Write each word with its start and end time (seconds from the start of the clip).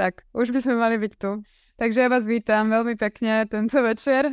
Tak, 0.00 0.24
už 0.32 0.48
by 0.48 0.64
sme 0.64 0.80
mali 0.80 0.96
byť 0.96 1.12
tu. 1.20 1.44
Takže 1.76 1.98
ja 2.00 2.08
vás 2.08 2.24
vítam 2.24 2.72
veľmi 2.72 2.96
pekne 2.96 3.44
tento 3.44 3.84
večer. 3.84 4.32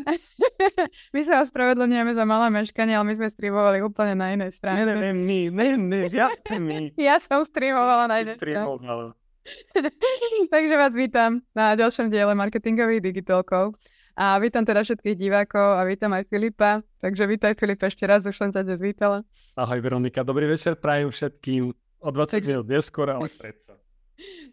my 1.15 1.21
sa 1.27 1.43
ospravedlňujeme 1.43 2.15
za 2.15 2.23
malé 2.23 2.47
meškanie, 2.55 2.95
ale 2.95 3.11
my 3.11 3.15
sme 3.19 3.27
streamovali 3.27 3.83
úplne 3.83 4.15
na 4.15 4.31
inej 4.31 4.55
strane. 4.55 4.87
Ne, 4.87 4.95
ne, 4.95 5.11
my, 5.11 5.51
ne, 5.51 5.75
ne, 5.75 5.99
žiadne 6.07 6.55
my. 6.63 6.79
ja 7.11 7.19
som 7.19 7.43
streamovala 7.43 8.07
na 8.07 8.23
inej 8.23 8.39
strane. 8.39 8.63
Takže 10.55 10.75
vás 10.79 10.95
vítam 10.95 11.43
na 11.51 11.75
ďalšom 11.75 12.07
diele 12.07 12.31
marketingových 12.31 13.03
digitalkov. 13.03 13.75
A 14.15 14.39
vítam 14.39 14.63
teda 14.63 14.87
všetkých 14.87 15.19
divákov 15.19 15.83
a 15.83 15.83
vítam 15.83 16.15
aj 16.15 16.31
Filipa. 16.31 16.79
Takže 17.03 17.27
vítaj 17.27 17.59
Filip 17.59 17.83
ešte 17.83 18.07
raz, 18.07 18.23
už 18.23 18.39
som 18.39 18.55
ťa 18.55 18.63
dnes 18.63 18.79
vítala. 18.79 19.27
Ahoj 19.59 19.83
Veronika, 19.83 20.23
dobrý 20.23 20.47
večer 20.47 20.79
prajem 20.79 21.11
všetkým. 21.11 21.75
O 21.99 22.09
20 22.15 22.39
minút 22.47 22.71
neskôr, 22.71 23.11
ale 23.11 23.27
predsa. 23.27 23.75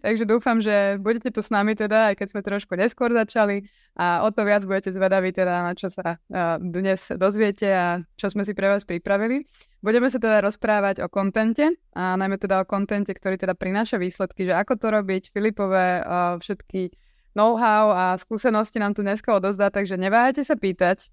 Takže 0.04 0.28
dúfam, 0.28 0.60
že 0.60 1.00
budete 1.00 1.32
tu 1.32 1.40
s 1.40 1.48
nami 1.48 1.72
teda, 1.72 2.12
aj 2.12 2.20
keď 2.20 2.28
sme 2.28 2.40
trošku 2.44 2.76
neskôr 2.76 3.08
začali 3.16 3.64
a 3.96 4.20
o 4.26 4.28
to 4.28 4.44
viac 4.44 4.60
budete 4.68 4.92
zvedaví 4.92 5.32
teda, 5.32 5.64
na 5.64 5.72
čo 5.72 5.88
sa 5.88 6.20
uh, 6.20 6.60
dnes 6.60 7.08
dozviete 7.16 7.68
a 7.72 8.04
čo 8.20 8.28
sme 8.28 8.44
si 8.44 8.52
pre 8.52 8.68
vás 8.68 8.84
pripravili. 8.84 9.48
Budeme 9.80 10.12
sa 10.12 10.20
teda 10.20 10.44
rozprávať 10.44 11.00
o 11.00 11.08
kontente 11.08 11.80
a 11.96 12.16
najmä 12.20 12.36
teda 12.36 12.60
o 12.60 12.68
kontente, 12.68 13.16
ktorý 13.16 13.40
teda 13.40 13.56
prináša 13.56 13.96
výsledky, 13.96 14.44
že 14.44 14.52
ako 14.52 14.76
to 14.76 14.86
robiť, 14.92 15.32
Filipové 15.32 16.04
uh, 16.04 16.36
všetky 16.36 16.92
know-how 17.32 17.90
a 17.90 18.04
skúsenosti 18.20 18.76
nám 18.78 18.92
tu 18.92 19.00
dneska 19.00 19.32
odozdá, 19.32 19.72
takže 19.72 19.96
neváhajte 19.96 20.44
sa 20.44 20.60
pýtať. 20.60 21.08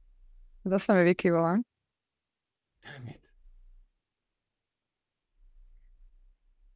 Zase 0.68 0.93
mi 0.93 1.04
vykyvola. 1.07 1.63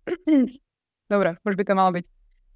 Dobre, 1.05 1.37
už 1.45 1.53
by 1.53 1.63
to 1.65 1.73
malo 1.77 1.91
byť. 1.93 2.05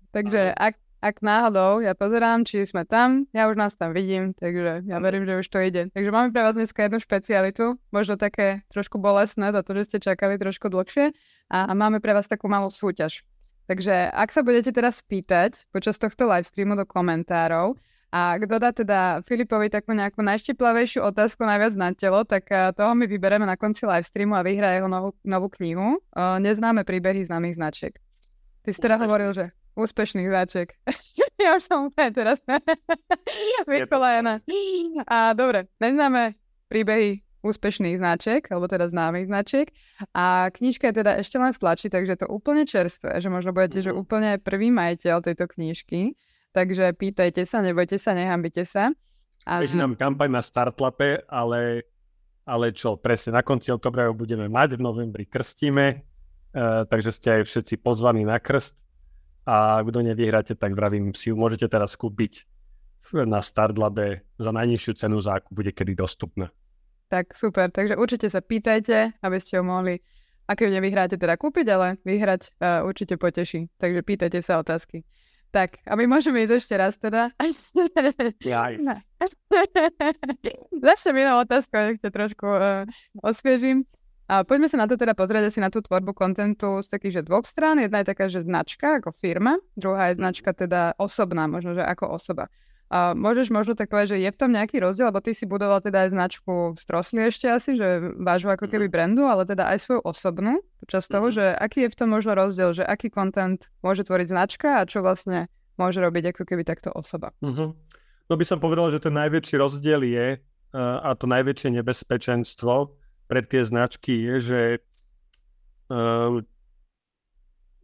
Takže 0.10 0.42
ak, 0.58 0.74
ak 1.06 1.16
náhodou, 1.22 1.86
ja 1.86 1.94
pozerám, 1.94 2.42
či 2.42 2.66
sme 2.66 2.82
tam, 2.82 3.30
ja 3.30 3.46
už 3.46 3.56
nás 3.56 3.78
tam 3.78 3.94
vidím, 3.94 4.34
takže 4.34 4.82
ja 4.90 4.98
verím, 4.98 5.30
že 5.30 5.38
už 5.38 5.48
to 5.48 5.62
ide. 5.62 5.94
Takže 5.94 6.10
máme 6.10 6.34
pre 6.34 6.42
vás 6.42 6.58
dneska 6.58 6.90
jednu 6.90 6.98
špecialitu, 6.98 7.78
možno 7.94 8.18
také 8.18 8.66
trošku 8.74 8.98
bolestné 8.98 9.54
za 9.54 9.62
to, 9.62 9.78
že 9.78 9.86
ste 9.86 9.98
čakali 10.02 10.42
trošku 10.42 10.66
dlhšie 10.66 11.14
a, 11.54 11.70
a 11.70 11.72
máme 11.78 12.02
pre 12.02 12.18
vás 12.18 12.26
takú 12.26 12.50
malú 12.50 12.74
súťaž. 12.74 13.22
Takže 13.70 14.10
ak 14.10 14.34
sa 14.34 14.42
budete 14.42 14.74
teraz 14.74 15.06
spýtať 15.06 15.70
počas 15.70 16.02
tohto 16.02 16.26
livestreamu 16.26 16.74
do 16.74 16.90
komentárov, 16.90 17.78
a 18.10 18.42
kto 18.42 18.58
dá 18.58 18.74
teda 18.74 19.22
Filipovi 19.30 19.70
takú 19.70 19.94
nejakú 19.94 20.26
najštiplavejšiu 20.26 21.06
otázku 21.06 21.46
najviac 21.46 21.78
na 21.78 21.94
telo, 21.94 22.26
tak 22.26 22.50
toho 22.50 22.98
my 22.98 23.06
vybereme 23.06 23.46
na 23.46 23.54
konci 23.54 23.86
livestreamu 23.86 24.34
a 24.34 24.42
vyhraje 24.42 24.82
jeho 24.82 24.90
novú, 24.90 25.14
novú 25.22 25.54
knihu. 25.62 26.02
Neznáme 26.18 26.82
príbehy 26.82 27.30
známych 27.30 27.62
značiek. 27.62 27.94
Ty 28.70 28.78
si 28.78 28.86
teda 28.86 29.02
hovoril, 29.02 29.34
že 29.34 29.50
úspešných 29.74 30.30
záček. 30.30 30.78
ja 31.44 31.58
už 31.58 31.66
som 31.66 31.90
úplne 31.90 32.14
teraz 32.14 32.38
vykolajená. 33.66 34.46
A 35.10 35.34
dobre, 35.34 35.74
neznáme 35.82 36.38
príbehy 36.70 37.26
úspešných 37.42 37.98
značiek, 37.98 38.44
alebo 38.52 38.70
teda 38.70 38.92
známych 38.92 39.26
značiek. 39.26 39.74
A 40.14 40.54
knižka 40.54 40.92
je 40.92 41.02
teda 41.02 41.18
ešte 41.18 41.42
len 41.42 41.50
v 41.56 41.58
tlači, 41.58 41.88
takže 41.90 42.22
to 42.22 42.28
úplne 42.30 42.68
čerstvé, 42.68 43.18
že 43.18 43.32
možno 43.32 43.56
budete, 43.56 43.90
že 43.90 43.92
mhm. 43.96 43.98
úplne 43.98 44.32
prvý 44.38 44.70
majiteľ 44.70 45.26
tejto 45.26 45.50
knižky. 45.58 46.14
Takže 46.54 46.94
pýtajte 46.94 47.46
sa, 47.46 47.66
nebojte 47.66 47.98
sa, 47.98 48.14
nehambite 48.14 48.66
sa. 48.70 48.94
A... 49.50 49.66
Ešte 49.66 49.82
nám 49.82 49.98
kampaň 49.98 50.30
na 50.30 50.42
Startlape, 50.46 51.26
ale, 51.26 51.90
ale 52.46 52.70
čo, 52.70 53.02
presne 53.02 53.38
na 53.38 53.42
konci 53.46 53.74
oktobra 53.74 54.10
budeme 54.14 54.46
mať, 54.46 54.78
v 54.78 54.82
novembri 54.82 55.26
krstíme, 55.30 56.09
takže 56.54 57.14
ste 57.14 57.42
aj 57.42 57.44
všetci 57.46 57.82
pozvaní 57.82 58.26
na 58.26 58.42
krst 58.42 58.80
a 59.50 59.82
kto 59.82 60.06
nevyhráte, 60.06 60.54
tak 60.54 60.78
vravím 60.78 61.18
si 61.18 61.34
môžete 61.34 61.66
teraz 61.66 61.98
kúpiť 61.98 62.46
na 63.26 63.42
Startlabe 63.42 64.22
za 64.38 64.54
najnižšiu 64.54 64.94
cenu, 64.94 65.18
za 65.18 65.42
akú 65.42 65.56
bude 65.56 65.74
kedy 65.74 65.98
dostupná. 65.98 66.54
Tak 67.10 67.34
super, 67.34 67.74
takže 67.74 67.98
určite 67.98 68.30
sa 68.30 68.38
pýtajte, 68.38 69.18
aby 69.26 69.38
ste 69.42 69.58
ho 69.58 69.66
mohli, 69.66 69.98
ak 70.46 70.62
ju 70.62 70.70
nevyhráte, 70.70 71.18
teda 71.18 71.42
kúpiť, 71.42 71.66
ale 71.74 71.98
vyhrať 72.06 72.54
uh, 72.62 72.86
určite 72.86 73.18
poteší. 73.18 73.66
Takže 73.82 74.06
pýtajte 74.06 74.46
sa 74.46 74.62
otázky. 74.62 75.02
Tak, 75.50 75.82
a 75.90 75.98
my 75.98 76.06
môžeme 76.06 76.46
ísť 76.46 76.62
ešte 76.62 76.76
raz 76.78 76.94
teda. 77.02 77.34
Nice. 78.46 78.86
Začnem 80.86 81.26
inou 81.26 81.42
otázkou, 81.42 81.90
nech 81.90 81.98
ťa 81.98 82.14
trošku 82.14 82.46
uh, 82.46 82.86
osviežím. 83.26 83.90
A 84.30 84.46
poďme 84.46 84.70
sa 84.70 84.78
na 84.78 84.86
to 84.86 84.94
teda 84.94 85.18
pozrieť 85.18 85.50
asi 85.50 85.58
na 85.58 85.74
tú 85.74 85.82
tvorbu 85.82 86.14
kontentu 86.14 86.86
z 86.86 86.88
takých, 86.94 87.14
že 87.20 87.22
dvoch 87.26 87.50
strán. 87.50 87.82
Jedna 87.82 88.06
je 88.06 88.14
taká, 88.14 88.30
že 88.30 88.46
značka 88.46 89.02
ako 89.02 89.10
firma, 89.10 89.58
druhá 89.74 90.14
je 90.14 90.22
značka 90.22 90.54
teda 90.54 90.94
osobná, 91.02 91.50
možno, 91.50 91.74
že 91.74 91.82
ako 91.82 92.14
osoba. 92.14 92.46
A 92.90 93.14
môžeš 93.18 93.50
možno 93.54 93.74
tak 93.74 93.90
povedať, 93.90 94.18
že 94.18 94.22
je 94.26 94.30
v 94.34 94.38
tom 94.38 94.54
nejaký 94.54 94.82
rozdiel, 94.82 95.10
lebo 95.14 95.22
ty 95.22 95.34
si 95.34 95.50
budoval 95.50 95.82
teda 95.82 96.06
aj 96.06 96.14
značku 96.14 96.74
v 96.74 96.78
Strosli 96.78 97.22
ešte 97.26 97.46
asi, 97.46 97.78
že 97.78 98.18
vážu 98.18 98.50
ako 98.50 98.70
keby 98.70 98.90
mhm. 98.90 98.94
brandu, 98.94 99.26
ale 99.26 99.50
teda 99.50 99.66
aj 99.70 99.82
svoju 99.82 100.02
osobnú 100.06 100.62
počas 100.82 101.10
toho, 101.10 101.30
mhm. 101.30 101.34
že 101.34 101.46
aký 101.58 101.86
je 101.86 101.94
v 101.94 101.98
tom 101.98 102.10
možno 102.14 102.38
rozdiel, 102.38 102.70
že 102.78 102.86
aký 102.86 103.10
content 103.10 103.66
môže 103.82 104.06
tvoriť 104.06 104.28
značka 104.30 104.82
a 104.82 104.88
čo 104.90 105.02
vlastne 105.02 105.50
môže 105.78 106.02
robiť 106.02 106.38
ako 106.38 106.44
keby 106.44 106.68
takto 106.68 106.92
osoba. 106.92 107.32
Uh-huh. 107.40 107.72
No 108.28 108.34
by 108.36 108.44
som 108.44 108.60
povedal, 108.60 108.92
že 108.92 109.00
ten 109.00 109.16
najväčší 109.16 109.56
rozdiel 109.56 110.04
je 110.04 110.36
uh, 110.36 111.00
a 111.00 111.16
to 111.16 111.24
najväčšie 111.24 111.80
nebezpečenstvo 111.80 112.99
pre 113.30 113.46
tie 113.46 113.62
značky 113.62 114.26
je, 114.26 114.36
že 114.42 114.62
uh, 115.94 116.42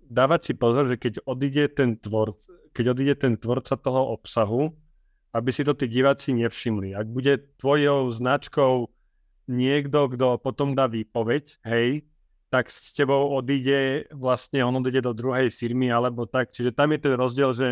dávať 0.09 0.41
si 0.51 0.53
pozor, 0.57 0.89
že 0.89 0.97
keď 0.97 1.21
odíde 1.29 1.69
ten 1.69 1.93
tvor, 2.01 2.33
keď 2.73 2.97
odíde 2.97 3.15
ten 3.21 3.33
tvorca 3.37 3.77
toho 3.77 4.17
obsahu, 4.17 4.73
aby 5.37 5.49
si 5.53 5.61
to 5.61 5.77
tí 5.77 5.85
diváci 5.85 6.33
nevšimli. 6.33 6.97
Ak 6.97 7.05
bude 7.05 7.45
tvojou 7.61 8.09
značkou 8.09 8.89
niekto, 9.45 9.99
kto 10.17 10.41
potom 10.41 10.73
dá 10.73 10.89
výpoveď, 10.89 11.61
hej, 11.67 12.09
tak 12.49 12.71
s 12.71 12.95
tebou 12.95 13.35
odíde, 13.35 14.09
vlastne 14.15 14.63
on 14.63 14.79
odíde 14.79 15.03
do 15.03 15.13
druhej 15.13 15.51
firmy 15.51 15.91
alebo 15.91 16.25
tak. 16.25 16.55
Čiže 16.55 16.71
tam 16.71 16.95
je 16.95 16.99
ten 17.03 17.13
rozdiel, 17.13 17.51
že 17.51 17.67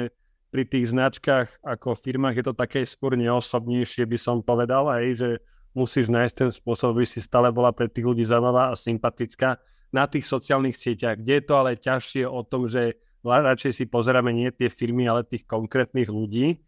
pri 0.54 0.70
tých 0.70 0.94
značkách 0.94 1.66
ako 1.66 1.98
firmách 1.98 2.36
je 2.38 2.46
to 2.46 2.54
také 2.54 2.86
skôr 2.86 3.18
neosobnejšie, 3.18 4.06
by 4.06 4.18
som 4.20 4.46
povedal, 4.46 4.86
hej, 5.02 5.18
že 5.18 5.30
musíš 5.74 6.10
nájsť 6.10 6.36
ten 6.38 6.50
spôsob, 6.54 6.98
aby 6.98 7.06
si 7.06 7.20
stále 7.22 7.50
bola 7.50 7.74
pre 7.74 7.90
tých 7.90 8.06
ľudí 8.06 8.24
zaujímavá 8.26 8.74
a 8.74 8.78
sympatická 8.78 9.58
na 9.94 10.10
tých 10.10 10.26
sociálnych 10.26 10.74
sieťach, 10.74 11.22
kde 11.22 11.34
je 11.38 11.44
to 11.46 11.54
ale 11.54 11.78
ťažšie 11.78 12.26
o 12.26 12.42
tom, 12.42 12.66
že 12.66 12.98
radšej 13.22 13.72
si 13.72 13.84
pozeráme 13.86 14.34
nie 14.34 14.50
tie 14.50 14.68
firmy, 14.68 15.06
ale 15.06 15.22
tých 15.26 15.46
konkrétnych 15.46 16.10
ľudí. 16.10 16.62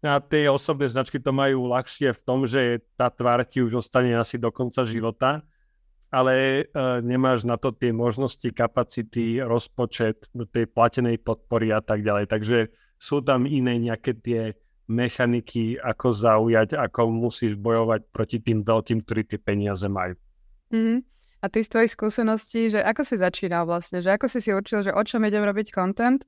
A 0.00 0.16
tie 0.20 0.48
osobné 0.48 0.88
značky 0.88 1.20
to 1.20 1.28
majú 1.32 1.68
ľahšie 1.68 2.16
v 2.16 2.22
tom, 2.24 2.48
že 2.48 2.80
tá 2.96 3.12
tvár 3.12 3.44
ti 3.44 3.60
už 3.60 3.84
ostane 3.84 4.16
asi 4.16 4.40
do 4.40 4.48
konca 4.48 4.80
života, 4.88 5.44
ale 6.08 6.64
e, 6.64 6.64
nemáš 7.04 7.44
na 7.44 7.60
to 7.60 7.68
tie 7.68 7.92
možnosti, 7.92 8.48
kapacity, 8.48 9.44
rozpočet 9.44 10.32
tej 10.32 10.64
platenej 10.72 11.20
podpory 11.20 11.68
a 11.76 11.84
tak 11.84 12.00
ďalej. 12.00 12.32
Takže 12.32 12.58
sú 12.96 13.20
tam 13.20 13.44
iné 13.44 13.76
nejaké 13.76 14.16
tie 14.16 14.56
mechaniky, 14.90 15.78
ako 15.78 16.10
zaujať, 16.10 16.74
ako 16.74 17.14
musíš 17.14 17.54
bojovať 17.54 18.10
proti 18.10 18.42
tým 18.42 18.66
veľkým, 18.66 19.06
ktorí 19.06 19.22
tie 19.30 19.38
peniaze 19.38 19.86
majú. 19.86 20.18
Mm-hmm. 20.74 20.98
A 21.40 21.46
ty 21.48 21.64
z 21.64 21.72
tvojich 21.72 21.94
skúseností, 21.96 22.68
že 22.68 22.84
ako 22.84 23.02
si 23.06 23.16
začínal 23.16 23.64
vlastne, 23.64 24.04
že 24.04 24.12
ako 24.12 24.26
si 24.28 24.44
si 24.44 24.50
učil, 24.52 24.84
že 24.84 24.92
o 24.92 25.02
čom 25.06 25.24
idem 25.24 25.40
robiť 25.40 25.72
content 25.72 26.20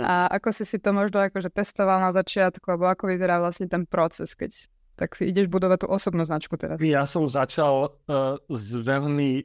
a 0.00 0.30
ako 0.32 0.48
si 0.54 0.64
si 0.64 0.80
to 0.80 0.96
možno 0.96 1.20
akože 1.20 1.52
testoval 1.52 2.00
na 2.00 2.14
začiatku, 2.16 2.64
alebo 2.64 2.88
ako 2.88 3.12
vyzerá 3.12 3.36
vlastne 3.36 3.68
ten 3.68 3.84
proces, 3.84 4.32
keď 4.32 4.54
tak 4.96 5.12
si 5.12 5.28
ideš 5.28 5.52
budovať 5.52 5.84
tú 5.84 5.86
osobnú 5.92 6.24
značku 6.24 6.56
teraz. 6.56 6.80
Ja 6.80 7.04
som 7.04 7.28
začal 7.28 7.92
uh, 8.08 8.40
z 8.48 8.80
veľmi 8.80 9.44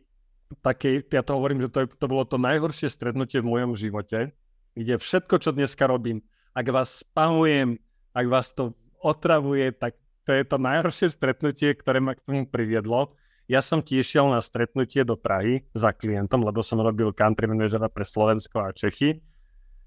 takej, 0.64 1.12
ja 1.12 1.24
to 1.28 1.36
hovorím, 1.36 1.68
že 1.68 1.70
to, 1.72 1.84
je, 1.84 1.88
to 1.92 2.08
bolo 2.08 2.24
to 2.24 2.40
najhoršie 2.40 2.88
stretnutie 2.88 3.44
v 3.44 3.52
mojom 3.52 3.76
živote, 3.76 4.32
kde 4.76 4.96
všetko, 4.96 5.36
čo 5.44 5.52
dneska 5.52 5.88
robím, 5.92 6.24
ak 6.56 6.68
vás 6.72 7.04
spamujem, 7.04 7.80
ak 8.12 8.25
vás 8.28 8.52
to 8.52 8.75
otravuje, 9.02 9.72
tak 9.72 9.98
to 10.28 10.36
je 10.38 10.44
to 10.46 10.58
najhoršie 10.62 11.10
stretnutie, 11.12 11.74
ktoré 11.74 11.98
ma 11.98 12.13
k 12.13 12.24
tomu 12.24 12.46
priviedlo. 12.46 13.18
Ja 13.50 13.60
som 13.60 13.84
tiež 13.84 14.06
šiel 14.06 14.31
na 14.31 14.40
stretnutie 14.40 15.04
do 15.04 15.19
Prahy 15.19 15.66
za 15.75 15.92
klientom, 15.92 16.46
lebo 16.46 16.63
som 16.63 16.80
robil 16.80 17.12
country 17.12 17.50
manažera 17.50 17.92
pre 17.92 18.06
Slovensko 18.08 18.63
a 18.63 18.72
Čechy. 18.72 19.19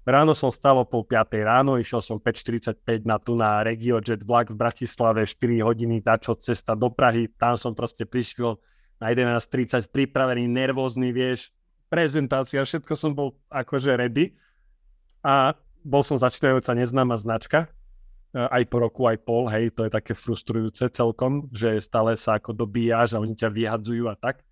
Ráno 0.05 0.37
som 0.37 0.53
stal 0.53 0.77
o 0.77 0.85
pol 0.85 1.01
5 1.01 1.33
ráno, 1.41 1.81
išiel 1.81 1.97
som 1.97 2.21
5.45 2.21 3.09
na 3.09 3.17
tu 3.17 3.33
na 3.33 3.65
RegioJet 3.65 4.21
vlak 4.21 4.53
v 4.53 4.59
Bratislave, 4.61 5.25
4 5.25 5.65
hodiny 5.65 6.05
táčo 6.05 6.37
cesta 6.37 6.77
do 6.77 6.93
Prahy, 6.93 7.25
tam 7.41 7.57
som 7.57 7.73
proste 7.73 8.05
prišiel 8.05 8.61
na 9.01 9.09
11.30 9.09 9.89
pripravený, 9.89 10.45
nervózny, 10.45 11.09
vieš, 11.09 11.49
prezentácia, 11.89 12.61
všetko 12.61 12.93
som 12.93 13.17
bol 13.17 13.33
akože 13.49 13.97
ready. 13.97 14.37
A 15.25 15.57
bol 15.81 16.05
som 16.05 16.21
začínajúca 16.21 16.77
neznáma 16.77 17.17
značka, 17.17 17.65
aj 18.35 18.63
po 18.67 18.83
roku, 18.83 19.07
aj 19.07 19.23
pol, 19.23 19.47
hej, 19.47 19.71
to 19.71 19.87
je 19.87 19.91
také 19.95 20.11
frustrujúce 20.11 20.91
celkom, 20.91 21.47
že 21.55 21.79
stále 21.79 22.19
sa 22.19 22.35
ako 22.35 22.51
dobíjaš 22.51 23.15
a 23.15 23.23
oni 23.23 23.31
ťa 23.31 23.47
vyhadzujú 23.47 24.11
a 24.11 24.15
tak. 24.19 24.43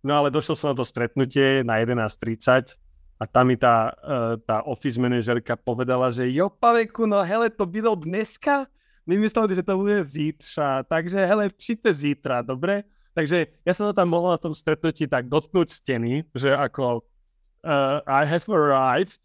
No 0.00 0.16
ale 0.16 0.32
došiel 0.32 0.56
som 0.56 0.72
na 0.72 0.76
to 0.80 0.88
stretnutie 0.88 1.60
na 1.60 1.76
11.30 1.84 2.80
a 3.20 3.24
tam 3.28 3.52
mi 3.52 3.60
tá, 3.60 3.92
uh, 4.00 4.40
tá 4.40 4.64
office 4.64 4.96
manažerka 4.96 5.52
povedala, 5.60 6.08
že 6.08 6.32
jo, 6.32 6.48
Paveku, 6.48 7.04
no 7.04 7.20
hele, 7.20 7.52
to 7.52 7.68
bylo 7.68 7.92
dneska? 7.92 8.64
My 9.04 9.20
mysleli, 9.20 9.52
že 9.52 9.68
to 9.68 9.76
bude 9.76 10.00
zítra, 10.04 10.80
takže 10.88 11.20
hele, 11.28 11.52
přijďte 11.52 11.90
zítra, 11.94 12.36
dobre? 12.40 12.88
Takže 13.12 13.52
ja 13.66 13.72
som 13.74 13.90
to 13.90 13.92
tam 13.92 14.08
mohol 14.08 14.32
na 14.32 14.40
tom 14.40 14.54
stretnutí 14.54 15.04
tak 15.10 15.28
dotknúť 15.28 15.68
steny, 15.68 16.24
že 16.32 16.54
ako 16.54 17.04
uh, 17.66 18.00
I 18.06 18.24
have 18.24 18.46
arrived 18.48 19.20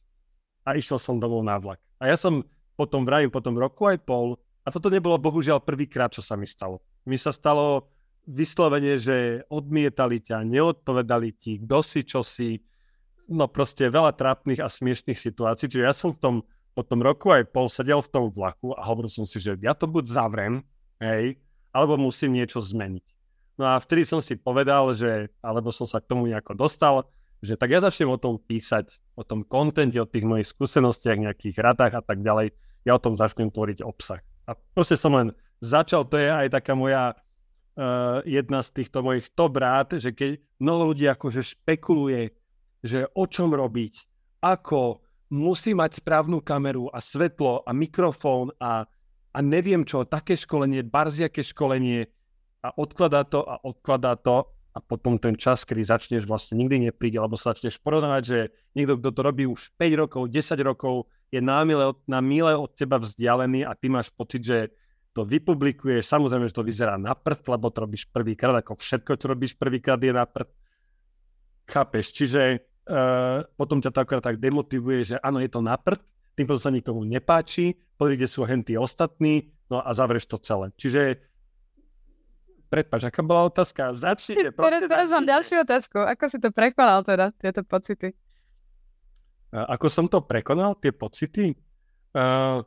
a 0.66 0.76
išiel 0.76 1.00
som 1.00 1.22
domov 1.22 1.46
na 1.46 1.56
vlak. 1.62 1.80
A 2.02 2.12
ja 2.12 2.18
som 2.18 2.44
potom 2.76 3.08
vrajím, 3.08 3.32
potom 3.32 3.56
roku 3.56 3.88
aj 3.88 4.04
pol, 4.04 4.40
a 4.66 4.74
toto 4.74 4.90
nebolo 4.90 5.22
bohužiaľ 5.22 5.62
prvýkrát, 5.62 6.10
čo 6.10 6.26
sa 6.26 6.34
mi 6.34 6.50
stalo. 6.50 6.82
Mi 7.06 7.22
sa 7.22 7.30
stalo 7.30 7.86
vyslovene, 8.26 8.98
že 8.98 9.46
odmietali 9.54 10.18
ťa, 10.18 10.42
neodpovedali 10.42 11.30
ti, 11.38 11.62
kto 11.62 11.86
si, 11.86 12.02
čo 12.02 12.26
si, 12.26 12.66
no 13.30 13.46
proste 13.46 13.86
veľa 13.86 14.18
trápnych 14.18 14.58
a 14.58 14.66
smiešných 14.66 15.18
situácií. 15.22 15.70
Čiže 15.70 15.86
ja 15.86 15.94
som 15.94 16.10
v 16.10 16.18
tom, 16.18 16.36
po 16.74 16.82
tom 16.82 17.06
roku 17.06 17.30
aj 17.30 17.54
pol 17.54 17.70
sedel 17.70 18.02
v 18.02 18.10
tom 18.10 18.26
vlaku 18.34 18.74
a 18.74 18.82
hovoril 18.90 19.14
som 19.14 19.30
si, 19.30 19.38
že 19.38 19.54
ja 19.62 19.78
to 19.78 19.86
buď 19.86 20.10
zavrem, 20.10 20.66
hej, 20.98 21.38
alebo 21.70 22.02
musím 22.02 22.34
niečo 22.34 22.58
zmeniť. 22.58 23.06
No 23.62 23.70
a 23.70 23.78
vtedy 23.78 24.04
som 24.04 24.20
si 24.20 24.34
povedal, 24.34 24.98
že, 24.98 25.30
alebo 25.46 25.70
som 25.70 25.86
sa 25.86 26.02
k 26.02 26.10
tomu 26.10 26.26
nejako 26.26 26.58
dostal, 26.58 27.06
že 27.40 27.54
tak 27.54 27.70
ja 27.70 27.80
začnem 27.86 28.10
o 28.10 28.18
tom 28.18 28.42
písať, 28.42 28.98
o 29.16 29.24
tom 29.24 29.48
kontente, 29.48 29.98
o 29.98 30.08
tých 30.08 30.28
mojich 30.28 30.52
skúsenostiach, 30.52 31.24
nejakých 31.24 31.58
radách 31.60 32.00
a 32.00 32.04
tak 32.04 32.22
ďalej. 32.22 32.52
Ja 32.84 32.96
o 32.96 33.02
tom 33.02 33.16
začnem 33.16 33.50
tvoriť 33.50 33.82
obsah. 33.82 34.22
A 34.46 34.54
proste 34.76 35.00
som 35.00 35.16
len 35.16 35.34
začal, 35.64 36.06
to 36.06 36.20
je 36.20 36.30
aj 36.30 36.54
taká 36.54 36.78
moja 36.78 37.16
uh, 37.16 38.22
jedna 38.28 38.62
z 38.62 38.70
týchto 38.84 39.02
mojich 39.02 39.32
top 39.34 39.58
rád, 39.58 39.98
že 39.98 40.14
keď 40.14 40.38
mnoho 40.62 40.94
ľudí 40.94 41.10
akože 41.10 41.42
špekuluje 41.42 42.30
že 42.86 43.10
o 43.18 43.26
čom 43.26 43.50
robiť, 43.50 44.06
ako, 44.46 45.02
musí 45.34 45.74
mať 45.74 46.06
správnu 46.06 46.38
kameru 46.46 46.86
a 46.94 47.02
svetlo 47.02 47.66
a 47.66 47.74
mikrofón 47.74 48.54
a, 48.62 48.86
a 49.34 49.40
neviem 49.42 49.82
čo, 49.82 50.06
také 50.06 50.38
školenie, 50.38 50.86
barziaké 50.86 51.42
školenie 51.42 52.06
a 52.62 52.70
odkladá 52.78 53.26
to 53.26 53.42
a 53.42 53.58
odkladá 53.66 54.14
to 54.22 54.46
a 54.76 54.84
potom 54.84 55.16
ten 55.16 55.40
čas, 55.40 55.64
kedy 55.64 55.88
začneš 55.88 56.28
vlastne 56.28 56.60
nikdy 56.60 56.92
nepríde, 56.92 57.16
alebo 57.16 57.40
sa 57.40 57.56
začneš 57.56 57.80
porovnávať, 57.80 58.24
že 58.28 58.40
niekto, 58.76 59.00
kto 59.00 59.10
to 59.16 59.22
robí 59.24 59.48
už 59.48 59.72
5 59.80 60.02
rokov, 60.04 60.22
10 60.28 60.60
rokov, 60.68 61.08
je 61.32 61.40
na 61.40 61.64
mile, 61.64 61.96
na 62.04 62.20
mile 62.20 62.52
od 62.60 62.76
teba 62.76 63.00
vzdialený 63.00 63.64
a 63.64 63.72
ty 63.72 63.88
máš 63.88 64.12
pocit, 64.12 64.44
že 64.44 64.76
to 65.16 65.24
vypublikuješ, 65.24 66.04
samozrejme, 66.04 66.52
že 66.52 66.60
to 66.60 66.68
vyzerá 66.68 67.00
na 67.00 67.16
prd, 67.16 67.48
lebo 67.56 67.72
to 67.72 67.88
robíš 67.88 68.04
prvýkrát, 68.12 68.52
ako 68.60 68.76
všetko, 68.76 69.16
čo 69.16 69.26
robíš 69.32 69.56
prvýkrát 69.56 69.96
je 70.04 70.12
na 70.12 70.28
prd. 70.28 70.52
Chápeš? 71.72 72.12
Čiže 72.12 72.42
uh, 72.92 73.48
potom 73.56 73.80
ťa 73.80 73.96
to 73.96 74.00
akorát 74.04 74.28
tak 74.28 74.44
demotivuje, 74.44 75.08
že 75.08 75.16
áno, 75.24 75.40
je 75.40 75.48
to 75.48 75.64
na 75.64 75.80
prd, 75.80 76.04
tým 76.36 76.52
potom 76.52 76.60
sa 76.60 76.68
nikomu 76.68 77.08
nepáči, 77.08 77.80
pozri, 77.96 78.20
kde 78.20 78.28
sú 78.28 78.44
henty 78.44 78.76
ostatní, 78.76 79.56
no 79.72 79.80
a 79.80 79.88
zavrieš 79.96 80.28
to 80.28 80.38
celé. 80.44 80.76
Čiže 80.76 81.24
Prepač, 82.66 83.06
aká 83.06 83.22
bola 83.22 83.48
otázka? 83.48 83.94
Začnite, 83.94 84.52
proste 84.52 84.90
Teraz 84.90 85.10
mám 85.14 85.26
ďalšiu 85.26 85.62
otázku. 85.62 86.02
Ako 86.02 86.26
si 86.28 86.38
to 86.42 86.50
prekonal 86.50 87.06
teda, 87.06 87.30
tieto 87.38 87.62
pocity? 87.62 88.12
Ako 89.54 89.88
som 89.88 90.10
to 90.10 90.20
prekonal, 90.26 90.76
tie 90.76 90.92
pocity? 90.92 91.56
Uh, 92.12 92.66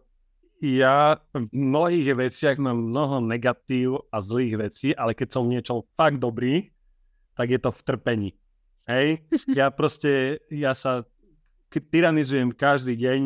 ja 0.63 1.19
v 1.35 1.47
mnohých 1.53 2.17
veciach 2.17 2.57
mám 2.59 2.91
mnoho 2.91 3.23
negatív 3.23 4.09
a 4.11 4.19
zlých 4.19 4.55
vecí, 4.59 4.89
ale 4.97 5.13
keď 5.15 5.29
som 5.29 5.51
niečo 5.51 5.87
fakt 5.95 6.19
dobrý, 6.19 6.71
tak 7.39 7.55
je 7.55 7.61
to 7.61 7.71
v 7.71 7.81
trpení. 7.85 8.31
Hej, 8.89 9.23
ja 9.59 9.69
proste, 9.71 10.43
ja 10.49 10.73
sa 10.73 11.05
tyranizujem 11.69 12.51
každý 12.57 12.97
deň 12.97 13.21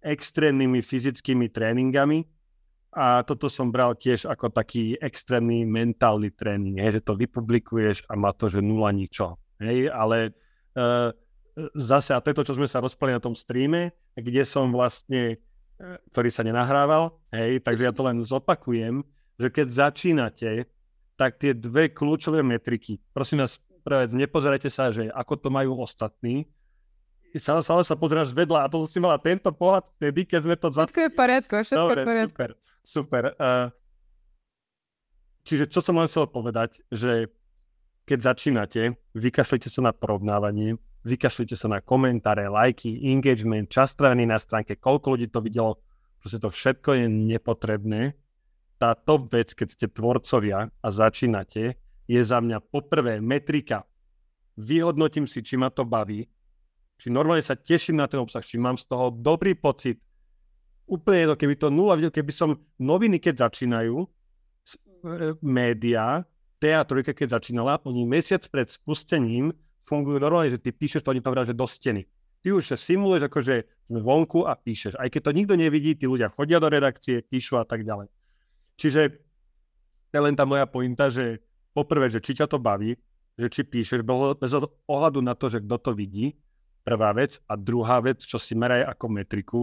extrémnymi 0.00 0.80
fyzickými 0.80 1.52
tréningami 1.52 2.24
a 2.90 3.22
toto 3.22 3.46
som 3.46 3.70
bral 3.70 3.94
tiež 3.94 4.26
ako 4.26 4.50
taký 4.50 4.98
extrémny 4.98 5.62
mentálny 5.62 6.34
tréning, 6.34 6.82
hej, 6.82 6.98
že 6.98 7.06
to 7.06 7.14
vypublikuješ 7.14 8.10
a 8.10 8.18
má 8.18 8.34
to, 8.34 8.50
že 8.50 8.58
nula 8.58 8.90
ničo. 8.90 9.38
Hej, 9.62 9.94
ale 9.94 10.34
uh, 10.74 11.14
zase, 11.74 12.10
a 12.14 12.22
to 12.22 12.34
je 12.34 12.38
to, 12.42 12.46
čo 12.50 12.56
sme 12.58 12.66
sa 12.66 12.82
rozprávali 12.82 13.18
na 13.18 13.22
tom 13.22 13.38
streame, 13.38 13.94
kde 14.16 14.42
som 14.46 14.70
vlastne, 14.72 15.36
e, 15.76 15.86
ktorý 16.14 16.30
sa 16.32 16.46
nenahrával, 16.46 17.18
hej, 17.34 17.60
takže 17.60 17.86
ja 17.90 17.92
to 17.92 18.06
len 18.06 18.22
zopakujem, 18.24 19.02
že 19.36 19.48
keď 19.50 19.66
začínate, 19.68 20.50
tak 21.20 21.36
tie 21.36 21.52
dve 21.52 21.92
kľúčové 21.92 22.40
metriky, 22.40 22.96
prosím 23.12 23.44
vás, 23.44 23.60
vec, 23.84 24.12
nepozerajte 24.12 24.70
sa, 24.72 24.88
že 24.88 25.08
ako 25.12 25.34
to 25.36 25.48
majú 25.52 25.76
ostatní. 25.80 26.48
Stále, 27.30 27.62
stále 27.62 27.82
sa 27.86 27.94
pozeráš 27.94 28.34
vedľa 28.34 28.66
a 28.66 28.70
to 28.70 28.82
si 28.90 28.98
mala 28.98 29.14
tento 29.14 29.54
pohľad 29.54 29.86
vtedy, 29.94 30.26
keď 30.26 30.40
sme 30.42 30.54
to... 30.58 30.66
Všetko 30.74 30.98
je 30.98 31.10
v 31.10 31.16
poriadku, 31.16 31.52
všetko 31.62 31.78
Dobre, 31.78 31.94
je 31.94 32.02
v 32.02 32.08
poriadku. 32.10 32.30
super, 32.34 32.50
super. 32.82 33.22
Uh, 33.38 33.66
čiže 35.46 35.70
čo 35.70 35.78
som 35.78 35.94
len 35.94 36.10
chcel 36.10 36.26
povedať, 36.26 36.82
že 36.90 37.30
keď 38.10 38.18
začínate, 38.34 38.82
vykašlite 39.14 39.70
sa 39.70 39.86
na 39.86 39.92
porovnávanie, 39.94 40.74
vykašlite 41.06 41.54
sa 41.54 41.70
na 41.70 41.78
komentáre, 41.78 42.50
lajky, 42.50 42.98
engagement, 43.14 43.70
čas 43.70 43.94
strávený 43.94 44.26
na 44.26 44.42
stránke, 44.42 44.74
koľko 44.74 45.14
ľudí 45.14 45.30
to 45.30 45.38
videlo, 45.38 45.78
proste 46.18 46.42
to 46.42 46.50
všetko 46.50 46.98
je 46.98 47.06
nepotrebné. 47.06 48.18
Tá 48.82 48.98
top 48.98 49.30
vec, 49.30 49.54
keď 49.54 49.68
ste 49.70 49.86
tvorcovia 49.86 50.66
a 50.66 50.88
začínate, 50.90 51.78
je 52.10 52.20
za 52.26 52.42
mňa 52.42 52.58
poprvé 52.58 53.22
metrika. 53.22 53.86
Vyhodnotím 54.58 55.30
si, 55.30 55.46
či 55.46 55.54
ma 55.54 55.70
to 55.70 55.86
baví, 55.86 56.26
či 57.00 57.08
normálne 57.08 57.40
sa 57.40 57.56
teším 57.56 57.96
na 57.96 58.04
ten 58.04 58.20
obsah, 58.20 58.44
či 58.44 58.60
mám 58.60 58.76
z 58.76 58.84
toho 58.84 59.08
dobrý 59.08 59.56
pocit. 59.56 59.96
Úplne 60.84 61.32
to, 61.32 61.34
keby 61.40 61.56
to 61.56 61.72
nula 61.72 61.96
videl, 61.96 62.12
keby 62.12 62.28
som 62.28 62.60
noviny, 62.76 63.16
keď 63.16 63.48
začínajú, 63.48 64.04
e, 64.04 64.06
média, 65.40 66.20
TA3, 66.60 67.16
keď 67.16 67.40
začínala, 67.40 67.80
oni 67.88 68.04
mesiac 68.04 68.44
pred 68.52 68.68
spustením 68.68 69.56
fungujú 69.80 70.20
normálne, 70.20 70.52
že 70.52 70.60
ty 70.60 70.76
píšeš 70.76 71.00
to, 71.00 71.16
oni 71.16 71.24
to 71.24 71.32
že 71.48 71.56
do 71.56 71.64
steny. 71.64 72.04
Ty 72.44 72.52
už 72.52 72.72
sa 72.72 72.76
simuluješ 72.76 73.32
akože 73.32 73.54
vonku 73.88 74.44
a 74.44 74.52
píšeš. 74.56 75.00
Aj 75.00 75.08
keď 75.08 75.32
to 75.32 75.36
nikto 75.36 75.54
nevidí, 75.56 75.96
tí 75.96 76.04
ľudia 76.04 76.28
chodia 76.28 76.60
do 76.60 76.68
redakcie, 76.68 77.24
píšu 77.24 77.56
a 77.56 77.64
tak 77.64 77.84
ďalej. 77.84 78.12
Čiže 78.76 79.00
to 80.08 80.12
je 80.12 80.20
len 80.20 80.36
tá 80.36 80.44
moja 80.44 80.64
pointa, 80.68 81.08
že 81.08 81.40
poprvé, 81.72 82.12
že 82.12 82.20
či 82.20 82.36
ťa 82.36 82.48
to 82.48 82.60
baví, 82.60 82.96
že 83.40 83.48
či 83.48 83.60
píšeš 83.64 84.04
bez 84.36 84.52
ohľadu 84.88 85.20
na 85.24 85.32
to, 85.32 85.48
že 85.48 85.64
kto 85.64 85.76
to 85.80 85.90
vidí, 85.96 86.36
prvá 86.82 87.12
vec. 87.12 87.38
A 87.46 87.56
druhá 87.56 88.00
vec, 88.00 88.24
čo 88.24 88.36
si 88.36 88.56
meraj 88.56 88.86
ako 88.88 89.06
metriku, 89.08 89.62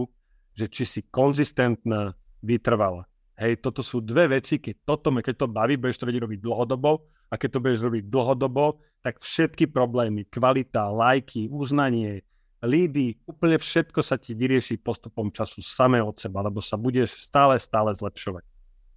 že 0.54 0.66
či 0.66 0.82
si 0.82 1.00
konzistentná, 1.06 2.14
vytrvala. 2.42 3.06
Hej, 3.38 3.62
toto 3.62 3.86
sú 3.86 4.02
dve 4.02 4.38
veci, 4.38 4.58
keď 4.58 4.74
toto, 4.82 5.14
keď 5.14 5.34
to 5.34 5.46
baví, 5.46 5.78
budeš 5.78 6.02
to 6.02 6.06
vedieť 6.10 6.26
robiť 6.26 6.40
dlhodobo 6.42 6.90
a 7.30 7.34
keď 7.38 7.48
to 7.54 7.62
budeš 7.62 7.80
robiť 7.86 8.02
dlhodobo, 8.10 8.82
tak 8.98 9.22
všetky 9.22 9.70
problémy, 9.70 10.26
kvalita, 10.26 10.90
lajky, 10.90 11.46
uznanie, 11.46 12.26
lídy, 12.62 13.14
úplne 13.30 13.58
všetko 13.62 14.02
sa 14.02 14.18
ti 14.18 14.34
vyrieši 14.34 14.82
postupom 14.82 15.30
času 15.30 15.62
samé 15.62 16.02
od 16.02 16.18
seba, 16.18 16.42
lebo 16.42 16.58
sa 16.58 16.74
budeš 16.74 17.30
stále, 17.30 17.54
stále 17.62 17.94
zlepšovať. 17.94 18.42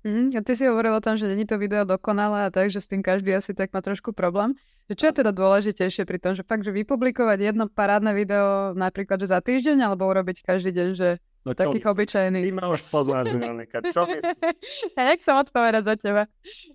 Mm, 0.01 0.33
a 0.33 0.41
ty 0.41 0.57
si 0.57 0.65
hovoril 0.65 0.97
o 0.97 1.03
tom, 1.03 1.13
že 1.13 1.29
není 1.29 1.45
to 1.45 1.61
video 1.61 1.85
dokonalé 1.85 2.49
a 2.49 2.53
tak, 2.53 2.73
že 2.73 2.81
s 2.81 2.89
tým 2.89 3.05
každý 3.05 3.37
asi 3.37 3.53
tak 3.53 3.69
má 3.69 3.85
trošku 3.85 4.17
problém. 4.17 4.57
Že 4.91 4.99
čo 4.99 5.05
je 5.07 5.15
teda 5.23 5.31
dôležitejšie 5.31 6.03
pri 6.03 6.19
tom, 6.19 6.35
že 6.35 6.43
fakt, 6.43 6.67
že 6.67 6.75
vypublikovať 6.75 7.39
jedno 7.39 7.71
parádne 7.71 8.11
video 8.11 8.75
napríklad, 8.75 9.23
že 9.23 9.31
za 9.31 9.39
týždeň, 9.39 9.87
alebo 9.87 10.03
urobiť 10.03 10.43
každý 10.43 10.75
deň, 10.75 10.89
že 10.91 11.15
no 11.47 11.55
čo, 11.55 11.63
takých 11.63 11.85
obyčajných. 11.95 12.43
Ty 12.43 12.51
ma 12.51 12.67
už 12.67 12.81
poznáš, 12.91 13.31
Čo 13.87 14.03
A 14.99 15.15
jak 15.15 15.23
som 15.23 15.39
odpovedať 15.39 15.83
za 15.87 15.95
teba? 15.95 16.27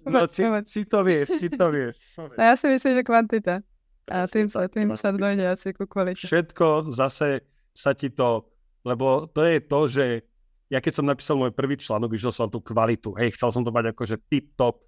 No, 0.08 0.24
či, 0.24 0.48
či, 0.64 0.88
to 0.88 1.04
vieš, 1.04 1.36
či 1.36 1.52
to 1.52 1.68
vieš. 1.68 2.00
No 2.16 2.40
ja 2.40 2.56
si 2.56 2.72
myslím, 2.72 2.96
že 2.96 3.02
kvantita. 3.04 3.54
A 4.08 4.24
tým 4.24 4.48
sa, 4.48 4.64
tým 4.64 4.96
sa 4.96 5.12
dojde 5.12 5.44
asi 5.44 5.76
ku 5.76 5.84
kvalite. 5.84 6.24
Všetko 6.24 6.96
zase 6.96 7.44
sa 7.76 7.92
ti 7.92 8.08
to, 8.08 8.48
lebo 8.88 9.28
to 9.28 9.44
je 9.44 9.60
to, 9.60 9.80
že 9.92 10.06
ja 10.72 10.80
keď 10.80 10.92
som 10.96 11.04
napísal 11.04 11.36
môj 11.36 11.52
prvý 11.52 11.76
článok, 11.76 12.16
vyšiel 12.16 12.32
som 12.32 12.48
tú 12.48 12.64
kvalitu, 12.64 13.12
hej, 13.18 13.36
chcel 13.36 13.52
som 13.52 13.60
to 13.60 13.68
mať 13.68 13.92
akože 13.92 14.16
tip-top, 14.30 14.85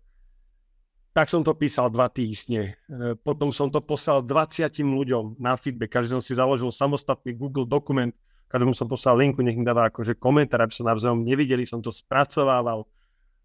tak 1.19 1.35
som 1.35 1.43
to 1.43 1.51
písal 1.51 1.91
dva 1.91 2.07
týždne. 2.07 2.79
E, 2.87 3.19
potom 3.19 3.51
som 3.51 3.67
to 3.67 3.83
poslal 3.83 4.23
20 4.23 4.71
ľuďom 4.71 5.43
na 5.43 5.59
feedback, 5.59 5.99
každý 5.99 6.15
som 6.15 6.23
si 6.23 6.39
založil 6.39 6.71
samostatný 6.71 7.35
Google 7.35 7.67
dokument, 7.67 8.15
každému 8.47 8.71
som 8.71 8.87
poslal 8.87 9.19
linku, 9.19 9.43
nech 9.43 9.59
mi 9.59 9.67
dáva 9.67 9.91
akože 9.91 10.15
komentár, 10.15 10.63
aby 10.63 10.71
sa 10.71 10.87
navzájom 10.87 11.27
nevideli, 11.27 11.67
som 11.67 11.83
to 11.83 11.91
spracovával. 11.91 12.87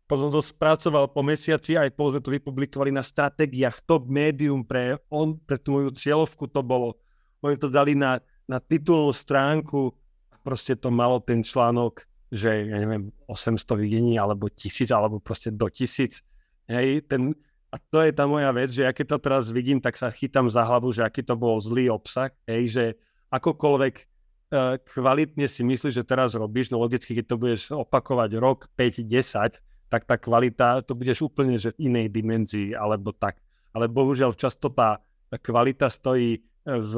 Potom 0.05 0.29
to 0.29 0.37
spracoval 0.37 1.09
po 1.09 1.25
mesiaci, 1.25 1.73
aj 1.73 1.97
po 1.97 2.13
sme 2.13 2.21
to 2.21 2.29
vypublikovali 2.29 2.93
na 2.93 3.01
stratégiách 3.01 3.81
top 3.89 4.05
médium 4.05 4.61
pre, 4.61 5.01
on, 5.09 5.33
pre 5.41 5.57
tú 5.57 5.73
moju 5.73 5.89
cieľovku 5.97 6.45
to 6.53 6.61
bolo. 6.61 7.01
Oni 7.41 7.57
to 7.57 7.73
dali 7.73 7.97
na, 7.97 8.21
na 8.45 8.61
titulnú 8.61 9.09
stránku 9.09 9.89
a 10.29 10.37
proste 10.45 10.77
to 10.77 10.93
malo 10.93 11.17
ten 11.25 11.41
článok 11.41 12.05
že 12.33 12.65
ja 12.65 12.81
neviem, 12.81 13.13
800 13.29 13.77
videní 13.77 14.17
alebo 14.17 14.49
1000 14.49 14.89
alebo 14.89 15.21
proste 15.21 15.53
do 15.53 15.69
1000. 15.69 16.25
Hej, 16.65 17.05
ten, 17.05 17.37
a 17.73 17.81
to 17.89 18.05
je 18.05 18.13
tá 18.13 18.29
moja 18.29 18.53
vec, 18.53 18.69
že 18.69 18.85
ja 18.85 18.93
keď 18.93 19.17
to 19.17 19.17
teraz 19.17 19.49
vidím, 19.49 19.81
tak 19.81 19.97
sa 19.97 20.13
chytám 20.13 20.45
za 20.45 20.61
hlavu, 20.61 20.93
že 20.93 21.01
aký 21.01 21.25
to 21.25 21.33
bol 21.33 21.57
zlý 21.57 21.89
obsah, 21.89 22.29
hej, 22.45 22.69
že 22.69 22.85
akokoľvek 23.33 23.95
uh, 23.97 24.77
kvalitne 24.77 25.49
si 25.49 25.65
myslíš, 25.65 25.97
že 25.97 26.05
teraz 26.05 26.37
robíš, 26.37 26.69
no 26.69 26.77
logicky, 26.77 27.17
keď 27.17 27.25
to 27.25 27.41
budeš 27.41 27.73
opakovať 27.73 28.37
rok, 28.37 28.69
5, 28.77 29.01
10, 29.01 29.89
tak 29.89 30.05
tá 30.05 30.21
kvalita, 30.21 30.85
to 30.85 30.93
budeš 30.93 31.25
úplne 31.25 31.57
že 31.57 31.73
v 31.73 31.89
inej 31.89 32.13
dimenzii, 32.13 32.77
alebo 32.77 33.09
tak. 33.09 33.41
Ale 33.73 33.89
bohužiaľ 33.89 34.37
často 34.37 34.69
tá 34.69 35.01
kvalita 35.33 35.89
stojí 35.89 36.45
v 36.61 36.93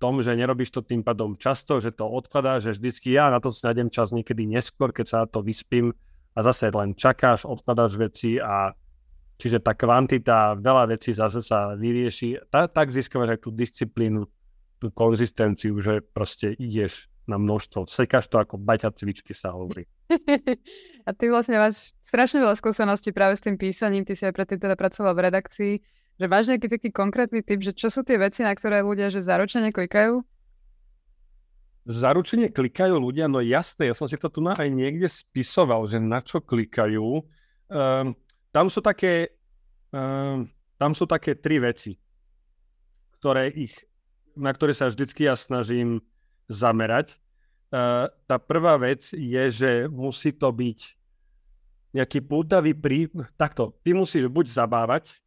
tom, 0.00 0.24
že 0.24 0.32
nerobíš 0.32 0.72
to 0.72 0.80
tým 0.80 1.04
pádom 1.04 1.36
často, 1.36 1.76
že 1.76 1.92
to 1.92 2.08
odkladá, 2.08 2.56
že 2.56 2.72
vždycky 2.72 3.12
ja 3.12 3.28
na 3.28 3.36
to 3.36 3.52
si 3.52 3.64
nájdem 3.68 3.92
čas 3.92 4.16
niekedy 4.16 4.48
neskôr, 4.48 4.96
keď 4.96 5.06
sa 5.08 5.16
na 5.24 5.28
to 5.28 5.44
vyspím 5.44 5.92
a 6.32 6.40
zase 6.40 6.72
len 6.72 6.96
čakáš, 6.96 7.44
odkladáš 7.44 8.00
veci 8.00 8.40
a 8.40 8.72
čiže 9.36 9.62
tá 9.62 9.72
kvantita, 9.72 10.56
veľa 10.58 10.90
vecí 10.92 11.12
zase 11.12 11.40
sa 11.40 11.76
vyrieši. 11.76 12.50
Ta, 12.50 12.66
tak 12.66 12.92
získavaš 12.92 13.36
aj 13.36 13.40
tú 13.44 13.50
disciplínu, 13.52 14.26
tú 14.80 14.88
konzistenciu, 14.92 15.76
že 15.80 16.02
proste 16.02 16.52
ideš 16.56 17.08
na 17.26 17.40
množstvo. 17.40 17.90
Sekáš 17.90 18.30
to 18.30 18.38
ako 18.38 18.60
baťa 18.60 18.94
cvičky 18.94 19.34
sa 19.34 19.50
hovorí. 19.54 19.88
a 21.08 21.10
ty 21.10 21.26
vlastne 21.26 21.58
máš 21.58 21.90
strašne 21.98 22.38
veľa 22.38 22.54
skúseností 22.54 23.10
práve 23.10 23.34
s 23.34 23.42
tým 23.42 23.58
písaním, 23.58 24.06
ty 24.06 24.14
si 24.14 24.22
aj 24.22 24.34
predtým 24.36 24.62
teda 24.62 24.78
pracoval 24.78 25.12
v 25.14 25.24
redakcii 25.26 25.74
že 26.16 26.26
máš 26.26 26.48
nejaký 26.48 26.68
taký 26.72 26.88
konkrétny 26.90 27.44
typ, 27.44 27.60
že 27.60 27.76
čo 27.76 27.92
sú 27.92 28.00
tie 28.00 28.16
veci, 28.16 28.40
na 28.40 28.56
ktoré 28.56 28.80
ľudia 28.80 29.12
že 29.12 29.20
zaručene 29.20 29.68
klikajú? 29.68 30.24
Zaručenie 31.86 32.50
klikajú 32.50 32.98
ľudia, 32.98 33.30
no 33.30 33.38
jasné, 33.38 33.92
ja 33.92 33.94
som 33.94 34.10
si 34.10 34.18
to 34.18 34.26
tu 34.32 34.42
aj 34.42 34.66
niekde 34.66 35.06
spisoval, 35.06 35.86
že 35.86 36.02
na 36.02 36.18
čo 36.18 36.42
klikajú. 36.42 37.22
Um, 37.70 38.18
tam 38.56 38.72
sú 38.72 38.80
také, 38.80 39.36
um, 39.92 40.48
tam 40.80 40.96
sú 40.96 41.04
také 41.04 41.36
tri 41.36 41.60
veci, 41.60 42.00
ktoré 43.20 43.52
ich, 43.52 43.84
na 44.32 44.48
ktoré 44.48 44.72
sa 44.72 44.88
vždycky 44.88 45.28
ja 45.28 45.36
snažím 45.36 46.00
zamerať. 46.48 47.20
Uh, 47.68 48.08
tá 48.24 48.40
prvá 48.40 48.80
vec 48.80 49.12
je, 49.12 49.44
že 49.52 49.70
musí 49.92 50.32
to 50.32 50.48
byť 50.48 50.96
nejaký 51.92 52.24
pútavý 52.24 52.72
prí... 52.72 53.12
Takto, 53.36 53.76
ty 53.84 53.92
musíš 53.92 54.32
buď 54.32 54.48
zabávať, 54.48 55.20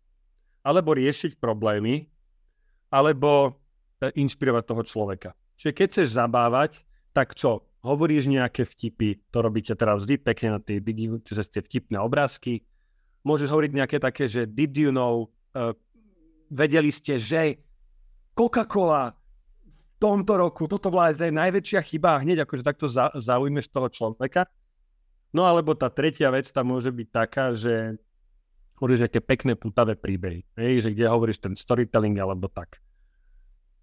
alebo 0.65 0.97
riešiť 0.97 1.41
problémy, 1.41 2.09
alebo 2.93 3.57
e, 3.97 4.13
inšpirovať 4.21 4.63
toho 4.69 4.83
človeka. 4.85 5.29
Čiže 5.57 5.71
keď 5.73 5.87
chceš 5.89 6.09
zabávať, 6.13 6.71
tak 7.09 7.33
čo? 7.33 7.65
Hovoríš 7.81 8.29
nejaké 8.29 8.69
vtipy, 8.69 9.17
to 9.33 9.37
robíte 9.41 9.73
teraz 9.73 10.05
vy 10.05 10.21
pekne 10.21 10.57
na 10.57 10.59
tej 10.61 10.83
cez 11.25 11.47
tie 11.49 11.63
vtipné 11.63 11.97
obrázky. 11.97 12.69
Môžeš 13.23 13.51
hovoriť 13.51 13.71
nejaké 13.75 13.97
také, 13.99 14.25
že 14.25 14.47
did 14.47 14.75
you 14.75 14.91
know, 14.95 15.27
uh, 15.55 15.75
vedeli 16.49 16.89
ste, 16.89 17.19
že 17.19 17.59
Coca-Cola 18.33 19.11
v 19.11 19.95
tomto 19.99 20.39
roku, 20.39 20.63
toto 20.71 20.87
bola 20.87 21.11
aj 21.11 21.27
najväčšia 21.27 21.83
chyba 21.83 22.23
hneď 22.23 22.47
akože 22.47 22.63
takto 22.63 22.87
za, 22.87 23.11
zaujmeš 23.11 23.67
toho 23.67 23.91
človeka. 23.91 24.47
No 25.35 25.43
alebo 25.43 25.75
tá 25.75 25.91
tretia 25.91 26.31
vec 26.31 26.47
tam 26.49 26.71
môže 26.71 26.89
byť 26.89 27.07
taká, 27.11 27.51
že 27.51 27.99
hovoríš 28.79 29.11
aké 29.11 29.19
pekné 29.19 29.59
putavé 29.59 29.99
príbehy, 29.99 30.47
hej, 30.55 30.87
že 30.87 30.89
kde 30.95 31.11
hovoríš 31.11 31.43
ten 31.43 31.53
storytelling 31.53 32.15
alebo 32.15 32.47
tak. 32.47 32.79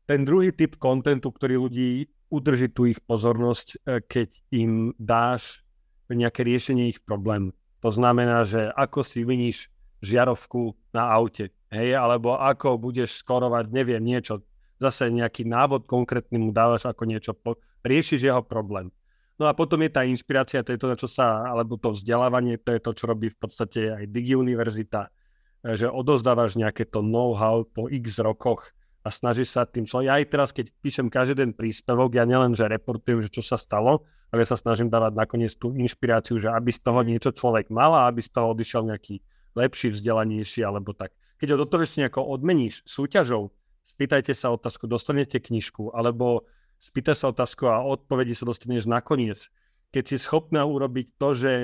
Ten 0.09 0.25
druhý 0.25 0.57
typ 0.57 0.81
kontentu, 0.81 1.29
ktorý 1.29 1.61
ľudí 1.69 2.09
udrží 2.33 2.73
tu 2.73 2.89
ich 2.91 2.99
pozornosť, 3.05 3.67
e, 3.69 3.77
keď 4.03 4.29
im 4.57 4.91
dáš 4.99 5.63
nejaké 6.11 6.43
riešenie 6.47 6.91
ich 6.91 7.03
problému. 7.03 7.55
To 7.87 7.95
znamená, 7.95 8.43
že 8.43 8.67
ako 8.75 9.07
si 9.07 9.23
vyníš 9.23 9.71
žiarovku 10.03 10.75
na 10.91 11.07
aute, 11.07 11.55
hej, 11.71 11.95
alebo 11.95 12.35
ako 12.35 12.83
budeš 12.83 13.23
skorovať, 13.23 13.71
neviem, 13.71 14.03
niečo, 14.03 14.43
zase 14.83 15.07
nejaký 15.07 15.47
návod 15.47 15.87
konkrétny 15.87 16.35
mu 16.35 16.51
dávaš, 16.51 16.91
ako 16.91 17.07
niečo, 17.07 17.31
po, 17.31 17.55
riešiš 17.87 18.27
jeho 18.27 18.43
problém. 18.43 18.91
No 19.39 19.47
a 19.47 19.55
potom 19.55 19.79
je 19.87 19.95
tá 19.95 20.03
inšpirácia, 20.03 20.67
to 20.67 20.75
je 20.75 20.83
to, 20.83 20.91
na 20.91 20.99
čo 20.99 21.07
sa, 21.07 21.47
alebo 21.47 21.79
to 21.79 21.95
vzdelávanie, 21.95 22.59
to 22.59 22.75
je 22.75 22.83
to, 22.83 22.91
čo 22.91 23.07
robí 23.07 23.31
v 23.31 23.39
podstate 23.39 23.95
aj 23.95 24.11
Digi 24.11 24.35
Univerzita, 24.35 25.07
že 25.63 25.87
odozdávaš 25.87 26.59
nejaké 26.59 26.91
to 26.91 27.07
know-how 27.07 27.63
po 27.63 27.87
x 27.87 28.19
rokoch 28.19 28.75
a 29.07 29.09
snažíš 29.15 29.55
sa 29.55 29.63
tým 29.63 29.87
čo. 29.87 30.03
Ja 30.03 30.19
aj 30.19 30.27
teraz, 30.27 30.51
keď 30.51 30.75
píšem 30.83 31.07
každý 31.07 31.39
den 31.39 31.55
príspevok, 31.55 32.19
ja 32.19 32.27
nielen, 32.27 32.59
že 32.59 32.67
reportujem, 32.67 33.23
že 33.23 33.31
čo 33.31 33.43
sa 33.47 33.55
stalo, 33.55 34.03
ale 34.35 34.43
sa 34.43 34.59
snažím 34.59 34.91
dávať 34.91 35.15
nakoniec 35.15 35.55
tú 35.55 35.71
inšpiráciu, 35.71 36.43
že 36.43 36.51
aby 36.51 36.75
z 36.75 36.83
toho 36.83 37.07
mhm. 37.07 37.15
niečo 37.15 37.31
človek 37.31 37.71
mal 37.71 37.95
a 37.95 38.11
aby 38.11 38.19
z 38.19 38.35
toho 38.35 38.51
odišiel 38.51 38.83
nejaký 38.91 39.23
lepší, 39.55 39.95
vzdelanejší 39.95 40.67
alebo 40.67 40.91
tak. 40.91 41.15
Keď 41.39 41.55
ho 41.55 41.63
do 41.63 41.67
toho 41.71 41.87
ešte 41.87 42.03
nejako 42.03 42.27
odmeníš 42.35 42.83
súťažou, 42.83 43.55
spýtajte 43.95 44.35
sa 44.35 44.51
otázku, 44.51 44.91
dostanete 44.91 45.39
knižku, 45.39 45.95
alebo 45.95 46.45
spýta 46.83 47.15
sa 47.15 47.31
otázku 47.31 47.71
a 47.71 47.87
odpovedi 47.87 48.35
sa 48.35 48.45
dostaneš 48.45 48.91
nakoniec. 48.91 49.49
Keď 49.95 50.05
si 50.05 50.17
schopná 50.19 50.67
urobiť 50.67 51.07
to, 51.17 51.29
že, 51.33 51.55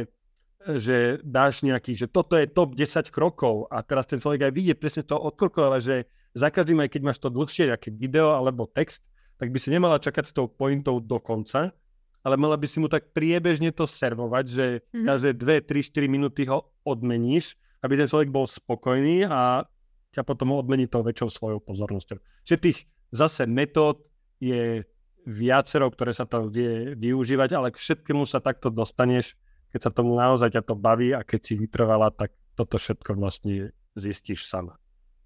že 0.78 0.96
dáš 1.20 1.66
nejaký, 1.66 1.99
že 1.99 2.06
toto 2.08 2.38
je 2.38 2.49
top 2.49 2.78
10 2.78 3.12
krokov 3.12 3.68
a 3.68 3.82
teraz 3.84 4.08
ten 4.08 4.22
človek 4.22 4.49
aj 4.49 4.52
vidie 4.54 4.72
presne 4.78 5.04
to 5.04 5.18
od 5.18 5.34
krokov, 5.37 5.72
ale 5.72 5.82
že 5.82 6.08
za 6.33 6.49
každým, 6.49 6.81
aj 6.81 6.91
keď 6.93 7.03
máš 7.05 7.19
to 7.21 7.29
dlhšie, 7.29 7.69
aké 7.69 7.93
video 7.93 8.37
alebo 8.37 8.69
text, 8.69 9.05
tak 9.37 9.53
by 9.53 9.59
si 9.61 9.69
nemala 9.73 10.01
čakať 10.01 10.25
s 10.29 10.37
tou 10.37 10.49
pointou 10.49 11.03
do 11.03 11.19
konca, 11.21 11.75
ale 12.23 12.35
mala 12.39 12.55
by 12.55 12.67
si 12.71 12.79
mu 12.79 12.87
tak 12.87 13.11
priebežne 13.11 13.75
to 13.75 13.85
servovať, 13.85 14.45
že 14.47 14.67
mm-hmm. 14.81 15.07
každé 15.07 15.31
2, 15.67 15.67
3, 15.67 16.07
4 16.07 16.07
minúty 16.07 16.47
ho 16.47 16.71
odmeníš, 16.87 17.59
aby 17.83 17.99
ten 17.99 18.07
človek 18.07 18.31
bol 18.31 18.47
spokojný 18.47 19.27
a 19.27 19.67
ťa 20.15 20.23
potom 20.23 20.55
odmení 20.55 20.87
to 20.87 21.03
väčšou 21.03 21.29
svojou 21.33 21.59
pozornosťou. 21.59 22.21
Čiže 22.47 22.59
tých 22.62 22.79
zase 23.11 23.49
metód 23.51 24.07
je 24.39 24.87
viacero, 25.27 25.91
ktoré 25.91 26.15
sa 26.15 26.27
tam 26.27 26.51
vie 26.51 26.95
využívať, 26.99 27.51
ale 27.55 27.75
k 27.75 27.81
všetkému 27.81 28.27
sa 28.27 28.43
takto 28.43 28.71
dostaneš, 28.71 29.35
keď 29.75 29.81
sa 29.89 29.91
tomu 29.91 30.15
naozaj 30.15 30.53
ťa 30.53 30.62
to 30.62 30.75
baví 30.77 31.17
a 31.17 31.25
keď 31.25 31.41
si 31.43 31.55
vytrvala, 31.59 32.12
tak 32.12 32.35
toto 32.55 32.77
všetko 32.77 33.17
vlastne 33.17 33.73
zistíš 33.97 34.45
sama. 34.45 34.82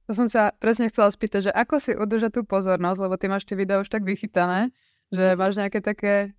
To 0.07 0.13
som 0.15 0.31
sa 0.31 0.55
presne 0.63 0.87
chcela 0.87 1.11
spýtať, 1.11 1.51
že 1.51 1.53
ako 1.53 1.83
si 1.83 1.93
udržať 1.95 2.39
tú 2.39 2.43
pozornosť, 2.47 2.99
lebo 3.03 3.15
ty 3.19 3.27
máš 3.27 3.43
tie 3.43 3.59
videá 3.59 3.83
už 3.83 3.91
tak 3.91 4.07
vychytané, 4.07 4.71
že 5.11 5.35
mhm. 5.35 5.37
máš 5.39 5.55
nejaké 5.59 5.83
také 5.83 6.35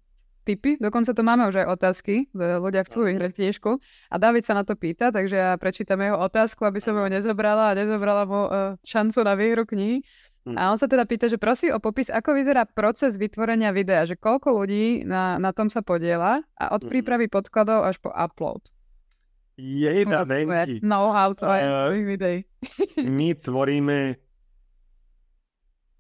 tipy, 0.47 0.79
dokonca 0.79 1.11
to 1.11 1.27
máme 1.27 1.43
už 1.51 1.59
aj 1.59 1.67
otázky, 1.75 2.31
ľudia 2.31 2.87
chcú 2.87 3.03
vyhrať 3.03 3.35
knižku 3.35 3.83
a 4.07 4.15
David 4.15 4.47
sa 4.47 4.55
na 4.55 4.63
to 4.63 4.79
pýta, 4.79 5.11
takže 5.11 5.35
ja 5.35 5.51
prečítam 5.59 5.99
jeho 5.99 6.15
otázku, 6.15 6.63
aby 6.63 6.79
som 6.79 6.95
ho 6.95 7.03
nezobrala 7.11 7.75
a 7.75 7.75
nezobrala 7.75 8.23
mu 8.23 8.47
uh, 8.47 8.79
šancu 8.87 9.19
na 9.27 9.35
výhru 9.35 9.67
knihy. 9.67 9.99
Hm. 10.47 10.55
A 10.55 10.71
on 10.71 10.79
sa 10.79 10.87
teda 10.87 11.03
pýta, 11.03 11.27
že 11.27 11.35
prosí 11.35 11.67
o 11.67 11.83
popis, 11.83 12.07
ako 12.07 12.39
vyzerá 12.39 12.63
proces 12.63 13.19
vytvorenia 13.19 13.75
videa, 13.75 14.07
že 14.07 14.15
koľko 14.15 14.63
ľudí 14.63 15.03
na, 15.03 15.35
na 15.35 15.51
tom 15.51 15.67
sa 15.67 15.83
podiela 15.83 16.39
a 16.55 16.71
od 16.71 16.87
hm. 16.87 16.95
prípravy 16.95 17.27
podkladov 17.27 17.83
až 17.83 17.99
po 17.99 18.15
upload. 18.15 18.63
Jej 19.59 20.07
na 20.07 20.23
denky. 20.23 20.79
Know-how 20.79 21.35
to 21.35 21.43
je 21.43 21.61
uh, 21.67 21.91
videí. 21.91 22.46
My 23.17 23.33
tvoríme 23.37 24.17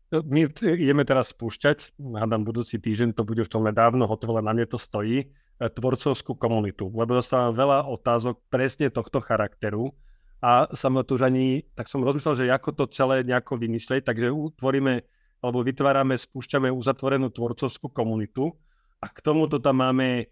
my 0.07 0.47
ideme 0.55 1.03
teraz 1.03 1.35
spúšťať, 1.35 1.99
hádam 1.99 2.47
budúci 2.47 2.79
týždeň, 2.79 3.11
to 3.11 3.27
bude 3.27 3.43
už 3.43 3.51
to 3.51 3.59
nedávno 3.59 4.07
hotové, 4.07 4.39
na 4.39 4.55
mne 4.55 4.63
to 4.63 4.79
stojí, 4.79 5.27
e, 5.27 5.67
tvorcovskú 5.67 6.31
komunitu, 6.39 6.87
lebo 6.95 7.19
dostávam 7.19 7.51
veľa 7.51 7.91
otázok 7.91 8.39
presne 8.47 8.87
tohto 8.87 9.19
charakteru, 9.19 9.91
a 10.37 10.69
som 10.77 10.93
tu 11.01 11.17
už 11.17 11.25
ani, 11.25 11.65
tak 11.73 11.89
som 11.89 12.05
rozmyslel, 12.05 12.45
že 12.45 12.53
ako 12.53 12.69
to 12.77 12.83
celé 12.93 13.25
nejako 13.25 13.57
vymyslieť, 13.57 14.05
takže 14.05 14.29
utvoríme 14.29 15.01
alebo 15.41 15.65
vytvárame, 15.65 16.17
spúšťame 16.17 16.69
uzatvorenú 16.69 17.29
tvorcovskú 17.29 17.89
komunitu. 17.89 18.53
A 19.01 19.09
k 19.09 19.21
tomuto 19.21 19.61
tam 19.61 19.81
máme 19.81 20.29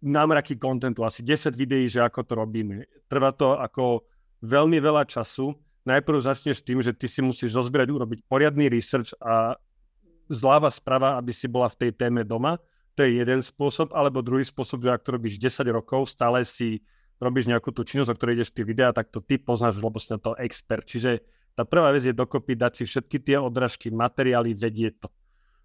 námraky 0.00 0.56
kontentu, 0.56 1.04
asi 1.04 1.24
10 1.24 1.56
videí, 1.56 1.88
že 1.88 2.04
ako 2.04 2.20
to 2.24 2.32
robíme. 2.36 2.84
Trvá 3.08 3.32
to 3.32 3.56
ako 3.56 4.04
veľmi 4.44 4.78
veľa 4.78 5.08
času. 5.08 5.56
Najprv 5.84 6.18
začneš 6.20 6.60
tým, 6.64 6.80
že 6.80 6.92
ty 6.92 7.08
si 7.08 7.20
musíš 7.20 7.56
zozbierať, 7.56 7.88
urobiť 7.92 8.18
poriadny 8.28 8.68
research 8.68 9.16
a 9.20 9.56
zláva 10.28 10.72
sprava, 10.72 11.20
aby 11.20 11.32
si 11.32 11.48
bola 11.48 11.68
v 11.68 11.88
tej 11.88 11.90
téme 11.92 12.24
doma. 12.24 12.56
To 12.94 13.04
je 13.04 13.20
jeden 13.20 13.42
spôsob, 13.42 13.90
alebo 13.92 14.22
druhý 14.22 14.46
spôsob, 14.46 14.86
že 14.86 14.94
ak 14.94 15.02
to 15.02 15.18
robíš 15.18 15.36
10 15.42 15.66
rokov, 15.74 16.08
stále 16.08 16.46
si 16.46 16.80
robíš 17.18 17.50
nejakú 17.50 17.74
tú 17.74 17.82
činnosť, 17.82 18.10
o 18.12 18.16
ktorej 18.16 18.34
ideš 18.40 18.54
tie 18.54 18.64
videá, 18.64 18.94
tak 18.94 19.10
to 19.10 19.18
ty 19.18 19.36
poznáš, 19.36 19.82
lebo 19.82 19.98
si 19.98 20.14
na 20.14 20.20
to 20.22 20.38
expert. 20.38 20.86
Čiže 20.86 21.20
tá 21.54 21.62
prvá 21.66 21.90
vec 21.94 22.06
je 22.06 22.14
dokopy 22.14 22.54
dať 22.54 22.72
si 22.80 22.84
všetky 22.86 23.16
tie 23.22 23.36
odrážky, 23.38 23.90
materiály, 23.90 24.54
vedieť 24.54 25.06
to. 25.06 25.08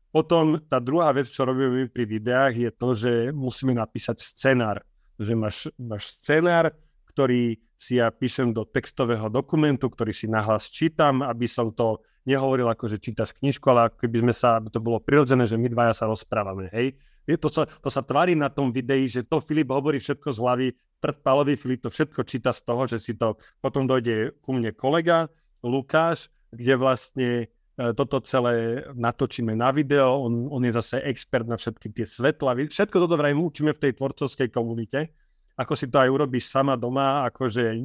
Potom 0.09 0.57
tá 0.65 0.81
druhá 0.81 1.13
vec, 1.13 1.29
čo 1.29 1.45
robíme 1.45 1.85
pri 1.89 2.05
videách, 2.09 2.53
je 2.57 2.71
to, 2.73 2.89
že 2.97 3.11
musíme 3.29 3.77
napísať 3.77 4.25
scenár. 4.25 4.81
Že 5.21 5.33
máš, 5.37 5.57
máš 5.77 6.17
scenár, 6.17 6.73
ktorý 7.19 7.59
si 7.75 7.99
ja 7.99 8.07
píšem 8.15 8.55
do 8.55 8.63
textového 8.63 9.27
dokumentu, 9.27 9.91
ktorý 9.91 10.15
si 10.15 10.31
nahlas 10.31 10.71
čítam, 10.71 11.19
aby 11.19 11.51
som 11.51 11.67
to 11.75 11.99
nehovoril 12.23 12.71
ako, 12.71 12.87
že 12.87 12.95
čítaš 12.95 13.35
knižku, 13.35 13.67
ale 13.67 13.91
keby 13.91 14.23
sme 14.23 14.31
sa, 14.31 14.55
aby 14.55 14.71
to 14.71 14.79
bolo 14.79 15.03
prirodzené, 15.03 15.43
že 15.43 15.59
my 15.59 15.67
dvaja 15.67 15.99
sa 15.99 16.07
rozprávame, 16.07 16.71
hej. 16.71 16.95
Je 17.27 17.35
to, 17.35 17.51
sa, 17.51 17.67
to 17.67 17.91
sa 17.91 17.99
tvári 18.07 18.39
na 18.39 18.47
tom 18.47 18.71
videi, 18.71 19.03
že 19.11 19.27
to 19.27 19.43
Filip 19.43 19.67
hovorí 19.67 19.99
všetko 19.99 20.31
z 20.31 20.39
hlavy, 20.39 20.67
predpalový 21.03 21.59
Filip 21.59 21.83
to 21.83 21.91
všetko 21.91 22.23
číta 22.23 22.55
z 22.55 22.63
toho, 22.63 22.87
že 22.87 23.03
si 23.03 23.19
to 23.19 23.35
potom 23.59 23.83
dojde 23.83 24.39
ku 24.39 24.55
mne 24.55 24.71
kolega 24.71 25.27
Lukáš, 25.59 26.31
kde 26.55 26.79
vlastne 26.79 27.29
toto 27.99 28.23
celé 28.23 28.79
natočíme 28.95 29.59
na 29.59 29.75
video, 29.75 30.23
on, 30.23 30.47
on 30.47 30.63
je 30.63 30.71
zase 30.71 31.03
expert 31.03 31.47
na 31.47 31.59
všetky 31.59 31.91
tie 31.91 32.07
svetla, 32.07 32.55
všetko 32.71 32.95
toto 32.95 33.19
vraj 33.19 33.35
učíme 33.35 33.75
v 33.75 33.81
tej 33.83 33.91
tvorcovskej 33.99 34.47
komunite, 34.55 35.11
ako 35.59 35.73
si 35.75 35.91
to 35.91 35.99
aj 35.99 36.07
urobíš 36.07 36.47
sama 36.47 36.79
doma, 36.79 37.27
akože 37.27 37.75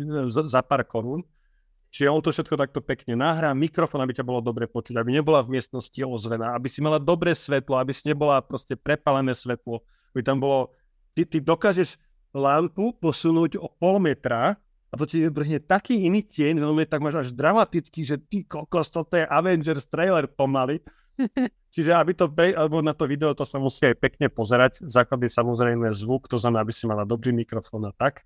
za 0.46 0.62
pár 0.62 0.86
korún. 0.86 1.26
Čiže 1.90 2.10
on 2.10 2.22
to 2.22 2.30
všetko 2.34 2.54
takto 2.58 2.82
pekne 2.82 3.14
nahrá, 3.18 3.54
mikrofón, 3.54 4.02
aby 4.02 4.14
ťa 4.14 4.26
bolo 4.26 4.42
dobre 4.42 4.66
počuť, 4.66 4.98
aby 4.98 5.14
nebola 5.14 5.42
v 5.42 5.58
miestnosti 5.58 5.94
ozvená, 6.02 6.54
aby 6.54 6.66
si 6.66 6.82
mala 6.82 6.98
dobré 6.98 7.34
svetlo, 7.34 7.78
aby 7.78 7.94
si 7.94 8.10
nebola 8.10 8.42
proste 8.42 8.74
prepalené 8.74 9.30
svetlo, 9.30 9.82
aby 10.10 10.22
tam 10.22 10.42
bolo, 10.42 10.74
ty, 11.14 11.22
ty 11.22 11.38
dokážeš 11.38 11.98
lampu 12.34 12.94
posunúť 12.98 13.62
o 13.62 13.70
pol 13.70 14.02
metra 14.02 14.58
a 14.90 14.94
to 14.94 15.06
ti 15.06 15.26
vrhne 15.26 15.58
taký 15.62 16.06
iný 16.06 16.22
tieň, 16.22 16.62
že 16.62 16.86
tak 16.86 17.02
máš 17.02 17.26
až 17.26 17.28
dramatický, 17.34 18.06
že 18.06 18.18
ty 18.18 18.46
kokos, 18.46 18.90
toto 18.90 19.18
je 19.18 19.26
Avengers 19.26 19.86
trailer 19.90 20.26
pomaly. 20.30 20.82
Čiže 21.74 21.90
aby 21.94 22.14
to, 22.14 22.30
alebo 22.30 22.78
na 22.82 22.94
to 22.94 23.06
video 23.10 23.34
to 23.34 23.42
sa 23.42 23.58
musí 23.58 23.86
aj 23.90 23.96
pekne 23.98 24.26
pozerať. 24.30 24.86
Základ 24.86 25.22
samozrejme 25.26 25.90
zvuk, 25.90 26.30
to 26.30 26.38
znamená, 26.38 26.62
aby 26.62 26.74
si 26.74 26.86
mala 26.86 27.02
dobrý 27.02 27.34
mikrofón 27.34 27.90
a 27.90 27.92
tak. 27.94 28.22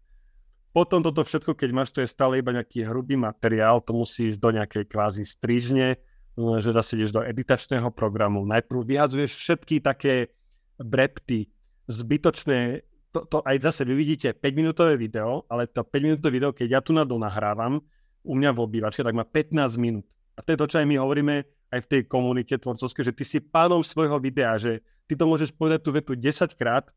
Potom 0.73 1.01
toto 1.01 1.25
všetko, 1.25 1.57
keď 1.57 1.71
máš, 1.73 1.91
to 1.97 2.05
je 2.05 2.13
stále 2.13 2.37
iba 2.37 2.53
nejaký 2.53 2.85
hrubý 2.85 3.17
materiál, 3.17 3.81
to 3.81 3.97
musí 3.97 4.29
ísť 4.29 4.41
do 4.41 4.51
nejakej 4.53 4.85
kvázi 4.85 5.25
strižne, 5.25 5.97
že 6.37 6.71
zase 6.77 7.01
ideš 7.01 7.17
do 7.17 7.25
editačného 7.25 7.89
programu. 7.89 8.45
Najprv 8.45 8.85
vyhadzuješ 8.85 9.33
všetky 9.33 9.81
také 9.81 10.29
brepty, 10.77 11.49
zbytočné 11.89 12.85
to, 13.09 13.25
to 13.25 13.39
aj 13.41 13.57
zase 13.73 13.89
vy 13.89 13.97
vidíte 13.97 14.37
5-minútové 14.37 15.01
video, 15.01 15.49
ale 15.49 15.65
to 15.67 15.81
5-minútové 15.81 16.33
video, 16.33 16.51
keď 16.53 16.69
ja 16.69 16.81
tu 16.85 16.93
na 16.93 17.09
nahrávam, 17.09 17.81
u 18.21 18.33
mňa 18.37 18.51
v 18.53 18.61
obývačke, 18.61 19.01
tak 19.01 19.17
má 19.17 19.25
15 19.25 19.81
minút. 19.81 20.05
A 20.37 20.45
to 20.45 20.53
je 20.53 20.61
to, 20.61 20.67
čo 20.69 20.77
aj 20.85 20.87
my 20.87 20.97
hovoríme 21.01 21.35
aj 21.69 21.81
v 21.85 21.91
tej 21.91 22.03
komunite 22.09 22.55
tvorcovskej, 22.57 23.13
že 23.13 23.17
ty 23.17 23.25
si 23.25 23.39
pánom 23.41 23.85
svojho 23.85 24.17
videa, 24.21 24.57
že 24.57 24.81
ty 25.05 25.17
to 25.17 25.29
môžeš 25.29 25.53
povedať 25.53 25.81
tú 25.85 25.91
vetu 25.93 26.13
10 26.17 26.53
krát, 26.57 26.89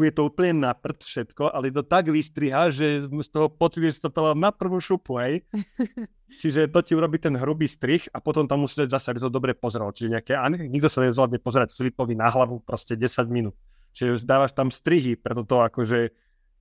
bude 0.00 0.16
to 0.16 0.32
úplne 0.32 0.64
na 0.64 0.72
prd 0.72 1.04
všetko, 1.04 1.52
ale 1.52 1.68
to 1.68 1.84
tak 1.84 2.08
vystriha, 2.08 2.72
že 2.72 3.04
z 3.04 3.28
toho 3.28 3.52
pocit, 3.52 3.84
že 3.84 4.08
to 4.08 4.32
na 4.32 4.48
prvú 4.48 4.80
šupu, 4.80 5.20
hej. 5.20 5.44
Čiže 6.40 6.72
to 6.72 6.80
ti 6.80 6.96
urobí 6.96 7.20
ten 7.20 7.36
hrubý 7.36 7.68
strich 7.68 8.08
a 8.14 8.22
potom 8.22 8.48
tam 8.48 8.64
musíš 8.64 8.88
zase, 8.88 9.12
aby 9.12 9.20
to 9.20 9.28
dobre 9.28 9.52
pozeral. 9.52 9.92
Čiže 9.92 10.16
nejaké, 10.16 10.32
nikto 10.70 10.88
sa 10.88 11.04
nezvládne 11.04 11.42
pozerať 11.42 11.76
Filipovi 11.76 12.16
na 12.16 12.32
hlavu 12.32 12.62
proste 12.64 12.96
10 12.96 13.28
minút. 13.28 13.58
Čiže 13.92 14.22
dávaš 14.22 14.54
tam 14.54 14.70
strihy, 14.70 15.18
preto 15.18 15.42
to 15.42 15.60
akože 15.66 16.14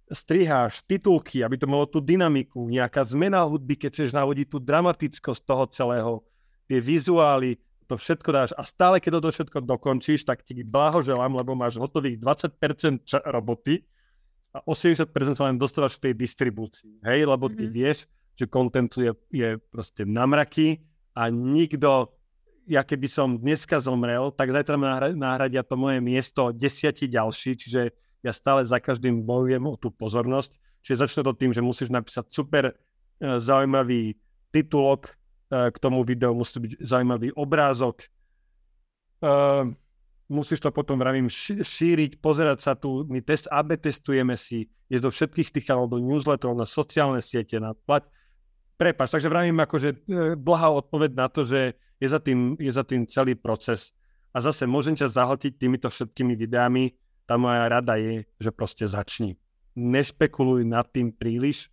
striháš, 0.10 0.82
titulky, 0.90 1.46
aby 1.46 1.56
to 1.56 1.70
malo 1.70 1.86
tú 1.86 2.02
dynamiku, 2.02 2.66
nejaká 2.66 3.06
zmena 3.06 3.46
hudby, 3.46 3.78
keď 3.78 3.90
chceš 3.94 4.18
navodiť 4.18 4.48
tú 4.50 4.58
dramatickosť 4.58 5.42
toho 5.46 5.64
celého, 5.70 6.14
tie 6.70 6.78
vizuály, 6.78 7.58
to 7.90 7.98
všetko 7.98 8.30
dáš 8.30 8.52
a 8.54 8.62
stále, 8.62 9.02
keď 9.02 9.18
to 9.18 9.34
všetko 9.34 9.66
dokončíš, 9.66 10.22
tak 10.22 10.46
ti 10.46 10.62
blahoželám, 10.62 11.34
lebo 11.34 11.58
máš 11.58 11.82
hotových 11.82 12.22
20% 12.22 13.02
ča- 13.02 13.26
roboty 13.26 13.82
a 14.54 14.62
80% 14.62 15.10
sa 15.34 15.50
len 15.50 15.58
dostávaš 15.58 15.98
v 15.98 16.10
tej 16.10 16.14
distribúcii, 16.14 17.02
hej, 17.02 17.26
lebo 17.26 17.50
ty 17.50 17.66
mm-hmm. 17.66 17.74
vieš, 17.74 18.06
že 18.38 18.46
kontentu 18.46 19.02
je, 19.02 19.12
je 19.34 19.50
proste 19.74 20.06
namraky 20.06 20.86
a 21.18 21.34
nikto 21.34 22.14
ja 22.70 22.86
keby 22.86 23.10
som 23.10 23.42
dneska 23.42 23.82
zomrel, 23.82 24.30
tak 24.30 24.54
zajtra 24.54 24.78
ma 24.78 25.02
nahradia 25.18 25.66
to 25.66 25.74
moje 25.74 25.98
miesto 25.98 26.54
desiatí 26.54 27.10
ďalší, 27.10 27.58
čiže 27.58 27.90
ja 28.22 28.30
stále 28.30 28.62
za 28.62 28.78
každým 28.78 29.26
bojujem 29.26 29.66
o 29.66 29.74
tú 29.74 29.90
pozornosť. 29.90 30.54
Čiže 30.86 31.02
začne 31.02 31.22
to 31.26 31.34
tým, 31.34 31.52
že 31.52 31.66
musíš 31.66 31.90
napísať 31.90 32.30
super 32.30 32.72
e, 32.72 32.74
zaujímavý 33.20 34.16
titulok 34.54 35.19
k 35.50 35.78
tomu 35.82 36.06
videu, 36.06 36.32
musí 36.38 36.62
byť 36.62 36.72
zaujímavý 36.86 37.34
obrázok. 37.34 38.06
E, 38.06 38.08
musíš 40.30 40.62
to 40.62 40.70
potom, 40.70 41.02
vravím, 41.02 41.26
šíriť, 41.30 42.22
pozerať 42.22 42.60
sa 42.62 42.74
tu, 42.78 43.04
my 43.10 43.20
test 43.26 43.50
AB 43.50 43.82
testujeme 43.82 44.38
si, 44.38 44.70
je 44.90 45.02
do 45.02 45.10
všetkých 45.10 45.50
tých 45.50 45.66
kanálov, 45.66 45.98
do 45.98 46.00
newsletterov, 46.06 46.54
na 46.54 46.70
sociálne 46.70 47.22
siete, 47.22 47.58
na 47.58 47.74
plat. 47.74 48.06
Prepač, 48.78 49.12
takže 49.12 49.28
vravím 49.28 49.60
akože 49.60 50.08
blahá 50.40 50.72
odpoveď 50.72 51.12
na 51.18 51.28
to, 51.28 51.44
že 51.44 51.76
je 52.00 52.08
za 52.08 52.22
tým, 52.22 52.56
je 52.56 52.72
za 52.72 52.86
tým 52.86 53.04
celý 53.10 53.36
proces. 53.36 53.92
A 54.32 54.40
zase 54.40 54.70
môžem 54.70 54.96
ťa 54.96 55.10
zahltiť 55.10 55.58
týmito 55.58 55.90
všetkými 55.90 56.38
videami, 56.38 56.96
tá 57.26 57.38
moja 57.38 57.70
rada 57.70 57.98
je, 57.98 58.26
že 58.42 58.50
proste 58.50 58.86
začni. 58.90 59.38
Nešpekuluj 59.78 60.66
nad 60.66 60.90
tým 60.90 61.14
príliš. 61.14 61.70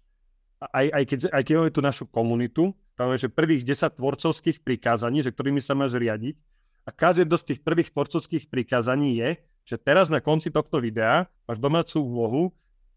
Aj, 0.61 0.89
aj, 0.89 1.05
keď, 1.09 1.19
aj 1.33 1.43
keď 1.45 1.55
máme 1.57 1.73
tú 1.73 1.81
našu 1.81 2.05
komunitu, 2.09 2.77
tam 2.97 3.13
je, 3.13 3.29
že 3.29 3.29
prvých 3.29 3.63
10 3.63 4.01
tvorcovských 4.01 4.65
prikázaní, 4.65 5.21
že 5.21 5.31
ktorými 5.31 5.61
sa 5.61 5.77
máš 5.77 5.95
riadiť, 6.01 6.41
a 6.87 6.95
každé 6.95 7.27
z 7.27 7.45
tých 7.53 7.61
prvých 7.67 7.91
tvorcovských 7.91 8.47
prikázaní 8.47 9.19
je, 9.19 9.31
že 9.67 9.77
teraz 9.77 10.07
na 10.07 10.23
konci 10.23 10.55
tohto 10.55 10.79
videa 10.79 11.27
máš 11.51 11.59
domácu 11.59 11.99
úlohu, 11.99 12.43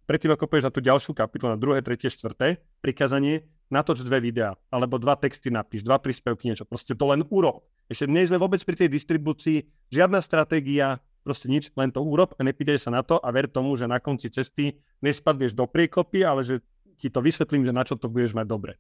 predtým 0.06 0.30
ako 0.30 0.46
pôjdeš 0.46 0.70
na 0.70 0.74
tú 0.74 0.82
ďalšiu 0.86 1.12
kapitolu, 1.18 1.58
na 1.58 1.60
druhé, 1.60 1.82
tretie, 1.82 2.14
štvrté, 2.14 2.62
prikázanie, 2.86 3.50
natoč 3.74 4.06
dve 4.06 4.22
videá, 4.22 4.54
alebo 4.70 5.02
dva 5.02 5.18
texty 5.18 5.50
napíš, 5.50 5.82
dva 5.82 5.98
príspevky, 5.98 6.54
niečo. 6.54 6.70
Proste 6.70 6.94
to 6.94 7.10
len 7.10 7.26
urob. 7.34 7.66
Ešte 7.90 8.06
nie 8.06 8.30
sme 8.30 8.38
vôbec 8.38 8.62
pri 8.62 8.86
tej 8.86 8.90
distribúcii, 8.94 9.66
žiadna 9.90 10.22
stratégia, 10.22 11.02
proste 11.26 11.50
nič, 11.50 11.74
len 11.74 11.90
to 11.90 12.06
urob 12.06 12.38
a 12.38 12.46
nepýtaj 12.46 12.78
sa 12.78 12.94
na 12.94 13.02
to 13.02 13.18
a 13.18 13.30
ver 13.34 13.50
tomu, 13.50 13.74
že 13.74 13.90
na 13.90 13.98
konci 13.98 14.30
cesty 14.30 14.78
nespadneš 15.02 15.58
do 15.58 15.66
priekopy, 15.66 16.22
ale 16.22 16.46
že 16.46 16.62
ti 17.02 17.10
to 17.10 17.26
vysvetlím, 17.26 17.66
že 17.66 17.74
na 17.74 17.82
čo 17.82 17.98
to 17.98 18.06
budeš 18.06 18.38
mať 18.38 18.46
dobre. 18.46 18.78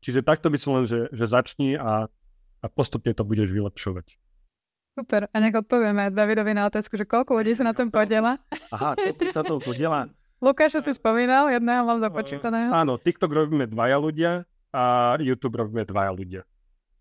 Čiže 0.00 0.22
takto 0.22 0.52
by 0.52 0.58
som 0.60 0.80
len, 0.80 0.84
že, 0.84 1.08
že 1.10 1.24
začni 1.26 1.74
a, 1.76 2.06
a 2.62 2.66
postupne 2.70 3.12
to 3.12 3.24
budeš 3.26 3.50
vylepšovať. 3.50 4.16
Super. 4.96 5.28
A 5.28 5.36
nech 5.44 5.52
odpovieme 5.52 6.08
Davidovi 6.08 6.56
na 6.56 6.72
otázku, 6.72 6.96
že 6.96 7.04
koľko 7.04 7.36
ľudí 7.36 7.52
sa 7.52 7.68
na 7.68 7.76
tom 7.76 7.92
podiela? 7.92 8.40
Aha, 8.72 8.96
koľko 8.96 9.28
sa 9.28 9.44
to 9.44 9.60
podiela? 9.60 10.08
Lukáša 10.40 10.80
si 10.84 10.92
spomínal, 10.96 11.48
jedného 11.52 11.84
mám 11.84 12.00
započítaného. 12.00 12.72
Uh, 12.72 12.80
áno, 12.84 12.92
TikTok 13.00 13.28
robíme 13.28 13.68
dvaja 13.68 13.96
ľudia 13.96 14.30
a 14.72 15.16
YouTube 15.20 15.56
robíme 15.56 15.84
dvaja 15.84 16.12
ľudia. 16.12 16.42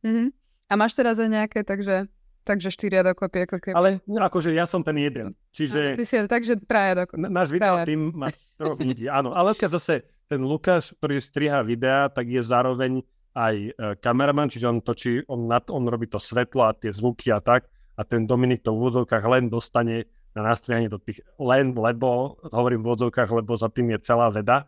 Uh-huh. 0.03 0.31
A 0.67 0.73
máš 0.79 0.95
teraz 0.95 1.19
aj 1.19 1.27
nejaké, 1.27 1.59
takže, 1.67 2.07
takže 2.47 2.71
štyria 2.71 3.03
dokopy. 3.03 3.43
Ako 3.47 3.55
keby. 3.59 3.75
Ale 3.75 3.89
no, 4.07 4.23
akože 4.23 4.55
ja 4.55 4.63
som 4.63 4.83
ten 4.83 4.95
jeden. 4.99 5.35
Čiže... 5.51 5.99
ty 5.99 6.03
si 6.07 6.15
takže 6.15 6.63
traja 6.63 7.03
dokopy. 7.03 7.27
Náš 7.27 7.51
video 7.51 7.75
tým 7.83 8.15
má 8.15 8.31
troch 8.55 8.79
ľudí, 8.79 9.11
áno. 9.11 9.35
Ale 9.35 9.51
keď 9.51 9.79
zase 9.79 10.07
ten 10.25 10.41
Lukáš, 10.41 10.97
ktorý 10.97 11.21
striha 11.21 11.61
videa, 11.61 12.09
tak 12.09 12.25
je 12.29 12.41
zároveň 12.41 13.05
aj 13.35 13.55
e, 13.55 13.71
kameraman, 13.99 14.47
čiže 14.47 14.65
on 14.71 14.79
točí, 14.79 15.21
on, 15.27 15.45
nad, 15.45 15.67
on 15.69 15.85
robí 15.85 16.07
to 16.07 16.17
svetlo 16.17 16.65
a 16.65 16.73
tie 16.73 16.89
zvuky 16.89 17.29
a 17.29 17.43
tak. 17.43 17.67
A 17.95 18.03
ten 18.03 18.27
Dominik 18.27 18.63
to 18.63 18.75
v 18.75 18.91
úzovkách 18.91 19.23
len 19.27 19.47
dostane 19.47 20.07
na 20.35 20.51
nastrihanie 20.51 20.91
do 20.91 20.99
tých 20.99 21.23
len, 21.39 21.71
lebo, 21.71 22.35
hovorím 22.51 22.83
v 22.83 22.91
odzovkách, 22.91 23.31
lebo 23.31 23.55
za 23.55 23.71
tým 23.71 23.95
je 23.95 23.99
celá 24.03 24.27
veda. 24.27 24.67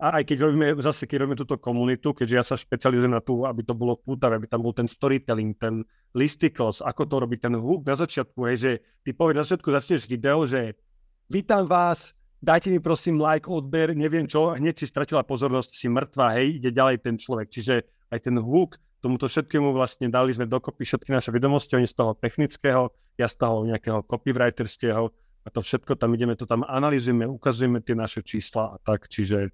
A 0.00 0.16
aj 0.16 0.32
keď 0.32 0.48
robíme, 0.48 0.66
zase 0.80 1.04
keď 1.04 1.24
robíme 1.24 1.36
túto 1.36 1.60
komunitu, 1.60 2.16
keďže 2.16 2.36
ja 2.36 2.44
sa 2.44 2.56
špecializujem 2.56 3.12
na 3.12 3.20
tú, 3.20 3.44
aby 3.44 3.60
to 3.60 3.76
bolo 3.76 4.00
pútavé, 4.00 4.40
aby 4.40 4.48
tam 4.48 4.64
bol 4.64 4.72
ten 4.72 4.88
storytelling, 4.88 5.52
ten 5.60 5.84
listicles, 6.16 6.80
ako 6.80 7.04
to 7.04 7.16
robí 7.20 7.36
ten 7.36 7.52
hook 7.52 7.84
na 7.84 7.92
začiatku, 8.00 8.40
hej, 8.48 8.56
že 8.56 8.70
ty 9.04 9.12
povieš 9.12 9.36
na 9.36 9.44
začiatku, 9.44 9.68
začneš 9.68 10.08
video, 10.08 10.48
že 10.48 10.80
vítam 11.28 11.68
vás, 11.68 12.16
dajte 12.40 12.72
mi 12.72 12.80
prosím 12.80 13.20
like, 13.20 13.46
odber, 13.46 13.92
neviem 13.92 14.24
čo, 14.24 14.56
hneď 14.56 14.80
si 14.80 14.86
stratila 14.88 15.22
pozornosť, 15.22 15.76
si 15.76 15.86
mŕtva, 15.92 16.40
hej, 16.40 16.60
ide 16.60 16.72
ďalej 16.72 17.04
ten 17.04 17.14
človek. 17.20 17.52
Čiže 17.52 17.84
aj 18.10 18.18
ten 18.26 18.36
hook 18.40 18.80
tomuto 19.00 19.28
všetkému 19.28 19.72
vlastne 19.72 20.12
dali 20.12 20.32
sme 20.32 20.44
dokopy 20.44 20.84
všetky 20.84 21.08
naše 21.08 21.32
vedomosti, 21.32 21.76
oni 21.76 21.88
z 21.88 21.96
toho 21.96 22.12
technického, 22.16 22.92
ja 23.16 23.26
z 23.28 23.36
toho 23.40 23.64
nejakého 23.64 24.04
copywriterského 24.04 25.08
a 25.40 25.48
to 25.48 25.64
všetko 25.64 25.96
tam 25.96 26.12
ideme, 26.12 26.36
to 26.36 26.44
tam 26.44 26.68
analizujeme, 26.68 27.24
ukazujeme 27.24 27.80
tie 27.80 27.96
naše 27.96 28.20
čísla 28.20 28.76
a 28.76 28.80
tak, 28.80 29.08
čiže 29.08 29.48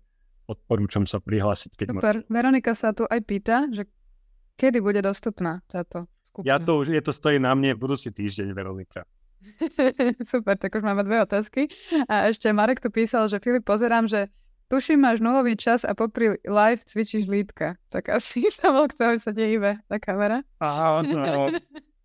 odporúčam 0.51 1.07
sa 1.07 1.23
prihlásiť. 1.23 1.79
Keď 1.79 1.87
Super, 1.95 2.17
ma... 2.27 2.31
Veronika 2.31 2.75
sa 2.75 2.91
tu 2.91 3.07
aj 3.07 3.21
pýta, 3.23 3.71
že 3.71 3.87
kedy 4.59 4.83
bude 4.83 4.99
dostupná 5.03 5.63
táto 5.71 6.11
skupina? 6.27 6.51
Ja 6.51 6.59
to 6.59 6.83
už, 6.83 6.91
je 6.91 7.03
to 7.03 7.15
stojí 7.15 7.39
na 7.39 7.55
mne 7.55 7.79
budúci 7.79 8.11
týždeň, 8.11 8.51
Veronika. 8.51 9.07
Super, 10.31 10.57
tak 10.59 10.75
už 10.75 10.83
máme 10.83 11.07
dve 11.07 11.23
otázky. 11.23 11.71
A 12.11 12.29
ešte 12.31 12.51
Marek 12.51 12.83
tu 12.83 12.91
písal, 12.91 13.31
že 13.31 13.41
Filip, 13.41 13.63
pozerám, 13.63 14.09
že 14.09 14.29
Tuším, 14.67 14.99
máš 14.99 15.23
nulový 15.23 15.55
čas 15.55 15.87
a 15.87 15.95
popri 15.95 16.43
live 16.43 16.83
cvičíš 16.83 17.31
lítka. 17.31 17.79
Tak 17.87 18.11
asi 18.11 18.43
to 18.59 18.67
bol, 18.75 18.91
ktorý 18.91 19.23
sa 19.23 19.31
dejíbe 19.31 19.79
tá 19.87 19.97
kamera. 20.03 20.43
Aha, 20.59 21.07
no. 21.07 21.55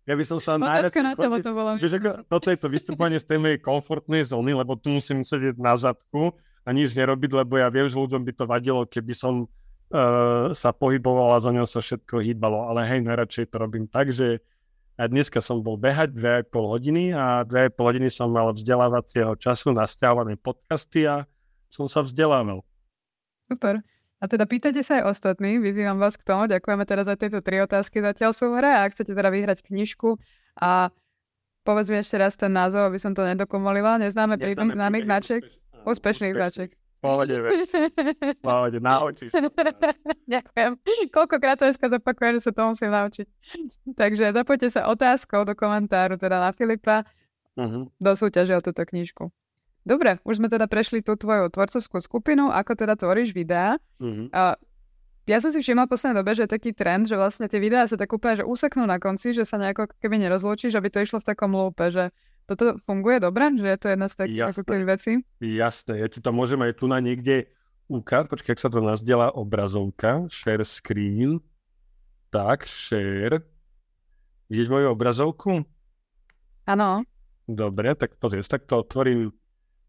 Ja 0.06 0.14
by 0.14 0.24
som 0.26 0.38
sa 0.38 0.58
najviac... 0.58 0.94
na 0.94 1.14
telo 1.18 1.38
to 1.42 1.50
bolo. 1.54 1.74
Že, 1.78 2.26
toto 2.26 2.50
je 2.50 2.58
to 2.58 2.70
vystupovanie 2.70 3.18
z 3.18 3.26
tej 3.26 3.38
mojej 3.42 3.58
komfortnej 3.58 4.22
zóny, 4.26 4.54
lebo 4.54 4.78
tu 4.78 4.94
musím 4.94 5.26
sedieť 5.26 5.58
na 5.58 5.74
zadku 5.74 6.34
a 6.62 6.68
nič 6.70 6.94
nerobiť, 6.94 7.30
lebo 7.34 7.58
ja 7.58 7.66
viem, 7.66 7.90
že 7.90 7.98
ľuďom 7.98 8.22
by 8.22 8.32
to 8.34 8.44
vadilo, 8.46 8.82
keby 8.86 9.14
som 9.14 9.46
uh, 9.46 10.54
sa 10.54 10.70
pohyboval 10.70 11.38
a 11.38 11.42
za 11.42 11.50
ňou 11.50 11.66
sa 11.66 11.82
všetko 11.82 12.22
hýbalo. 12.22 12.70
Ale 12.70 12.86
hej, 12.86 13.02
najradšej 13.02 13.50
to 13.50 13.56
robím 13.58 13.90
tak, 13.90 14.14
že 14.14 14.38
a 15.02 15.10
dneska 15.10 15.42
som 15.42 15.58
bol 15.58 15.74
behať 15.74 16.14
2,5 16.14 16.54
hodiny 16.54 17.10
a 17.10 17.42
2,5 17.42 17.74
hodiny 17.74 18.06
som 18.06 18.30
mal 18.30 18.54
vzdelávacieho 18.54 19.34
času 19.34 19.74
na 19.74 19.82
stiahované 19.82 20.38
podcasty 20.38 21.10
a 21.10 21.26
som 21.66 21.90
sa 21.90 22.06
vzdelával. 22.06 22.62
Super. 23.50 23.82
A 24.22 24.30
teda 24.30 24.46
pýtajte 24.46 24.86
sa 24.86 25.02
aj 25.02 25.18
ostatní, 25.18 25.58
vyzývam 25.58 25.98
vás 25.98 26.14
k 26.14 26.22
tomu. 26.22 26.46
Ďakujeme 26.46 26.86
teraz 26.86 27.10
za 27.10 27.18
tieto 27.18 27.42
tri 27.42 27.58
otázky. 27.58 27.98
Zatiaľ 27.98 28.30
sú 28.30 28.54
v 28.54 28.62
hre 28.62 28.70
a 28.70 28.86
ak 28.86 28.94
chcete 28.94 29.10
teda 29.10 29.34
vyhrať 29.34 29.66
knižku 29.66 30.22
a 30.62 30.94
povedz 31.66 31.90
mi 31.90 31.98
ešte 31.98 32.22
raz 32.22 32.38
ten 32.38 32.54
názov, 32.54 32.86
aby 32.86 33.02
som 33.02 33.10
to 33.10 33.26
nedokomolila. 33.26 33.98
Neznáme 33.98 34.38
príbeh 34.38 34.70
známych 34.70 35.10
značiek. 35.10 35.42
Úspešných 35.82 36.38
značiek. 36.38 36.70
Pohode, 37.02 37.34
pohode, 38.46 38.78
naučíš 38.78 39.34
sa. 39.34 39.50
Ďakujem. 40.38 40.70
Koľkokrát 41.10 41.58
to 41.58 41.66
dneska 41.66 41.90
zopakujem, 41.90 42.38
že 42.38 42.46
sa 42.46 42.52
to 42.54 42.62
musím 42.70 42.94
naučiť. 42.94 43.26
Takže 43.98 44.30
zapojte 44.30 44.70
sa 44.70 44.86
otázkou 44.86 45.42
do 45.42 45.58
komentáru, 45.58 46.14
teda 46.14 46.38
na 46.38 46.54
Filipa, 46.54 47.02
uh-huh. 47.58 47.90
do 47.90 48.12
súťaže 48.14 48.54
o 48.54 48.62
túto 48.62 48.86
knižku. 48.86 49.34
Dobre, 49.82 50.22
už 50.22 50.38
sme 50.38 50.46
teda 50.46 50.70
prešli 50.70 51.02
tú 51.02 51.18
tvoju 51.18 51.50
tvorcovskú 51.50 51.98
skupinu, 51.98 52.54
ako 52.54 52.78
teda 52.78 52.94
tvoríš 52.94 53.34
videá. 53.34 53.82
Uh-huh. 53.98 54.30
A 54.30 54.54
ja 55.26 55.42
som 55.42 55.50
si 55.50 55.58
všimla 55.58 55.90
v 55.90 55.98
poslednej 55.98 56.22
dobe, 56.22 56.38
že 56.38 56.46
je 56.46 56.54
taký 56.54 56.70
trend, 56.70 57.10
že 57.10 57.18
vlastne 57.18 57.50
tie 57.50 57.58
videá 57.58 57.82
sa 57.90 57.98
tak 57.98 58.14
úplne 58.14 58.42
že 58.42 58.44
úseknú 58.46 58.86
na 58.86 59.02
konci, 59.02 59.34
že 59.34 59.42
sa 59.42 59.58
nejako 59.58 59.90
keby 59.98 60.22
nerozlúčiš, 60.22 60.78
aby 60.78 60.86
to 60.86 61.02
išlo 61.02 61.18
v 61.18 61.28
takom 61.34 61.50
lúpe, 61.50 61.90
že 61.90 62.14
toto 62.46 62.78
funguje 62.84 63.22
dobre? 63.22 63.50
Že 63.54 63.68
je 63.68 63.78
to 63.80 63.88
jedna 63.88 64.06
z 64.10 64.14
takých 64.18 64.42
ako 64.50 64.62
keby? 64.66 65.22
Jasné, 65.40 65.92
ja 66.02 66.08
ti 66.10 66.18
to 66.18 66.30
môžem 66.34 66.60
aj 66.62 66.72
tu 66.78 66.90
na 66.90 66.98
niekde 66.98 67.50
ukázať. 67.86 68.28
Počkaj, 68.32 68.52
ak 68.56 68.62
sa 68.62 68.70
to 68.72 68.80
nazdiela 68.80 69.34
obrazovka. 69.34 70.26
Share 70.32 70.64
screen. 70.64 71.38
Tak, 72.32 72.64
share. 72.64 73.44
Vidíš 74.48 74.68
moju 74.72 74.92
obrazovku? 74.92 75.64
Áno. 76.68 77.04
Dobre, 77.48 77.92
tak 77.98 78.16
pozrieš, 78.16 78.48
tak 78.48 78.68
to 78.68 78.80
otvorím 78.84 79.32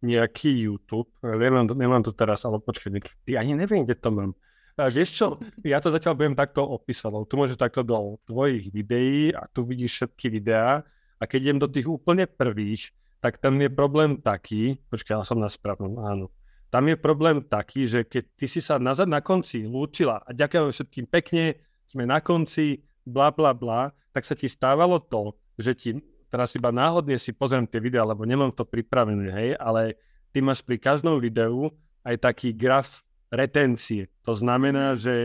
nejaký 0.03 0.67
YouTube. 0.67 1.07
Nemám, 1.23 1.71
nemám 1.71 2.03
to 2.03 2.11
teraz, 2.11 2.43
ale 2.43 2.59
počkaj, 2.59 2.91
ty 3.23 3.39
ani 3.39 3.55
neviem, 3.55 3.87
kde 3.87 3.95
to 3.95 4.09
mám. 4.11 4.31
A 4.73 4.89
vieš 4.89 5.21
čo, 5.21 5.27
ja 5.61 5.77
to 5.77 5.93
zatiaľ 5.93 6.17
budem 6.17 6.33
takto 6.33 6.65
opísať. 6.65 7.13
Tu 7.29 7.33
môžeš 7.37 7.61
takto 7.61 7.85
do 7.85 8.17
tvojich 8.25 8.73
videí 8.73 9.29
a 9.29 9.45
tu 9.47 9.63
vidíš 9.63 10.01
všetky 10.01 10.27
videá 10.33 10.81
a 11.23 11.29
keď 11.29 11.39
idem 11.39 11.59
do 11.63 11.71
tých 11.71 11.87
úplne 11.87 12.27
prvých, 12.27 12.91
tak 13.23 13.39
tam 13.39 13.55
je 13.63 13.71
problém 13.71 14.19
taký, 14.19 14.75
počkaj, 14.91 15.23
som 15.23 15.39
na 15.39 15.47
správnom, 15.47 15.95
áno. 16.03 16.27
Tam 16.67 16.83
je 16.91 16.99
problém 16.99 17.39
taký, 17.39 17.87
že 17.87 18.03
keď 18.03 18.23
ty 18.35 18.45
si 18.51 18.59
sa 18.59 18.75
nazad 18.75 19.07
na 19.07 19.23
konci 19.23 19.63
lúčila 19.63 20.19
a 20.27 20.35
ďakujem 20.35 20.75
všetkým 20.75 21.07
pekne, 21.07 21.63
sme 21.87 22.03
na 22.03 22.19
konci, 22.19 22.83
bla 23.07 23.31
bla 23.31 23.55
bla, 23.55 23.95
tak 24.11 24.27
sa 24.27 24.35
ti 24.35 24.51
stávalo 24.51 24.99
to, 24.99 25.31
že 25.55 25.71
ti, 25.71 25.89
teraz 26.27 26.51
iba 26.59 26.75
náhodne 26.75 27.15
si 27.15 27.31
pozriem 27.31 27.63
tie 27.63 27.79
videá, 27.79 28.03
lebo 28.03 28.27
nemám 28.27 28.51
to 28.51 28.67
pripravené, 28.67 29.31
hej, 29.31 29.49
ale 29.55 29.95
ty 30.35 30.43
máš 30.43 30.59
pri 30.59 30.81
každom 30.81 31.21
videu 31.23 31.71
aj 32.03 32.19
taký 32.19 32.51
graf 32.51 33.05
retencie. 33.31 34.11
To 34.27 34.35
znamená, 34.35 34.93
mhm. 34.93 34.99
že, 34.99 35.17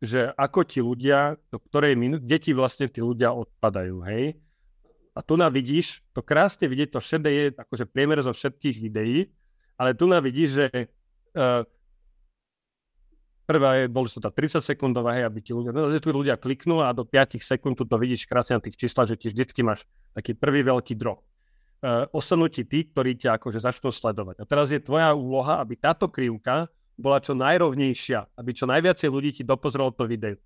že 0.00 0.20
ako 0.34 0.64
ti 0.64 0.80
ľudia, 0.80 1.36
do 1.52 1.60
ktorej 1.60 1.98
minúty, 1.98 2.24
kde 2.24 2.38
ti 2.40 2.50
vlastne 2.56 2.88
tí 2.88 3.04
ľudia 3.04 3.34
odpadajú, 3.34 4.00
hej. 4.08 4.38
A 5.14 5.22
tu 5.22 5.38
na 5.38 5.46
vidíš, 5.46 6.02
to 6.10 6.26
krásne 6.26 6.66
vidieť, 6.66 6.90
to 6.90 7.00
šedé 7.00 7.30
je 7.30 7.44
akože 7.54 7.86
priemer 7.86 8.18
zo 8.18 8.34
všetkých 8.34 8.76
videí, 8.82 9.30
ale 9.78 9.94
tu 9.94 10.10
na 10.10 10.18
vidíš, 10.18 10.50
že 10.50 10.66
uh, 11.38 11.62
prvá 13.46 13.84
je 13.84 13.92
dôležitá 13.92 14.34
30 14.34 14.58
sekundová, 14.58 15.14
hej, 15.14 15.30
aby 15.30 15.38
ti 15.38 15.54
ľudia, 15.54 15.70
no, 15.70 15.86
že 15.86 16.02
tu 16.02 16.10
ľudia 16.10 16.34
kliknú 16.34 16.82
a 16.82 16.90
do 16.90 17.06
5 17.06 17.38
sekúnd 17.38 17.78
tu 17.78 17.86
to 17.86 17.94
vidíš 17.94 18.26
krásne 18.26 18.58
na 18.58 18.62
tých 18.64 18.74
číslach, 18.74 19.06
že 19.06 19.14
ti 19.14 19.30
vždycky 19.30 19.62
máš 19.62 19.86
taký 20.18 20.34
prvý 20.34 20.66
veľký 20.66 20.98
drop. 20.98 21.22
Uh, 21.84 22.08
ostanú 22.16 22.48
ti 22.48 22.64
tí, 22.64 22.88
ktorí 22.88 23.14
ťa 23.14 23.38
akože 23.38 23.60
začnú 23.60 23.92
sledovať. 23.92 24.40
A 24.40 24.44
teraz 24.48 24.72
je 24.72 24.80
tvoja 24.80 25.12
úloha, 25.12 25.60
aby 25.60 25.76
táto 25.76 26.08
krivka 26.08 26.66
bola 26.96 27.20
čo 27.20 27.36
najrovnejšia, 27.36 28.34
aby 28.34 28.50
čo 28.56 28.64
najviacej 28.64 29.08
ľudí 29.10 29.30
ti 29.36 29.42
dopozrelo 29.44 29.92
to 29.92 30.08
video. 30.08 30.38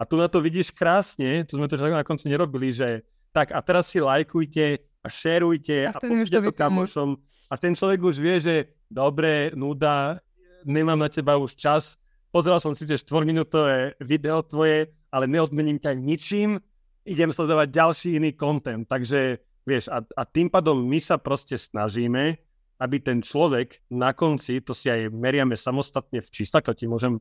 A 0.00 0.08
tu 0.08 0.16
na 0.16 0.26
to 0.26 0.40
vidíš 0.40 0.72
krásne, 0.72 1.44
tu 1.44 1.60
sme 1.60 1.68
to 1.68 1.76
na 1.76 2.02
konci 2.02 2.26
nerobili, 2.26 2.72
že 2.72 3.04
tak 3.30 3.54
a 3.54 3.60
teraz 3.62 3.90
si 3.90 4.02
lajkujte 4.02 4.78
a 5.00 5.08
šerujte 5.08 5.88
a, 5.88 5.92
a 5.94 5.98
pošlite 5.98 6.50
to 6.50 6.52
kamošom. 6.52 7.16
A 7.50 7.54
ten 7.58 7.74
človek 7.74 8.00
už 8.02 8.16
vie, 8.20 8.36
že 8.38 8.54
dobre, 8.86 9.50
nuda, 9.54 10.22
nemám 10.62 10.98
na 10.98 11.08
teba 11.08 11.38
už 11.40 11.56
čas, 11.56 11.98
pozeral 12.30 12.62
som 12.62 12.76
si 12.76 12.86
tie 12.86 12.98
4-minútové 12.98 13.98
video 14.02 14.42
tvoje, 14.46 14.90
ale 15.10 15.26
neodmením 15.26 15.82
ťa 15.82 15.98
ničím, 15.98 16.62
idem 17.02 17.34
sledovať 17.34 17.68
ďalší 17.70 18.08
iný 18.22 18.30
content. 18.38 18.86
Takže 18.86 19.42
vieš, 19.66 19.90
a, 19.90 20.04
a 20.04 20.22
tým 20.22 20.46
pádom 20.46 20.78
my 20.78 21.00
sa 21.02 21.18
proste 21.18 21.58
snažíme, 21.58 22.38
aby 22.80 22.96
ten 23.02 23.20
človek 23.20 23.82
na 23.92 24.16
konci, 24.16 24.64
to 24.64 24.72
si 24.72 24.88
aj 24.88 25.12
meriame 25.12 25.58
samostatne 25.58 26.24
v 26.24 26.28
číslach, 26.32 26.64
to 26.64 26.72
ti 26.72 26.88
môžem, 26.88 27.20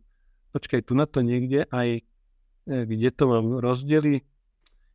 počkaj, 0.56 0.88
tu 0.88 0.95
na 0.95 1.04
to 1.04 1.19
niekde 1.19 1.67
aj, 1.67 2.00
eh, 2.69 2.84
kde 2.88 3.10
to 3.12 3.24
mám 3.28 3.60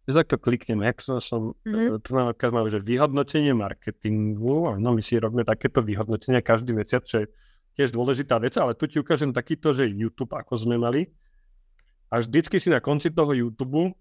rozdeli, 0.04 0.20
ja 0.20 0.28
to 0.28 0.36
kliknem, 0.36 0.80
jak 0.84 0.98
som, 1.00 1.56
mm-hmm. 1.64 2.00
tu 2.04 2.10
mám, 2.52 2.68
že 2.68 2.80
vyhodnotenie 2.80 3.56
marketingu, 3.56 4.76
no 4.76 4.88
my 4.92 5.00
si 5.00 5.16
robíme 5.16 5.48
takéto 5.48 5.80
vyhodnotenia 5.80 6.44
každý 6.44 6.76
mesiac, 6.76 7.04
čo 7.08 7.24
je 7.24 7.26
tiež 7.74 7.90
dôležitá 7.96 8.36
vec, 8.38 8.54
ale 8.60 8.76
tu 8.76 8.86
ti 8.86 9.00
ukážem 9.00 9.32
takýto, 9.32 9.72
že 9.72 9.88
YouTube, 9.88 10.36
ako 10.36 10.54
sme 10.54 10.76
mali. 10.78 11.10
A 12.12 12.22
vždycky 12.22 12.60
si 12.60 12.70
na 12.70 12.78
konci 12.78 13.10
toho 13.10 13.34
YouTube, 13.34 13.96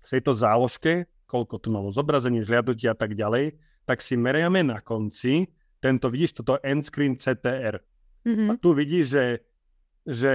v 0.00 0.08
tejto 0.08 0.32
záložke, 0.32 1.04
koľko 1.28 1.60
tu 1.60 1.68
malo 1.68 1.92
zobrazení, 1.92 2.40
zliadnutí 2.40 2.88
a 2.88 2.96
tak 2.96 3.12
ďalej, 3.12 3.60
tak 3.84 4.00
si 4.00 4.16
meriame 4.16 4.64
na 4.64 4.80
konci 4.80 5.44
tento, 5.80 6.08
vidíš, 6.08 6.40
toto 6.40 6.56
end 6.64 6.88
screen 6.88 7.20
CTR. 7.20 7.80
Mm-hmm. 8.24 8.48
A 8.48 8.52
tu 8.56 8.72
vidíš, 8.72 9.04
že, 9.12 9.26
že 10.08 10.32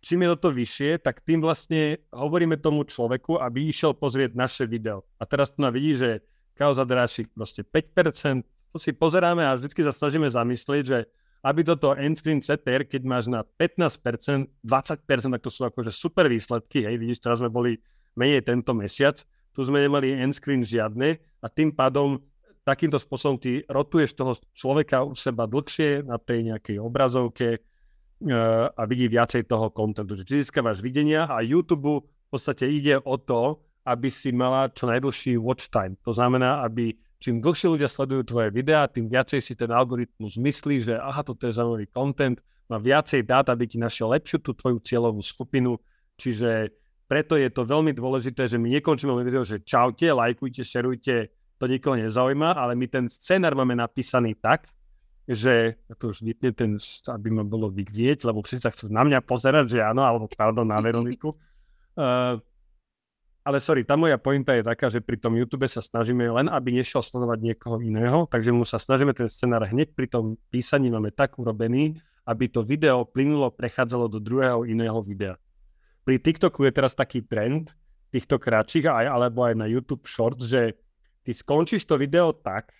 čím 0.00 0.24
je 0.24 0.28
toto 0.36 0.48
vyššie, 0.52 1.00
tak 1.04 1.20
tým 1.24 1.44
vlastne 1.44 2.00
hovoríme 2.12 2.56
tomu 2.56 2.84
človeku, 2.88 3.36
aby 3.40 3.68
išiel 3.68 3.92
pozrieť 3.96 4.36
naše 4.36 4.64
video. 4.64 5.04
A 5.20 5.28
teraz 5.28 5.52
tu 5.52 5.60
na 5.60 5.68
vidí, 5.68 5.96
že 5.96 6.24
kauza 6.56 6.84
drášik 6.84 7.32
proste 7.32 7.64
5%, 7.64 8.44
to 8.70 8.76
si 8.78 8.92
pozeráme 8.92 9.44
a 9.44 9.56
vždy 9.56 9.82
sa 9.82 9.92
snažíme 9.92 10.28
zamyslieť, 10.30 10.84
že 10.84 10.98
aby 11.40 11.64
toto 11.64 11.96
end-screen 11.96 12.44
CTR, 12.44 12.84
keď 12.84 13.02
máš 13.08 13.32
na 13.32 13.40
15%, 13.40 14.60
20%, 14.60 15.32
tak 15.32 15.40
to 15.40 15.50
sú 15.50 15.64
akože 15.64 15.88
super 15.88 16.28
výsledky, 16.28 16.84
hej, 16.84 17.00
vidíš, 17.00 17.24
teraz 17.24 17.40
sme 17.40 17.48
boli 17.48 17.80
menej 18.12 18.44
tento 18.44 18.76
mesiac, 18.76 19.16
tu 19.56 19.64
sme 19.64 19.80
nemali 19.80 20.12
end-screen 20.12 20.60
žiadne 20.60 21.16
a 21.40 21.46
tým 21.48 21.72
pádom 21.72 22.20
takýmto 22.60 23.00
spôsobom 23.00 23.40
ty 23.40 23.64
rotuješ 23.66 24.12
toho 24.12 24.36
človeka 24.52 25.00
u 25.02 25.16
seba 25.16 25.48
dlhšie 25.48 26.04
na 26.04 26.20
tej 26.20 26.52
nejakej 26.52 26.76
obrazovke, 26.76 27.64
a 28.76 28.82
vidí 28.84 29.08
viacej 29.08 29.48
toho 29.48 29.72
kontentu. 29.72 30.12
Že 30.12 30.24
ty 30.28 30.32
získavaš 30.44 30.84
videnia 30.84 31.24
a 31.24 31.40
YouTube 31.40 32.04
v 32.04 32.28
podstate 32.28 32.68
ide 32.68 33.00
o 33.00 33.16
to, 33.16 33.64
aby 33.88 34.12
si 34.12 34.30
mala 34.30 34.68
čo 34.68 34.84
najdlhší 34.86 35.40
watch 35.40 35.72
time. 35.72 35.96
To 36.04 36.12
znamená, 36.12 36.60
aby 36.62 36.92
čím 37.16 37.40
dlhšie 37.40 37.72
ľudia 37.72 37.88
sledujú 37.88 38.22
tvoje 38.28 38.48
videá, 38.52 38.84
tým 38.88 39.08
viacej 39.08 39.40
si 39.40 39.52
ten 39.56 39.72
algoritmus 39.72 40.36
myslí, 40.36 40.76
že 40.84 40.94
aha, 41.00 41.24
toto 41.24 41.48
je 41.48 41.56
zaujímavý 41.56 41.88
content, 41.88 42.36
má 42.68 42.76
viacej 42.76 43.24
dát, 43.24 43.48
aby 43.48 43.66
ti 43.66 43.80
našiel 43.80 44.12
lepšiu 44.12 44.38
tú 44.40 44.52
tvoju 44.52 44.78
cieľovú 44.84 45.20
skupinu. 45.24 45.80
Čiže 46.20 46.70
preto 47.10 47.34
je 47.34 47.50
to 47.50 47.66
veľmi 47.66 47.90
dôležité, 47.90 48.46
že 48.46 48.60
my 48.60 48.70
nekončíme 48.78 49.10
video, 49.24 49.42
že 49.42 49.64
čaute, 49.64 50.06
lajkujte, 50.06 50.62
šerujte, 50.62 51.32
to 51.60 51.64
nikoho 51.68 51.98
nezaujíma, 51.98 52.56
ale 52.56 52.72
my 52.72 52.86
ten 52.88 53.04
scenár 53.10 53.52
máme 53.52 53.76
napísaný 53.76 54.38
tak, 54.38 54.70
že 55.30 55.78
to 55.94 56.10
už 56.10 56.26
vypne 56.26 56.50
ten, 56.50 56.70
aby 57.06 57.28
ma 57.30 57.46
bolo 57.46 57.70
vidieť, 57.70 58.26
lebo 58.26 58.42
všetci 58.42 58.64
sa 58.66 58.74
chcú 58.74 58.90
na 58.90 59.06
mňa 59.06 59.22
pozerať, 59.22 59.78
že 59.78 59.78
áno, 59.78 60.02
alebo 60.02 60.26
pardon, 60.26 60.66
na 60.66 60.82
Veroniku. 60.82 61.38
Uh, 61.94 62.34
ale 63.46 63.62
sorry, 63.62 63.86
tá 63.86 63.94
moja 63.94 64.18
pointa 64.18 64.58
je 64.58 64.66
taká, 64.66 64.90
že 64.90 64.98
pri 64.98 65.22
tom 65.22 65.38
YouTube 65.38 65.70
sa 65.70 65.78
snažíme 65.78 66.26
len, 66.26 66.50
aby 66.50 66.74
nešiel 66.74 66.98
sledovať 66.98 67.46
niekoho 67.46 67.78
iného, 67.78 68.26
takže 68.26 68.50
mu 68.50 68.66
sa 68.66 68.82
snažíme 68.82 69.14
ten 69.14 69.30
scenár 69.30 69.70
hneď 69.70 69.94
pri 69.94 70.10
tom 70.10 70.34
písaní 70.50 70.90
máme 70.90 71.14
tak 71.14 71.38
urobený, 71.38 71.94
aby 72.26 72.50
to 72.50 72.66
video 72.66 73.06
plynulo 73.06 73.54
prechádzalo 73.54 74.10
do 74.10 74.18
druhého 74.18 74.66
iného 74.66 74.98
videa. 74.98 75.38
Pri 76.02 76.18
TikToku 76.18 76.66
je 76.66 76.72
teraz 76.74 76.98
taký 76.98 77.22
trend, 77.22 77.70
týchto 78.10 78.42
kratších, 78.42 78.90
aj, 78.90 79.06
alebo 79.06 79.46
aj 79.46 79.54
na 79.54 79.70
YouTube 79.70 80.02
Shorts, 80.10 80.50
že 80.50 80.74
ty 81.22 81.30
skončíš 81.30 81.86
to 81.86 81.94
video 81.94 82.34
tak, 82.34 82.74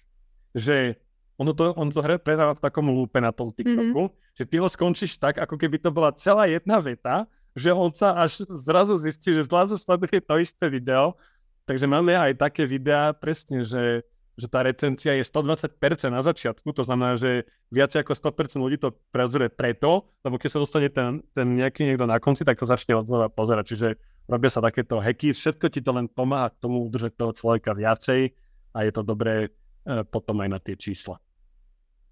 že 0.51 0.99
ono 1.41 1.57
to, 1.57 1.73
on 1.73 1.89
to 1.89 2.05
hre 2.05 2.21
prehráva 2.21 2.53
v 2.53 2.61
takom 2.61 2.93
lúpe 2.93 3.17
na 3.17 3.33
tom 3.33 3.49
TikToku, 3.49 4.13
mm-hmm. 4.13 4.37
že 4.37 4.45
ty 4.45 4.61
ho 4.61 4.69
skončíš 4.69 5.17
tak, 5.17 5.41
ako 5.41 5.57
keby 5.57 5.81
to 5.81 5.89
bola 5.89 6.13
celá 6.13 6.45
jedna 6.45 6.77
veta, 6.85 7.25
že 7.57 7.73
on 7.73 7.89
sa 7.97 8.13
až 8.13 8.45
zrazu 8.53 9.01
zistí, 9.01 9.33
že 9.33 9.49
zrazu 9.49 9.81
sleduje 9.81 10.21
to 10.21 10.37
isté 10.37 10.69
video. 10.69 11.17
Takže 11.65 11.89
máme 11.89 12.13
aj 12.13 12.37
také 12.37 12.69
videá 12.69 13.17
presne, 13.17 13.65
že, 13.65 14.05
že 14.37 14.47
tá 14.53 14.61
retencia 14.61 15.17
je 15.17 15.25
120% 15.25 15.81
na 16.13 16.21
začiatku, 16.21 16.77
to 16.77 16.85
znamená, 16.85 17.17
že 17.17 17.49
viac 17.73 17.95
ako 17.97 18.13
100% 18.13 18.61
ľudí 18.61 18.77
to 18.77 18.93
prezrie 19.09 19.49
preto, 19.49 20.13
lebo 20.21 20.37
keď 20.37 20.49
sa 20.53 20.61
dostane 20.61 20.93
ten, 20.93 21.25
ten 21.33 21.47
nejaký 21.57 21.89
niekto 21.89 22.05
na 22.05 22.21
konci, 22.21 22.45
tak 22.45 22.61
to 22.61 22.69
začne 22.69 23.01
odznova 23.01 23.33
pozerať. 23.33 23.65
Čiže 23.65 23.89
robia 24.29 24.53
sa 24.53 24.61
takéto 24.61 25.01
hacky, 25.01 25.33
všetko 25.33 25.67
ti 25.73 25.81
to 25.81 25.97
len 25.97 26.05
pomáha 26.05 26.53
k 26.53 26.61
tomu 26.61 26.85
udržať 26.85 27.17
toho 27.17 27.33
človeka 27.33 27.73
viacej 27.73 28.29
a 28.77 28.79
je 28.85 28.93
to 28.93 29.03
dobré 29.03 29.49
e, 29.49 30.05
potom 30.05 30.37
aj 30.45 30.49
na 30.53 30.59
tie 30.61 30.77
čísla. 30.77 31.17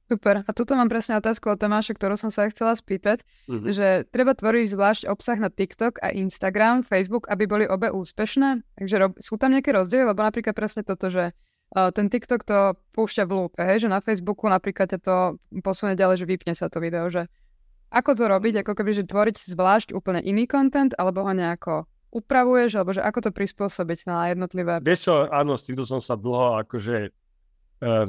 Super. 0.09 0.41
A 0.49 0.51
tuto 0.57 0.73
mám 0.73 0.89
presne 0.89 1.21
otázku 1.21 1.53
od 1.53 1.61
Tomáša, 1.61 1.93
ktorú 1.93 2.17
som 2.17 2.33
sa 2.33 2.49
chcela 2.49 2.73
spýtať, 2.73 3.21
mm-hmm. 3.45 3.69
že 3.69 4.09
treba 4.09 4.33
tvoriť 4.33 4.65
zvlášť 4.73 5.03
obsah 5.05 5.37
na 5.37 5.53
TikTok 5.53 6.01
a 6.01 6.17
Instagram, 6.17 6.81
Facebook, 6.81 7.29
aby 7.29 7.45
boli 7.45 7.69
obe 7.69 7.93
úspešné. 7.93 8.65
Takže 8.81 8.97
rob, 8.97 9.13
sú 9.21 9.37
tam 9.37 9.53
nejaké 9.53 9.69
rozdiely? 9.77 10.09
Lebo 10.09 10.25
napríklad 10.25 10.57
presne 10.57 10.81
toto, 10.81 11.13
že 11.13 11.37
uh, 11.77 11.93
ten 11.93 12.09
TikTok 12.09 12.41
to 12.41 12.81
púšťa 12.97 13.29
v 13.29 13.33
lúpe, 13.37 13.61
hej? 13.61 13.85
že 13.85 13.93
na 13.93 14.01
Facebooku 14.01 14.49
napríklad 14.49 14.97
to 14.97 15.37
posunie 15.61 15.93
ďalej, 15.93 16.25
že 16.25 16.27
vypne 16.27 16.57
sa 16.57 16.73
to 16.73 16.81
video, 16.81 17.13
že 17.13 17.29
ako 17.93 18.17
to 18.17 18.25
robiť, 18.33 18.65
ako 18.65 18.73
keby, 18.81 18.97
že 18.97 19.05
tvoriť 19.05 19.37
zvlášť 19.45 19.93
úplne 19.93 20.25
iný 20.25 20.49
content, 20.49 20.93
alebo 20.97 21.21
ho 21.25 21.33
nejako 21.37 21.85
upravuješ, 22.09 22.81
alebo 22.81 22.97
že 22.97 23.05
ako 23.05 23.29
to 23.29 23.31
prispôsobiť 23.33 24.09
na 24.09 24.33
jednotlivé... 24.33 24.81
Vieš 24.81 25.01
čo, 25.05 25.15
áno, 25.29 25.57
s 25.57 25.69
týmto 25.69 25.85
som 25.85 26.01
sa 26.01 26.17
dlho 26.17 26.65
akože 26.65 27.13
uh, 27.85 28.09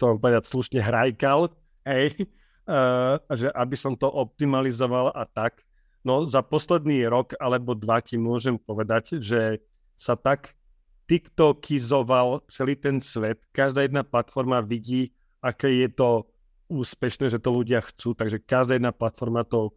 chcem 0.00 0.16
povedať 0.16 0.48
slušne 0.48 0.80
hrajkal, 0.80 1.52
hej, 1.84 2.16
uh, 2.64 3.20
že 3.28 3.52
aby 3.52 3.76
som 3.76 3.92
to 3.92 4.08
optimalizoval 4.08 5.12
a 5.12 5.28
tak. 5.28 5.60
No 6.00 6.24
za 6.24 6.40
posledný 6.40 7.04
rok 7.12 7.36
alebo 7.36 7.76
dva 7.76 8.00
ti 8.00 8.16
môžem 8.16 8.56
povedať, 8.56 9.20
že 9.20 9.60
sa 10.00 10.16
tak 10.16 10.56
TikTokizoval 11.04 12.48
celý 12.48 12.72
ten 12.80 13.04
svet. 13.04 13.44
Každá 13.52 13.84
jedna 13.84 14.00
platforma 14.00 14.64
vidí, 14.64 15.12
aké 15.44 15.68
je 15.84 15.92
to 15.92 16.24
úspešné, 16.72 17.28
že 17.28 17.42
to 17.42 17.52
ľudia 17.52 17.84
chcú, 17.84 18.16
takže 18.16 18.40
každá 18.40 18.80
jedna 18.80 18.96
platforma 18.96 19.44
to 19.44 19.76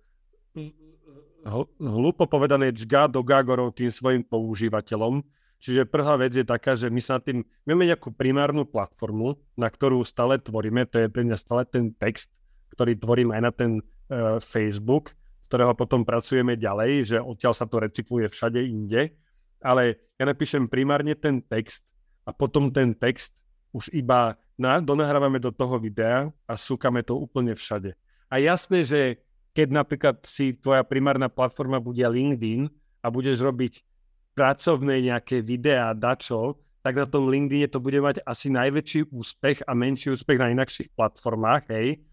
hlúpo 1.82 2.24
povedané 2.24 2.72
čgá 2.72 3.12
do 3.12 3.20
gágorov 3.20 3.76
tým 3.76 3.92
svojim 3.92 4.24
používateľom 4.24 5.26
Čiže 5.64 5.88
prvá 5.88 6.20
vec 6.20 6.36
je 6.36 6.44
taká, 6.44 6.76
že 6.76 6.92
my 6.92 7.00
sa 7.00 7.24
tým, 7.24 7.40
máme 7.64 7.88
nejakú 7.88 8.12
primárnu 8.12 8.68
platformu, 8.68 9.40
na 9.56 9.72
ktorú 9.72 10.04
stále 10.04 10.36
tvoríme, 10.36 10.84
to 10.92 11.00
je 11.00 11.08
pre 11.08 11.24
mňa 11.24 11.40
stále 11.40 11.64
ten 11.64 11.96
text, 11.96 12.28
ktorý 12.76 13.00
tvorím 13.00 13.32
aj 13.32 13.42
na 13.48 13.52
ten 13.56 13.72
uh, 13.80 14.44
Facebook, 14.44 15.16
ktorého 15.48 15.72
potom 15.72 16.04
pracujeme 16.04 16.60
ďalej, 16.60 17.16
že 17.16 17.18
odtiaľ 17.24 17.56
sa 17.56 17.64
to 17.64 17.80
recykluje 17.80 18.28
všade 18.28 18.60
inde, 18.60 19.16
ale 19.64 20.04
ja 20.20 20.28
napíšem 20.28 20.68
primárne 20.68 21.16
ten 21.16 21.40
text 21.40 21.88
a 22.28 22.36
potom 22.36 22.68
ten 22.68 22.92
text 22.92 23.32
už 23.72 23.88
iba 23.96 24.36
na, 24.60 24.84
donahrávame 24.84 25.40
do 25.40 25.56
toho 25.56 25.80
videa 25.80 26.28
a 26.44 26.54
súkame 26.60 27.08
to 27.08 27.16
úplne 27.16 27.56
všade. 27.56 27.96
A 28.28 28.36
jasné, 28.36 28.84
že 28.84 29.24
keď 29.56 29.80
napríklad 29.80 30.16
si 30.28 30.60
tvoja 30.60 30.84
primárna 30.84 31.32
platforma 31.32 31.80
bude 31.80 32.04
LinkedIn 32.04 32.68
a 33.00 33.08
budeš 33.08 33.40
robiť 33.40 33.93
pracovné 34.34 35.02
nejaké 35.06 35.42
videá, 35.46 35.94
dačo, 35.94 36.58
tak 36.84 37.00
na 37.00 37.08
tom 37.08 37.32
LinkedIne 37.32 37.72
to 37.72 37.80
bude 37.80 37.98
mať 38.04 38.20
asi 38.28 38.52
najväčší 38.52 39.14
úspech 39.14 39.64
a 39.64 39.72
menší 39.72 40.12
úspech 40.12 40.36
na 40.36 40.52
inakších 40.52 40.92
platformách, 40.92 41.72
hej. 41.72 42.04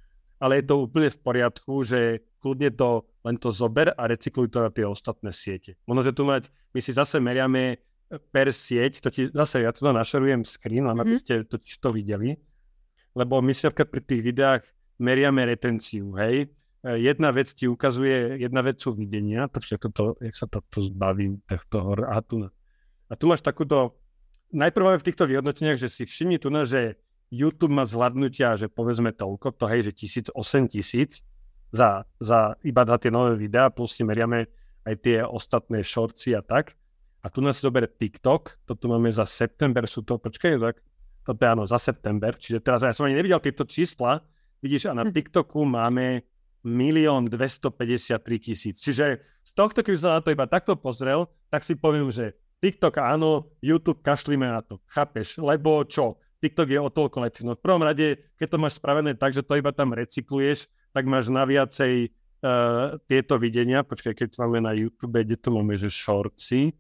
Ale 0.41 0.63
je 0.63 0.65
to 0.71 0.87
úplne 0.87 1.11
v 1.11 1.19
poriadku, 1.21 1.85
že 1.85 2.23
kľudne 2.41 2.71
to 2.73 3.05
len 3.27 3.37
to 3.37 3.53
zober 3.53 3.93
a 3.93 4.03
recykluj 4.09 4.49
to 4.49 4.65
na 4.65 4.71
tie 4.73 4.87
ostatné 4.87 5.35
siete. 5.35 5.77
Možno, 5.85 6.07
že 6.07 6.17
tu 6.17 6.23
mať, 6.25 6.49
my 6.73 6.81
si 6.81 6.97
zase 6.97 7.21
meriame 7.21 7.83
per 8.31 8.49
sieť, 8.49 9.03
to 9.05 9.09
ti, 9.13 9.29
zase 9.29 9.67
ja 9.67 9.75
tu 9.75 9.85
našerujem 9.85 10.47
screen, 10.47 10.87
len 10.87 10.97
aby 10.97 11.15
mhm. 11.19 11.21
ste 11.21 11.35
to, 11.45 11.59
to 11.59 11.89
videli, 11.91 12.39
lebo 13.13 13.43
my 13.43 13.51
si 13.51 13.67
napríklad 13.67 13.91
pri 13.91 14.03
tých 14.07 14.23
videách 14.23 14.63
meriame 15.03 15.45
retenciu, 15.51 16.15
hej. 16.15 16.47
Jedna 16.81 17.29
vec 17.29 17.53
ti 17.53 17.69
ukazuje, 17.69 18.41
jedna 18.41 18.65
vec 18.65 18.81
sú 18.81 18.97
videnia, 18.97 19.53
počkaj, 19.53 19.79
toto, 19.85 20.17
jak 20.17 20.33
sa 20.33 20.49
to, 20.49 20.65
to 20.73 20.81
zbavím, 20.81 21.45
toho, 21.69 21.93
a 22.09 22.25
tu, 22.25 22.49
a 23.05 23.13
tu 23.13 23.25
máš 23.29 23.45
takúto, 23.45 24.01
najprv 24.49 24.85
máme 24.89 24.99
v 25.05 25.07
týchto 25.13 25.29
vyhodnoteniach, 25.29 25.77
že 25.77 25.93
si 25.93 26.09
všimni 26.09 26.41
tu 26.41 26.49
na, 26.49 26.65
že 26.65 26.97
YouTube 27.29 27.77
má 27.77 27.85
zhľadnutia, 27.85 28.57
že 28.57 28.73
povedzme 28.73 29.13
toľko, 29.13 29.61
to 29.61 29.65
hej, 29.69 29.93
že 29.93 29.93
tisíc, 29.93 30.27
8 30.33 30.73
tisíc 30.73 31.21
za, 31.69 32.09
za 32.17 32.57
iba 32.65 32.83
za 32.89 32.97
tie 32.97 33.13
nové 33.13 33.37
videá, 33.37 33.69
plus 33.69 33.95
si 33.95 34.03
meriame 34.03 34.49
aj 34.89 34.95
tie 35.05 35.19
ostatné 35.21 35.85
shortsy 35.85 36.33
a 36.33 36.43
tak. 36.43 36.75
A 37.21 37.29
tu 37.29 37.45
nás 37.45 37.61
zoberie 37.61 37.93
TikTok, 37.93 38.65
toto 38.65 38.89
máme 38.89 39.13
za 39.13 39.29
september, 39.29 39.85
sú 39.85 40.01
to, 40.01 40.17
počkaj, 40.17 40.57
tak, 40.57 40.81
toto 41.29 41.41
je 41.45 41.49
áno, 41.53 41.69
za 41.69 41.77
september, 41.77 42.33
čiže 42.41 42.65
teraz 42.65 42.81
ja 42.81 42.97
som 42.97 43.05
ani 43.05 43.21
nevidel 43.21 43.39
tieto 43.45 43.69
čísla, 43.69 44.25
vidíš, 44.65 44.89
a 44.89 44.97
na 44.97 45.05
hm. 45.05 45.13
TikToku 45.13 45.61
máme 45.69 46.25
milión 46.63 47.29
253 47.29 48.21
tisíc. 48.39 48.77
Čiže 48.81 49.21
z 49.45 49.53
tohto, 49.57 49.81
keď 49.81 49.95
som 49.97 50.13
na 50.13 50.21
to 50.21 50.33
iba 50.33 50.45
takto 50.45 50.77
pozrel, 50.77 51.27
tak 51.49 51.65
si 51.65 51.75
poviem, 51.75 52.13
že 52.13 52.37
TikTok 52.61 53.01
áno, 53.01 53.57
YouTube 53.65 54.05
kašlíme 54.05 54.45
na 54.45 54.61
to. 54.61 54.79
Chápeš? 54.85 55.41
Lebo 55.41 55.81
čo? 55.89 56.21
TikTok 56.41 56.69
je 56.69 56.81
o 56.81 56.93
toľko 56.93 57.17
lepší. 57.25 57.43
No 57.45 57.57
v 57.57 57.65
prvom 57.65 57.85
rade, 57.85 58.21
keď 58.37 58.47
to 58.53 58.61
máš 58.61 58.75
spravené 58.77 59.17
tak, 59.17 59.33
že 59.33 59.45
to 59.45 59.57
iba 59.57 59.73
tam 59.73 59.97
recykluješ, 59.97 60.69
tak 60.93 61.09
máš 61.09 61.33
na 61.33 61.45
viacej 61.49 62.09
uh, 62.09 62.97
tieto 63.09 63.41
videnia. 63.41 63.85
Počkaj, 63.85 64.13
keď 64.13 64.29
máme 64.45 64.65
na 64.65 64.73
YouTube, 64.77 65.21
kde 65.21 65.37
to 65.37 65.49
máme, 65.53 65.77
že 65.77 65.89
shortsy, 65.89 66.77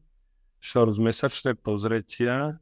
shorts 0.61 1.01
mesačné 1.01 1.57
pozretia, 1.57 2.61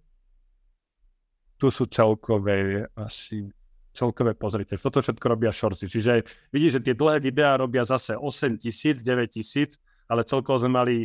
tu 1.59 1.74
sú 1.74 1.90
celkové 1.90 2.87
asi 2.94 3.50
celkové 3.98 4.38
pozrite. 4.38 4.78
Toto 4.78 5.02
všetko 5.02 5.26
robia 5.26 5.50
shortsy. 5.50 5.90
Čiže 5.90 6.22
vidíš, 6.54 6.78
že 6.78 6.84
tie 6.87 6.94
dlhé 6.94 7.18
videá 7.18 7.58
robia 7.58 7.82
zase 7.82 8.14
8 8.14 8.62
tisíc, 8.62 9.02
9 9.02 9.26
tisíc, 9.26 9.74
ale 10.06 10.22
celkovo 10.22 10.62
sme 10.62 10.70
mali 10.70 10.96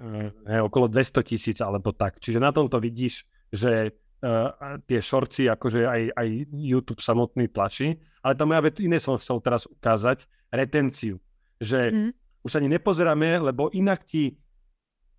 uh, 0.00 0.64
okolo 0.64 0.88
200 0.88 1.20
tisíc 1.28 1.60
alebo 1.60 1.92
tak. 1.92 2.16
Čiže 2.24 2.40
na 2.40 2.48
tomto 2.48 2.80
vidíš, 2.80 3.28
že 3.52 3.92
uh, 3.92 4.80
tie 4.88 5.04
shortsy, 5.04 5.52
akože 5.52 5.84
aj, 5.84 6.02
aj 6.16 6.28
YouTube 6.48 7.04
samotný 7.04 7.52
tlačí, 7.52 8.00
ale 8.24 8.32
tam 8.32 8.56
ja 8.56 8.64
iné 8.80 8.96
som 8.96 9.20
chcel 9.20 9.44
teraz 9.44 9.68
ukázať, 9.68 10.24
retenciu. 10.48 11.20
Že 11.60 11.80
mm. 11.92 12.10
už 12.48 12.52
ani 12.56 12.68
nepozeráme, 12.72 13.44
lebo 13.52 13.68
inak 13.76 14.08
ti, 14.08 14.40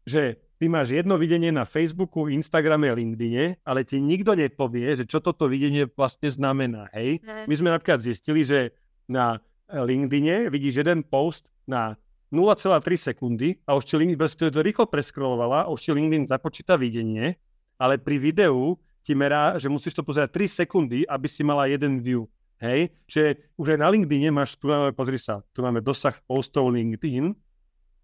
že 0.07 0.48
ty 0.59 0.67
máš 0.67 0.91
jedno 0.91 1.15
videnie 1.15 1.55
na 1.55 1.63
Facebooku, 1.63 2.27
Instagrame, 2.27 2.91
LinkedIne, 2.91 3.63
ale 3.63 3.87
ti 3.87 4.03
nikto 4.03 4.35
nepovie, 4.35 4.91
že 4.99 5.07
čo 5.07 5.23
toto 5.23 5.47
videnie 5.47 5.87
vlastne 5.87 6.27
znamená. 6.27 6.91
Hej? 6.91 7.23
My 7.47 7.53
sme 7.55 7.71
napríklad 7.71 8.03
zistili, 8.03 8.43
že 8.43 8.75
na 9.07 9.39
LinkedIne 9.71 10.51
vidíš 10.51 10.83
jeden 10.83 11.07
post 11.07 11.47
na 11.63 11.95
0,3 12.29 12.75
sekundy 12.99 13.57
a 13.65 13.73
už 13.73 13.87
ti 13.87 13.95
LinkedIn, 13.97 14.51
to 14.53 14.61
rýchlo 14.61 14.85
preskrolovala 14.85 15.65
už 15.71 15.79
ti 15.81 15.89
LinkedIn 15.95 16.29
započíta 16.29 16.77
videnie, 16.77 17.39
ale 17.79 17.97
pri 17.97 18.21
videu 18.21 18.77
ti 19.01 19.17
merá, 19.17 19.57
že 19.57 19.71
musíš 19.71 19.97
to 19.97 20.03
pozerať 20.05 20.35
3 20.37 20.61
sekundy, 20.61 21.07
aby 21.07 21.25
si 21.25 21.41
mala 21.41 21.65
jeden 21.71 22.03
view. 22.03 22.27
Hej? 22.59 22.91
Čiže 23.07 23.55
už 23.55 23.73
aj 23.73 23.79
na 23.79 23.87
LinkedIne 23.89 24.29
máš, 24.35 24.59
tu 24.59 24.67
máme, 24.67 24.91
pozri 24.91 25.15
sa, 25.15 25.39
tu 25.55 25.63
máme 25.63 25.79
dosah 25.79 26.13
postov 26.27 26.69
LinkedIn, 26.75 27.31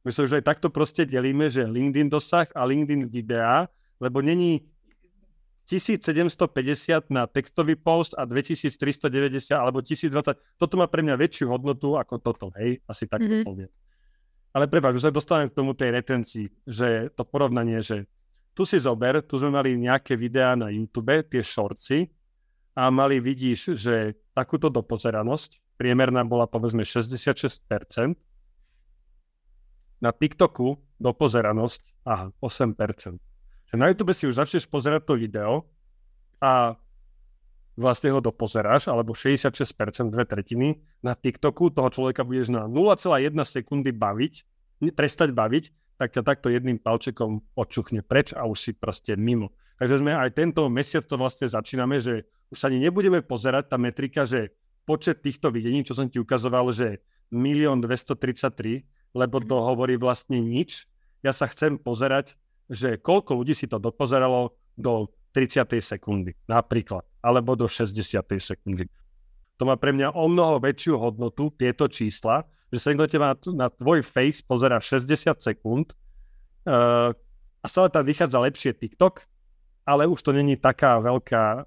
my 0.06 0.10
sa 0.14 0.22
už 0.22 0.38
aj 0.38 0.46
takto 0.46 0.70
proste 0.70 1.04
delíme, 1.04 1.50
že 1.50 1.66
LinkedIn 1.66 2.14
dosah 2.14 2.46
a 2.54 2.62
LinkedIn 2.62 3.10
videá, 3.10 3.66
lebo 3.98 4.22
není 4.22 4.62
1750 5.66 7.10
na 7.10 7.26
textový 7.26 7.74
post 7.74 8.14
a 8.14 8.30
2390 8.30 9.58
alebo 9.58 9.82
1020. 9.82 10.38
Toto 10.62 10.74
má 10.78 10.86
pre 10.86 11.02
mňa 11.02 11.18
väčšiu 11.18 11.50
hodnotu 11.50 11.98
ako 11.98 12.22
toto, 12.22 12.54
hej? 12.54 12.78
Asi 12.86 13.10
tak 13.10 13.26
mm-hmm. 13.26 13.42
poviem. 13.42 13.72
Ale 14.54 14.70
prepáč, 14.70 15.02
už 15.02 15.10
sa 15.10 15.12
dostávame 15.12 15.50
k 15.50 15.58
tomu 15.58 15.74
tej 15.74 15.90
retencii, 15.90 16.48
že 16.70 17.10
to 17.18 17.26
porovnanie, 17.26 17.82
že 17.82 18.06
tu 18.56 18.64
si 18.64 18.78
zober, 18.80 19.20
tu 19.26 19.36
sme 19.36 19.58
mali 19.58 19.76
nejaké 19.76 20.16
videá 20.16 20.56
na 20.56 20.72
YouTube, 20.72 21.12
tie 21.28 21.44
shortsy 21.44 22.08
a 22.78 22.88
mali, 22.88 23.20
vidíš, 23.20 23.76
že 23.76 24.16
takúto 24.32 24.72
dopozeranosť, 24.72 25.76
priemerná 25.76 26.24
bola 26.24 26.48
povedzme 26.48 26.88
66%, 26.88 27.68
na 30.00 30.12
TikToku 30.12 30.80
dopozeranosť, 31.00 32.08
aha, 32.08 32.32
8%. 32.40 33.20
Že 33.72 33.76
na 33.76 33.92
YouTube 33.92 34.14
si 34.16 34.28
už 34.30 34.40
začneš 34.40 34.70
pozerať 34.70 35.08
to 35.08 35.14
video 35.20 35.68
a 36.40 36.78
vlastne 37.76 38.16
ho 38.16 38.24
dopozeráš, 38.24 38.88
alebo 38.88 39.12
66%, 39.12 40.08
dve 40.08 40.24
tretiny, 40.24 40.80
na 41.04 41.12
TikToku 41.12 41.76
toho 41.76 41.92
človeka 41.92 42.24
budeš 42.24 42.56
na 42.56 42.72
0,1 42.72 43.36
sekundy 43.44 43.92
baviť, 43.92 44.34
prestať 44.96 45.36
baviť, 45.36 45.64
tak 45.96 46.12
ťa 46.12 46.22
takto 46.24 46.48
jedným 46.52 46.80
palčekom 46.80 47.44
odčuchne 47.56 48.04
preč 48.04 48.36
a 48.36 48.48
už 48.48 48.58
si 48.60 48.72
proste 48.76 49.16
mimo. 49.16 49.52
Takže 49.76 50.00
sme 50.00 50.16
aj 50.16 50.32
tento 50.36 50.68
mesiac 50.72 51.04
to 51.04 51.20
vlastne 51.20 51.52
začíname, 51.52 52.00
že 52.00 52.24
už 52.52 52.58
sa 52.60 52.72
ani 52.72 52.80
nebudeme 52.80 53.20
pozerať, 53.20 53.76
tá 53.76 53.78
metrika, 53.80 54.24
že 54.24 54.56
počet 54.88 55.20
týchto 55.20 55.52
videní, 55.52 55.84
čo 55.84 55.96
som 55.96 56.08
ti 56.08 56.20
ukazoval, 56.20 56.72
že 56.72 57.04
1 57.32 57.84
233 57.84 58.88
lebo 59.16 59.40
to 59.40 59.56
mhm. 59.56 59.64
hovorí 59.64 59.96
vlastne 59.96 60.44
nič. 60.44 60.86
Ja 61.24 61.32
sa 61.32 61.48
chcem 61.48 61.80
pozerať, 61.80 62.36
že 62.68 63.00
koľko 63.00 63.42
ľudí 63.42 63.56
si 63.56 63.66
to 63.66 63.80
dopozeralo 63.80 64.54
do 64.76 65.08
30. 65.32 65.68
sekundy 65.80 66.36
napríklad, 66.46 67.02
alebo 67.24 67.56
do 67.56 67.66
60. 67.66 67.96
sekundy. 68.38 68.86
To 69.56 69.64
má 69.64 69.80
pre 69.80 69.96
mňa 69.96 70.12
o 70.12 70.28
mnoho 70.28 70.60
väčšiu 70.60 71.00
hodnotu, 71.00 71.48
tieto 71.56 71.88
čísla, 71.88 72.44
že 72.68 72.78
sa 72.84 72.92
niekto 72.92 73.08
teba 73.08 73.32
na, 73.32 73.38
na 73.56 73.68
tvoj 73.72 74.04
face 74.04 74.44
pozera 74.44 74.84
60 74.84 75.40
sekúnd 75.40 75.96
uh, 76.68 77.16
a 77.64 77.66
stále 77.66 77.88
tam 77.88 78.04
vychádza 78.04 78.36
lepšie 78.36 78.76
TikTok, 78.76 79.24
ale 79.88 80.12
už 80.12 80.20
to 80.20 80.36
není 80.36 80.60
taká 80.60 81.00
veľká 81.00 81.64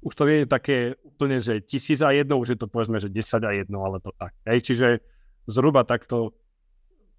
už 0.00 0.12
to 0.16 0.24
nie 0.24 0.44
je 0.44 0.48
také 0.48 0.78
úplne, 1.04 1.36
že 1.36 1.60
tisíc 1.60 2.00
a 2.00 2.08
jedno, 2.08 2.40
už 2.40 2.56
je 2.56 2.58
to 2.58 2.66
povedzme, 2.72 2.96
že 2.96 3.12
10 3.12 3.44
a 3.44 3.52
jedno, 3.52 3.84
ale 3.84 4.00
to 4.00 4.16
tak. 4.16 4.32
Hej, 4.48 4.72
čiže 4.72 4.88
zhruba 5.44 5.84
takto 5.84 6.32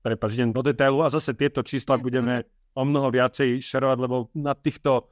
prepáč, 0.02 0.38
idem 0.38 0.52
do 0.52 0.66
detailu 0.66 1.06
a 1.06 1.14
zase 1.14 1.34
tieto 1.38 1.62
čísla 1.62 2.02
budeme 2.02 2.44
o 2.74 2.84
mnoho 2.84 3.14
viacej 3.14 3.62
šerovať, 3.62 3.98
lebo 4.02 4.28
na 4.34 4.58
týchto 4.58 5.10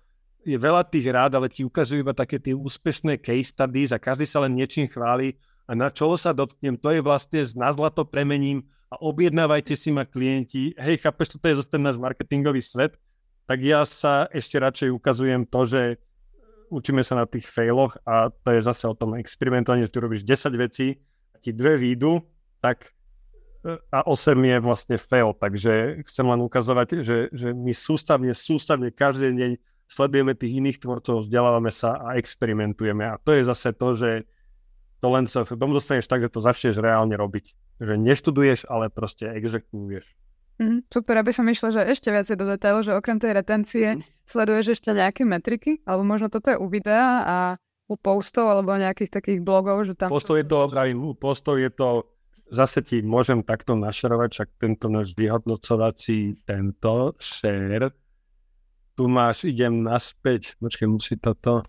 je 0.47 0.55
veľa 0.55 0.87
tých 0.87 1.07
rád, 1.11 1.35
ale 1.35 1.51
ti 1.51 1.67
ukazujú 1.67 1.99
iba 2.01 2.15
také 2.15 2.39
tie 2.39 2.55
úspešné 2.55 3.19
case 3.19 3.51
studies 3.51 3.91
a 3.91 3.99
každý 3.99 4.23
sa 4.23 4.41
len 4.43 4.55
niečím 4.55 4.87
chváli. 4.87 5.35
A 5.69 5.77
na 5.77 5.93
čo 5.93 6.09
sa 6.17 6.33
dotknem, 6.33 6.79
to 6.81 6.89
je 6.89 7.01
vlastne 7.03 7.45
na 7.53 7.69
zlato 7.69 8.01
premením 8.07 8.65
a 8.89 8.97
objednávajte 8.97 9.77
si 9.77 9.93
ma 9.93 10.07
klienti. 10.07 10.73
Hej, 10.79 11.05
chápeš, 11.05 11.37
toto 11.37 11.45
je 11.45 11.59
zase 11.61 11.69
ten 11.69 11.83
náš 11.85 12.01
marketingový 12.01 12.63
svet, 12.63 12.97
tak 13.45 13.61
ja 13.61 13.85
sa 13.85 14.25
ešte 14.33 14.57
radšej 14.57 14.89
ukazujem 14.89 15.45
to, 15.45 15.61
že 15.65 15.81
učíme 16.69 17.01
sa 17.01 17.17
na 17.17 17.25
tých 17.25 17.49
failoch 17.49 17.97
a 18.05 18.29
to 18.29 18.49
je 18.53 18.61
zase 18.61 18.85
o 18.85 18.93
tom 18.93 19.17
experimentovaní, 19.17 19.85
že 19.85 19.93
tu 19.93 19.99
robíš 20.01 20.21
10 20.25 20.53
vecí 20.57 21.01
a 21.33 21.37
ti 21.41 21.53
dve 21.53 21.77
výjdu, 21.77 22.21
tak 22.61 22.89
e, 22.89 22.89
a 23.67 23.99
8 24.07 24.39
je 24.39 24.57
vlastne 24.63 24.95
fail, 24.95 25.35
takže 25.35 26.03
chcem 26.07 26.23
len 26.23 26.39
ukazovať, 26.39 27.03
že, 27.03 27.17
že 27.35 27.51
my 27.51 27.75
sústavne, 27.75 28.31
sústavne 28.31 28.87
každý 28.87 29.35
deň 29.35 29.51
sledujeme 29.89 30.31
tých 30.37 30.63
iných 30.63 30.77
tvorcov, 30.79 31.27
vzdelávame 31.27 31.73
sa 31.73 31.99
a 31.99 32.15
experimentujeme 32.15 33.03
a 33.03 33.19
to 33.19 33.35
je 33.35 33.43
zase 33.43 33.75
to, 33.75 33.97
že 33.99 34.11
to 34.99 35.07
len 35.11 35.27
sa 35.27 35.43
dom 35.43 35.71
dostaneš 35.71 36.07
tak, 36.07 36.23
že 36.23 36.31
to 36.31 36.43
začneš 36.43 36.79
reálne 36.79 37.15
robiť. 37.15 37.55
Že 37.79 37.95
neštuduješ, 37.95 38.67
ale 38.67 38.91
proste 38.91 39.31
exekuješ. 39.31 40.11
Mm, 40.59 40.83
super, 40.91 41.15
aby 41.23 41.31
som 41.31 41.47
išla, 41.47 41.71
že 41.71 41.81
ešte 41.87 42.11
viacej 42.11 42.35
do 42.35 42.43
detailu, 42.43 42.83
že 42.83 42.91
okrem 42.91 43.15
tej 43.15 43.31
retencie 43.31 43.87
mm. 43.95 44.03
sleduješ 44.27 44.75
ešte 44.75 44.91
nejaké 44.91 45.23
metriky, 45.23 45.79
alebo 45.87 46.03
možno 46.03 46.27
toto 46.27 46.51
je 46.51 46.59
u 46.59 46.67
videa 46.67 47.23
a 47.23 47.37
u 47.87 47.95
postov 47.95 48.51
alebo 48.51 48.75
nejakých 48.75 49.07
takých 49.07 49.39
blogov, 49.39 49.87
že 49.87 49.95
tam... 49.95 50.11
Postov 50.11 50.35
je 50.35 50.45
to, 50.45 50.67
postov 51.15 51.55
je 51.57 51.71
to, 51.71 52.03
zase 52.49 52.81
ti 52.81 53.01
môžem 53.05 53.45
takto 53.45 53.77
našerovať, 53.77 54.29
však 54.33 54.49
tento 54.57 54.89
náš 54.89 55.13
vyhodnocovací, 55.13 56.41
tento 56.43 57.13
share, 57.21 57.93
tu 58.97 59.07
máš, 59.07 59.47
idem 59.47 59.79
naspäť, 59.85 60.59
počkej, 60.59 60.87
musí 60.91 61.15
toto, 61.15 61.63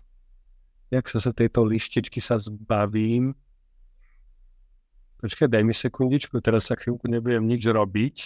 jak 0.91 1.07
sa 1.07 1.23
sa 1.23 1.31
tejto 1.31 1.63
lištičky 1.63 2.19
sa 2.19 2.35
zbavím, 2.41 3.31
počkaj, 5.23 5.47
daj 5.47 5.63
mi 5.63 5.71
sekundičku, 5.71 6.41
teraz 6.43 6.67
sa 6.67 6.75
chvíľku 6.75 7.07
nebudem 7.07 7.47
nič 7.47 7.63
robiť, 7.63 8.17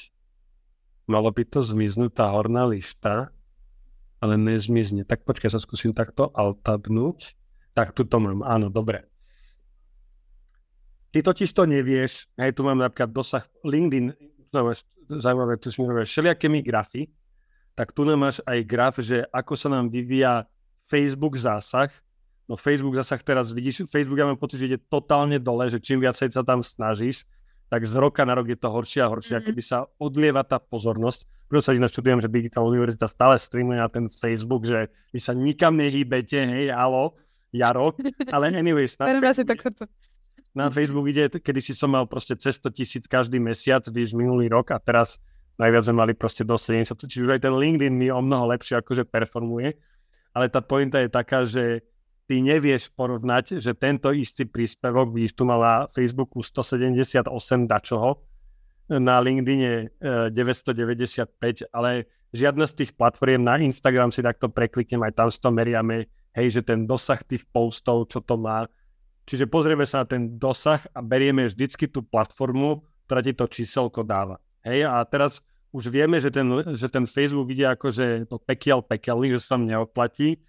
malo 1.05 1.29
by 1.29 1.45
to 1.45 1.61
zmiznúť 1.61 2.17
tá 2.17 2.33
horná 2.33 2.65
lišta, 2.65 3.29
ale 4.23 4.41
nezmizne. 4.41 5.05
Tak 5.05 5.21
počkaj, 5.21 5.53
sa 5.53 5.61
skúsim 5.61 5.93
takto 5.93 6.33
altabnúť. 6.33 7.37
Tak, 7.77 7.93
tu 7.93 8.07
to 8.07 8.17
mám, 8.17 8.41
áno, 8.41 8.73
dobre. 8.73 9.05
Ty 11.15 11.31
totiž 11.31 11.55
to 11.55 11.63
nevieš, 11.63 12.27
aj 12.35 12.51
tu 12.59 12.67
mám 12.67 12.75
napríklad 12.75 13.07
dosah 13.07 13.47
LinkedIn, 13.63 14.11
zaujímavé, 15.07 15.55
tu 15.55 15.71
sme 15.71 15.87
robili 15.87 16.03
všelijaké 16.03 16.51
mi 16.51 16.59
grafy, 16.59 17.07
tak 17.71 17.95
tu 17.95 18.03
nám 18.03 18.19
máš 18.19 18.43
aj 18.43 18.59
graf, 18.67 18.99
že 18.99 19.23
ako 19.31 19.55
sa 19.55 19.71
nám 19.71 19.87
vyvíja 19.87 20.43
Facebook 20.83 21.39
zásah. 21.39 21.87
No 22.51 22.59
Facebook 22.59 22.99
zásah 22.99 23.23
teraz 23.23 23.55
vidíš, 23.55 23.87
Facebook 23.87 24.19
ja 24.19 24.27
mám 24.27 24.35
pocit, 24.35 24.59
že 24.59 24.75
ide 24.75 24.79
totálne 24.91 25.39
dole, 25.39 25.71
že 25.71 25.79
čím 25.79 26.03
viacej 26.03 26.35
sa 26.35 26.43
tam 26.43 26.59
snažíš, 26.59 27.23
tak 27.71 27.87
z 27.87 27.95
roka 27.95 28.27
na 28.27 28.35
rok 28.35 28.51
je 28.51 28.59
to 28.59 28.67
horšie 28.67 28.99
a 28.99 29.07
horšie, 29.07 29.39
mm-hmm. 29.39 29.55
keby 29.55 29.61
sa 29.63 29.87
odlieva 29.95 30.43
tá 30.43 30.59
pozornosť. 30.59 31.47
Preto 31.47 31.63
sa 31.63 31.71
ináč 31.71 31.95
študujem, 31.95 32.19
že 32.19 32.27
Digitálna 32.27 32.75
univerzita 32.75 33.07
stále 33.07 33.39
streamuje 33.39 33.79
na 33.79 33.87
ten 33.87 34.11
Facebook, 34.11 34.67
že 34.67 34.91
vy 35.15 35.19
sa 35.23 35.31
nikam 35.31 35.79
nehýbete, 35.79 36.43
hej, 36.43 36.75
alo, 36.75 37.15
Jaro. 37.55 37.95
Ale 38.35 38.51
anyways, 38.51 38.99
na, 38.99 39.15
tak 39.47 39.63
srdce. 39.63 39.87
Na 40.55 40.71
Facebook 40.71 41.11
ide, 41.11 41.27
kedy 41.27 41.59
si 41.59 41.75
som 41.75 41.91
mal 41.91 42.07
proste 42.07 42.39
cez 42.39 42.55
100 42.57 42.71
tisíc 42.71 43.03
každý 43.05 43.43
mesiac, 43.43 43.83
vieš, 43.91 44.15
minulý 44.15 44.47
rok 44.47 44.71
a 44.71 44.79
teraz 44.79 45.19
najviac 45.59 45.83
sme 45.91 45.95
mali 45.99 46.13
proste 46.15 46.47
do 46.47 46.55
70, 46.55 46.95
čiže 46.95 47.27
už 47.27 47.31
aj 47.35 47.41
ten 47.43 47.53
LinkedIn 47.53 47.91
mi 47.91 48.07
o 48.07 48.23
mnoho 48.23 48.55
lepšie 48.55 48.79
akože 48.79 49.03
performuje. 49.03 49.75
Ale 50.35 50.51
tá 50.51 50.59
pointa 50.63 50.99
je 50.99 51.11
taká, 51.11 51.43
že 51.43 51.83
ty 52.27 52.39
nevieš 52.41 52.91
porovnať, 52.91 53.59
že 53.59 53.71
tento 53.77 54.11
istý 54.11 54.47
príspevok, 54.47 55.13
vidíš, 55.13 55.37
tu 55.37 55.43
mal 55.43 55.59
na 55.59 55.75
Facebooku 55.87 56.41
178 56.41 57.27
dačoho, 57.67 58.19
na 58.89 59.17
LinkedIne 59.17 59.97
995, 60.31 61.65
e, 61.65 61.65
ale 61.73 62.05
žiadna 62.35 62.69
z 62.69 62.73
tých 62.83 62.91
platform 62.93 63.41
na 63.47 63.57
Instagram 63.57 64.13
si 64.13 64.21
takto 64.21 64.51
prekliknem, 64.51 65.01
aj 65.03 65.13
tam 65.15 65.27
si 65.31 65.39
to 65.41 65.49
meriame, 65.49 66.05
hej, 66.35 66.59
že 66.59 66.61
ten 66.61 66.85
dosah 66.85 67.21
tých 67.23 67.47
postov, 67.49 68.11
čo 68.11 68.21
to 68.21 68.37
má. 68.37 68.67
Čiže 69.25 69.49
pozrieme 69.49 69.89
sa 69.89 70.05
na 70.05 70.07
ten 70.07 70.37
dosah 70.37 70.81
a 70.93 71.01
berieme 71.01 71.49
vždycky 71.49 71.89
tú 71.89 72.05
platformu, 72.05 72.85
ktorá 73.09 73.25
ti 73.25 73.33
to 73.33 73.49
číselko 73.49 74.05
dáva. 74.05 74.37
Hej, 74.61 74.85
a 74.85 75.01
teraz 75.05 75.41
už 75.73 75.89
vieme, 75.89 76.21
že 76.21 76.31
ten, 76.31 76.45
že 76.77 76.87
ten 76.87 77.03
Facebook 77.09 77.49
ide 77.51 77.67
ako, 77.67 77.91
že 77.91 78.25
to 78.29 78.37
pekiel 78.39 78.79
pekelný, 78.85 79.35
že 79.35 79.43
sa 79.43 79.57
tam 79.57 79.67
neoplatí, 79.67 80.39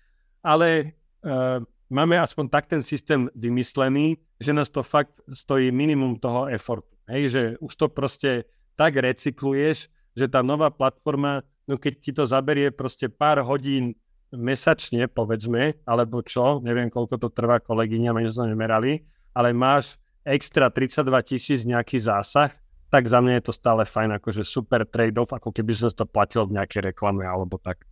ale 0.45 0.95
uh, 1.27 1.59
máme 1.91 2.15
aspoň 2.21 2.45
tak 2.47 2.71
ten 2.71 2.87
systém 2.87 3.27
vymyslený, 3.35 4.23
že 4.39 4.53
nás 4.53 4.71
to 4.71 4.87
fakt 4.87 5.19
stojí 5.27 5.73
minimum 5.73 6.21
toho 6.21 6.47
effortu. 6.47 6.95
Hej, 7.11 7.23
že 7.29 7.43
už 7.59 7.73
to 7.75 7.87
proste 7.91 8.47
tak 8.77 8.99
recykluješ, 8.99 9.89
že 10.17 10.27
tá 10.29 10.45
nová 10.45 10.71
platforma, 10.71 11.43
no 11.65 11.81
keď 11.81 11.93
ti 11.99 12.11
to 12.13 12.29
zaberie 12.29 12.71
proste 12.71 13.09
pár 13.09 13.41
hodín 13.43 13.97
mesačne, 14.37 15.09
povedzme, 15.09 15.81
alebo 15.89 16.23
čo, 16.23 16.61
neviem, 16.61 16.93
koľko 16.93 17.17
to 17.19 17.29
trvá 17.33 17.59
kolegyňa, 17.59 18.13
my 18.13 18.29
sme 18.29 18.53
nemerali, 18.53 19.03
ale 19.33 19.57
máš 19.57 19.99
extra 20.23 20.71
32 20.71 21.09
tisíc 21.25 21.61
nejaký 21.65 21.99
zásah, 21.99 22.53
tak 22.91 23.11
za 23.11 23.19
mňa 23.19 23.43
je 23.43 23.45
to 23.51 23.53
stále 23.53 23.83
fajn, 23.83 24.23
akože 24.23 24.47
super 24.47 24.87
trade-off, 24.87 25.35
ako 25.35 25.51
keby 25.51 25.75
sa 25.75 25.91
to 25.91 26.07
platil 26.07 26.47
v 26.47 26.61
nejakej 26.61 26.95
reklame 26.95 27.27
alebo 27.27 27.59
tak. 27.59 27.83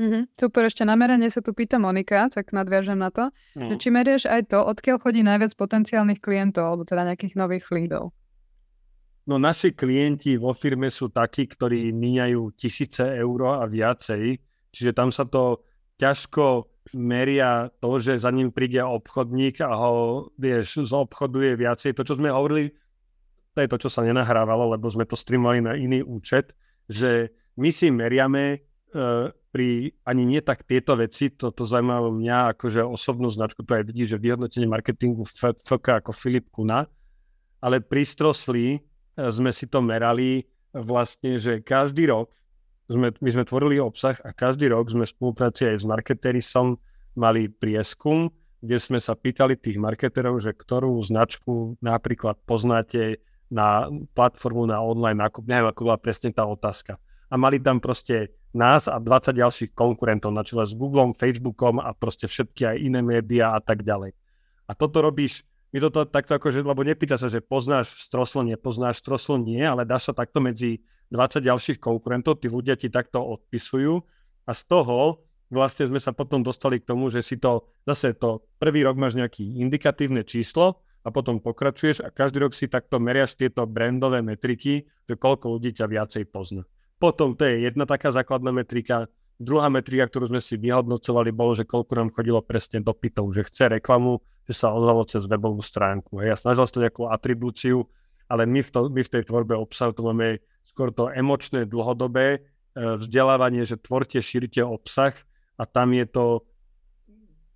Mm-hmm. 0.00 0.34
Super, 0.34 0.66
ešte 0.66 0.82
na 0.88 0.96
meranie 0.96 1.28
sa 1.28 1.44
tu 1.44 1.52
pýta 1.52 1.76
Monika, 1.76 2.26
tak 2.32 2.50
nadviažem 2.50 2.96
na 2.96 3.12
to. 3.12 3.28
Mm. 3.54 3.76
či 3.76 3.88
merieš 3.92 4.24
aj 4.24 4.50
to, 4.50 4.58
odkiaľ 4.64 4.96
chodí 4.98 5.20
najviac 5.20 5.52
potenciálnych 5.54 6.18
klientov, 6.18 6.64
alebo 6.64 6.82
teda 6.88 7.06
nejakých 7.06 7.36
nových 7.36 7.68
leadov? 7.68 8.16
No 9.28 9.38
naši 9.38 9.70
klienti 9.70 10.34
vo 10.34 10.50
firme 10.50 10.90
sú 10.90 11.12
takí, 11.12 11.46
ktorí 11.46 11.94
míňajú 11.94 12.58
tisíce 12.58 13.04
eur 13.04 13.62
a 13.62 13.68
viacej, 13.70 14.34
čiže 14.74 14.90
tam 14.96 15.14
sa 15.14 15.22
to 15.22 15.62
ťažko 16.02 16.66
meria 16.98 17.70
to, 17.78 18.02
že 18.02 18.26
za 18.26 18.34
ním 18.34 18.50
príde 18.50 18.82
obchodník 18.82 19.62
a 19.62 19.70
ho, 19.78 20.28
vieš, 20.34 20.82
zobchoduje 20.82 21.54
viacej. 21.54 21.94
To, 21.94 22.02
čo 22.02 22.18
sme 22.18 22.34
hovorili, 22.34 22.74
to 23.54 23.62
je 23.62 23.70
to, 23.70 23.78
čo 23.86 23.88
sa 23.88 24.02
nenahrávalo, 24.02 24.74
lebo 24.74 24.90
sme 24.90 25.06
to 25.06 25.14
streamovali 25.14 25.62
na 25.62 25.78
iný 25.78 26.02
účet, 26.02 26.50
že 26.90 27.30
my 27.54 27.70
si 27.70 27.94
meriame 27.94 28.66
uh, 28.92 29.30
pri 29.52 29.92
ani 30.08 30.24
nie 30.24 30.40
tak 30.40 30.64
tieto 30.64 30.96
veci, 30.96 31.28
to, 31.28 31.52
to 31.52 31.68
zaujímavé 31.68 32.08
mňa 32.08 32.56
akože 32.56 32.80
osobnú 32.82 33.28
značku, 33.28 33.60
to 33.62 33.76
aj 33.76 33.84
vidí, 33.84 34.08
že 34.08 34.16
vyhodnotenie 34.16 34.64
marketingu 34.64 35.28
FK 35.28 36.00
ako 36.00 36.10
Filip 36.16 36.48
Kuna, 36.48 36.88
ale 37.60 37.84
pri 37.84 38.02
Strosli 38.08 38.66
e, 38.74 38.78
sme 39.28 39.52
si 39.52 39.68
to 39.68 39.84
merali 39.84 40.48
vlastne, 40.72 41.36
že 41.36 41.60
každý 41.60 42.08
rok 42.08 42.32
sme, 42.92 43.08
my 43.16 43.30
sme 43.32 43.44
tvorili 43.48 43.80
obsah 43.80 44.20
a 44.22 44.36
každý 44.36 44.68
rok 44.68 44.92
sme 44.92 45.08
v 45.08 45.14
spolupráci 45.16 45.72
aj 45.72 45.82
s 45.82 45.84
Marketerisom 45.88 46.76
mali 47.16 47.48
prieskum, 47.48 48.28
kde 48.62 48.78
sme 48.78 49.02
sa 49.02 49.18
pýtali 49.18 49.58
tých 49.58 49.80
marketerov, 49.80 50.38
že 50.38 50.54
ktorú 50.54 50.94
značku 51.02 51.74
napríklad 51.82 52.38
poznáte 52.46 53.18
na 53.52 53.90
platformu 54.16 54.64
na 54.64 54.80
online 54.80 55.18
nákup, 55.18 55.44
neviem, 55.44 55.68
ako 55.68 55.92
bola 55.92 55.98
presne 56.00 56.32
tá 56.32 56.46
otázka. 56.46 56.96
A 57.28 57.34
mali 57.36 57.60
tam 57.60 57.82
proste 57.82 58.32
nás 58.52 58.88
a 58.88 58.96
20 59.00 59.32
ďalších 59.32 59.70
konkurentov 59.72 60.32
na 60.32 60.44
čele 60.44 60.64
s 60.64 60.76
Googlem, 60.76 61.16
Facebookom 61.16 61.80
a 61.80 61.92
proste 61.96 62.28
všetky 62.28 62.68
aj 62.68 62.76
iné 62.80 63.00
médiá 63.00 63.56
a 63.56 63.60
tak 63.60 63.84
ďalej. 63.84 64.12
A 64.68 64.72
toto 64.72 65.00
robíš, 65.04 65.44
my 65.72 65.80
toto 65.80 66.04
takto 66.04 66.36
akože, 66.36 66.60
lebo 66.60 66.84
nepýta 66.84 67.16
sa, 67.16 67.32
že 67.32 67.40
poznáš 67.40 67.96
stroslo, 67.96 68.44
nepoznáš 68.44 69.00
stroslo, 69.00 69.40
nie, 69.40 69.64
ale 69.64 69.88
dáš 69.88 70.12
sa 70.12 70.14
takto 70.16 70.40
medzi 70.40 70.84
20 71.12 71.44
ďalších 71.44 71.78
konkurentov, 71.78 72.40
tí 72.40 72.48
ľudia 72.48 72.74
ti 72.80 72.88
takto 72.88 73.20
odpisujú 73.20 74.00
a 74.48 74.50
z 74.56 74.62
toho 74.64 75.20
vlastne 75.52 75.84
sme 75.92 76.00
sa 76.00 76.16
potom 76.16 76.40
dostali 76.40 76.80
k 76.80 76.88
tomu, 76.88 77.12
že 77.12 77.20
si 77.20 77.36
to, 77.36 77.68
zase 77.84 78.16
to 78.16 78.40
prvý 78.56 78.80
rok 78.88 78.96
máš 78.96 79.20
nejaké 79.20 79.44
indikatívne 79.44 80.24
číslo 80.24 80.80
a 81.04 81.12
potom 81.12 81.36
pokračuješ 81.36 82.00
a 82.00 82.08
každý 82.08 82.40
rok 82.40 82.56
si 82.56 82.72
takto 82.72 82.96
meriaš 82.96 83.36
tieto 83.36 83.68
brandové 83.68 84.24
metriky, 84.24 84.88
že 85.04 85.14
koľko 85.20 85.60
ľudí 85.60 85.76
ťa 85.76 85.86
viacej 85.92 86.24
pozná. 86.32 86.64
Potom 86.96 87.36
to 87.36 87.44
je 87.44 87.68
jedna 87.68 87.84
taká 87.84 88.14
základná 88.14 88.54
metrika. 88.54 89.10
Druhá 89.42 89.66
metrika, 89.66 90.06
ktorú 90.06 90.30
sme 90.30 90.38
si 90.38 90.54
vyhodnocovali, 90.54 91.34
bolo, 91.34 91.58
že 91.58 91.66
koľko 91.66 91.92
nám 91.98 92.08
chodilo 92.14 92.38
presne 92.40 92.78
do 92.78 92.94
pitov, 92.94 93.34
že 93.34 93.42
chce 93.42 93.82
reklamu, 93.82 94.22
že 94.46 94.54
sa 94.54 94.70
ozvalo 94.70 95.02
cez 95.02 95.26
webovú 95.26 95.58
stránku. 95.58 96.22
Hej. 96.22 96.28
Ja 96.30 96.36
snažil 96.38 96.64
sa 96.70 96.78
nejakú 96.78 97.10
atribúciu, 97.10 97.90
ale 98.32 98.48
my 98.48 98.64
v, 98.64 98.70
to, 98.72 98.88
my 98.88 99.04
v 99.04 99.12
tej 99.12 99.28
tvorbe 99.28 99.52
obsahu 99.52 99.92
to 99.92 100.00
máme 100.08 100.40
skôr 100.64 100.88
to 100.88 101.12
emočné, 101.12 101.68
dlhodobé 101.68 102.40
e, 102.40 102.40
vzdelávanie, 102.96 103.68
že 103.68 103.76
tvorte, 103.76 104.24
šírite 104.24 104.64
obsah 104.64 105.12
a 105.60 105.68
tam 105.68 105.92
je 105.92 106.08
to 106.08 106.40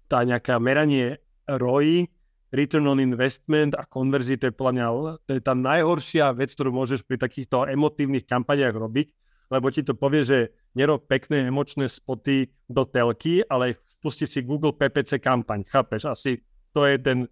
tá 0.04 0.20
nejaká 0.20 0.60
meranie 0.60 1.16
ROI, 1.48 2.12
return 2.52 2.84
on 2.92 3.00
investment 3.00 3.72
a 3.72 3.88
konverzii, 3.88 4.36
to 4.36 4.52
je 4.52 4.54
podľa 4.54 4.72
mňa 4.76 4.86
to 5.24 5.30
je 5.40 5.42
tá 5.42 5.56
najhoršia 5.56 6.36
vec, 6.36 6.52
ktorú 6.52 6.76
môžeš 6.76 7.08
pri 7.08 7.16
takýchto 7.16 7.66
emotívnych 7.66 8.28
kampaniách 8.28 8.76
robiť, 8.76 9.06
lebo 9.50 9.72
ti 9.72 9.80
to 9.80 9.96
povie, 9.96 10.28
že 10.28 10.38
nerob 10.76 11.08
pekné 11.08 11.48
emočné 11.48 11.88
spoty 11.88 12.52
do 12.68 12.84
telky, 12.84 13.40
ale 13.48 13.80
spusti 13.88 14.28
si 14.28 14.44
Google 14.44 14.76
PPC 14.76 15.18
kampaň, 15.24 15.64
chápeš? 15.64 16.04
Asi 16.04 16.44
to 16.70 16.84
je, 16.84 17.00
ten, 17.00 17.24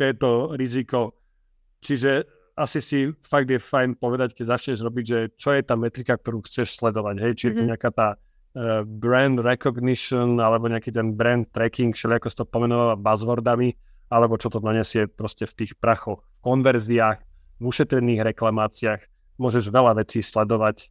to, 0.00 0.02
je 0.02 0.14
to 0.16 0.32
riziko. 0.56 1.00
Čiže 1.84 2.35
asi 2.56 2.80
si 2.80 2.98
fakt 3.20 3.52
je 3.52 3.60
fajn 3.60 4.00
povedať, 4.00 4.32
keď 4.32 4.56
začneš 4.56 4.80
robiť, 4.80 5.04
že 5.04 5.18
čo 5.36 5.52
je 5.52 5.60
tá 5.60 5.76
metrika, 5.76 6.16
ktorú 6.16 6.40
chceš 6.48 6.80
sledovať, 6.80 7.20
hej? 7.20 7.32
Či 7.36 7.44
je 7.44 7.52
to 7.52 7.56
mm-hmm. 7.60 7.70
nejaká 7.76 7.90
tá 7.92 8.08
uh, 8.16 8.80
brand 8.88 9.36
recognition 9.44 10.40
alebo 10.40 10.72
nejaký 10.72 10.88
ten 10.88 11.12
brand 11.12 11.44
tracking, 11.52 11.92
všeli 11.92 12.16
ako 12.16 12.32
to 12.32 12.48
pomenováva 12.48 12.96
buzzwordami, 12.96 13.76
alebo 14.08 14.40
čo 14.40 14.48
to 14.48 14.64
nanesie 14.64 15.04
proste 15.04 15.44
v 15.44 15.52
tých 15.52 15.76
prachoch, 15.76 16.24
v 16.24 16.40
konverziách, 16.40 17.20
v 17.60 17.62
ušetrených 17.62 18.24
reklamáciách. 18.32 19.00
Môžeš 19.36 19.68
veľa 19.68 20.00
vecí 20.00 20.24
sledovať 20.24 20.88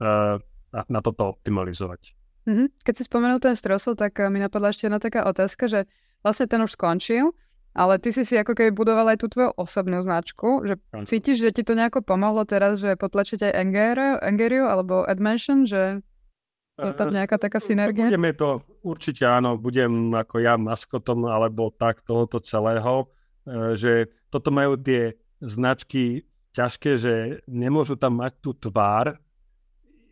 uh, 0.00 0.40
a 0.72 0.80
na 0.88 1.00
toto 1.04 1.36
optimalizovať. 1.36 2.16
Mm-hmm. 2.48 2.88
Keď 2.88 2.94
si 2.96 3.04
spomenul 3.04 3.36
ten 3.36 3.52
strosl, 3.52 3.92
tak 3.92 4.16
uh, 4.16 4.32
mi 4.32 4.40
napadla 4.40 4.72
ešte 4.72 4.88
jedna 4.88 4.96
taká 4.96 5.28
otázka, 5.28 5.68
že 5.68 5.84
vlastne 6.24 6.48
ten 6.48 6.64
už 6.64 6.72
skončil, 6.72 7.36
ale 7.72 7.96
ty 7.96 8.12
si 8.12 8.28
si 8.28 8.36
ako 8.36 8.52
keby 8.52 8.70
budoval 8.72 9.08
aj 9.12 9.24
tú 9.24 9.32
tvoju 9.32 9.56
osobnú 9.56 10.04
značku, 10.04 10.64
že 10.68 10.76
cítiš, 11.08 11.40
že 11.40 11.50
ti 11.56 11.62
to 11.64 11.72
nejako 11.72 12.04
pomohlo 12.04 12.44
teraz, 12.44 12.80
že 12.80 13.00
potlačiť 13.00 13.48
aj 13.48 13.52
Engeriu 14.28 14.68
alebo 14.68 15.08
Admention, 15.08 15.64
že 15.64 16.04
je 16.80 16.92
tam 16.96 17.12
nejaká 17.12 17.36
taká 17.36 17.60
synergia? 17.60 18.08
Budeme 18.08 18.32
to, 18.32 18.64
určite 18.80 19.28
áno, 19.28 19.60
budem 19.60 20.12
ako 20.12 20.40
ja 20.40 20.56
maskotom 20.56 21.28
alebo 21.28 21.68
tak 21.72 22.00
tohoto 22.04 22.40
celého, 22.40 23.12
e, 23.44 23.76
že 23.76 23.92
toto 24.32 24.48
majú 24.48 24.80
tie 24.80 25.16
značky 25.40 26.24
ťažké, 26.56 26.90
že 27.00 27.14
nemôžu 27.48 27.96
tam 27.96 28.20
mať 28.20 28.32
tú 28.40 28.56
tvár, 28.56 29.16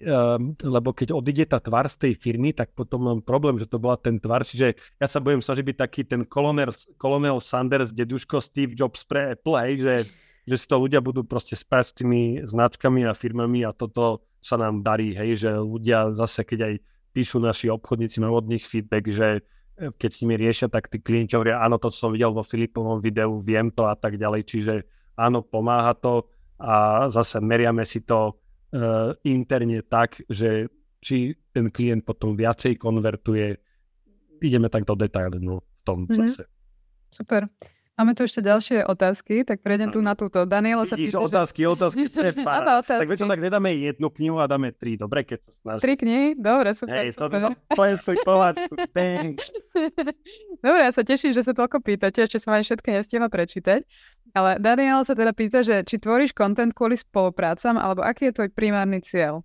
um, 0.00 0.56
lebo 0.64 0.96
keď 0.96 1.12
odíde 1.12 1.44
tá 1.44 1.60
tvár 1.60 1.86
z 1.92 2.08
tej 2.08 2.12
firmy, 2.16 2.56
tak 2.56 2.72
potom 2.72 3.04
mám 3.04 3.20
problém, 3.20 3.60
že 3.60 3.68
to 3.68 3.76
bola 3.76 4.00
ten 4.00 4.16
tvár. 4.16 4.42
Čiže 4.42 4.76
ja 4.96 5.06
sa 5.06 5.20
budem 5.20 5.44
snažiť 5.44 5.64
byť 5.64 5.76
taký 5.76 6.02
ten 6.08 6.24
kolonel, 6.24 6.72
kolonel 6.96 7.38
Sanders, 7.38 7.92
deduško 7.92 8.40
Steve 8.40 8.72
Jobs 8.72 9.04
pre 9.04 9.36
Apple, 9.36 9.56
hej, 9.60 9.72
že, 9.84 9.94
že 10.48 10.56
si 10.56 10.66
to 10.66 10.80
ľudia 10.80 11.04
budú 11.04 11.20
proste 11.24 11.52
spať 11.52 11.84
s 11.84 11.92
tými 11.92 12.22
značkami 12.48 13.04
a 13.04 13.12
firmami 13.12 13.68
a 13.68 13.76
toto 13.76 14.24
sa 14.40 14.56
nám 14.56 14.80
darí, 14.80 15.12
hej, 15.12 15.36
že 15.36 15.50
ľudia 15.60 16.16
zase, 16.16 16.48
keď 16.48 16.60
aj 16.64 16.74
píšu 17.12 17.36
naši 17.42 17.68
obchodníci, 17.68 18.24
majú 18.24 18.40
od 18.40 18.48
nich 18.48 18.64
feedback, 18.64 19.04
že 19.12 19.28
e, 19.76 19.92
keď 19.92 20.10
s 20.16 20.20
nimi 20.24 20.40
riešia, 20.40 20.72
tak 20.72 20.88
tí 20.88 20.96
klienti 20.96 21.36
hovoria, 21.36 21.60
áno, 21.60 21.76
to, 21.76 21.92
čo 21.92 22.08
som 22.08 22.14
videl 22.16 22.32
vo 22.32 22.40
Filipovom 22.40 23.04
videu, 23.04 23.36
viem 23.36 23.68
to 23.68 23.84
a 23.84 23.92
tak 23.92 24.16
ďalej, 24.16 24.48
čiže 24.48 24.74
áno, 25.20 25.44
pomáha 25.44 25.92
to 25.92 26.24
a 26.60 27.08
zase 27.12 27.40
meriame 27.40 27.84
si 27.84 28.00
to 28.04 28.39
uh, 28.74 29.14
interne 29.24 29.82
tak, 29.86 30.22
že 30.28 30.68
či 31.00 31.32
ten 31.50 31.72
klient 31.72 32.04
potom 32.04 32.36
viacej 32.36 32.76
konvertuje, 32.76 33.56
ideme 34.44 34.68
tak 34.68 34.84
do 34.84 34.94
detailu 34.94 35.60
v 35.60 35.80
tom 35.82 36.04
mm-hmm. 36.04 36.16
zase. 36.16 36.44
Super. 37.10 37.48
Máme 38.00 38.16
tu 38.16 38.24
ešte 38.24 38.40
ďalšie 38.40 38.88
otázky, 38.88 39.44
tak 39.44 39.60
prejdem 39.60 39.92
tu 39.92 40.00
na 40.00 40.16
túto. 40.16 40.48
Daniela 40.48 40.88
sa 40.88 40.96
pýta, 40.96 41.20
otázky, 41.20 41.68
že... 41.68 41.68
otázky, 41.68 42.02
Áno, 42.48 42.80
otázky. 42.80 43.02
Tak 43.04 43.10
veď 43.12 43.18
tak 43.28 43.40
nedáme 43.44 43.70
jednu 43.76 44.08
knihu 44.08 44.40
a 44.40 44.48
dáme 44.48 44.72
tri, 44.72 44.96
dobre, 44.96 45.20
keď 45.20 45.44
sa 45.44 45.52
snaží. 45.52 45.80
Tri 45.84 45.94
knihy? 46.00 46.32
Dobre, 46.32 46.72
super, 46.72 46.96
Hej, 46.96 47.12
to 47.12 47.28
pováčku, 48.24 48.72
Dobre, 50.64 50.80
ja 50.80 50.92
sa 50.96 51.04
teším, 51.04 51.36
že 51.36 51.44
sa 51.44 51.52
toľko 51.52 51.84
pýtate, 51.84 52.24
ešte 52.24 52.40
som 52.40 52.56
aj 52.56 52.64
všetky 52.72 52.88
nestihla 52.88 53.28
prečítať. 53.28 53.84
Ale 54.32 54.56
Daniela 54.56 55.04
sa 55.04 55.12
teda 55.12 55.36
pýta, 55.36 55.60
že 55.60 55.84
či 55.84 56.00
tvoríš 56.00 56.32
kontent 56.32 56.72
kvôli 56.72 56.96
spoluprácam, 56.96 57.76
alebo 57.76 58.00
aký 58.00 58.32
je 58.32 58.40
tvoj 58.40 58.48
primárny 58.56 59.04
cieľ? 59.04 59.44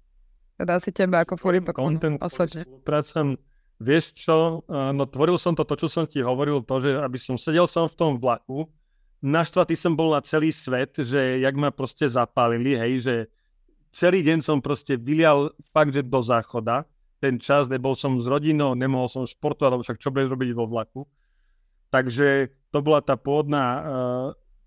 Teda 0.56 0.80
asi 0.80 0.96
teba 0.96 1.28
ako 1.28 1.36
Filipa 1.36 1.76
osobne. 2.24 2.64
Spoluprácam 2.64 3.36
Vieš 3.76 4.16
čo, 4.16 4.64
no 4.72 5.04
tvoril 5.04 5.36
som 5.36 5.52
to, 5.52 5.68
to, 5.68 5.76
čo 5.76 5.88
som 5.92 6.08
ti 6.08 6.24
hovoril, 6.24 6.64
to, 6.64 6.80
že 6.80 6.96
aby 6.96 7.20
som 7.20 7.36
sedel 7.36 7.68
som 7.68 7.92
v 7.92 7.98
tom 8.00 8.12
vlaku, 8.16 8.72
naštvatý 9.20 9.76
som 9.76 9.98
bol 9.98 10.16
na 10.16 10.24
celý 10.24 10.54
svet, 10.56 10.96
že 10.96 11.44
jak 11.44 11.56
ma 11.60 11.76
proste 11.76 12.08
zapálili, 12.08 12.80
hej, 12.80 12.94
že 13.04 13.16
celý 13.92 14.24
deň 14.24 14.40
som 14.40 14.64
proste 14.64 14.96
vylial 14.96 15.52
fakt, 15.76 15.92
že 15.92 16.08
do 16.08 16.22
záchoda, 16.24 16.88
ten 17.20 17.40
čas, 17.40 17.68
nebol 17.72 17.96
som 18.00 18.16
s 18.20 18.28
rodinou, 18.28 18.76
nemohol 18.76 19.12
som 19.12 19.24
športovať, 19.28 19.70
alebo 19.72 19.84
však 19.84 20.00
čo 20.00 20.12
budem 20.12 20.30
robiť 20.30 20.50
vo 20.56 20.66
vlaku. 20.68 21.02
Takže 21.90 22.52
to 22.70 22.80
bola 22.84 23.00
tá 23.00 23.16
pôvodná 23.16 23.66
uh, 23.66 23.84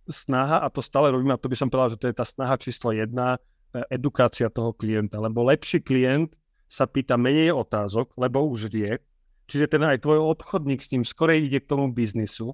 snaha 0.09 0.65
a 0.65 0.73
to 0.73 0.81
stále 0.81 1.13
robím 1.13 1.37
a 1.37 1.41
to 1.41 1.49
by 1.49 1.57
som 1.57 1.69
povedal, 1.69 1.93
že 1.93 2.01
to 2.01 2.09
je 2.09 2.17
tá 2.17 2.25
snaha 2.25 2.57
číslo 2.57 2.97
jedna, 2.97 3.37
uh, 3.37 3.85
edukácia 3.93 4.49
toho 4.49 4.73
klienta, 4.73 5.21
lebo 5.21 5.45
lepší 5.45 5.85
klient 5.85 6.33
sa 6.69 6.85
pýta 6.85 7.17
menej 7.17 7.57
otázok, 7.57 8.13
lebo 8.21 8.45
už 8.45 8.69
vie, 8.69 9.01
čiže 9.49 9.73
ten 9.73 9.83
aj 9.83 10.05
tvoj 10.05 10.21
obchodník 10.21 10.85
s 10.85 10.93
tým 10.93 11.03
skorej 11.03 11.49
ide 11.49 11.65
k 11.65 11.71
tomu 11.73 11.89
biznisu. 11.89 12.53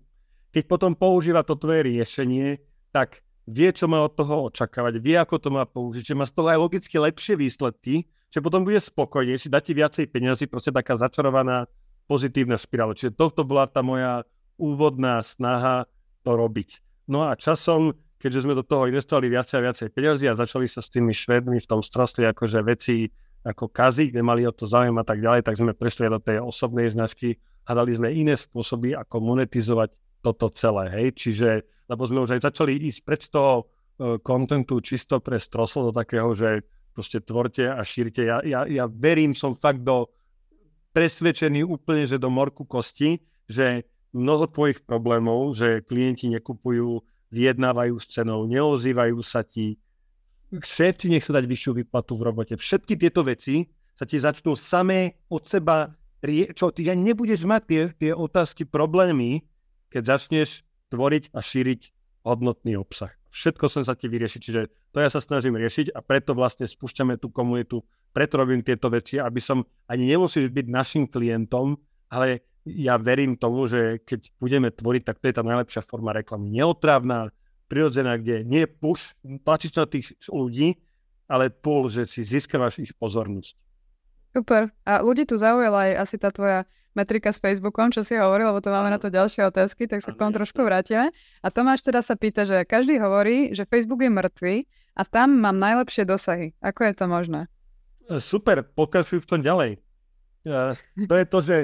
Keď 0.55 0.71
potom 0.71 0.95
používa 0.95 1.43
to 1.43 1.59
tvoje 1.59 1.83
riešenie, 1.83 2.63
tak 2.95 3.27
vie, 3.51 3.69
čo 3.75 3.91
má 3.91 4.07
od 4.07 4.15
toho 4.15 4.49
očakávať, 4.49 5.03
vie, 5.03 5.19
ako 5.19 5.37
to 5.43 5.51
má 5.51 5.67
použiť, 5.67 6.15
že 6.15 6.15
má 6.15 6.25
z 6.25 6.33
toho 6.33 6.49
aj 6.49 6.59
logicky 6.63 6.95
lepšie 6.97 7.35
výsledky, 7.35 8.07
že 8.31 8.39
potom 8.39 8.63
bude 8.63 8.79
spokojnejší, 8.79 9.51
dá 9.51 9.59
ti 9.59 9.75
viacej 9.75 10.11
peniazy, 10.11 10.47
proste 10.47 10.71
taká 10.71 10.95
začarovaná 10.95 11.67
pozitívna 12.07 12.55
spirála. 12.55 12.95
Čiže 12.95 13.19
toto 13.19 13.43
bola 13.43 13.67
tá 13.67 13.83
moja 13.83 14.23
úvodná 14.59 15.23
snaha 15.27 15.91
to 16.23 16.39
robiť. 16.39 16.83
No 17.11 17.27
a 17.29 17.37
časom, 17.37 17.93
keďže 18.17 18.49
sme 18.49 18.55
do 18.57 18.65
toho 18.65 18.89
investovali 18.89 19.29
viacej 19.29 19.57
a 19.61 19.65
viacej 19.71 19.89
peniazy 19.93 20.25
a 20.31 20.39
začali 20.39 20.67
sa 20.71 20.81
s 20.81 20.89
tými 20.89 21.13
švedmi 21.13 21.61
v 21.61 21.69
tom 21.69 21.85
strostli 21.85 22.25
akože 22.25 22.65
veci 22.65 23.11
ako 23.45 23.69
kazy, 23.69 24.09
mali 24.25 24.49
o 24.49 24.53
to 24.53 24.65
záujem 24.65 24.97
a 24.97 25.05
tak 25.05 25.21
ďalej, 25.21 25.45
tak 25.45 25.61
sme 25.61 25.77
prešli 25.77 26.09
do 26.09 26.17
tej 26.17 26.41
osobnej 26.41 26.89
značky, 26.89 27.37
hľadali 27.69 27.93
sme 27.93 28.09
iné 28.11 28.35
spôsoby, 28.35 28.97
ako 28.97 29.21
monetizovať 29.21 29.93
toto 30.25 30.49
celé, 30.49 30.89
hej, 30.89 31.09
čiže, 31.13 31.51
lebo 31.85 32.09
sme 32.09 32.25
už 32.25 32.41
aj 32.41 32.49
začali 32.49 32.81
ísť 32.89 33.01
preč 33.05 33.29
toho 33.29 33.69
kontentu 34.25 34.81
uh, 34.81 34.83
čisto 34.83 35.21
pre 35.21 35.37
stroslo 35.37 35.89
do 35.89 35.93
takého, 35.93 36.33
že 36.33 36.65
proste 36.97 37.21
tvorte 37.21 37.69
a 37.69 37.83
šírte. 37.85 38.25
Ja, 38.25 38.41
ja, 38.43 38.65
ja 38.65 38.89
verím, 38.89 39.37
som 39.37 39.55
fakt 39.55 39.83
do 39.85 40.09
presvedčený 40.95 41.67
úplne, 41.67 42.07
že 42.07 42.23
do 42.23 42.31
morku 42.31 42.63
kosti, 42.65 43.19
že 43.51 43.85
mnoho 44.15 44.47
tvojich 44.47 44.87
problémov, 44.87 45.59
že 45.59 45.83
klienti 45.83 46.31
nekupujú, 46.31 47.03
vyjednávajú 47.35 47.95
s 47.99 48.07
cenou, 48.07 48.47
neozývajú 48.47 49.19
sa 49.27 49.43
ti, 49.43 49.75
šéf 50.61 51.01
ti 51.01 51.11
nechce 51.11 51.31
dať 51.33 51.45
vyššiu 51.49 51.83
výplatu 51.83 52.15
v 52.15 52.23
robote. 52.31 52.55
Všetky 52.55 52.95
tieto 53.01 53.27
veci 53.27 53.67
sa 53.99 54.05
ti 54.05 54.19
začnú 54.19 54.55
samé 54.59 55.19
od 55.31 55.47
seba, 55.47 55.95
čo 56.55 56.75
ty 56.75 56.89
ani 56.91 57.15
nebudeš 57.15 57.47
mať 57.47 57.63
tie, 57.67 57.83
tie 57.95 58.11
otázky, 58.13 58.67
problémy, 58.67 59.47
keď 59.91 60.19
začneš 60.19 60.67
tvoriť 60.91 61.31
a 61.35 61.41
šíriť 61.43 61.81
hodnotný 62.25 62.75
obsah. 62.81 63.13
Všetko 63.35 63.67
som 63.67 63.83
sa 63.83 63.99
ti 63.99 64.07
vyriešiť, 64.07 64.41
čiže 64.41 64.63
to 64.95 65.03
ja 65.03 65.11
sa 65.11 65.19
snažím 65.19 65.59
riešiť 65.59 65.91
a 65.91 66.01
preto 66.07 66.39
vlastne 66.39 66.71
spúšťame 66.71 67.19
tú 67.19 67.35
komunitu, 67.35 67.83
preto 68.15 68.39
robím 68.39 68.63
tieto 68.63 68.87
veci, 68.89 69.19
aby 69.19 69.43
som 69.43 69.67
ani 69.91 70.07
nemusíš 70.07 70.55
byť 70.55 70.67
našim 70.71 71.05
klientom, 71.11 71.75
ale 72.15 72.47
ja 72.65 72.97
verím 72.97 73.37
tomu, 73.37 73.67
že 73.67 74.01
keď 74.07 74.33
budeme 74.41 74.71
tvoriť, 74.71 75.03
tak 75.05 75.19
to 75.21 75.29
je 75.29 75.37
tá 75.37 75.43
najlepšia 75.45 75.83
forma 75.85 76.15
reklamy. 76.17 76.49
Neotrávna, 76.49 77.35
prirodzená, 77.67 78.17
kde 78.21 78.45
nie 78.45 78.65
push, 78.69 79.17
tlačíš 79.23 79.75
na 79.77 79.87
tých 79.89 80.13
ľudí, 80.29 80.79
ale 81.29 81.49
pull, 81.49 81.89
že 81.89 82.05
si 82.05 82.21
získavaš 82.21 82.85
ich 82.85 82.93
pozornosť. 82.97 83.57
Super. 84.35 84.75
A 84.83 84.99
ľudí 85.01 85.25
tu 85.25 85.39
zaujala 85.39 85.91
aj 85.91 85.93
asi 86.05 86.17
tá 86.19 86.35
tvoja 86.35 86.67
metrika 86.95 87.31
s 87.35 87.43
Facebookom, 87.43 87.91
čo 87.91 88.07
si 88.07 88.15
hovoril, 88.15 88.51
lebo 88.55 88.63
to 88.63 88.71
máme 88.71 88.91
na 88.91 88.99
to 89.03 89.11
ďalšie 89.11 89.47
otázky, 89.51 89.91
tak 89.91 90.03
sa 90.03 90.15
k 90.15 90.19
tomu 90.19 90.31
trošku 90.31 90.63
vrátime. 90.63 91.11
A 91.43 91.47
Tomáš 91.51 91.83
teda 91.83 92.01
sa 92.03 92.15
pýta, 92.15 92.47
že 92.47 92.63
každý 92.67 93.03
hovorí, 93.03 93.51
že 93.51 93.67
Facebook 93.67 94.03
je 94.03 94.11
mŕtvý 94.15 94.55
a 94.95 95.03
tam 95.03 95.43
mám 95.43 95.59
najlepšie 95.59 96.07
dosahy. 96.07 96.55
Ako 96.63 96.87
je 96.87 96.95
to 96.95 97.05
možné? 97.11 97.41
E, 98.07 98.23
super, 98.23 98.63
pokračuj 98.63 99.23
v 99.23 99.29
tom 99.29 99.41
ďalej. 99.43 99.83
Uh, 100.45 100.77
to 101.09 101.15
je 101.19 101.27
to, 101.27 101.39
že 101.41 101.57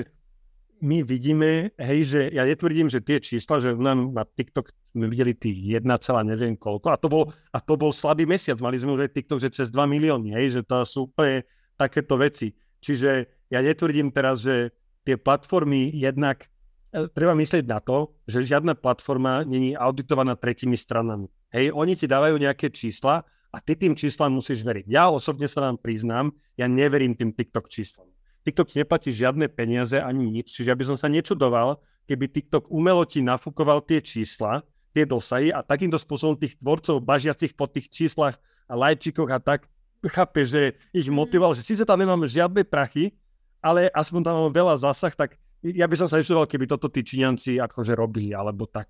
my 0.80 1.04
vidíme, 1.04 1.76
hej, 1.76 2.00
že 2.08 2.20
ja 2.32 2.48
netvrdím, 2.48 2.88
že 2.88 3.04
tie 3.04 3.20
čísla, 3.20 3.60
že 3.60 3.76
nám 3.76 4.16
na 4.16 4.24
TikTok 4.24 4.72
sme 4.90 5.06
videli 5.06 5.32
tých 5.38 5.78
1, 5.78 5.86
neviem 6.26 6.58
koľko 6.58 6.90
a 6.90 6.98
to, 6.98 7.06
bol, 7.06 7.30
a 7.54 7.58
to 7.62 7.74
bol 7.78 7.94
slabý 7.94 8.26
mesiac, 8.26 8.58
mali 8.58 8.74
sme 8.78 8.98
už 8.98 9.06
aj 9.06 9.14
TikTok, 9.14 9.38
že 9.38 9.50
cez 9.54 9.68
2 9.70 9.86
milióny, 9.86 10.34
hej, 10.34 10.60
že 10.60 10.62
to 10.66 10.82
sú 10.82 11.06
úplne 11.06 11.46
takéto 11.78 12.18
veci. 12.18 12.52
Čiže 12.82 13.30
ja 13.48 13.60
netvrdím 13.62 14.10
teraz, 14.10 14.42
že 14.42 14.74
tie 15.06 15.14
platformy 15.14 15.94
jednak, 15.94 16.50
e, 16.90 17.06
treba 17.14 17.32
myslieť 17.38 17.64
na 17.64 17.78
to, 17.78 18.12
že 18.26 18.50
žiadna 18.50 18.74
platforma 18.74 19.46
není 19.46 19.78
auditovaná 19.78 20.34
tretími 20.34 20.74
stranami. 20.74 21.30
Hej, 21.54 21.70
oni 21.74 21.94
ti 21.94 22.06
dávajú 22.10 22.36
nejaké 22.38 22.70
čísla 22.70 23.22
a 23.50 23.56
ty 23.58 23.74
tým 23.74 23.94
číslam 23.98 24.38
musíš 24.38 24.62
veriť. 24.62 24.86
Ja 24.86 25.10
osobne 25.10 25.50
sa 25.50 25.66
vám 25.66 25.78
priznám, 25.78 26.30
ja 26.54 26.70
neverím 26.70 27.18
tým 27.18 27.34
TikTok 27.34 27.66
číslam. 27.66 28.06
TikTok 28.46 28.72
neplatí 28.72 29.12
žiadne 29.12 29.52
peniaze 29.52 30.00
ani 30.00 30.40
nič, 30.40 30.54
čiže 30.54 30.72
aby 30.72 30.84
som 30.86 30.96
sa 30.96 31.10
nečudoval, 31.12 31.82
keby 32.08 32.30
TikTok 32.30 32.72
umelo 32.72 33.04
ti 33.04 33.20
nafúkoval 33.20 33.84
tie 33.84 34.00
čísla, 34.00 34.64
tie 34.90 35.06
dosahy 35.06 35.54
a 35.54 35.62
takýmto 35.62 35.98
spôsobom 35.98 36.34
tých 36.34 36.58
tvorcov 36.58 37.02
bažiacich 37.02 37.54
po 37.54 37.70
tých 37.70 37.90
číslach 37.90 38.38
a 38.66 38.74
lajčikoch 38.74 39.30
a 39.30 39.38
tak 39.38 39.70
chápe, 40.08 40.48
že 40.48 40.80
ich 40.96 41.10
mhm. 41.12 41.16
motivoval, 41.26 41.52
že 41.52 41.66
síce 41.66 41.84
tam 41.84 42.00
nemáme 42.00 42.24
žiadne 42.24 42.64
prachy, 42.64 43.12
ale 43.60 43.92
aspoň 43.92 44.20
tam 44.24 44.34
máme 44.40 44.52
veľa 44.56 44.80
zásah, 44.80 45.12
tak 45.12 45.36
ja 45.60 45.84
by 45.84 45.96
som 46.00 46.08
sa 46.08 46.16
nečudoval, 46.16 46.48
keby 46.48 46.64
toto 46.64 46.88
tí 46.88 47.04
Číňanci 47.04 47.60
akože 47.60 47.92
robili, 47.92 48.32
alebo 48.32 48.64
tak. 48.64 48.88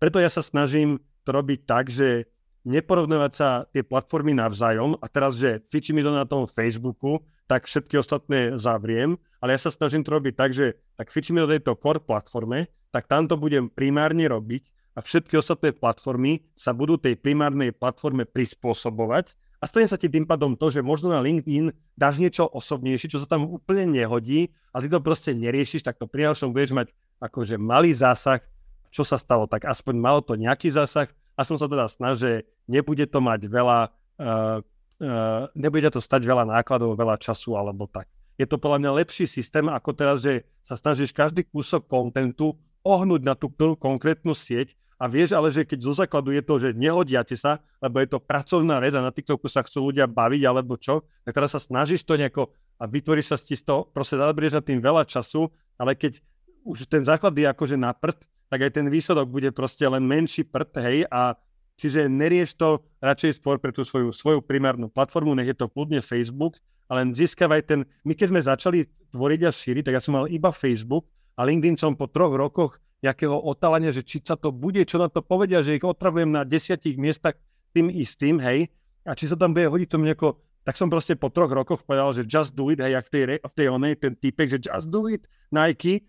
Preto 0.00 0.16
ja 0.16 0.32
sa 0.32 0.40
snažím 0.40 0.96
to 1.20 1.36
robiť 1.36 1.68
tak, 1.68 1.92
že 1.92 2.24
neporovnávať 2.64 3.32
sa 3.36 3.48
tie 3.68 3.84
platformy 3.84 4.32
navzájom 4.32 4.96
a 4.96 5.06
teraz, 5.12 5.36
že 5.36 5.60
fičí 5.68 5.92
mi 5.92 6.00
to 6.00 6.08
na 6.08 6.24
tom 6.24 6.48
Facebooku, 6.48 7.20
tak 7.44 7.68
všetky 7.68 8.00
ostatné 8.00 8.56
zavriem, 8.56 9.20
ale 9.44 9.52
ja 9.52 9.60
sa 9.60 9.70
snažím 9.72 10.00
to 10.00 10.16
robiť 10.16 10.32
tak, 10.32 10.56
že 10.56 10.80
tak 10.96 11.12
fičí 11.12 11.36
mi 11.36 11.44
do 11.44 11.52
tejto 11.52 11.76
core 11.76 12.00
platforme, 12.00 12.72
tak 12.88 13.04
tam 13.04 13.28
to 13.28 13.36
budem 13.36 13.68
primárne 13.68 14.24
robiť 14.24 14.64
a 14.98 15.02
všetky 15.04 15.38
ostatné 15.38 15.70
platformy 15.70 16.42
sa 16.58 16.74
budú 16.74 16.98
tej 16.98 17.14
primárnej 17.14 17.70
platforme 17.70 18.26
prispôsobovať 18.26 19.38
a 19.62 19.64
stane 19.70 19.86
sa 19.86 19.94
ti 19.94 20.10
tým 20.10 20.26
pádom 20.26 20.58
to, 20.58 20.74
že 20.74 20.82
možno 20.82 21.14
na 21.14 21.22
LinkedIn 21.22 21.70
dáš 21.94 22.18
niečo 22.18 22.50
osobnejšie, 22.50 23.06
čo 23.06 23.22
sa 23.22 23.30
tam 23.30 23.46
úplne 23.46 23.86
nehodí 23.86 24.50
a 24.74 24.82
ty 24.82 24.90
to 24.90 24.98
proste 24.98 25.38
neriešiš, 25.38 25.86
tak 25.86 26.02
to 26.02 26.10
pri 26.10 26.34
budeš 26.34 26.74
mať 26.74 26.90
akože 27.22 27.62
malý 27.62 27.94
zásah. 27.94 28.42
Čo 28.90 29.06
sa 29.06 29.22
stalo? 29.22 29.46
Tak 29.46 29.70
aspoň 29.70 29.94
malo 30.02 30.18
to 30.18 30.34
nejaký 30.34 30.70
zásah. 30.74 31.06
Aspoň 31.38 31.56
sa 31.62 31.68
teda 31.70 31.86
snaž, 31.86 32.14
že 32.18 32.32
nebude 32.66 33.06
to 33.06 33.22
mať 33.22 33.46
veľa, 33.46 33.94
uh, 34.18 34.58
uh, 34.58 35.42
nebude 35.54 35.86
to 35.94 36.02
stať 36.02 36.26
veľa 36.26 36.42
nákladov, 36.42 36.98
veľa 36.98 37.18
času 37.22 37.54
alebo 37.54 37.86
tak. 37.86 38.10
Je 38.38 38.46
to 38.46 38.58
podľa 38.58 38.82
mňa 38.82 38.98
lepší 39.02 39.26
systém, 39.26 39.66
ako 39.66 39.90
teraz, 39.94 40.22
že 40.22 40.46
sa 40.66 40.74
snažíš 40.78 41.14
každý 41.14 41.46
kúsok 41.46 41.86
kontentu 41.86 42.54
ohnúť 42.86 43.22
na 43.26 43.34
tú 43.34 43.50
konkrétnu 43.76 44.32
sieť 44.32 44.78
a 44.98 45.06
vieš 45.06 45.30
ale, 45.30 45.54
že 45.54 45.62
keď 45.62 45.78
zo 45.78 45.94
základu 45.94 46.34
je 46.34 46.42
to, 46.42 46.58
že 46.58 46.74
nehodiate 46.74 47.38
sa, 47.38 47.62
lebo 47.78 48.02
je 48.02 48.10
to 48.10 48.18
pracovná 48.18 48.82
vec 48.82 48.90
a 48.98 49.00
na 49.00 49.14
TikToku 49.14 49.46
sa 49.46 49.62
chcú 49.62 49.94
ľudia 49.94 50.10
baviť 50.10 50.42
alebo 50.42 50.74
čo, 50.74 51.06
tak 51.22 51.38
teraz 51.38 51.54
sa 51.54 51.62
snažíš 51.62 52.02
to 52.02 52.18
nejako 52.18 52.50
a 52.78 52.84
vytvoríš 52.90 53.34
sa 53.34 53.36
z 53.38 53.62
toho, 53.62 53.86
proste 53.90 54.18
zaberieš 54.18 54.58
na 54.58 54.62
tým 54.62 54.82
veľa 54.82 55.06
času, 55.06 55.50
ale 55.78 55.94
keď 55.94 56.18
už 56.66 56.90
ten 56.90 57.06
základ 57.06 57.34
je 57.34 57.46
akože 57.46 57.78
na 57.78 57.94
prd, 57.94 58.18
tak 58.50 58.58
aj 58.58 58.70
ten 58.74 58.86
výsledok 58.90 59.26
bude 59.30 59.50
proste 59.54 59.86
len 59.86 60.02
menší 60.02 60.42
prd, 60.46 60.70
hej, 60.82 60.98
a 61.10 61.38
čiže 61.78 62.10
nerieš 62.10 62.58
to, 62.58 62.82
radšej 62.98 63.38
stvor 63.38 63.62
pre 63.62 63.70
tú 63.70 63.86
svoju, 63.86 64.10
svoju 64.10 64.42
primárnu 64.42 64.90
platformu, 64.90 65.34
nech 65.34 65.54
je 65.54 65.58
to 65.58 65.70
kľudne 65.70 66.02
Facebook, 66.02 66.58
ale 66.90 67.06
získavaj 67.12 67.62
ten, 67.66 67.80
my 68.02 68.16
keď 68.16 68.26
sme 68.32 68.40
začali 68.40 68.78
tvoriť 69.14 69.40
a 69.46 69.50
šíriť, 69.52 69.82
tak 69.90 69.94
ja 69.98 70.02
som 70.02 70.16
mal 70.16 70.26
iba 70.26 70.50
Facebook 70.50 71.06
a 71.38 71.44
LinkedIn 71.44 71.76
som 71.76 71.92
po 71.94 72.08
troch 72.08 72.32
rokoch 72.34 72.80
nejakého 73.04 73.34
otálania, 73.34 73.94
že 73.94 74.02
či 74.02 74.18
sa 74.18 74.34
to 74.34 74.50
bude, 74.50 74.82
čo 74.82 74.98
na 74.98 75.06
to 75.06 75.22
povedia, 75.22 75.62
že 75.62 75.78
ich 75.78 75.84
otravujem 75.86 76.30
na 76.30 76.42
desiatich 76.42 76.98
miestach 76.98 77.38
tým 77.70 77.92
istým, 77.94 78.42
hej, 78.42 78.70
a 79.06 79.14
či 79.14 79.30
sa 79.30 79.38
tam 79.38 79.54
bude 79.54 79.70
hodiť 79.70 79.88
to 79.88 79.98
nejako, 80.02 80.28
tak 80.66 80.74
som 80.74 80.90
proste 80.90 81.14
po 81.14 81.30
troch 81.30 81.48
rokoch 81.48 81.86
povedal, 81.86 82.10
že 82.12 82.26
just 82.26 82.52
do 82.52 82.68
it, 82.74 82.82
hej, 82.82 82.98
jak 82.98 83.06
v 83.06 83.10
tej, 83.10 83.22
v 83.38 83.54
tej 83.54 83.66
onej, 83.70 83.94
ten 83.96 84.12
typek, 84.18 84.50
že 84.50 84.58
just 84.58 84.90
do 84.90 85.06
it, 85.06 85.24
Nike, 85.54 86.04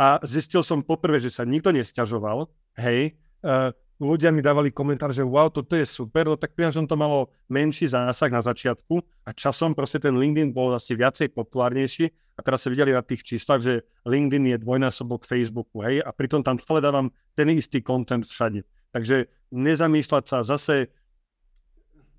a 0.00 0.18
zistil 0.24 0.64
som 0.64 0.80
poprvé, 0.80 1.20
že 1.20 1.28
sa 1.28 1.44
nikto 1.44 1.68
nesťažoval, 1.68 2.48
hej, 2.80 3.12
uh, 3.44 3.70
ľudia 4.02 4.34
mi 4.34 4.42
dávali 4.42 4.74
komentár, 4.74 5.14
že 5.14 5.22
wow, 5.22 5.52
toto 5.52 5.78
je 5.78 5.86
super, 5.86 6.26
no 6.26 6.34
tak 6.34 6.56
som 6.74 6.88
to 6.88 6.98
malo 6.98 7.30
menší 7.46 7.86
zásah 7.86 8.32
na 8.32 8.42
začiatku 8.42 8.98
a 9.22 9.30
časom 9.30 9.76
proste 9.76 10.02
ten 10.02 10.16
LinkedIn 10.18 10.50
bol 10.50 10.74
asi 10.74 10.98
viacej 10.98 11.30
populárnejší 11.30 12.10
a 12.36 12.40
teraz 12.40 12.64
sa 12.64 12.72
videli 12.72 12.94
na 12.94 13.04
tých 13.04 13.24
číslach, 13.24 13.60
že 13.60 13.84
LinkedIn 14.08 14.56
je 14.56 14.62
dvojnásobok 14.62 15.28
Facebooku, 15.28 15.84
hej, 15.84 16.00
a 16.00 16.10
pritom 16.10 16.40
tam 16.40 16.56
stále 16.56 16.80
dávam 16.80 17.12
ten 17.36 17.48
istý 17.52 17.84
content 17.84 18.24
všade. 18.24 18.64
Takže 18.92 19.28
nezamýšľať 19.52 20.24
sa 20.28 20.44
zase, 20.44 20.92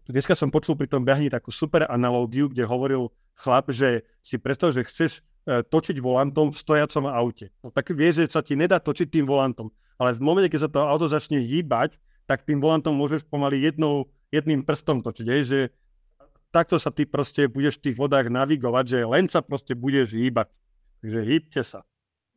dneska 0.09 0.33
som 0.33 0.53
počul 0.53 0.77
pri 0.77 0.89
tom 0.89 1.05
behni 1.05 1.29
takú 1.29 1.49
super 1.49 1.85
analógiu, 1.89 2.49
kde 2.49 2.65
hovoril 2.65 3.09
chlap, 3.37 3.69
že 3.73 4.05
si 4.21 4.37
predstav, 4.37 4.73
že 4.73 4.85
chceš 4.85 5.21
e, 5.45 5.65
točiť 5.65 5.97
volantom 6.01 6.53
v 6.53 6.57
stojacom 6.57 7.09
aute. 7.09 7.49
No 7.65 7.73
tak 7.73 7.89
vieš, 7.93 8.25
že 8.25 8.37
sa 8.37 8.41
ti 8.45 8.53
nedá 8.53 8.77
točiť 8.77 9.09
tým 9.09 9.25
volantom 9.25 9.73
ale 10.03 10.17
v 10.17 10.21
momente, 10.21 10.49
keď 10.49 10.67
sa 10.67 10.69
to 10.71 10.83
auto 10.83 11.07
začne 11.07 11.41
hýbať, 11.41 11.97
tak 12.25 12.47
tým 12.47 12.63
volantom 12.63 12.95
môžeš 12.95 13.27
pomaly 13.27 13.61
jednou, 13.61 14.11
jedným 14.35 14.65
prstom 14.65 15.03
točiť, 15.03 15.27
hej, 15.29 15.41
že 15.45 15.59
takto 16.53 16.77
sa 16.77 16.93
ty 16.93 17.09
proste 17.09 17.49
budeš 17.49 17.81
v 17.81 17.89
tých 17.89 17.97
vodách 17.97 18.29
navigovať, 18.29 18.85
že 18.85 18.99
len 19.09 19.25
sa 19.25 19.41
proste 19.41 19.73
budeš 19.73 20.13
hýbať. 20.13 20.53
Takže 21.01 21.19
hýbte 21.25 21.61
sa. 21.65 21.81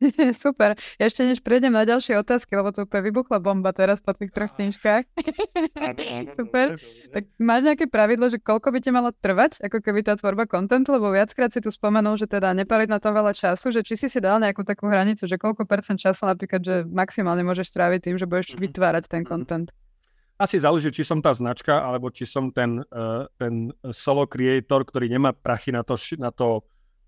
Super. 0.45 0.77
Ešte 1.01 1.25
než 1.25 1.41
prejdem 1.41 1.73
na 1.73 1.81
ďalšie 1.81 2.21
otázky, 2.21 2.53
lebo 2.53 2.69
to 2.69 2.85
úplne 2.85 3.09
vybuchla 3.09 3.41
bomba 3.41 3.73
teraz 3.73 3.97
po 3.97 4.13
tých 4.13 4.29
troch 4.29 4.53
knižkách. 4.53 5.09
Super. 6.37 6.77
Tak 7.09 7.23
máš 7.41 7.61
nejaké 7.65 7.85
pravidlo, 7.89 8.29
že 8.29 8.37
koľko 8.37 8.69
by 8.69 8.79
ti 8.81 8.93
malo 8.93 9.09
trvať, 9.09 9.65
ako 9.65 9.81
keby 9.81 10.05
tá 10.05 10.13
tvorba 10.13 10.45
kontentu, 10.45 10.93
lebo 10.93 11.09
viackrát 11.09 11.49
si 11.49 11.63
tu 11.65 11.73
spomenul, 11.73 12.13
že 12.13 12.29
teda 12.29 12.53
nepaliť 12.53 12.89
na 12.89 13.01
to 13.01 13.09
veľa 13.09 13.33
času, 13.33 13.73
že 13.73 13.81
či 13.81 13.97
si 13.97 14.07
si 14.07 14.21
dal 14.21 14.37
nejakú 14.37 14.61
takú 14.61 14.85
hranicu, 14.85 15.25
že 15.25 15.41
koľko 15.41 15.65
percent 15.65 15.97
času 15.97 16.29
napríklad, 16.29 16.61
že 16.61 16.75
maximálne 16.85 17.41
môžeš 17.41 17.73
stráviť 17.73 17.99
tým, 18.11 18.15
že 18.21 18.29
budeš 18.29 18.53
mhm. 18.53 18.69
vytvárať 18.69 19.03
ten 19.09 19.25
kontent. 19.25 19.73
Asi 20.37 20.61
záleží, 20.61 20.93
či 20.93 21.01
som 21.01 21.17
tá 21.17 21.33
značka, 21.33 21.81
alebo 21.81 22.13
či 22.13 22.29
som 22.29 22.53
ten, 22.53 22.85
uh, 22.93 23.25
ten 23.41 23.73
solo 23.89 24.29
creator, 24.29 24.85
ktorý 24.85 25.09
nemá 25.09 25.33
prachy 25.33 25.73
na 25.73 25.81
to, 25.81 25.97
na 26.21 26.29
to 26.29 26.61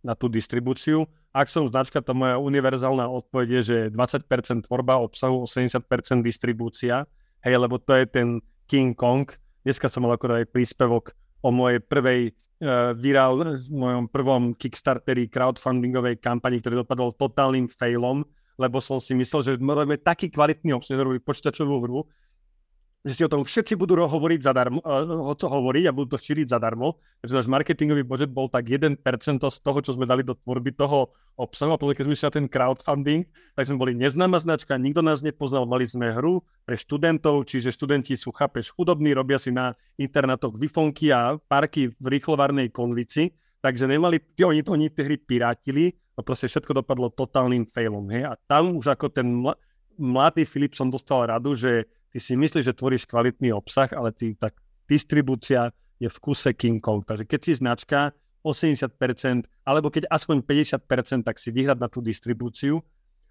na 0.04 0.16
tú 0.16 0.32
distribúciu. 0.32 1.06
Ak 1.30 1.52
som 1.52 1.68
značka, 1.68 2.02
to 2.02 2.18
moja 2.18 2.42
univerzálna 2.42 3.06
odpoveď 3.06 3.48
je, 3.60 3.62
že 3.62 3.78
20% 3.94 4.66
tvorba 4.66 4.98
obsahu, 4.98 5.46
80% 5.46 6.26
distribúcia. 6.26 7.06
Hej, 7.46 7.62
lebo 7.62 7.78
to 7.78 7.94
je 7.96 8.06
ten 8.10 8.28
King 8.66 8.98
Kong. 8.98 9.30
Dneska 9.62 9.92
som 9.92 10.08
mal 10.08 10.16
akorát 10.16 10.42
aj 10.42 10.50
príspevok 10.50 11.14
o 11.46 11.54
mojej 11.54 11.80
prvej 11.80 12.32
uh, 12.32 12.92
virál, 12.96 13.40
mojom 13.72 14.12
prvom 14.12 14.58
Kickstarteri 14.58 15.30
crowdfundingovej 15.32 16.20
kampani, 16.20 16.60
ktorý 16.60 16.84
dopadol 16.84 17.16
totálnym 17.16 17.70
failom, 17.72 18.26
lebo 18.60 18.84
som 18.84 19.00
si 19.00 19.16
myslel, 19.16 19.42
že 19.46 19.52
robíme 19.56 19.96
taký 20.02 20.28
kvalitný 20.28 20.76
obsah, 20.76 21.00
počítačovú 21.24 21.76
hru, 21.86 22.04
že 23.10 23.18
si 23.18 23.26
o 23.26 23.32
tom 23.34 23.42
všetci 23.42 23.74
budú 23.74 23.98
hovoriť 23.98 24.46
zadarmo, 24.46 24.86
o 24.86 25.34
co 25.34 25.46
hovoriť 25.50 25.90
a 25.90 25.96
budú 25.98 26.14
to 26.14 26.22
šíriť 26.22 26.54
zadarmo. 26.54 27.02
Takže 27.26 27.42
náš 27.42 27.48
marketingový 27.50 28.06
budget 28.06 28.30
bol 28.30 28.46
tak 28.46 28.70
1% 28.70 29.02
z 29.42 29.58
toho, 29.66 29.80
čo 29.82 29.98
sme 29.98 30.06
dali 30.06 30.22
do 30.22 30.38
tvorby 30.38 30.78
toho 30.78 31.10
obsahu. 31.34 31.74
A 31.74 31.82
potom, 31.82 31.98
keď 31.98 32.06
sme 32.06 32.14
išli 32.14 32.30
ten 32.30 32.46
crowdfunding, 32.46 33.26
tak 33.58 33.66
sme 33.66 33.82
boli 33.82 33.98
neznáma 33.98 34.38
značka, 34.38 34.78
nikto 34.78 35.02
nás 35.02 35.26
nepoznal, 35.26 35.66
mali 35.66 35.90
sme 35.90 36.14
hru 36.14 36.46
pre 36.70 36.78
študentov, 36.78 37.50
čiže 37.50 37.74
študenti 37.74 38.14
sú, 38.14 38.30
chápeš, 38.30 38.70
chudobní, 38.78 39.18
robia 39.18 39.42
si 39.42 39.50
na 39.50 39.74
internátoch 39.98 40.54
vifonky 40.62 41.10
a 41.10 41.42
parky 41.50 41.90
v 41.98 42.06
rýchlovarnej 42.14 42.70
konvici, 42.70 43.34
takže 43.66 43.90
nemali, 43.90 44.22
oni, 44.38 44.62
oni 44.62 44.94
tie 44.94 45.02
hry 45.02 45.18
pirátili, 45.18 45.98
a 46.14 46.22
proste 46.22 46.52
všetko 46.52 46.84
dopadlo 46.84 47.08
totálnym 47.16 47.64
failom. 47.64 48.04
Hej? 48.12 48.28
A 48.28 48.36
tam 48.44 48.76
už 48.76 48.92
ako 48.92 49.08
ten 49.08 49.40
mladý 49.96 50.44
Filip 50.44 50.76
som 50.76 50.92
dostal 50.92 51.32
radu, 51.32 51.56
že 51.56 51.88
ty 52.10 52.18
si 52.18 52.34
myslíš, 52.34 52.66
že 52.70 52.78
tvoríš 52.78 53.06
kvalitný 53.06 53.54
obsah, 53.54 53.90
ale 53.94 54.14
ty, 54.14 54.34
tak 54.34 54.58
distribúcia 54.90 55.70
je 56.02 56.10
v 56.10 56.18
kuse 56.18 56.56
King 56.56 56.82
Kong. 56.82 57.06
Takže 57.06 57.28
keď 57.28 57.40
si 57.44 57.52
značka 57.60 58.16
80%, 58.42 59.46
alebo 59.68 59.92
keď 59.92 60.08
aspoň 60.08 60.42
50%, 60.42 61.28
tak 61.28 61.36
si 61.38 61.50
vyhrať 61.52 61.78
na 61.78 61.92
tú 61.92 62.00
distribúciu. 62.00 62.80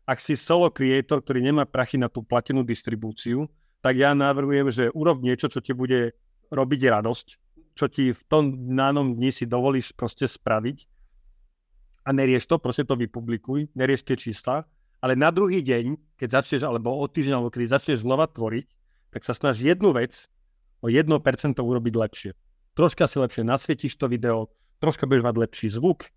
Ak 0.08 0.20
si 0.20 0.36
solo 0.36 0.72
creator, 0.72 1.20
ktorý 1.20 1.44
nemá 1.44 1.68
prachy 1.68 2.00
na 2.00 2.08
tú 2.08 2.24
platenú 2.24 2.64
distribúciu, 2.64 3.48
tak 3.80 3.96
ja 3.96 4.12
navrhujem, 4.12 4.68
že 4.72 4.84
urob 4.92 5.20
niečo, 5.20 5.48
čo 5.48 5.60
ti 5.60 5.72
bude 5.76 6.16
robiť 6.48 6.80
radosť, 6.88 7.26
čo 7.76 7.86
ti 7.86 8.10
v 8.10 8.22
tom 8.26 8.56
nánom 8.56 9.14
dni 9.14 9.30
si 9.30 9.44
dovolíš 9.44 9.92
proste 9.92 10.24
spraviť 10.24 10.88
a 12.08 12.10
nerieš 12.10 12.48
to, 12.48 12.56
proste 12.56 12.88
to 12.88 12.96
vypublikuj, 12.96 13.68
nerieš 13.76 14.02
tie 14.08 14.16
čísla 14.16 14.64
ale 14.98 15.14
na 15.14 15.30
druhý 15.30 15.62
deň, 15.62 16.18
keď 16.18 16.42
začneš, 16.42 16.62
alebo 16.66 16.90
o 16.90 17.06
týždeň, 17.06 17.34
alebo 17.38 17.50
keď 17.54 17.78
začneš 17.78 18.02
znova 18.02 18.26
tvoriť, 18.26 18.66
tak 19.14 19.22
sa 19.22 19.32
snaž 19.32 19.62
jednu 19.62 19.94
vec 19.94 20.26
o 20.82 20.90
1% 20.90 21.14
urobiť 21.58 21.94
lepšie. 21.94 22.30
Troška 22.74 23.10
si 23.10 23.16
lepšie 23.18 23.42
nasvietíš 23.42 23.98
to 23.98 24.06
video, 24.06 24.50
troška 24.78 25.06
budeš 25.06 25.26
mať 25.26 25.36
lepší 25.38 25.68
zvuk, 25.74 26.10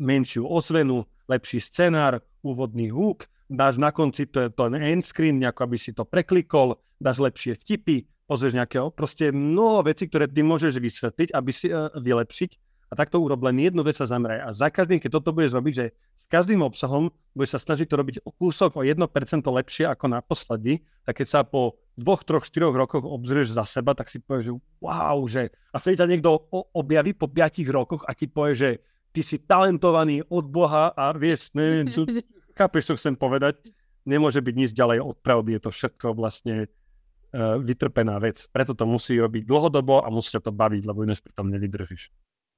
menšiu 0.00 0.48
ozvenu, 0.48 1.04
lepší 1.28 1.60
scenár, 1.60 2.24
úvodný 2.40 2.88
hook, 2.92 3.28
dáš 3.48 3.76
na 3.76 3.92
konci 3.92 4.28
to, 4.28 4.48
to 4.52 4.72
end 4.72 5.04
screen, 5.04 5.40
nejako 5.40 5.68
aby 5.68 5.76
si 5.76 5.92
to 5.92 6.04
preklikol, 6.04 6.80
dáš 7.00 7.20
lepšie 7.20 7.56
vtipy, 7.56 8.08
pozrieš 8.26 8.58
nejakého, 8.58 8.90
proste 8.92 9.30
mnoho 9.30 9.86
vecí, 9.86 10.08
ktoré 10.08 10.26
ty 10.26 10.42
môžeš 10.42 10.80
vysvetliť, 10.80 11.28
aby 11.32 11.50
si 11.52 11.68
uh, 11.70 11.92
vylepšiť 11.94 12.65
a 12.86 12.92
takto 12.94 13.18
urob 13.18 13.42
len 13.42 13.58
jednu 13.58 13.82
vec 13.82 13.98
sa 13.98 14.06
zameraj. 14.06 14.46
A 14.46 14.48
za 14.54 14.70
každým, 14.70 15.02
keď 15.02 15.18
toto 15.18 15.34
budeš 15.34 15.58
robiť, 15.58 15.74
že 15.74 15.86
s 16.14 16.24
každým 16.30 16.62
obsahom 16.62 17.10
budeš 17.34 17.58
sa 17.58 17.60
snažiť 17.70 17.86
to 17.90 17.96
robiť 17.98 18.16
o 18.22 18.30
kúsok, 18.30 18.78
o 18.78 18.82
1% 18.86 19.02
lepšie 19.42 19.90
ako 19.90 20.06
naposledy, 20.06 20.86
tak 21.02 21.18
keď 21.18 21.26
sa 21.26 21.40
po 21.42 21.82
dvoch, 21.98 22.22
troch, 22.22 22.46
štyroch 22.46 22.78
rokoch 22.78 23.02
obzrieš 23.02 23.58
za 23.58 23.66
seba, 23.66 23.98
tak 23.98 24.06
si 24.06 24.22
povieš, 24.22 24.44
že 24.46 24.52
wow, 24.78 25.18
že... 25.26 25.50
A 25.74 25.82
vtedy 25.82 25.98
ťa 25.98 26.10
niekto 26.14 26.30
objaví 26.76 27.10
po 27.10 27.26
piatich 27.26 27.66
rokoch 27.66 28.06
a 28.06 28.14
ti 28.14 28.30
povie, 28.30 28.54
že 28.54 28.70
ty 29.10 29.24
si 29.26 29.42
talentovaný 29.42 30.22
od 30.30 30.46
Boha 30.46 30.94
a 30.94 31.10
vieš, 31.16 31.50
neviem, 31.58 31.90
čo, 31.90 32.06
chápeš, 32.58 32.92
čo 32.92 32.94
chcem 32.94 33.18
povedať? 33.18 33.58
Nemôže 34.06 34.38
byť 34.38 34.54
nič 34.54 34.70
ďalej 34.70 35.02
od 35.02 35.18
pravdy, 35.18 35.58
je 35.58 35.62
to 35.66 35.70
všetko 35.74 36.14
vlastne 36.14 36.68
uh, 36.68 37.58
vytrpená 37.58 38.22
vec. 38.22 38.46
Preto 38.54 38.78
to 38.78 38.86
musí 38.86 39.18
robiť 39.18 39.42
dlhodobo 39.42 40.06
a 40.06 40.08
musí 40.12 40.30
sa 40.30 40.38
to 40.38 40.54
baviť, 40.54 40.86
lebo 40.86 41.02
ináč 41.02 41.24
pri 41.24 41.34
tom 41.34 41.50
nevydržíš. 41.50 42.14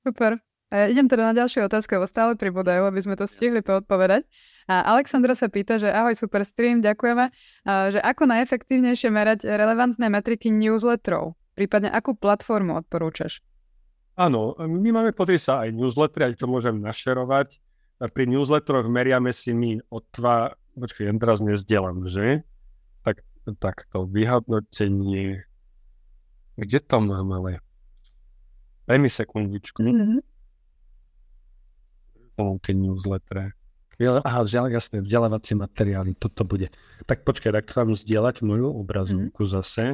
Super. 0.09 0.40
Ja 0.72 0.88
idem 0.88 1.04
teda 1.04 1.32
na 1.32 1.34
ďalšiu 1.36 1.68
otázku, 1.68 2.00
lebo 2.00 2.09
stále 2.09 2.32
pribudajú, 2.32 2.88
aby 2.88 3.00
sme 3.00 3.12
to 3.16 3.28
stihli 3.28 3.61
poodpovedať. 3.61 4.24
A 4.68 4.88
Alexandra 4.96 5.36
sa 5.36 5.52
pýta, 5.52 5.76
že 5.76 5.92
ahoj, 5.92 6.16
super 6.16 6.44
stream, 6.48 6.80
ďakujeme, 6.80 7.28
a 7.68 7.72
že 7.92 8.00
ako 8.00 8.24
najefektívnejšie 8.28 9.09
merať 9.12 9.44
relevantné 9.48 10.09
metriky 10.12 10.48
newsletterov, 10.48 11.36
prípadne 11.56 11.92
akú 11.92 12.16
platformu 12.16 12.76
odporúčaš? 12.84 13.44
Áno, 14.16 14.56
my 14.61 14.88
máme 14.92 15.12
pozrieť 15.12 15.40
sa 15.44 15.54
aj 15.64 15.76
newslettery, 15.76 16.32
aj 16.32 16.40
to 16.40 16.48
môžem 16.48 16.80
našerovať. 16.80 17.61
Pri 18.12 18.24
newsletteroch 18.28 18.88
meriame 18.88 19.32
si 19.32 19.52
my 19.52 19.80
od 19.92 20.04
dva, 20.12 20.56
počkaj, 20.76 21.04
ja 21.04 21.12
teraz 21.16 21.40
nezdielam, 21.40 22.04
že? 22.09 22.44
Tak, 23.04 23.24
tak 23.61 23.88
to 23.92 24.09
vyhodnotenie, 24.09 25.44
kde 26.61 26.78
to 26.80 26.96
mám, 27.00 27.28
ale 27.40 27.61
daj 28.89 28.99
mi 28.99 29.12
sekundičku. 29.12 29.84
Mm-hmm 29.84 30.39
tie 32.62 32.74
newsletter. 32.74 33.51
Aha, 33.99 34.47
jasné, 34.47 35.03
vzdelávacie 35.03 35.59
materiály, 35.59 36.14
toto 36.14 36.47
bude. 36.47 36.70
Tak 37.11 37.26
počkaj, 37.26 37.51
tak 37.51 37.66
chcem 37.66 37.99
zdieľať 37.99 38.47
moju 38.47 38.70
obrazovku 38.70 39.43
mm. 39.43 39.51
zase. 39.51 39.84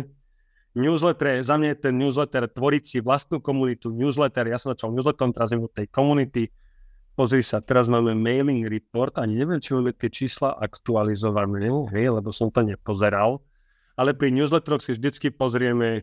Newsletter, 0.77 1.41
za 1.41 1.57
mňa 1.57 1.73
je 1.73 1.79
ten 1.89 1.95
newsletter 1.97 2.45
tvoriť 2.51 2.83
si 2.85 2.99
vlastnú 3.01 3.41
komunitu, 3.41 3.95
newsletter, 3.95 4.45
ja 4.51 4.61
som 4.61 4.77
začal 4.77 4.93
newsletterom, 4.93 5.33
teraz 5.33 5.57
od 5.57 5.73
tej 5.73 5.89
komunity. 5.89 6.53
Pozri 7.15 7.47
sa, 7.47 7.63
teraz 7.63 7.87
máme 7.87 8.13
mailing 8.13 8.67
report, 8.67 9.17
ani 9.23 9.39
neviem, 9.39 9.63
či 9.63 9.73
máme 9.73 9.95
tie 9.95 10.11
čísla 10.11 10.53
aktualizované, 10.59 11.71
hej, 11.95 12.11
lebo 12.11 12.35
som 12.35 12.51
to 12.51 12.61
nepozeral. 12.61 13.41
Ale 13.95 14.13
pri 14.13 14.35
newsletteroch 14.35 14.83
si 14.83 14.99
vždycky 14.99 15.31
pozrieme, 15.31 16.03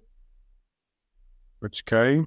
počkaj, 1.60 2.24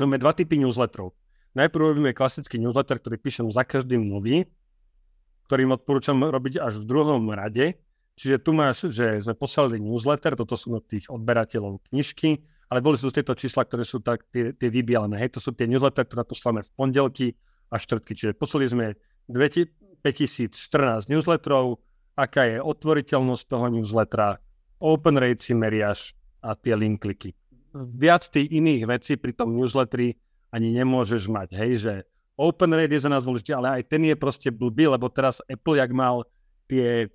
máme 0.00 0.16
dva 0.16 0.32
typy 0.32 0.56
newsletterov 0.56 1.12
Najprv 1.52 1.82
robíme 1.92 2.16
klasický 2.16 2.56
newsletter, 2.56 2.96
ktorý 2.96 3.16
píšem 3.20 3.46
za 3.52 3.60
každým 3.60 4.08
nový, 4.08 4.48
ktorým 5.48 5.76
odporúčam 5.76 6.16
robiť 6.16 6.64
až 6.64 6.80
v 6.80 6.88
druhom 6.88 7.28
rade. 7.28 7.76
Čiže 8.16 8.40
tu 8.40 8.56
máš, 8.56 8.88
že 8.88 9.20
sme 9.20 9.36
poslali 9.36 9.76
newsletter, 9.76 10.32
toto 10.32 10.56
sú 10.56 10.80
od 10.80 10.84
tých 10.88 11.12
odberateľov 11.12 11.84
knižky, 11.92 12.40
ale 12.72 12.80
boli 12.80 12.96
sú 12.96 13.12
tieto 13.12 13.36
čísla, 13.36 13.68
ktoré 13.68 13.84
sú 13.84 14.00
tak 14.00 14.24
tie, 14.32 14.56
tie 14.56 14.68
vybialené. 14.72 15.20
Hej, 15.20 15.36
to 15.36 15.40
sú 15.44 15.52
tie 15.52 15.68
newsletter, 15.68 16.08
ktoré 16.08 16.24
posláme 16.24 16.64
v 16.64 16.72
pondelky 16.72 17.26
a 17.68 17.76
štvrtky. 17.76 18.12
Čiže 18.16 18.32
poslali 18.32 18.64
sme 18.72 18.96
5014 19.28 21.12
newsletterov, 21.12 21.84
aká 22.16 22.48
je 22.48 22.64
otvoriteľnosť 22.64 23.44
toho 23.44 23.66
newslettera, 23.68 24.40
open 24.80 25.20
rate 25.20 25.44
si 25.44 25.52
meriaš 25.52 26.16
a 26.40 26.56
tie 26.56 26.72
link 26.80 27.04
kliky. 27.04 27.36
Viac 27.72 28.28
tých 28.28 28.52
iných 28.52 28.84
vecí 28.84 29.16
pri 29.16 29.32
tom 29.32 29.56
newsletteri 29.56 30.16
ani 30.52 30.76
nemôžeš 30.76 31.32
mať, 31.32 31.48
hej, 31.56 31.72
že 31.80 31.94
open 32.36 32.76
rate 32.76 32.92
je 32.92 33.04
za 33.04 33.08
nás 33.08 33.24
dôležitý, 33.24 33.56
ale 33.56 33.80
aj 33.80 33.82
ten 33.88 34.04
je 34.04 34.16
proste 34.16 34.52
blbý, 34.52 34.92
lebo 34.92 35.08
teraz 35.08 35.40
Apple, 35.48 35.80
jak 35.80 35.92
mal 35.96 36.28
tie 36.68 37.08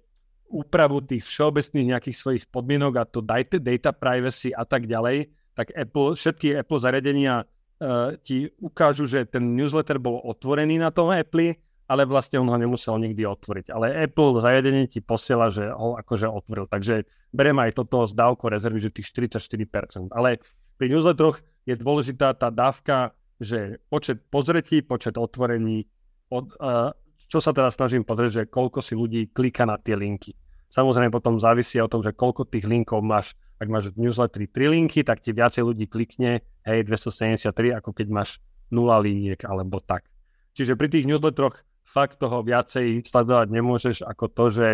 úpravu 0.48 1.04
tých 1.04 1.28
všeobecných 1.28 1.94
nejakých 1.94 2.18
svojich 2.18 2.44
podmienok 2.50 2.94
a 2.98 3.04
to 3.06 3.20
data, 3.20 3.60
data 3.60 3.92
privacy 3.92 4.50
a 4.56 4.64
tak 4.64 4.88
ďalej, 4.88 5.30
tak 5.54 5.74
Apple, 5.76 6.16
všetky 6.16 6.56
Apple 6.58 6.80
zariadenia 6.80 7.44
uh, 7.44 8.16
ti 8.22 8.48
ukážu, 8.62 9.06
že 9.10 9.28
ten 9.28 9.58
newsletter 9.58 10.00
bol 10.00 10.22
otvorený 10.24 10.80
na 10.80 10.90
tom 10.90 11.12
Apple, 11.12 11.58
ale 11.88 12.04
vlastne 12.04 12.44
on 12.44 12.52
ho 12.52 12.58
nemusel 12.60 13.00
nikdy 13.00 13.24
otvoriť. 13.24 13.72
Ale 13.72 13.96
Apple 13.96 14.44
zariadenie 14.44 14.92
ti 14.92 15.00
posiela, 15.00 15.48
že 15.48 15.72
ho 15.72 15.96
akože 15.96 16.28
otvoril. 16.28 16.68
Takže 16.68 17.08
berem 17.32 17.58
aj 17.64 17.80
toto 17.80 18.04
z 18.04 18.14
dávko 18.14 18.52
rezervy, 18.52 18.84
že 18.84 18.92
tých 18.92 19.08
44%. 19.16 20.12
Ale 20.12 20.44
pri 20.76 20.92
newsletteroch 20.92 21.40
je 21.64 21.76
dôležitá 21.80 22.36
tá 22.36 22.52
dávka 22.52 23.16
že 23.38 23.78
počet 23.90 24.18
pozretí, 24.34 24.82
počet 24.82 25.18
otvorení, 25.18 25.86
od, 26.34 26.50
uh, 26.58 26.92
čo 27.30 27.38
sa 27.38 27.54
teda 27.54 27.70
snažím 27.70 28.02
pozrieť, 28.02 28.32
že 28.34 28.44
koľko 28.50 28.82
si 28.82 28.98
ľudí 28.98 29.30
klika 29.32 29.64
na 29.64 29.78
tie 29.78 29.94
linky. 29.94 30.34
Samozrejme 30.68 31.14
potom 31.14 31.40
závisí 31.40 31.80
o 31.80 31.88
tom, 31.88 32.04
že 32.04 32.12
koľko 32.12 32.50
tých 32.50 32.68
linkov 32.68 33.00
máš. 33.00 33.38
Ak 33.58 33.74
máš 33.74 33.90
v 33.90 34.06
newsletteri 34.06 34.46
3 34.54 34.70
linky, 34.70 35.02
tak 35.02 35.18
ti 35.18 35.34
viacej 35.34 35.66
ľudí 35.66 35.90
klikne, 35.90 36.46
hej, 36.62 36.86
273, 36.86 37.74
ako 37.82 37.90
keď 37.90 38.08
máš 38.14 38.38
0 38.70 38.86
liniek 39.02 39.42
alebo 39.50 39.82
tak. 39.82 40.06
Čiže 40.54 40.78
pri 40.78 40.94
tých 40.94 41.10
newsletteroch 41.10 41.66
fakt 41.88 42.20
toho 42.20 42.44
viacej 42.44 43.08
sledovať 43.08 43.48
nemôžeš 43.48 43.98
ako 44.04 44.26
to, 44.28 44.46
že 44.52 44.68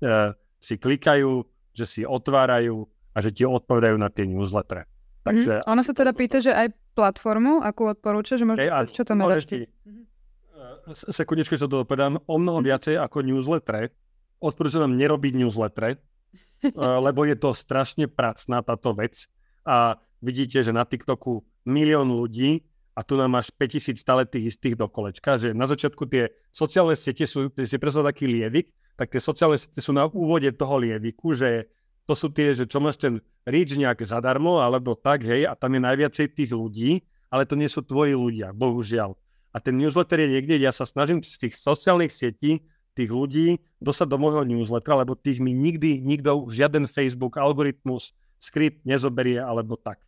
uh, 0.00 0.32
si 0.56 0.80
klikajú, 0.80 1.44
že 1.76 1.84
si 1.84 2.00
otvárajú 2.08 2.88
a 3.12 3.20
že 3.20 3.30
ti 3.30 3.44
odpovedajú 3.44 4.00
na 4.00 4.08
tie 4.08 4.24
newslettere. 4.24 4.88
Takže... 5.28 5.60
Mm, 5.60 5.68
ona 5.68 5.82
sa 5.84 5.92
teda 5.92 6.16
pýta, 6.16 6.40
že 6.40 6.56
aj 6.56 6.72
platformu, 6.96 7.60
akú 7.60 7.92
odporúča, 7.92 8.40
že 8.40 8.48
možno 8.48 8.64
hey, 8.64 8.88
čo 8.88 9.04
to 9.04 9.12
meraš 9.12 9.44
ty? 9.44 9.68
Uh, 9.84 10.88
sekundičku, 10.92 11.60
čo 11.60 11.68
to 11.68 11.84
dopadám. 11.84 12.16
O 12.24 12.40
mnoho 12.40 12.64
mhm. 12.64 12.66
viacej 12.72 12.94
ako 12.96 13.20
newsletter. 13.20 13.92
Odporúčam 14.40 14.88
vám 14.88 14.96
nerobiť 14.96 15.32
newsletter, 15.36 15.96
uh, 15.96 17.00
lebo 17.00 17.28
je 17.28 17.36
to 17.36 17.52
strašne 17.52 18.08
pracná 18.08 18.64
táto 18.64 18.96
vec. 18.96 19.28
A 19.64 20.00
vidíte, 20.24 20.60
že 20.64 20.72
na 20.72 20.84
TikToku 20.84 21.44
milión 21.68 22.12
ľudí 22.12 22.64
a 22.94 23.00
tu 23.02 23.18
nám 23.18 23.34
máš 23.34 23.50
5000 23.50 23.98
stále 23.98 24.22
tých 24.22 24.54
istých 24.54 24.78
do 24.78 24.86
kolečka, 24.86 25.34
že 25.34 25.50
na 25.50 25.66
začiatku 25.66 26.06
tie 26.06 26.30
sociálne 26.54 26.94
siete 26.94 27.26
sú, 27.26 27.50
keď 27.50 27.66
si 27.66 27.76
predstav 27.82 28.06
taký 28.06 28.30
lievik, 28.30 28.70
tak 28.94 29.10
tie 29.10 29.18
sociálne 29.18 29.58
siete 29.58 29.82
sú 29.82 29.90
na 29.90 30.06
úvode 30.06 30.46
toho 30.54 30.78
lieviku, 30.78 31.34
že 31.34 31.66
to 32.06 32.14
sú 32.14 32.30
tie, 32.30 32.54
že 32.54 32.70
čo 32.70 32.78
máš 32.78 33.02
ten 33.02 33.18
reach 33.42 33.74
nejak 33.74 34.06
zadarmo, 34.06 34.62
alebo 34.62 34.94
tak, 34.94 35.26
hej, 35.26 35.50
a 35.50 35.58
tam 35.58 35.74
je 35.74 35.80
najviacej 35.82 36.26
tých 36.36 36.52
ľudí, 36.54 37.02
ale 37.32 37.48
to 37.48 37.58
nie 37.58 37.66
sú 37.66 37.82
tvoji 37.82 38.14
ľudia, 38.14 38.54
bohužiaľ. 38.54 39.18
A 39.54 39.58
ten 39.58 39.74
newsletter 39.74 40.22
je 40.22 40.28
niekde, 40.38 40.54
ja 40.58 40.70
sa 40.70 40.86
snažím 40.86 41.22
z 41.22 41.48
tých 41.48 41.54
sociálnych 41.58 42.14
sietí 42.14 42.62
tých 42.94 43.10
ľudí 43.10 43.58
dostať 43.82 44.06
do 44.06 44.18
môjho 44.22 44.46
newslettera, 44.46 45.02
lebo 45.02 45.18
tých 45.18 45.42
mi 45.42 45.50
nikdy 45.50 45.98
nikto, 45.98 46.46
žiaden 46.46 46.86
Facebook, 46.86 47.34
algoritmus, 47.42 48.14
skript 48.38 48.86
nezoberie, 48.86 49.42
alebo 49.42 49.74
tak. 49.74 49.98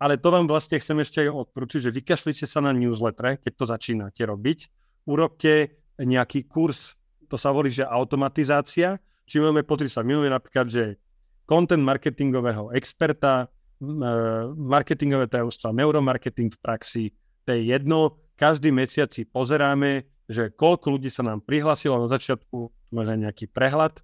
Ale 0.00 0.16
to 0.16 0.32
vám 0.32 0.48
vlastne 0.48 0.80
chcem 0.80 0.96
ešte 1.04 1.28
odporúčiť, 1.28 1.86
že 1.86 1.90
vykašlite 1.92 2.48
sa 2.48 2.64
na 2.64 2.72
newsletter, 2.72 3.36
keď 3.36 3.52
to 3.52 3.64
začínate 3.68 4.22
robiť, 4.24 4.58
urobte 5.04 5.76
nejaký 6.00 6.48
kurz, 6.48 6.96
to 7.28 7.36
sa 7.36 7.52
volí, 7.52 7.68
že 7.68 7.84
automatizácia, 7.84 8.96
či 9.28 9.38
máme, 9.38 9.60
pozri 9.62 9.92
sa, 9.92 10.00
máme 10.00 10.32
napríklad, 10.32 10.72
že 10.72 10.96
content 11.44 11.84
marketingového 11.84 12.72
experta, 12.72 13.52
marketingové 14.56 15.28
tajomstva, 15.28 15.76
neuromarketing 15.76 16.48
v 16.52 16.58
praxi, 16.58 17.04
to 17.44 17.56
je 17.56 17.72
jedno. 17.72 18.20
Každý 18.40 18.72
mesiac 18.72 19.12
si 19.12 19.28
pozeráme, 19.28 20.08
že 20.30 20.48
koľko 20.48 20.96
ľudí 20.96 21.12
sa 21.12 21.20
nám 21.20 21.44
prihlásilo 21.44 22.00
na 22.00 22.08
začiatku, 22.08 22.72
možno 22.92 23.14
nejaký 23.20 23.52
prehľad, 23.52 24.00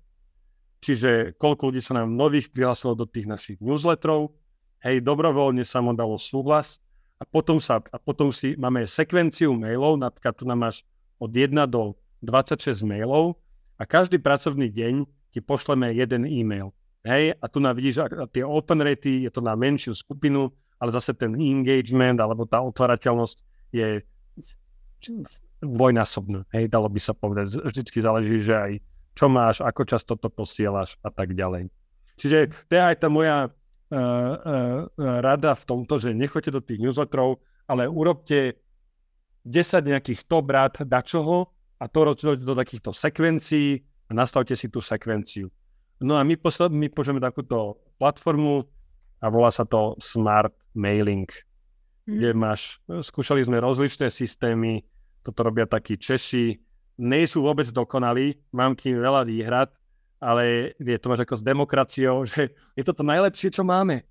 čiže 0.85 1.35
koľko 1.41 1.73
ľudí 1.73 1.81
sa 1.81 1.97
nám 1.97 2.13
nových 2.13 2.53
prihlásilo 2.53 2.93
do 2.93 3.09
tých 3.09 3.25
našich 3.25 3.59
newsletterov, 3.65 4.37
hej, 4.85 5.01
dobrovoľne 5.01 5.65
sa 5.65 5.81
mu 5.81 5.97
dalo 5.97 6.19
súhlas 6.21 6.83
a 7.17 7.25
potom, 7.25 7.57
sa, 7.57 7.81
a 7.81 7.97
potom 7.97 8.29
si 8.29 8.59
máme 8.61 8.85
sekvenciu 8.85 9.57
mailov, 9.57 9.97
napríklad 9.97 10.35
tu 10.37 10.45
nám 10.45 10.69
máš 10.69 10.85
od 11.17 11.33
1 11.33 11.53
do 11.69 11.97
26 12.21 12.85
mailov 12.85 13.41
a 13.81 13.89
každý 13.89 14.21
pracovný 14.21 14.69
deň 14.69 15.09
ti 15.33 15.41
pošleme 15.41 15.93
jeden 15.93 16.25
e-mail. 16.29 16.73
Hej, 17.07 17.39
a 17.39 17.45
tu 17.47 17.63
na 17.63 17.71
vidíš, 17.71 18.03
tie 18.35 18.43
open 18.43 18.83
rate, 18.83 19.23
je 19.23 19.31
to 19.31 19.39
na 19.39 19.55
menšiu 19.55 19.95
skupinu, 19.95 20.51
ale 20.83 20.91
zase 20.91 21.15
ten 21.15 21.33
engagement 21.39 22.19
alebo 22.19 22.45
tá 22.45 22.59
otvárateľnosť 22.61 23.37
je 23.71 24.03
dvojnásobná. 25.63 26.45
Hej, 26.53 26.69
dalo 26.69 26.91
by 26.91 27.01
sa 27.01 27.15
povedať. 27.15 27.63
Vždycky 27.63 27.99
záleží, 28.03 28.43
že 28.43 28.55
aj 28.59 28.73
čo 29.17 29.27
máš, 29.33 29.65
ako 29.65 29.83
často 29.89 30.13
to 30.19 30.29
posielaš 30.29 31.01
a 31.01 31.09
tak 31.09 31.33
ďalej. 31.33 31.73
Čiže 32.21 32.69
to 32.69 32.73
je 32.77 32.83
aj 32.83 32.97
tá 33.01 33.09
moja 33.09 33.49
rada 34.99 35.53
v 35.55 35.65
tomto, 35.65 35.95
že 36.03 36.11
nechoďte 36.17 36.51
do 36.51 36.63
tých 36.63 36.83
newsletterov, 36.83 37.39
ale 37.71 37.87
urobte 37.87 38.59
10 39.47 39.87
nejakých 39.87 40.27
top 40.27 40.51
rád 40.51 40.83
dačoho 40.83 41.51
a 41.79 41.85
to 41.87 41.99
rozdielite 42.03 42.43
do 42.43 42.59
takýchto 42.59 42.91
sekvencií 42.91 43.79
a 44.11 44.13
nastavte 44.15 44.59
si 44.59 44.67
tú 44.67 44.83
sekvenciu. 44.83 45.51
No 46.03 46.19
a 46.19 46.23
my, 46.27 46.37
posled, 46.37 46.75
my 46.75 46.91
použijeme 46.91 47.23
takúto 47.23 47.81
platformu 47.97 48.67
a 49.23 49.27
volá 49.33 49.49
sa 49.49 49.65
to 49.65 49.97
Smart 49.97 50.53
Mailing, 50.77 51.31
mm. 52.05 52.17
kde 52.21 52.31
máš, 52.37 52.83
skúšali 52.85 53.41
sme 53.47 53.63
rozličné 53.63 54.13
systémy, 54.13 54.85
toto 55.25 55.47
robia 55.47 55.65
takí 55.65 55.97
Češi, 55.97 56.59
nie 57.01 57.25
sú 57.29 57.45
vôbec 57.45 57.69
dokonalí, 57.73 58.37
mám 58.53 58.77
k 58.77 58.93
ním 58.93 59.01
veľa 59.01 59.23
výhrad, 59.25 59.69
ale 60.21 60.73
je 60.81 60.99
to 60.99 61.07
máš 61.13 61.23
ako 61.25 61.35
s 61.37 61.45
demokraciou, 61.45 62.17
že 62.31 62.53
je 62.75 62.85
to 62.85 62.93
to 62.93 63.05
najlepšie, 63.05 63.53
čo 63.53 63.63
máme. 63.65 64.05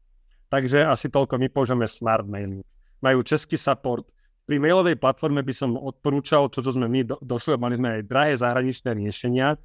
Takže 0.50 0.86
asi 0.86 1.10
toľko, 1.10 1.42
my 1.42 1.48
použijeme 1.50 1.90
Smart 1.90 2.26
Mailing. 2.30 2.64
Majú 3.02 3.26
český 3.26 3.58
support, 3.58 4.06
pri 4.46 4.62
mailovej 4.62 5.02
platforme 5.02 5.42
by 5.42 5.54
som 5.58 5.74
odporúčal, 5.74 6.54
to, 6.54 6.62
čo 6.62 6.78
sme 6.78 6.86
my 6.86 7.02
do, 7.02 7.18
došli, 7.18 7.58
mali 7.58 7.82
sme 7.82 7.98
aj 7.98 8.02
drahé 8.06 8.34
zahraničné 8.38 8.94
riešenia 8.94 9.58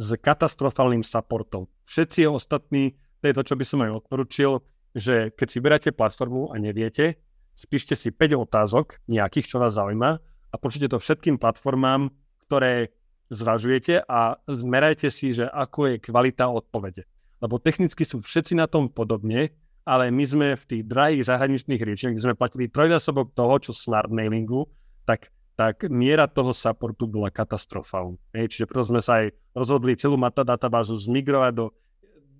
s 0.00 0.08
katastrofálnym 0.16 1.04
supportom. 1.04 1.68
Všetci 1.84 2.24
ostatní, 2.24 2.96
to 3.20 3.28
je 3.28 3.36
to, 3.36 3.42
čo 3.44 3.54
by 3.60 3.64
som 3.68 3.84
aj 3.84 4.00
odporúčil, 4.00 4.64
že 4.96 5.28
keď 5.36 5.48
si 5.52 5.58
beráte 5.60 5.90
platformu 5.92 6.48
a 6.48 6.56
neviete, 6.56 7.20
spíšte 7.52 7.92
si 7.92 8.08
5 8.08 8.48
otázok 8.48 9.04
nejakých, 9.12 9.44
čo 9.44 9.60
vás 9.60 9.76
zaujíma 9.76 10.10
a 10.48 10.54
počujte 10.56 10.88
to 10.88 10.96
všetkým 10.96 11.36
platformám, 11.36 12.08
ktoré 12.48 12.88
zvažujete 13.28 14.04
a 14.08 14.40
zmerajte 14.44 15.08
si, 15.12 15.36
že 15.36 15.48
ako 15.48 15.94
je 15.94 15.96
kvalita 16.00 16.48
odpovede. 16.48 17.04
Lebo 17.38 17.62
technicky 17.62 18.02
sú 18.02 18.18
všetci 18.18 18.58
na 18.58 18.66
tom 18.66 18.90
podobne, 18.90 19.54
ale 19.88 20.12
my 20.12 20.24
sme 20.26 20.46
v 20.58 20.64
tých 20.64 20.82
drahých 20.84 21.32
zahraničných 21.32 21.80
riešeniach, 21.80 22.14
kde 22.16 22.26
sme 22.28 22.36
platili 22.36 22.68
trojnásobok 22.68 23.32
toho, 23.32 23.54
čo 23.62 23.72
smart 23.72 24.12
mailingu, 24.12 24.68
tak, 25.08 25.32
tak 25.56 25.88
miera 25.88 26.28
toho 26.28 26.52
supportu 26.52 27.08
bola 27.08 27.32
katastrofálna. 27.32 28.20
Čiže 28.36 28.68
preto 28.68 28.90
sme 28.90 29.00
sa 29.00 29.24
aj 29.24 29.32
rozhodli 29.56 29.96
celú 29.96 30.20
databázu 30.20 30.98
zmigrovať 30.98 31.52
do 31.56 31.66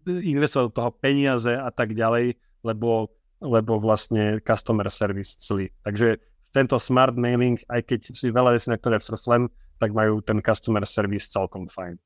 investovať 0.09 0.65
do 0.73 0.77
toho 0.77 0.91
peniaze 0.97 1.53
a 1.53 1.69
tak 1.69 1.93
ďalej, 1.93 2.37
lebo, 2.65 3.13
lebo 3.45 3.77
vlastne 3.77 4.41
customer 4.41 4.89
service 4.89 5.37
celý. 5.37 5.69
Takže 5.85 6.17
tento 6.57 6.81
smart 6.81 7.15
mailing, 7.15 7.61
aj 7.69 7.85
keď 7.85 8.01
si 8.17 8.33
veľa 8.33 8.57
vecí, 8.57 8.73
na 8.73 8.81
ktoré 8.81 8.97
vsrslem, 8.97 9.53
tak 9.79 9.95
majú 9.95 10.21
ten 10.21 10.43
customer 10.43 10.83
service 10.85 11.31
celkom 11.31 11.71
fajn. 11.71 11.97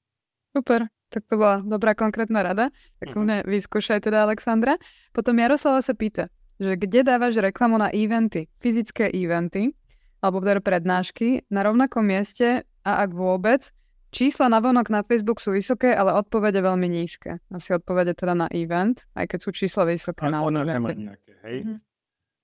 Super, 0.52 0.86
tak 1.08 1.24
to 1.28 1.40
bola 1.40 1.64
dobrá 1.64 1.96
konkrétna 1.96 2.44
rada. 2.44 2.68
Tak 3.00 3.16
mm-hmm. 3.16 3.48
vyskúšaj 3.48 4.04
teda 4.04 4.28
Alexandra. 4.28 4.76
Potom 5.16 5.36
Jaroslava 5.40 5.80
sa 5.80 5.96
pýta, 5.96 6.28
že 6.60 6.76
kde 6.76 7.04
dávaš 7.04 7.40
reklamu 7.40 7.80
na 7.80 7.88
eventy, 7.92 8.52
fyzické 8.60 9.08
eventy, 9.08 9.72
alebo 10.20 10.44
teda 10.44 10.60
prednášky 10.60 11.48
na 11.48 11.64
rovnakom 11.64 12.04
mieste 12.04 12.62
a 12.84 12.92
ak 13.02 13.10
vôbec, 13.16 13.72
čísla 14.12 14.52
na 14.52 14.60
vonok 14.60 14.92
na 14.92 15.00
Facebook 15.02 15.40
sú 15.40 15.56
vysoké, 15.56 15.90
ale 15.96 16.12
odpovede 16.12 16.60
veľmi 16.60 16.86
nízke. 16.86 17.40
Asi 17.48 17.72
odpovede 17.72 18.12
teda 18.12 18.36
na 18.36 18.46
event, 18.52 19.02
aj 19.16 19.32
keď 19.32 19.38
sú 19.40 19.50
čísla 19.56 19.88
vysoké 19.88 20.28
na 20.28 20.44
ona 20.44 20.62
evente. 20.68 21.00
nejaké, 21.00 21.32
hej? 21.48 21.58
Mm-hmm. 21.64 21.78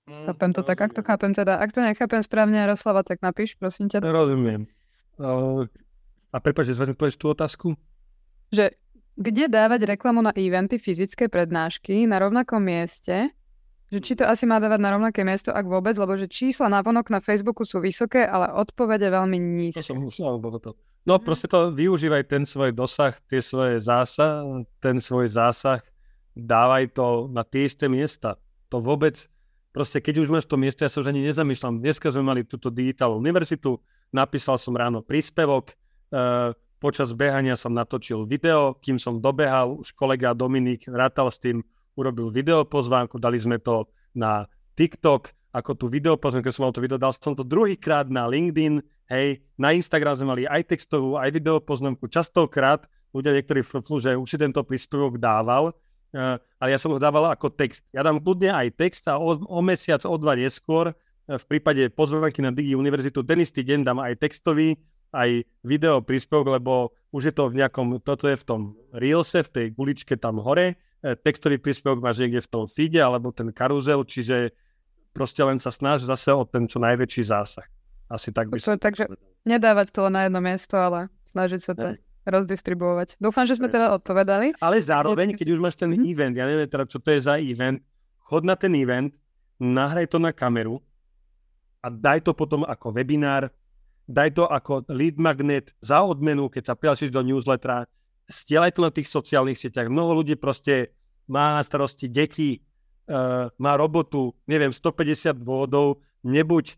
Mm, 0.09 0.25
chápem 0.25 0.51
to 0.57 0.65
tak, 0.65 0.81
ak 0.81 0.93
to 0.97 1.05
chápem 1.05 1.37
teda. 1.37 1.61
Ak 1.61 1.69
to 1.69 1.85
nechápem 1.85 2.25
správne, 2.25 2.57
Jaroslava, 2.57 3.05
tak 3.05 3.21
napíš, 3.21 3.61
prosím 3.61 3.93
ťa. 3.93 4.01
Rozumiem. 4.01 4.65
A 6.29 6.37
prepáč, 6.39 6.71
že 6.71 6.95
povieš 6.95 7.19
tú 7.19 7.33
otázku? 7.33 7.75
Že 8.55 8.73
kde 9.19 9.51
dávať 9.51 9.99
reklamu 9.99 10.23
na 10.23 10.31
eventy, 10.39 10.79
fyzické 10.79 11.27
prednášky 11.27 12.07
na 12.07 12.23
rovnakom 12.23 12.63
mieste, 12.63 13.35
že 13.89 13.99
či 14.05 14.13
to 14.15 14.29
asi 14.29 14.45
má 14.45 14.61
dávať 14.61 14.81
na 14.85 14.95
rovnaké 14.95 15.25
miesto, 15.25 15.49
ak 15.49 15.65
vôbec, 15.65 15.97
lebo 15.97 16.13
že 16.15 16.29
čísla 16.29 16.69
na 16.69 16.85
vonok 16.85 17.09
na 17.09 17.25
Facebooku 17.25 17.65
sú 17.65 17.81
vysoké, 17.81 18.23
ale 18.23 18.53
odpovede 18.53 19.09
veľmi 19.09 19.39
nízke. 19.41 19.81
To 19.81 19.97
som 19.97 19.99
musel, 19.99 20.39
to. 20.61 20.77
No 21.09 21.17
mm. 21.17 21.25
proste 21.25 21.49
to 21.49 21.73
využívaj 21.73 22.29
ten 22.29 22.45
svoj 22.45 22.77
dosah, 22.77 23.17
tie 23.27 23.41
svoje 23.41 23.81
zásah, 23.81 24.45
ten 24.79 25.01
svoj 25.01 25.33
zásah, 25.33 25.81
dávaj 26.37 26.93
to 26.93 27.33
na 27.33 27.43
tie 27.49 27.65
isté 27.65 27.89
miesta. 27.89 28.37
To 28.69 28.85
vôbec, 28.85 29.17
proste 29.73 30.05
keď 30.05 30.21
už 30.21 30.29
máš 30.29 30.45
to 30.45 30.61
miesto, 30.61 30.85
ja 30.85 30.93
sa 30.93 31.01
už 31.01 31.09
ani 31.09 31.25
nezamýšľam. 31.25 31.81
Dneska 31.81 32.13
sme 32.13 32.29
mali 32.29 32.45
túto 32.45 32.69
digitálnu 32.69 33.17
univerzitu, 33.17 33.81
napísal 34.13 34.57
som 34.57 34.75
ráno 34.77 35.05
príspevok, 35.05 35.75
uh, 36.13 36.53
počas 36.79 37.11
behania 37.13 37.59
som 37.59 37.75
natočil 37.75 38.23
video, 38.23 38.79
kým 38.79 38.97
som 38.97 39.19
dobehal, 39.19 39.83
už 39.83 39.93
kolega 39.99 40.33
Dominik 40.33 40.87
rátal 40.87 41.29
s 41.29 41.43
tým, 41.43 41.63
urobil 41.99 42.31
video 42.31 42.63
pozvánku, 42.63 43.19
dali 43.19 43.43
sme 43.43 43.59
to 43.59 43.91
na 44.15 44.47
TikTok, 44.79 45.35
ako 45.51 45.71
tú 45.75 45.87
video 45.91 46.15
pozvánku, 46.15 46.47
keď 46.47 46.55
som 46.55 46.65
mal 46.71 46.75
to 46.75 46.85
video, 46.85 47.01
dal 47.01 47.11
som 47.11 47.35
to 47.35 47.43
druhýkrát 47.43 48.07
na 48.07 48.31
LinkedIn, 48.31 48.79
hej, 49.11 49.43
na 49.59 49.75
Instagram 49.75 50.15
sme 50.15 50.31
mali 50.31 50.43
aj 50.47 50.71
textovú, 50.71 51.19
aj 51.19 51.35
video 51.35 51.59
poznámku, 51.59 52.07
častokrát 52.07 52.87
ľudia 53.11 53.35
niektorí 53.35 53.67
frflu, 53.67 53.99
že 53.99 54.15
už 54.15 54.29
si 54.31 54.39
tento 54.39 54.63
príspevok 54.63 55.19
dával, 55.19 55.75
uh, 55.75 56.39
ale 56.63 56.69
ja 56.71 56.79
som 56.79 56.95
ho 56.95 57.03
dával 57.03 57.27
ako 57.27 57.51
text. 57.51 57.83
Ja 57.91 58.07
dám 58.07 58.23
kľudne 58.23 58.55
aj 58.55 58.79
text 58.79 59.11
a 59.11 59.19
o, 59.19 59.35
o 59.35 59.59
mesiac, 59.59 59.99
o 60.07 60.15
dva 60.15 60.39
neskôr 60.39 60.95
v 61.29 61.45
prípade 61.45 61.93
pozvánky 61.93 62.41
na 62.41 62.49
Digi 62.49 62.73
Univerzitu 62.73 63.21
ten 63.21 63.45
istý 63.45 63.61
deň 63.61 63.85
dám 63.85 64.01
aj 64.01 64.17
textový, 64.17 64.81
aj 65.13 65.45
video 65.61 66.01
príspevok, 66.01 66.57
lebo 66.57 66.97
už 67.13 67.33
je 67.33 67.35
to 67.37 67.53
v 67.53 67.61
nejakom, 67.61 68.01
toto 68.01 68.29
je 68.29 68.37
v 68.37 68.45
tom 68.45 68.61
Reelse, 68.93 69.45
v 69.45 69.51
tej 69.53 69.67
guličke 69.77 70.17
tam 70.17 70.41
hore, 70.41 70.81
e, 71.05 71.17
textový 71.17 71.61
príspevok 71.61 72.01
máš 72.01 72.25
niekde 72.25 72.41
v 72.45 72.49
tom 72.49 72.65
feede 72.65 73.01
alebo 73.01 73.29
ten 73.33 73.53
karuzel, 73.53 74.05
čiže 74.09 74.57
proste 75.13 75.45
len 75.45 75.61
sa 75.61 75.69
snaž 75.69 76.05
zase 76.09 76.33
o 76.33 76.45
ten 76.49 76.65
čo 76.65 76.81
najväčší 76.81 77.29
zásah. 77.29 77.65
Asi 78.09 78.33
tak 78.33 78.49
by 78.49 78.57
som... 78.61 78.81
Takže 78.81 79.13
nedávať 79.45 79.93
to 79.93 80.09
na 80.09 80.29
jedno 80.29 80.41
miesto, 80.41 80.81
ale 80.81 81.13
snažiť 81.29 81.61
sa 81.61 81.73
to 81.77 81.87
ne. 81.93 82.01
rozdistribuovať. 82.25 83.21
Dúfam, 83.21 83.45
že 83.45 83.61
sme 83.61 83.69
teda 83.69 83.93
odpovedali. 84.01 84.57
Ale 84.65 84.81
zároveň, 84.81 85.37
keď 85.37 85.57
už 85.57 85.61
máš 85.61 85.77
ten 85.77 85.93
mm-hmm. 85.93 86.09
event, 86.09 86.35
ja 86.37 86.49
neviem 86.49 86.69
teda, 86.69 86.89
čo 86.89 87.01
to 87.01 87.13
je 87.13 87.21
za 87.21 87.37
event, 87.37 87.85
chod 88.25 88.49
na 88.49 88.57
ten 88.57 88.73
event, 88.81 89.13
nahraj 89.61 90.09
to 90.09 90.17
na 90.17 90.33
kameru, 90.33 90.81
a 91.83 91.87
daj 91.89 92.27
to 92.27 92.33
potom 92.35 92.67
ako 92.67 92.91
webinár, 92.91 93.53
daj 94.09 94.35
to 94.35 94.45
ako 94.49 94.83
lead 94.91 95.21
magnet 95.21 95.77
za 95.79 96.03
odmenu, 96.03 96.49
keď 96.51 96.73
sa 96.73 96.75
prihlásiš 96.75 97.13
do 97.13 97.23
newslettera, 97.23 97.87
stielaj 98.29 98.77
to 98.77 98.81
na 98.85 98.93
tých 98.93 99.09
sociálnych 99.09 99.57
sieťach. 99.57 99.89
Mnoho 99.89 100.23
ľudí 100.23 100.35
proste 100.37 100.93
má 101.29 101.61
na 101.61 101.63
starosti 101.63 102.09
deti, 102.09 102.65
uh, 103.09 103.53
má 103.61 103.73
robotu, 103.77 104.33
neviem, 104.49 104.73
150 104.73 105.39
dôvodov, 105.41 106.01
nebuď 106.25 106.77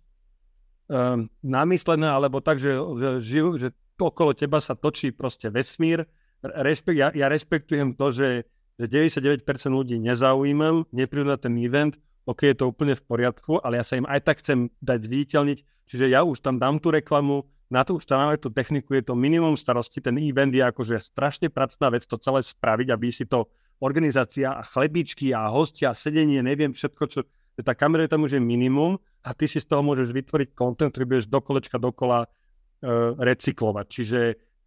um, 0.90 1.30
namyslená, 1.40 2.18
alebo 2.18 2.42
tak, 2.42 2.58
že, 2.58 2.74
že, 2.74 3.08
žijú, 3.22 3.48
že 3.56 3.68
okolo 4.00 4.34
teba 4.34 4.58
sa 4.58 4.74
točí 4.74 5.14
proste 5.14 5.48
vesmír. 5.52 6.04
Respekt, 6.40 6.96
ja, 6.96 7.12
ja 7.12 7.28
respektujem 7.28 7.92
to, 7.94 8.10
že, 8.10 8.48
že 8.80 8.86
99% 8.88 9.44
ľudí 9.70 10.00
nezaujímam, 10.00 10.88
neprídu 10.90 11.28
na 11.28 11.36
ten 11.36 11.52
event, 11.60 12.00
OK, 12.30 12.46
je 12.46 12.54
to 12.54 12.70
úplne 12.70 12.94
v 12.94 13.02
poriadku, 13.02 13.58
ale 13.58 13.82
ja 13.82 13.84
sa 13.84 13.98
im 13.98 14.06
aj 14.06 14.22
tak 14.22 14.38
chcem 14.38 14.70
dať 14.78 15.02
viditeľniť, 15.02 15.58
čiže 15.90 16.06
ja 16.06 16.22
už 16.22 16.38
tam 16.38 16.62
dám 16.62 16.78
tú 16.78 16.94
reklamu, 16.94 17.42
na 17.66 17.82
to 17.82 17.98
už 17.98 18.06
tam 18.06 18.22
máme 18.22 18.38
tú 18.38 18.54
techniku, 18.54 18.94
je 18.94 19.02
to 19.02 19.18
minimum 19.18 19.58
starosti, 19.58 19.98
ten 19.98 20.14
event 20.22 20.54
je 20.54 20.62
akože 20.62 21.02
strašne 21.02 21.50
pracná 21.50 21.90
vec 21.90 22.06
to 22.06 22.14
celé 22.22 22.46
spraviť, 22.46 22.88
aby 22.94 23.10
si 23.10 23.26
to 23.26 23.50
organizácia 23.82 24.54
a 24.54 24.62
chlebičky 24.62 25.34
a 25.34 25.50
hostia, 25.50 25.90
sedenie, 25.90 26.38
neviem 26.38 26.70
všetko, 26.70 27.02
čo 27.10 27.26
tá 27.58 27.74
kamera 27.74 28.06
je 28.06 28.12
tam 28.14 28.22
už 28.22 28.38
je 28.38 28.42
minimum 28.42 28.96
a 29.26 29.34
ty 29.34 29.50
si 29.50 29.58
z 29.58 29.66
toho 29.66 29.82
môžeš 29.82 30.14
vytvoriť 30.14 30.54
kontent, 30.54 30.94
ktorý 30.94 31.04
budeš 31.04 31.26
do 31.28 31.40
kolečka 31.42 31.76
dokola 31.82 32.24
uh, 32.24 33.16
recyklovať. 33.18 33.86
Čiže 33.90 34.20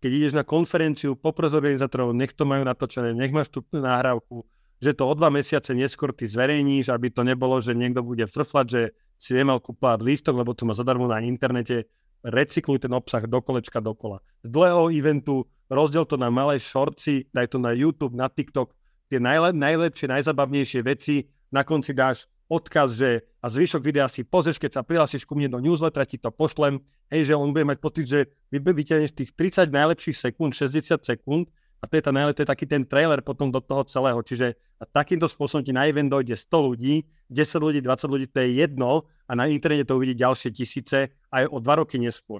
keď 0.04 0.12
ideš 0.12 0.34
na 0.36 0.44
konferenciu, 0.44 1.16
popros 1.16 1.56
organizátorov, 1.56 2.12
nech 2.12 2.36
to 2.36 2.44
majú 2.44 2.68
natočené, 2.68 3.16
nech 3.16 3.32
máš 3.32 3.50
tú 3.50 3.64
nahrávku, 3.72 4.44
že 4.84 4.92
to 4.92 5.08
o 5.08 5.14
dva 5.16 5.32
mesiace 5.32 5.72
neskôr 5.72 6.12
ty 6.12 6.28
zverejníš, 6.28 6.92
aby 6.92 7.08
to 7.08 7.24
nebolo, 7.24 7.64
že 7.64 7.72
niekto 7.72 8.04
bude 8.04 8.28
frflať, 8.28 8.66
že 8.68 8.82
si 9.16 9.32
nemal 9.32 9.64
kúpať 9.64 10.04
lístok, 10.04 10.36
lebo 10.36 10.52
to 10.52 10.68
má 10.68 10.76
zadarmo 10.76 11.08
na 11.08 11.24
internete. 11.24 11.88
Recykluj 12.24 12.84
ten 12.84 12.92
obsah 12.92 13.24
do 13.24 13.40
kolečka 13.40 13.80
dokola. 13.80 14.20
Z 14.44 14.52
dlhého 14.52 14.92
eventu 14.92 15.48
rozdiel 15.72 16.04
to 16.04 16.20
na 16.20 16.28
malé 16.28 16.60
shortsy, 16.60 17.32
daj 17.32 17.56
to 17.56 17.58
na 17.60 17.72
YouTube, 17.72 18.16
na 18.16 18.28
TikTok, 18.28 18.76
tie 19.08 19.20
najle- 19.24 19.56
najlepšie, 19.56 20.12
najzabavnejšie 20.12 20.84
veci, 20.84 21.28
na 21.52 21.64
konci 21.64 21.96
dáš 21.96 22.28
odkaz, 22.52 23.00
že 23.00 23.24
a 23.40 23.48
zvyšok 23.48 23.82
videa 23.84 24.08
si 24.08 24.24
pozrieš, 24.24 24.60
keď 24.60 24.72
sa 24.80 24.82
prihlásiš 24.86 25.24
ku 25.24 25.36
mne 25.36 25.52
do 25.52 25.60
newslettera, 25.60 26.08
ti 26.08 26.20
to 26.20 26.32
pošlem, 26.32 26.80
hej, 27.12 27.32
že 27.32 27.34
on 27.36 27.52
bude 27.52 27.68
mať 27.68 27.78
pocit, 27.80 28.06
že 28.08 28.20
vyťahneš 28.52 29.12
tých 29.16 29.32
30 29.36 29.72
najlepších 29.72 30.18
sekúnd, 30.18 30.52
60 30.56 31.04
sekúnd 31.04 31.48
a 31.84 31.88
to 31.88 32.00
je, 32.00 32.02
tá 32.02 32.16
to 32.16 32.42
je 32.42 32.48
taký 32.48 32.64
ten 32.64 32.88
trailer 32.88 33.20
potom 33.20 33.52
do 33.52 33.60
toho 33.60 33.84
celého. 33.84 34.16
Čiže 34.24 34.56
a 34.80 34.88
takýmto 34.88 35.28
spôsobom 35.28 35.68
ti 35.68 35.76
na 35.76 35.84
event 35.84 36.08
dojde 36.08 36.40
100 36.40 36.48
ľudí, 36.48 37.04
10 37.28 37.60
ľudí, 37.60 37.80
20 37.84 38.08
ľudí, 38.08 38.26
to 38.32 38.40
je 38.40 38.64
jedno 38.64 39.04
a 39.28 39.32
na 39.36 39.52
internete 39.52 39.84
to 39.84 40.00
uvidí 40.00 40.16
ďalšie 40.16 40.56
tisíce 40.56 41.12
aj 41.28 41.44
o 41.52 41.60
dva 41.60 41.84
roky 41.84 42.00
neskôr. 42.00 42.40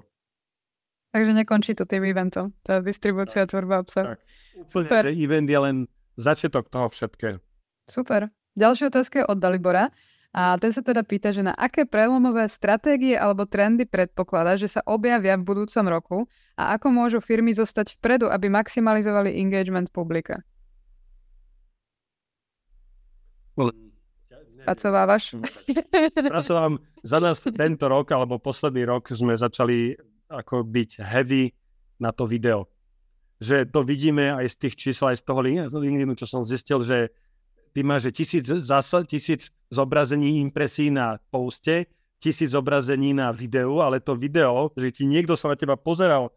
Takže 1.12 1.36
nekončí 1.36 1.76
to 1.76 1.84
tým 1.84 2.08
eventom, 2.08 2.56
tá 2.64 2.80
distribúcia, 2.80 3.44
tvorba 3.44 3.84
obsahu. 3.84 4.16
Úplne, 4.64 4.88
Super. 4.88 5.02
že 5.06 5.12
event 5.12 5.46
je 5.46 5.60
len 5.60 5.76
začiatok 6.16 6.72
toho 6.72 6.88
všetkého. 6.88 7.38
Super. 7.84 8.32
Ďalšia 8.56 8.88
otázka 8.88 9.14
je 9.22 9.24
od 9.28 9.38
Dalibora. 9.38 9.92
A 10.34 10.58
ten 10.58 10.74
sa 10.74 10.82
teda 10.82 11.06
pýta, 11.06 11.30
že 11.30 11.46
na 11.46 11.54
aké 11.54 11.86
prelomové 11.86 12.50
stratégie 12.50 13.14
alebo 13.14 13.46
trendy 13.46 13.86
predpokladá, 13.86 14.58
že 14.58 14.66
sa 14.66 14.82
objavia 14.82 15.38
v 15.38 15.46
budúcom 15.46 15.86
roku 15.86 16.18
a 16.58 16.74
ako 16.74 16.90
môžu 16.90 17.18
firmy 17.22 17.54
zostať 17.54 17.94
vpredu, 18.02 18.26
aby 18.26 18.50
maximalizovali 18.50 19.30
engagement 19.38 19.94
publika? 19.94 20.42
Pracovávaš? 24.66 25.38
Pracovám 26.34 26.82
za 27.06 27.18
nás 27.22 27.38
tento 27.38 27.86
rok 27.86 28.10
alebo 28.10 28.42
posledný 28.42 28.90
rok 28.90 29.06
sme 29.14 29.38
začali 29.38 29.94
ako 30.26 30.66
byť 30.66 30.90
heavy 30.98 31.54
na 32.02 32.10
to 32.10 32.26
video. 32.26 32.66
Že 33.38 33.70
to 33.70 33.86
vidíme 33.86 34.34
aj 34.34 34.50
z 34.50 34.56
tých 34.66 34.74
čísel, 34.74 35.14
aj 35.14 35.22
z 35.22 35.24
toho 35.30 35.46
LinkedInu, 35.78 36.18
čo 36.18 36.26
som 36.26 36.42
zistil, 36.42 36.82
že 36.82 37.14
ty 37.74 37.82
máš 37.82 38.08
že 38.08 38.10
tisíc, 38.14 38.44
zasa, 38.46 39.02
tisíc 39.02 39.50
zobrazení 39.68 40.38
impresí 40.38 40.94
na 40.94 41.18
poste, 41.28 41.90
tisíc 42.22 42.54
zobrazení 42.54 43.12
na 43.12 43.34
videu, 43.34 43.82
ale 43.82 43.98
to 43.98 44.14
video, 44.14 44.70
že 44.78 44.94
ti 44.94 45.04
niekto 45.04 45.34
sa 45.34 45.50
na 45.50 45.58
teba 45.58 45.74
pozeral 45.74 46.30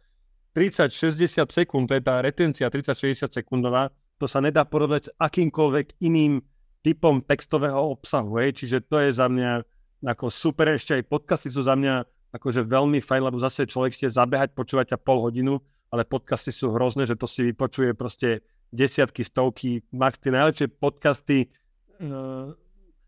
30-60 0.57 1.45
sekúnd, 1.53 1.85
to 1.85 1.93
je 1.93 2.01
tá 2.01 2.19
retencia 2.19 2.65
30-60 2.67 3.29
sekundová, 3.29 3.93
to 4.17 4.25
sa 4.25 4.41
nedá 4.41 4.65
porovnať 4.65 5.01
s 5.07 5.13
akýmkoľvek 5.21 6.01
iným 6.01 6.41
typom 6.81 7.21
textového 7.21 7.77
obsahu, 7.93 8.41
hej, 8.41 8.57
čiže 8.57 8.89
to 8.89 8.97
je 8.97 9.13
za 9.13 9.29
mňa 9.29 9.61
ako 10.01 10.33
super, 10.33 10.73
ešte 10.73 10.97
aj 10.97 11.05
podcasty 11.05 11.53
sú 11.53 11.61
za 11.61 11.77
mňa 11.77 12.05
akože 12.33 12.65
veľmi 12.65 12.97
fajn, 12.97 13.21
lebo 13.21 13.37
zase 13.37 13.69
človek 13.69 13.93
ste 13.93 14.09
zabehať, 14.09 14.57
počúvať 14.57 14.93
a 14.93 15.01
pol 15.01 15.21
hodinu, 15.21 15.61
ale 15.93 16.03
podcasty 16.03 16.49
sú 16.49 16.73
hrozné, 16.73 17.05
že 17.07 17.15
to 17.15 17.29
si 17.29 17.45
vypočuje 17.47 17.93
proste 17.93 18.43
desiatky, 18.77 19.25
stovky, 19.25 19.81
max 19.89 20.21
tie 20.21 20.29
najlepšie 20.29 20.69
podcasty, 20.77 21.49
uh, 21.97 22.53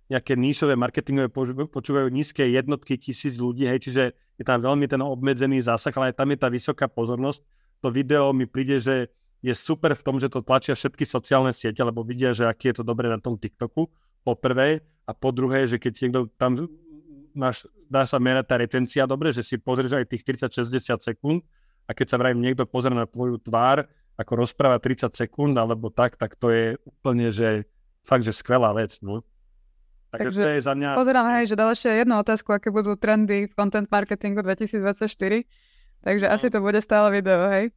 nejaké 0.09 0.33
níšové 0.33 0.73
marketingové 0.73 1.29
počúvajú 1.69 2.09
nízke 2.09 2.41
jednotky 2.49 2.97
tisíc 2.97 3.37
ľudí, 3.37 3.69
hej, 3.69 3.85
čiže 3.85 4.03
je 4.41 4.43
tam 4.43 4.57
veľmi 4.57 4.89
ten 4.89 4.97
obmedzený 4.97 5.61
zásah, 5.61 5.93
ale 6.01 6.17
tam 6.17 6.33
je 6.33 6.37
tá 6.41 6.49
vysoká 6.49 6.89
pozornosť. 6.89 7.45
To 7.85 7.93
video 7.93 8.33
mi 8.33 8.49
príde, 8.49 8.81
že 8.81 9.13
je 9.45 9.53
super 9.53 9.93
v 9.93 10.01
tom, 10.01 10.17
že 10.17 10.33
to 10.33 10.41
tlačia 10.41 10.73
všetky 10.73 11.05
sociálne 11.05 11.53
siete, 11.53 11.85
lebo 11.85 12.01
vidia, 12.01 12.33
že 12.33 12.49
aký 12.49 12.73
je 12.73 12.81
to 12.81 12.83
dobré 12.83 13.05
na 13.05 13.21
tom 13.21 13.37
TikToku, 13.37 13.85
po 14.25 14.33
prvé, 14.35 14.81
a 15.09 15.11
po 15.17 15.33
druhé, 15.33 15.65
že 15.65 15.81
keď 15.81 15.93
niekto 16.05 16.21
tam 16.37 16.69
máš, 17.33 17.65
dá 17.89 18.05
sa 18.05 18.21
merať 18.21 18.45
tá 18.45 18.55
retencia 18.61 19.09
dobre, 19.09 19.33
že 19.33 19.41
si 19.41 19.57
pozrieš 19.57 19.97
aj 19.97 20.05
tých 20.05 20.21
30-60 20.21 21.01
sekúnd 21.01 21.41
a 21.89 21.97
keď 21.97 22.13
sa 22.13 22.17
vrajím 22.21 22.45
niekto 22.45 22.69
pozrie 22.69 22.93
na 22.93 23.09
tvoju 23.09 23.41
tvár, 23.41 23.89
ako 24.19 24.43
rozpráva 24.43 24.83
30 24.83 25.15
sekúnd 25.15 25.55
alebo 25.55 25.87
tak, 25.87 26.19
tak 26.19 26.35
to 26.35 26.51
je 26.51 26.75
úplne, 26.83 27.31
že 27.31 27.63
fakt, 28.03 28.27
že 28.27 28.35
skvelá 28.35 28.75
vec. 28.75 28.99
No. 28.99 29.23
Takže, 30.11 30.35
Takže 30.35 30.41
to 30.43 30.49
je 30.51 30.61
za 30.65 30.73
mňa... 30.75 30.89
Pozerám, 30.99 31.27
hej, 31.39 31.45
že 31.47 31.55
dal 31.55 31.71
ešte 31.71 31.87
jednu 31.87 32.19
otázku, 32.19 32.49
aké 32.51 32.67
budú 32.73 32.99
trendy 32.99 33.47
v 33.47 33.53
content 33.55 33.87
marketingu 33.87 34.43
2024. 34.43 35.47
Takže 36.03 36.25
no. 36.27 36.31
asi 36.33 36.47
to 36.51 36.59
bude 36.59 36.79
stále 36.83 37.07
video, 37.13 37.47
hej? 37.47 37.71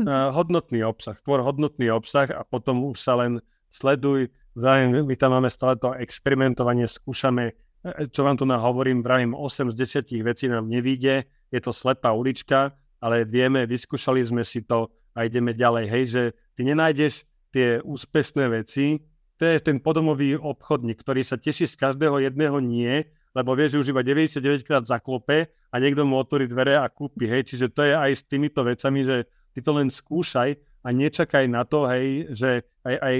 Uh, 0.00 0.30
hodnotný 0.38 0.80
obsah, 0.86 1.18
tvor 1.20 1.44
hodnotný 1.44 1.92
obsah 1.92 2.30
a 2.32 2.46
potom 2.46 2.88
už 2.88 2.96
sa 3.02 3.18
len 3.18 3.42
sleduj, 3.72 4.30
vravím, 4.54 5.04
my 5.04 5.14
tam 5.16 5.34
máme 5.36 5.48
stále 5.48 5.74
to 5.80 5.96
experimentovanie, 5.96 6.84
skúšame, 6.84 7.56
e, 7.82 8.06
čo 8.12 8.28
vám 8.28 8.36
tu 8.36 8.44
hovorím, 8.44 9.00
vravím, 9.00 9.32
8 9.32 9.72
z 9.72 10.04
10 10.04 10.22
vecí 10.22 10.46
nám 10.52 10.68
nevíde, 10.68 11.24
je 11.48 11.60
to 11.64 11.72
slepá 11.72 12.12
ulička, 12.12 12.76
ale 13.00 13.24
vieme, 13.24 13.64
vyskúšali 13.64 14.20
sme 14.22 14.44
si 14.44 14.62
to 14.62 14.92
a 15.12 15.28
ideme 15.28 15.52
ďalej, 15.52 15.84
hej, 15.88 16.04
že 16.08 16.22
ty 16.56 16.64
nenájdeš 16.64 17.24
tie 17.52 17.80
úspešné 17.84 18.48
veci, 18.48 19.04
to 19.36 19.44
je 19.48 19.58
ten 19.58 19.82
podomový 19.82 20.38
obchodník, 20.38 21.02
ktorý 21.02 21.26
sa 21.26 21.34
teší 21.34 21.66
z 21.66 21.74
každého 21.76 22.22
jedného 22.22 22.62
nie, 22.62 23.04
lebo 23.32 23.56
vie, 23.56 23.68
že 23.68 23.80
už 23.80 23.90
iba 23.90 24.04
99 24.04 24.62
krát 24.62 24.84
zaklope 24.84 25.48
a 25.72 25.74
niekto 25.80 26.04
mu 26.04 26.20
otvorí 26.20 26.44
dvere 26.46 26.76
a 26.76 26.86
kúpi, 26.86 27.26
hej. 27.26 27.48
Čiže 27.48 27.66
to 27.72 27.82
je 27.82 27.94
aj 27.96 28.12
s 28.12 28.22
týmito 28.28 28.60
vecami, 28.60 29.02
že 29.02 29.24
ty 29.56 29.64
to 29.64 29.72
len 29.72 29.88
skúšaj 29.88 30.52
a 30.84 30.88
nečakaj 30.92 31.48
na 31.48 31.64
to, 31.64 31.88
hej, 31.88 32.28
že 32.32 32.50
aj, 32.84 32.96
aj 33.02 33.16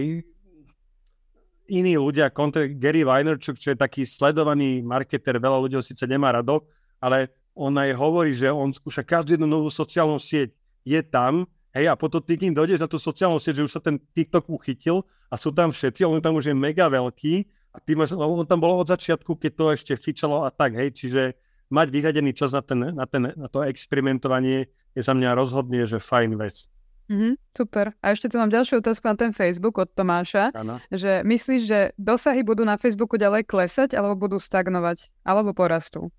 iní 1.72 1.96
ľudia, 1.96 2.28
content, 2.28 2.76
Gary 2.76 3.02
Vaynerchuk, 3.02 3.56
čo 3.56 3.72
je 3.72 3.78
taký 3.80 4.04
sledovaný 4.04 4.84
marketer, 4.84 5.40
veľa 5.40 5.58
ľudí 5.64 5.80
ho 5.80 5.84
síce 5.84 6.04
nemá 6.04 6.36
rado, 6.36 6.68
ale 7.00 7.32
on 7.56 7.72
aj 7.76 7.96
hovorí, 7.96 8.36
že 8.36 8.52
on 8.52 8.72
skúša 8.72 9.04
každú 9.04 9.36
jednu 9.36 9.48
novú 9.48 9.68
sociálnu 9.72 10.20
sieť. 10.20 10.52
Je 10.84 11.00
tam, 11.00 11.48
hej, 11.74 11.88
a 11.88 11.94
potom 11.96 12.20
ty, 12.20 12.36
kým 12.36 12.52
dojdeš 12.52 12.80
na 12.80 12.88
tú 12.88 13.00
sociálnu 13.00 13.40
sieť, 13.40 13.60
že 13.60 13.66
už 13.66 13.72
sa 13.76 13.82
ten 13.82 13.98
TikTok 13.98 14.48
uchytil, 14.48 15.04
a 15.32 15.40
sú 15.40 15.48
tam 15.48 15.72
všetci, 15.72 16.04
on 16.04 16.20
tam 16.20 16.36
už 16.36 16.52
je 16.52 16.54
mega 16.54 16.92
veľký 16.92 17.34
a 17.72 17.80
ty 17.80 17.96
máš, 17.96 18.12
on 18.12 18.44
tam 18.44 18.60
bolo 18.60 18.84
od 18.84 18.88
začiatku, 18.92 19.40
keď 19.40 19.52
to 19.56 19.64
ešte 19.72 19.92
fičalo 19.96 20.44
a 20.44 20.52
tak, 20.52 20.76
hej, 20.76 20.92
čiže 20.92 21.32
mať 21.72 21.88
vyhradený 21.88 22.36
čas 22.36 22.52
na, 22.52 22.60
ten, 22.60 22.92
na, 22.92 23.08
ten, 23.08 23.32
na 23.32 23.48
to 23.48 23.64
experimentovanie 23.64 24.68
je 24.92 25.00
za 25.00 25.16
mňa 25.16 25.32
rozhodne, 25.32 25.88
že 25.88 25.96
fajn 25.96 26.36
vec. 26.36 26.68
Mm-hmm, 27.08 27.34
super. 27.56 27.96
A 28.04 28.12
ešte 28.12 28.28
tu 28.28 28.36
mám 28.36 28.52
ďalšiu 28.52 28.84
otázku 28.84 29.08
na 29.08 29.16
ten 29.16 29.32
Facebook 29.32 29.80
od 29.80 29.88
Tomáša. 29.88 30.52
Ano. 30.52 30.80
Že 30.92 31.24
myslíš, 31.24 31.62
že 31.64 31.80
dosahy 31.96 32.44
budú 32.44 32.62
na 32.68 32.76
Facebooku 32.76 33.16
ďalej 33.16 33.48
klesať, 33.48 33.96
alebo 33.96 34.16
budú 34.16 34.36
stagnovať, 34.36 35.08
alebo 35.24 35.56
porastú? 35.56 36.12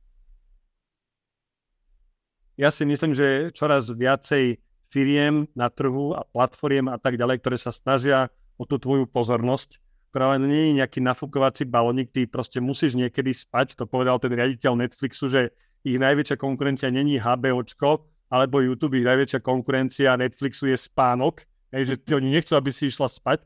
Ja 2.58 2.70
si 2.70 2.86
myslím, 2.86 3.18
že 3.18 3.50
čoraz 3.54 3.90
viacej 3.90 4.62
firiem 4.94 5.50
na 5.58 5.74
trhu 5.74 6.14
a 6.14 6.22
platformiem 6.22 6.94
a 6.94 7.02
tak 7.02 7.18
ďalej, 7.18 7.42
ktoré 7.42 7.58
sa 7.58 7.74
snažia 7.74 8.30
o 8.62 8.70
tú 8.70 8.78
tvoju 8.78 9.10
pozornosť, 9.10 9.82
ktorá 10.14 10.38
len 10.38 10.46
nie 10.46 10.70
je 10.70 10.78
nejaký 10.78 11.02
nafúkovací 11.02 11.66
balónik, 11.66 12.14
ty 12.14 12.30
proste 12.30 12.62
musíš 12.62 12.94
niekedy 12.94 13.34
spať, 13.34 13.74
to 13.74 13.90
povedal 13.90 14.22
ten 14.22 14.30
riaditeľ 14.30 14.78
Netflixu, 14.78 15.26
že 15.26 15.50
ich 15.82 15.98
najväčšia 15.98 16.38
konkurencia 16.38 16.94
není 16.94 17.18
HBOčko, 17.18 18.06
alebo 18.30 18.62
YouTube, 18.62 19.02
ich 19.02 19.10
najväčšia 19.10 19.42
konkurencia 19.42 20.14
Netflixu 20.14 20.70
je 20.70 20.78
spánok, 20.78 21.42
hej, 21.74 21.84
že 21.90 21.96
ty, 21.98 22.14
oni 22.14 22.30
nechcú, 22.30 22.54
aby 22.54 22.70
si 22.70 22.94
išla 22.94 23.10
spať. 23.10 23.42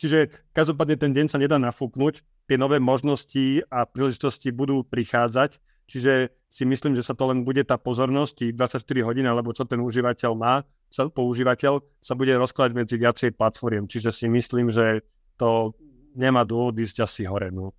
Čiže 0.00 0.32
každopádne 0.56 0.96
ten 0.96 1.12
deň 1.12 1.26
sa 1.28 1.36
nedá 1.36 1.60
nafúknuť, 1.60 2.24
tie 2.48 2.56
nové 2.56 2.80
možnosti 2.80 3.60
a 3.68 3.84
príležitosti 3.84 4.48
budú 4.48 4.80
prichádzať, 4.88 5.60
čiže 5.88 6.30
si 6.48 6.64
myslím, 6.64 6.96
že 6.96 7.04
sa 7.04 7.12
to 7.12 7.28
len 7.28 7.44
bude 7.44 7.60
tá 7.64 7.76
pozornosť, 7.76 8.52
24 8.52 8.84
hodín, 9.04 9.26
alebo 9.28 9.52
čo 9.52 9.68
ten 9.68 9.80
užívateľ 9.80 10.32
má, 10.36 10.64
sa, 10.88 11.08
používateľ 11.08 11.84
sa 12.00 12.14
bude 12.16 12.32
rozkladať 12.36 12.72
medzi 12.72 12.96
viacej 12.96 13.36
platformiem. 13.36 13.84
Čiže 13.88 14.12
si 14.12 14.26
myslím, 14.28 14.72
že 14.72 15.04
to 15.36 15.76
nemá 16.16 16.48
dôvod 16.48 16.76
ísť 16.80 17.04
asi 17.04 17.22
hore. 17.28 17.52
No. 17.52 17.76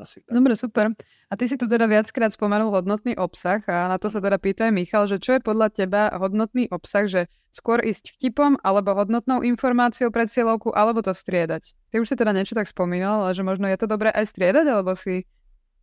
Asi 0.00 0.24
tak. 0.24 0.32
Dobre, 0.32 0.56
super. 0.56 0.96
A 1.28 1.32
ty 1.36 1.44
si 1.44 1.60
tu 1.60 1.68
teda 1.68 1.84
viackrát 1.84 2.32
spomenul 2.32 2.72
hodnotný 2.72 3.20
obsah 3.20 3.60
a 3.68 3.88
na 3.92 4.00
to 4.00 4.08
sa 4.08 4.24
teda 4.24 4.40
pýta 4.40 4.72
Michal, 4.72 5.04
že 5.04 5.20
čo 5.20 5.36
je 5.36 5.44
podľa 5.44 5.68
teba 5.68 6.08
hodnotný 6.16 6.72
obsah, 6.72 7.04
že 7.04 7.28
skôr 7.52 7.84
ísť 7.84 8.16
vtipom 8.16 8.56
alebo 8.64 8.96
hodnotnou 8.96 9.44
informáciou 9.44 10.08
pred 10.08 10.32
cieľovku, 10.32 10.72
alebo 10.72 11.04
to 11.04 11.12
striedať? 11.12 11.76
Ty 11.92 12.00
už 12.00 12.08
si 12.08 12.16
teda 12.16 12.32
niečo 12.32 12.56
tak 12.56 12.68
spomínal, 12.68 13.28
ale 13.28 13.36
že 13.36 13.44
možno 13.44 13.68
je 13.68 13.76
to 13.76 13.86
dobré 13.86 14.08
aj 14.08 14.24
striedať, 14.32 14.66
alebo 14.72 14.96
si 14.96 15.28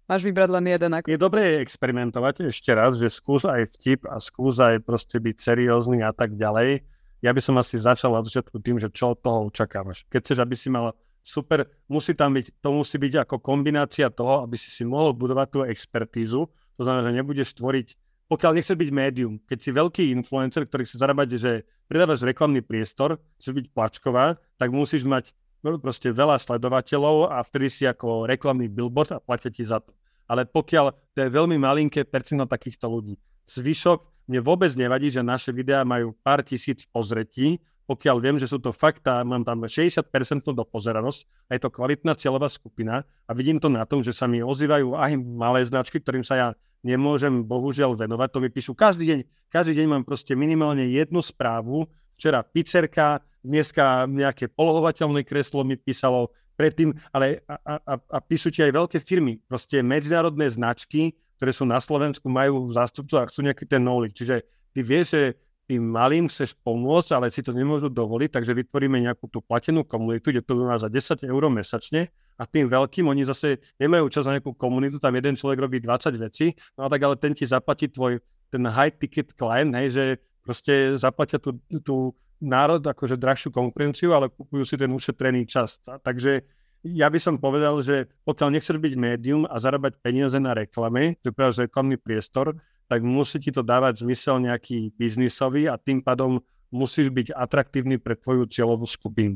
Máš 0.08 0.24
vybrať 0.24 0.50
len 0.56 0.66
jeden. 0.72 0.92
Ako... 0.96 1.12
Je 1.12 1.20
dobré 1.20 1.60
experimentovať 1.60 2.48
ešte 2.48 2.72
raz, 2.72 2.96
že 2.96 3.12
skús 3.12 3.44
aj 3.44 3.76
vtip 3.76 4.08
a 4.08 4.24
skús 4.24 4.56
aj 4.56 4.80
proste 4.88 5.20
byť 5.20 5.36
seriózny 5.36 6.00
a 6.00 6.16
tak 6.16 6.40
ďalej. 6.40 6.88
Ja 7.20 7.36
by 7.36 7.42
som 7.44 7.60
asi 7.60 7.76
začal 7.76 8.16
od 8.16 8.24
začiatku 8.24 8.56
tým, 8.64 8.80
že 8.80 8.88
čo 8.88 9.12
od 9.12 9.20
toho 9.20 9.52
očakávaš. 9.52 10.08
Keď 10.08 10.20
chceš, 10.24 10.40
aby 10.40 10.56
si 10.56 10.72
mal 10.72 10.96
super, 11.20 11.68
musí 11.92 12.16
tam 12.16 12.40
byť, 12.40 12.64
to 12.64 12.70
musí 12.72 12.96
byť 12.96 13.28
ako 13.28 13.36
kombinácia 13.44 14.08
toho, 14.08 14.48
aby 14.48 14.56
si 14.56 14.72
si 14.72 14.88
mohol 14.88 15.12
budovať 15.12 15.48
tú 15.52 15.60
expertízu. 15.68 16.48
To 16.48 16.82
znamená, 16.88 17.04
že 17.04 17.12
nebudeš 17.12 17.52
tvoriť, 17.60 17.88
pokiaľ 18.32 18.52
nechceš 18.56 18.80
byť 18.80 18.90
médium, 18.96 19.44
keď 19.44 19.60
si 19.60 19.70
veľký 19.76 20.04
influencer, 20.16 20.72
ktorý 20.72 20.88
chce 20.88 21.04
zarábať, 21.04 21.28
že 21.36 21.52
pridávaš 21.92 22.24
reklamný 22.24 22.64
priestor, 22.64 23.20
chceš 23.44 23.60
byť 23.60 23.66
plačková, 23.76 24.40
tak 24.56 24.72
musíš 24.72 25.04
mať 25.04 25.36
proste 25.62 26.14
veľa 26.14 26.38
sledovateľov 26.40 27.34
a 27.34 27.42
vtedy 27.44 27.68
si 27.68 27.84
ako 27.84 28.26
reklamný 28.30 28.70
billboard 28.70 29.18
a 29.18 29.24
platia 29.24 29.52
ti 29.52 29.66
za 29.66 29.82
to. 29.82 29.94
Ale 30.28 30.44
pokiaľ 30.44 30.92
to 31.16 31.18
je 31.24 31.30
veľmi 31.32 31.56
malinké 31.56 32.04
percento 32.04 32.46
takýchto 32.46 32.88
ľudí. 32.92 33.16
Zvyšok 33.48 34.28
mne 34.28 34.44
vôbec 34.44 34.76
nevadí, 34.76 35.08
že 35.08 35.24
naše 35.24 35.56
videá 35.56 35.88
majú 35.88 36.12
pár 36.20 36.44
tisíc 36.44 36.84
pozretí, 36.92 37.64
pokiaľ 37.88 38.18
viem, 38.20 38.36
že 38.36 38.52
sú 38.52 38.60
to 38.60 38.76
fakta, 38.76 39.24
mám 39.24 39.48
tam 39.48 39.64
60% 39.64 40.12
do 40.52 40.64
pozeranosť 40.68 41.20
a 41.48 41.56
je 41.56 41.62
to 41.64 41.72
kvalitná 41.72 42.20
cieľová 42.20 42.52
skupina 42.52 43.08
a 43.24 43.32
vidím 43.32 43.64
to 43.64 43.72
na 43.72 43.88
tom, 43.88 44.04
že 44.04 44.12
sa 44.12 44.28
mi 44.28 44.44
ozývajú 44.44 44.92
aj 44.92 45.16
malé 45.24 45.64
značky, 45.64 46.04
ktorým 46.04 46.28
sa 46.28 46.36
ja 46.36 46.48
nemôžem 46.84 47.48
bohužiaľ 47.48 47.96
venovať, 47.96 48.28
to 48.36 48.40
mi 48.44 48.52
píšu 48.52 48.76
každý 48.76 49.08
deň. 49.08 49.20
Každý 49.48 49.80
deň 49.80 49.88
mám 49.88 50.04
proste 50.04 50.36
minimálne 50.36 50.84
jednu 50.92 51.24
správu, 51.24 51.88
včera 52.18 52.42
pizzerka, 52.42 53.22
dneska 53.46 54.10
nejaké 54.10 54.50
polohovateľné 54.52 55.24
kreslo 55.24 55.62
mi 55.62 55.78
písalo 55.78 56.34
predtým, 56.58 56.92
ale 57.14 57.46
a, 57.46 57.78
a, 57.78 57.94
a 57.96 58.18
píšu 58.18 58.50
ti 58.50 58.66
aj 58.66 58.74
veľké 58.74 58.98
firmy, 58.98 59.38
proste 59.46 59.80
medzinárodné 59.86 60.50
značky, 60.50 61.14
ktoré 61.38 61.54
sú 61.54 61.70
na 61.70 61.78
Slovensku, 61.78 62.26
majú 62.28 62.74
zástupcu 62.74 63.22
a 63.22 63.30
chcú 63.30 63.46
nejaký 63.46 63.70
ten 63.70 63.86
knowledge. 63.86 64.18
Čiže 64.18 64.36
ty 64.74 64.82
vieš, 64.82 65.14
že 65.14 65.24
tým 65.70 65.84
malým 65.84 66.26
chceš 66.32 66.58
pomôcť, 66.64 67.14
ale 67.14 67.28
si 67.30 67.44
to 67.46 67.54
nemôžu 67.54 67.92
dovoliť, 67.94 68.40
takže 68.40 68.58
vytvoríme 68.58 69.04
nejakú 69.04 69.30
tú 69.30 69.44
platenú 69.44 69.86
komunitu, 69.86 70.34
kde 70.34 70.42
to 70.42 70.64
má 70.64 70.80
za 70.80 70.90
10 70.90 71.28
eur 71.28 71.44
mesačne. 71.54 72.10
A 72.40 72.48
tým 72.48 72.72
veľkým 72.72 73.06
oni 73.06 73.28
zase 73.28 73.62
nemajú 73.78 74.08
čas 74.10 74.26
na 74.26 74.40
nejakú 74.40 74.56
komunitu, 74.56 74.98
tam 74.98 75.14
jeden 75.14 75.36
človek 75.36 75.60
robí 75.60 75.78
20 75.84 76.16
vecí, 76.18 76.56
no 76.80 76.86
a 76.86 76.90
tak 76.90 77.02
ale 77.04 77.20
ten 77.20 77.36
ti 77.36 77.44
zaplatí 77.44 77.92
tvoj 77.92 78.22
ten 78.48 78.64
high 78.64 78.94
ticket 78.96 79.36
client, 79.36 79.76
hej, 79.76 79.88
že 79.92 80.04
proste 80.48 80.96
zaplatia 80.96 81.36
tú, 81.36 81.60
tú 81.84 82.16
národ 82.40 82.80
akože 82.80 83.20
drahšiu 83.20 83.52
konkurenciu, 83.52 84.16
ale 84.16 84.32
kupujú 84.32 84.64
si 84.64 84.80
ten 84.80 84.88
ušetrený 84.88 85.44
čas. 85.44 85.84
Takže 85.84 86.48
ja 86.88 87.12
by 87.12 87.20
som 87.20 87.36
povedal, 87.36 87.76
že 87.84 88.08
pokiaľ 88.24 88.56
nechceš 88.56 88.80
byť 88.80 88.94
médium 88.96 89.44
a 89.44 89.60
zarábať 89.60 90.00
peniaze 90.00 90.40
na 90.40 90.56
reklame, 90.56 91.20
že 91.20 91.36
práve 91.36 91.68
reklamný 91.68 92.00
priestor, 92.00 92.56
tak 92.88 93.04
musí 93.04 93.44
ti 93.44 93.52
to 93.52 93.60
dávať 93.60 94.08
zmysel 94.08 94.40
nejaký 94.40 94.96
biznisový 94.96 95.68
a 95.68 95.76
tým 95.76 96.00
pádom 96.00 96.40
musíš 96.72 97.12
byť 97.12 97.36
atraktívny 97.36 98.00
pre 98.00 98.16
tvoju 98.16 98.48
cieľovú 98.48 98.88
skupinu. 98.88 99.36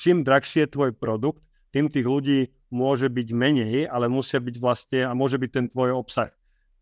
Čím 0.00 0.24
drahšie 0.24 0.64
je 0.64 0.72
tvoj 0.72 0.96
produkt, 0.96 1.44
tým 1.68 1.92
tých 1.92 2.08
ľudí 2.08 2.48
môže 2.72 3.12
byť 3.12 3.28
menej, 3.36 3.84
ale 3.92 4.08
musia 4.08 4.40
byť 4.40 4.56
vlastne, 4.56 5.04
a 5.04 5.12
môže 5.12 5.36
byť 5.36 5.50
ten 5.52 5.66
tvoj 5.68 5.92
obsah 5.92 6.32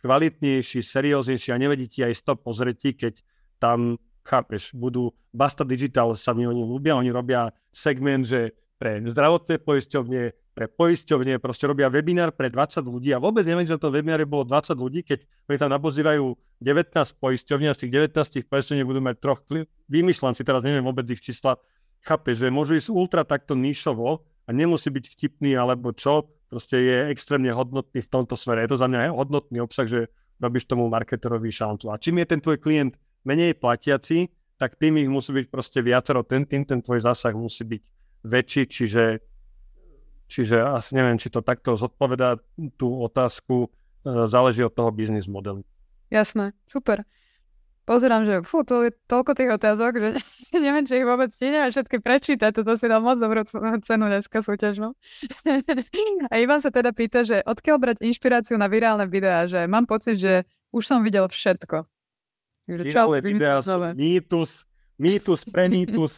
kvalitnejší, 0.00 0.80
serióznejší 0.80 1.52
a 1.52 1.60
nevedí 1.60 1.86
ti 1.86 2.00
aj 2.00 2.16
stop 2.16 2.40
pozretí, 2.40 2.96
keď 2.96 3.20
tam, 3.60 4.00
chápeš, 4.24 4.72
budú 4.72 5.12
Basta 5.30 5.62
Digital, 5.62 6.16
sa 6.16 6.32
mi 6.32 6.48
oni 6.48 6.64
ľúbia, 6.64 6.96
oni 6.96 7.12
robia 7.12 7.52
segment, 7.70 8.24
že 8.26 8.56
pre 8.80 9.04
zdravotné 9.04 9.60
poisťovne, 9.60 10.22
pre 10.56 10.66
poisťovne, 10.66 11.36
proste 11.36 11.68
robia 11.68 11.92
webinár 11.92 12.32
pre 12.32 12.48
20 12.48 12.80
ľudí 12.80 13.12
a 13.12 13.20
vôbec 13.20 13.44
neviem, 13.44 13.68
že 13.68 13.76
na 13.76 13.82
tom 13.84 13.92
webináre 13.92 14.24
bolo 14.24 14.48
20 14.48 14.72
ľudí, 14.72 15.04
keď 15.04 15.28
oni 15.52 15.58
tam 15.60 15.70
napozývajú 15.70 16.24
19 16.64 16.96
poisťovní 17.20 17.66
a 17.68 17.76
z 17.76 17.86
tých 17.86 17.92
19 18.08 18.48
poisťovní 18.48 18.82
budú 18.88 19.00
mať 19.04 19.16
troch, 19.20 19.44
vymýšľam 19.92 20.32
si 20.32 20.42
teraz, 20.42 20.64
neviem 20.64 20.80
vôbec 20.80 21.04
ich 21.12 21.20
čísla, 21.20 21.60
chápe, 22.00 22.32
že 22.32 22.48
môžu 22.48 22.80
ísť 22.80 22.88
ultra 22.88 23.22
takto 23.22 23.52
nišovo 23.52 24.24
a 24.48 24.50
nemusí 24.50 24.88
byť 24.88 25.04
vtipný 25.12 25.54
alebo 25.60 25.92
čo, 25.92 26.32
proste 26.48 26.80
je 26.80 26.96
extrémne 27.12 27.52
hodnotný 27.52 28.00
v 28.00 28.10
tomto 28.10 28.34
smere. 28.34 28.64
Je 28.64 28.72
to 28.74 28.80
za 28.80 28.88
mňa 28.88 29.12
hodnotný 29.12 29.60
obsah, 29.60 29.86
že 29.86 30.08
robíš 30.40 30.66
tomu 30.66 30.88
marketerovi 30.88 31.52
šancu. 31.52 31.92
A 31.92 32.00
čím 32.00 32.24
je 32.24 32.26
ten 32.26 32.40
tvoj 32.40 32.56
klient 32.56 32.96
menej 33.24 33.56
platiaci, 33.56 34.30
tak 34.60 34.76
tým 34.76 35.00
ich 35.00 35.08
musí 35.08 35.32
byť 35.32 35.46
proste 35.48 35.80
viacero, 35.80 36.20
ten 36.24 36.44
tým 36.44 36.68
ten 36.68 36.80
tvoj 36.84 37.04
zásah 37.04 37.32
musí 37.32 37.64
byť 37.64 37.82
väčší, 38.24 38.62
čiže, 38.68 39.04
čiže 40.28 40.60
asi 40.60 40.90
neviem, 40.92 41.16
či 41.16 41.32
to 41.32 41.40
takto 41.40 41.76
zodpovedá 41.80 42.36
tú 42.76 43.00
otázku, 43.00 43.68
e, 44.04 44.28
záleží 44.28 44.60
od 44.60 44.76
toho 44.76 44.92
biznis 44.92 45.24
modelu. 45.24 45.64
Jasné, 46.12 46.52
super 46.68 47.08
pozerám, 47.90 48.22
že 48.22 48.34
fú, 48.46 48.62
to 48.62 48.86
je 48.86 48.94
toľko 49.10 49.34
tých 49.34 49.50
otázok, 49.50 49.92
že 49.98 50.08
neviem, 50.64 50.86
či 50.86 51.02
ich 51.02 51.06
vôbec 51.06 51.34
neviem 51.42 51.74
všetky 51.74 51.98
prečítať, 51.98 52.54
toto 52.54 52.78
si 52.78 52.86
dal 52.86 53.02
moc 53.02 53.18
dobrú 53.18 53.42
cenu 53.82 54.06
dneska 54.06 54.46
súťažnú. 54.46 54.94
A 56.30 56.34
Ivan 56.38 56.62
sa 56.62 56.70
teda 56.70 56.94
pýta, 56.94 57.26
že 57.26 57.42
odkiaľ 57.42 57.76
brať 57.82 57.96
inšpiráciu 58.06 58.54
na 58.54 58.70
virálne 58.70 59.10
videá, 59.10 59.50
že 59.50 59.66
mám 59.66 59.90
pocit, 59.90 60.22
že 60.22 60.46
už 60.70 60.86
som 60.86 61.02
videl 61.02 61.26
všetko. 61.26 61.82
Virálne 62.78 63.18
videá 63.18 63.58
sú 63.58 63.74
mýtus, 63.98 64.66
mýtus. 65.50 66.12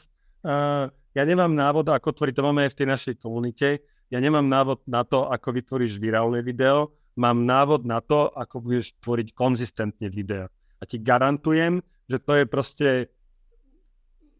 Uh, 0.44 0.92
ja 1.18 1.22
nemám 1.24 1.52
návod, 1.52 1.88
ako 1.88 2.12
tvoriť, 2.12 2.34
to 2.36 2.44
máme 2.44 2.68
aj 2.68 2.70
v 2.72 2.78
tej 2.78 2.88
našej 2.88 3.14
komunite, 3.16 3.68
ja 4.12 4.20
nemám 4.20 4.44
návod 4.44 4.84
na 4.84 5.08
to, 5.08 5.24
ako 5.32 5.48
vytvoríš 5.56 5.96
virálne 5.96 6.44
video, 6.44 6.92
mám 7.16 7.48
návod 7.48 7.88
na 7.88 8.04
to, 8.04 8.28
ako 8.32 8.60
budeš 8.60 8.92
tvoriť 9.00 9.32
konzistentne 9.32 10.12
video 10.12 10.52
a 10.82 10.84
ti 10.84 10.98
garantujem, 10.98 11.78
že 12.10 12.18
to 12.18 12.42
je 12.42 12.44
proste, 12.50 12.88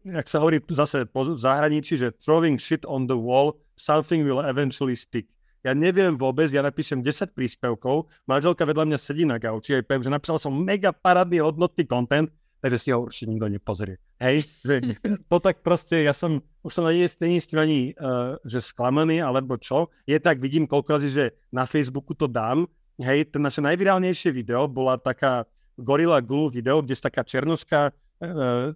jak 0.03 0.27
sa 0.27 0.43
hovorí 0.43 0.59
zase 0.67 1.07
v 1.07 1.39
zahraničí, 1.39 1.95
že 1.95 2.11
throwing 2.19 2.59
shit 2.59 2.83
on 2.83 3.07
the 3.07 3.15
wall, 3.15 3.55
something 3.79 4.27
will 4.27 4.43
eventually 4.43 4.99
stick. 4.99 5.31
Ja 5.63 5.71
neviem 5.71 6.19
vôbec, 6.19 6.51
ja 6.51 6.59
napíšem 6.59 6.99
10 6.99 7.31
príspevkov, 7.31 8.11
manželka 8.27 8.67
vedľa 8.67 8.83
mňa 8.83 8.99
sedí 8.99 9.23
na 9.23 9.39
gauči 9.39 9.79
a 9.79 9.79
poviem, 9.79 10.03
že 10.03 10.11
napísal 10.11 10.35
som 10.35 10.51
mega 10.51 10.91
parádny 10.91 11.39
hodnotný 11.39 11.87
content, 11.87 12.27
takže 12.59 12.77
si 12.83 12.91
ho 12.91 13.07
určite 13.07 13.31
nikto 13.31 13.47
nepozrie. 13.47 13.95
Hej, 14.19 14.43
že 14.67 14.99
to 15.31 15.37
tak 15.39 15.63
proste, 15.63 16.03
ja 16.03 16.11
som, 16.11 16.43
už 16.67 16.71
som 16.71 16.83
nie, 16.91 17.07
nie 17.07 17.39
ani, 17.55 17.95
uh, 17.95 18.35
že 18.43 18.59
sklamaný, 18.59 19.23
alebo 19.23 19.55
čo. 19.55 19.87
Je 20.03 20.19
tak, 20.19 20.43
vidím 20.43 20.67
koľko 20.67 20.99
razy, 20.99 21.09
že 21.11 21.25
na 21.47 21.63
Facebooku 21.63 22.11
to 22.11 22.27
dám. 22.27 22.67
Hej, 22.99 23.31
to 23.31 23.39
naše 23.39 23.63
najvirálnejšie 23.63 24.35
video 24.35 24.67
bola 24.67 24.99
taká, 24.99 25.47
Gorilla 25.79 26.21
Glue 26.21 26.51
video, 26.53 26.83
kde 26.83 26.93
taká 26.93 27.25
černoška, 27.25 27.89
e, 27.89 27.91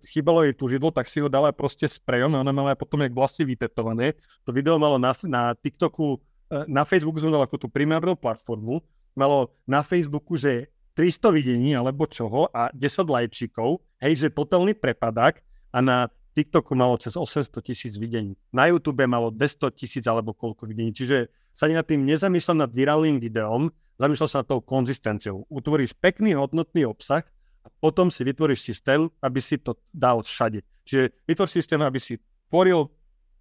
chýbalo 0.10 0.42
jej 0.42 0.58
tužidlo, 0.58 0.90
tak 0.90 1.06
si 1.06 1.22
ho 1.22 1.30
dala 1.30 1.54
proste 1.54 1.86
sprejom 1.86 2.34
a 2.34 2.42
ona 2.42 2.50
mala 2.50 2.74
potom 2.74 3.06
jak 3.06 3.14
vlasy 3.14 3.46
vytetované. 3.46 4.18
To 4.44 4.50
video 4.50 4.82
malo 4.82 4.98
na, 4.98 5.14
na 5.30 5.54
TikToku, 5.54 6.18
na 6.50 6.84
Facebooku 6.88 7.20
sme 7.20 7.34
dali 7.34 7.44
ako 7.44 7.58
tú 7.66 7.68
primárnu 7.68 8.16
platformu, 8.16 8.84
malo 9.18 9.52
na 9.68 9.84
Facebooku, 9.84 10.38
že 10.40 10.72
300 10.98 11.30
videní 11.30 11.78
alebo 11.78 12.10
čoho 12.10 12.50
a 12.50 12.74
10 12.74 13.06
lajčikov, 13.06 13.86
hej, 14.02 14.26
že 14.26 14.28
totálny 14.34 14.74
prepadák 14.74 15.42
a 15.70 15.80
na 15.82 15.98
TikToku 16.38 16.78
malo 16.78 16.98
cez 17.02 17.18
800 17.18 17.50
tisíc 17.66 17.98
videní. 17.98 18.38
Na 18.54 18.70
YouTube 18.70 19.02
malo 19.10 19.34
200 19.34 19.74
tisíc 19.74 20.06
alebo 20.06 20.38
koľko 20.38 20.70
videní. 20.70 20.94
Čiže 20.94 21.34
sa 21.50 21.66
nad 21.66 21.86
tým 21.86 22.06
nezamýšľam 22.06 22.62
nad 22.62 22.70
virálnym 22.70 23.18
videom, 23.18 23.74
zamýšľal 23.98 24.30
sa 24.30 24.38
nad 24.46 24.50
tou 24.50 24.62
konzistenciou. 24.62 25.50
Utvoríš 25.50 25.98
pekný, 25.98 26.38
hodnotný 26.38 26.86
obsah 26.86 27.26
a 27.66 27.68
potom 27.82 28.14
si 28.14 28.22
vytvoríš 28.22 28.62
systém, 28.62 29.10
aby 29.26 29.42
si 29.42 29.58
to 29.58 29.74
dal 29.90 30.22
všade. 30.22 30.62
Čiže 30.86 31.10
vytvor 31.26 31.50
systém, 31.50 31.82
aby 31.82 31.98
si 31.98 32.22
tvoril 32.54 32.86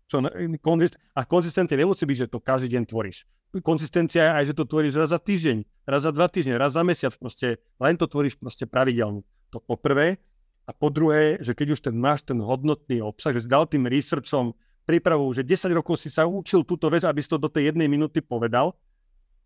čo, 0.06 0.22
konzist- 0.62 0.98
a 1.14 1.26
konzistentne 1.26 1.74
nemusí 1.74 2.06
byť, 2.06 2.18
že 2.26 2.30
to 2.30 2.38
každý 2.38 2.78
deň 2.78 2.82
tvoríš. 2.86 3.26
Konzistencia 3.62 4.22
je 4.22 4.32
aj, 4.42 4.44
že 4.52 4.54
to 4.54 4.64
tvoríš 4.68 4.94
raz 4.98 5.10
za 5.10 5.20
týždeň, 5.22 5.86
raz 5.88 6.02
za 6.04 6.12
dva 6.12 6.26
týždne, 6.28 6.60
raz 6.60 6.74
za 6.74 6.82
mesiac, 6.86 7.14
proste 7.16 7.62
len 7.80 7.94
to 7.96 8.06
tvoríš 8.06 8.36
proste 8.36 8.68
pravidelne. 8.68 9.24
To 9.54 9.62
po 9.62 9.78
prvé. 9.78 10.18
A 10.66 10.74
po 10.74 10.90
druhé, 10.90 11.38
že 11.38 11.54
keď 11.54 11.78
už 11.78 11.80
ten 11.86 11.94
máš 11.94 12.26
ten 12.26 12.42
hodnotný 12.42 12.98
obsah, 12.98 13.30
že 13.30 13.46
si 13.46 13.48
dal 13.48 13.70
tým 13.70 13.86
researchom 13.86 14.50
prípravu, 14.82 15.30
že 15.30 15.46
10 15.46 15.70
rokov 15.70 16.02
si 16.02 16.10
sa 16.10 16.26
učil 16.26 16.66
túto 16.66 16.90
vec, 16.90 17.06
aby 17.06 17.22
si 17.22 17.30
to 17.30 17.38
do 17.38 17.46
tej 17.46 17.70
jednej 17.70 17.86
minúty 17.86 18.18
povedal, 18.18 18.74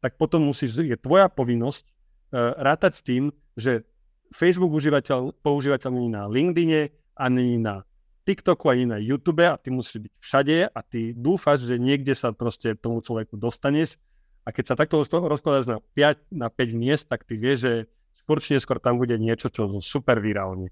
tak 0.00 0.16
potom 0.16 0.48
musíš, 0.48 0.80
je 0.80 0.96
tvoja 0.96 1.28
povinnosť 1.28 1.84
uh, 1.84 2.56
rátať 2.56 2.92
s 2.96 3.02
tým, 3.04 3.28
že 3.52 3.84
Facebook 4.32 4.72
užívateľ, 4.72 5.44
používateľ 5.44 5.90
není 5.92 6.08
na 6.08 6.24
LinkedIne, 6.24 6.88
ani 7.20 7.60
na 7.60 7.84
TikToku, 8.30 8.70
ani 8.70 8.86
na 8.86 9.02
YouTube 9.02 9.42
a 9.42 9.58
ty 9.58 9.74
musíš 9.74 10.06
byť 10.06 10.12
všade 10.22 10.56
a 10.70 10.80
ty 10.86 11.10
dúfaš, 11.10 11.66
že 11.66 11.82
niekde 11.82 12.14
sa 12.14 12.30
proste 12.30 12.78
tomu 12.78 13.02
človeku 13.02 13.34
dostaneš 13.34 13.98
a 14.46 14.54
keď 14.54 14.64
sa 14.70 14.74
takto 14.78 15.02
rozkladáš 15.02 15.66
na 15.66 15.82
5, 15.98 16.30
na 16.30 16.46
5 16.46 16.78
miest, 16.78 17.10
tak 17.10 17.26
ty 17.26 17.34
vieš, 17.34 17.58
že 17.66 17.72
skôr 18.14 18.38
či 18.38 18.54
neskôr 18.54 18.78
tam 18.78 19.02
bude 19.02 19.18
niečo, 19.18 19.50
čo 19.50 19.66
super 19.82 20.22
virálne. 20.22 20.70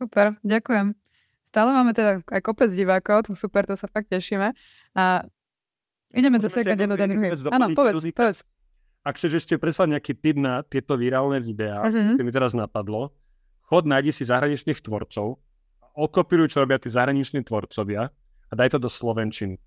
Super, 0.00 0.40
ďakujem. 0.40 0.96
Stále 1.52 1.70
máme 1.76 1.92
teda 1.92 2.24
aj 2.24 2.40
kopec 2.40 2.72
divákov, 2.72 3.28
to 3.28 3.36
super, 3.36 3.68
to 3.68 3.76
sa 3.76 3.88
fakt 3.92 4.08
tešíme. 4.08 4.56
A 4.96 5.04
Ideme 6.08 6.40
zase 6.40 6.64
jeden 6.64 6.88
do 6.88 6.96
druhý. 6.96 7.36
Áno, 7.52 7.66
povedz, 7.76 8.00
povedz. 8.16 8.40
Ak 9.04 9.20
chceš 9.20 9.44
ešte 9.44 9.60
preslať 9.60 9.96
nejaký 9.96 10.12
tip 10.16 10.36
na 10.40 10.64
tieto 10.64 10.96
virálne 10.96 11.40
videá, 11.40 11.84
uh-huh. 11.84 12.16
mi 12.20 12.32
teraz 12.32 12.56
napadlo, 12.56 13.12
chod, 13.68 13.84
nájdi 13.84 14.12
si 14.12 14.24
zahraničných 14.24 14.80
tvorcov, 14.80 15.36
okopíruj, 15.98 16.54
čo 16.54 16.62
robia 16.62 16.78
tí 16.78 16.86
zahraniční 16.86 17.42
tvorcovia 17.42 18.14
a 18.48 18.52
daj 18.54 18.74
to 18.74 18.78
do 18.78 18.86
Slovenčiny. 18.86 19.58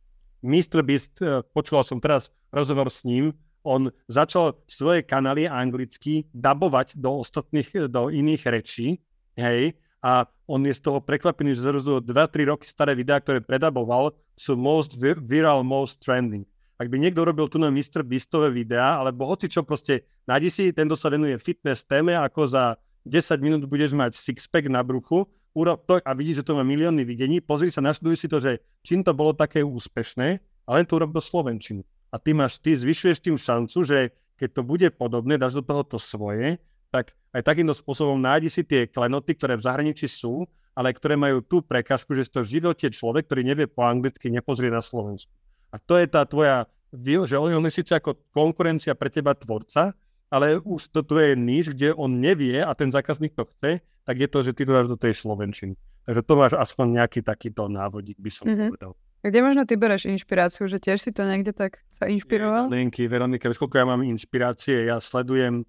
Mr. 0.42 0.82
Beast, 0.82 1.20
eh, 1.20 1.44
počúval 1.52 1.84
som 1.84 2.00
teraz 2.00 2.32
rozhovor 2.56 2.88
s 2.88 3.04
ním, 3.04 3.36
on 3.62 3.94
začal 4.10 4.58
svoje 4.66 5.06
kanály 5.06 5.46
anglicky 5.46 6.26
dabovať 6.34 6.98
do 6.98 7.22
ostatných, 7.22 7.94
do 7.94 8.10
iných 8.10 8.44
rečí, 8.50 8.98
hej, 9.38 9.78
a 10.02 10.26
on 10.50 10.66
je 10.66 10.74
z 10.74 10.82
toho 10.82 10.98
prekvapený, 10.98 11.54
že 11.54 11.62
zrazu 11.62 12.02
2-3 12.02 12.50
roky 12.50 12.66
staré 12.66 12.98
videá, 12.98 13.22
ktoré 13.22 13.38
predaboval, 13.38 14.18
sú 14.34 14.58
most 14.58 14.98
vir- 14.98 15.22
viral, 15.22 15.62
most 15.62 16.02
trending. 16.02 16.42
Ak 16.82 16.90
by 16.90 16.98
niekto 16.98 17.22
robil 17.22 17.46
tu 17.46 17.62
na 17.62 17.70
Mr. 17.70 18.02
Beastové 18.02 18.50
videá, 18.50 18.98
alebo 18.98 19.30
hoci 19.30 19.46
čo 19.46 19.62
proste, 19.62 20.10
nájdi 20.26 20.50
si, 20.50 20.64
tento 20.74 20.98
sa 20.98 21.14
venuje 21.14 21.38
fitness 21.38 21.86
téme, 21.86 22.18
ako 22.18 22.50
za 22.50 22.64
10 23.06 23.38
minút 23.46 23.70
budeš 23.70 23.94
mať 23.94 24.18
six-pack 24.18 24.66
na 24.66 24.82
bruchu, 24.82 25.30
urob 25.52 25.84
to 25.88 26.00
a 26.02 26.12
vidíš, 26.16 26.44
že 26.44 26.48
to 26.48 26.58
má 26.58 26.64
milióny 26.64 27.04
videní, 27.04 27.44
pozri 27.44 27.72
sa, 27.72 27.84
naštuduj 27.84 28.16
si 28.16 28.28
to, 28.32 28.40
že 28.40 28.64
čím 28.84 29.04
to 29.04 29.12
bolo 29.12 29.36
také 29.36 29.64
úspešné, 29.64 30.40
a 30.68 30.70
len 30.78 30.86
to 30.86 30.96
urob 30.96 31.12
do 31.12 31.20
Slovenčiny. 31.20 31.84
A 32.12 32.20
ty 32.20 32.32
máš, 32.36 32.60
ty 32.60 32.76
zvyšuješ 32.76 33.24
tým 33.24 33.36
šancu, 33.40 33.84
že 33.84 34.16
keď 34.40 34.50
to 34.56 34.62
bude 34.64 34.88
podobné, 34.96 35.36
dáš 35.38 35.60
do 35.60 35.64
toho 35.64 35.84
to 35.84 35.98
svoje, 36.00 36.60
tak 36.92 37.16
aj 37.32 37.44
takýmto 37.44 37.72
spôsobom 37.72 38.20
nájdi 38.20 38.52
si 38.52 38.62
tie 38.68 38.88
klenoty, 38.88 39.36
ktoré 39.36 39.56
v 39.56 39.64
zahraničí 39.64 40.08
sú, 40.12 40.44
ale 40.76 40.92
ktoré 40.92 41.16
majú 41.16 41.40
tú 41.44 41.64
prekažku, 41.64 42.16
že 42.16 42.28
to 42.28 42.44
v 42.44 42.60
živote 42.60 42.88
človek, 42.92 43.28
ktorý 43.28 43.42
nevie 43.48 43.68
po 43.68 43.84
anglicky, 43.84 44.32
nepozrie 44.32 44.72
na 44.72 44.84
Slovensku. 44.84 45.32
A 45.72 45.80
to 45.80 45.96
je 45.96 46.08
tá 46.08 46.24
tvoja, 46.28 46.68
že 46.92 47.36
on 47.40 47.64
je 47.68 47.72
síce 47.72 47.96
ako 47.96 48.20
konkurencia 48.36 48.92
pre 48.96 49.08
teba 49.08 49.32
tvorca, 49.32 49.96
ale 50.32 50.60
už 50.60 50.92
to 50.92 51.04
je 51.20 51.36
níž, 51.36 51.76
kde 51.76 51.96
on 51.96 52.12
nevie 52.12 52.60
a 52.60 52.72
ten 52.76 52.92
zákazník 52.92 53.36
to 53.36 53.48
chce, 53.56 53.84
tak 54.06 54.16
je 54.18 54.28
to, 54.28 54.40
že 54.42 54.52
ty 54.58 54.66
to 54.66 54.72
dáš 54.74 54.88
do 54.90 54.98
tej 54.98 55.14
Slovenčiny. 55.14 55.78
Takže 56.06 56.22
to 56.26 56.34
máš 56.34 56.54
aspoň 56.58 57.02
nejaký 57.02 57.22
takýto 57.22 57.70
návodík, 57.70 58.18
by 58.18 58.32
som 58.34 58.46
mm-hmm. 58.50 58.70
povedal. 58.74 58.92
Kde 59.22 59.40
možno 59.46 59.70
ty 59.70 59.78
bereš 59.78 60.10
inšpiráciu, 60.10 60.66
že 60.66 60.82
tiež 60.82 60.98
si 60.98 61.14
to 61.14 61.22
niekde 61.22 61.54
tak 61.54 61.86
sa 61.94 62.10
inšpiroval? 62.10 62.74
Lenky, 62.74 63.06
Veronika, 63.06 63.46
vieš, 63.46 63.62
koľko 63.62 63.78
ja 63.78 63.86
mám 63.86 64.02
inšpirácie, 64.02 64.90
ja 64.90 64.98
sledujem, 64.98 65.62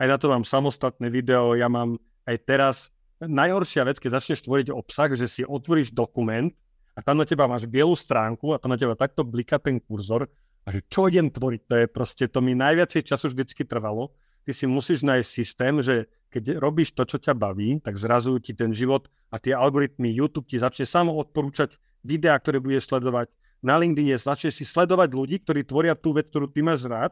aj 0.00 0.06
na 0.08 0.16
to 0.16 0.32
mám 0.32 0.40
samostatné 0.40 1.12
video, 1.12 1.52
ja 1.52 1.68
mám 1.68 2.00
aj 2.24 2.36
teraz 2.48 2.76
najhoršia 3.20 3.84
vec, 3.84 4.00
keď 4.00 4.16
začneš 4.16 4.46
tvoriť 4.48 4.72
obsah, 4.72 5.12
že 5.12 5.28
si 5.28 5.42
otvoríš 5.44 5.92
dokument 5.92 6.48
a 6.96 7.04
tam 7.04 7.20
na 7.20 7.28
teba 7.28 7.44
máš 7.44 7.68
bielu 7.68 7.92
stránku 7.92 8.56
a 8.56 8.60
tam 8.62 8.72
na 8.72 8.80
teba 8.80 8.96
takto 8.96 9.20
bliká 9.20 9.60
ten 9.60 9.76
kurzor 9.82 10.24
a 10.64 10.68
že 10.72 10.80
čo 10.88 11.12
idem 11.12 11.28
tvoriť, 11.28 11.60
to 11.68 11.74
je 11.84 11.86
proste, 11.92 12.24
to 12.30 12.40
mi 12.40 12.56
najviacej 12.56 13.04
času 13.04 13.32
vždycky 13.32 13.68
trvalo. 13.68 14.16
Ty 14.48 14.56
si 14.56 14.64
musíš 14.64 15.04
nájsť 15.04 15.28
systém, 15.28 15.74
že 15.84 16.08
keď 16.28 16.60
robíš 16.60 16.92
to, 16.92 17.08
čo 17.08 17.16
ťa 17.16 17.32
baví, 17.32 17.80
tak 17.80 17.96
zrazu 17.96 18.36
ti 18.38 18.52
ten 18.52 18.72
život 18.72 19.08
a 19.32 19.40
tie 19.40 19.56
algoritmy 19.56 20.12
YouTube 20.12 20.48
ti 20.48 20.60
začne 20.60 20.84
samo 20.84 21.16
odporúčať 21.16 21.76
videá, 22.04 22.36
ktoré 22.36 22.60
budeš 22.60 22.88
sledovať, 22.92 23.32
na 23.58 23.74
LinkedIn, 23.74 24.14
začneš 24.14 24.62
si 24.62 24.64
sledovať 24.64 25.10
ľudí, 25.10 25.36
ktorí 25.42 25.66
tvoria 25.66 25.98
tú 25.98 26.14
vec, 26.14 26.30
ktorú 26.30 26.46
ty 26.46 26.62
máš 26.62 26.86
rád. 26.86 27.10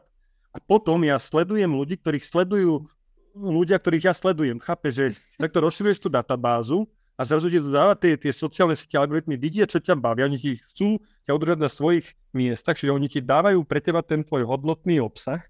A 0.55 0.63
potom 0.63 1.03
ja 1.03 1.19
sledujem 1.19 1.67
ľudí, 1.67 1.99
ktorých 1.99 2.23
sledujú 2.23 2.87
ľudia, 3.35 3.77
ktorých 3.77 4.07
ja 4.09 4.13
sledujem. 4.15 4.57
Chápe, 4.63 4.89
že 4.89 5.13
takto 5.35 5.59
rozširuješ 5.59 5.99
tú 6.01 6.09
databázu 6.09 6.87
a 7.19 7.27
zrazu 7.27 7.51
ti 7.51 7.59
to 7.59 7.69
dáva 7.69 7.93
tie, 7.99 8.15
tie 8.15 8.31
sociálne 8.31 8.73
siete 8.73 8.95
algoritmy, 8.95 9.35
vidia, 9.35 9.67
čo 9.67 9.83
ťa 9.83 9.99
bavia, 9.99 10.25
oni 10.25 10.39
ti 10.39 10.57
chcú 10.71 11.03
ťa 11.27 11.31
udržať 11.35 11.59
na 11.59 11.69
svojich 11.69 12.07
miestach, 12.31 12.79
čiže 12.79 12.95
oni 12.95 13.07
ti 13.11 13.19
dávajú 13.19 13.61
pre 13.67 13.83
teba 13.83 13.99
ten 14.01 14.23
tvoj 14.23 14.47
hodnotný 14.47 15.03
obsah 15.03 15.43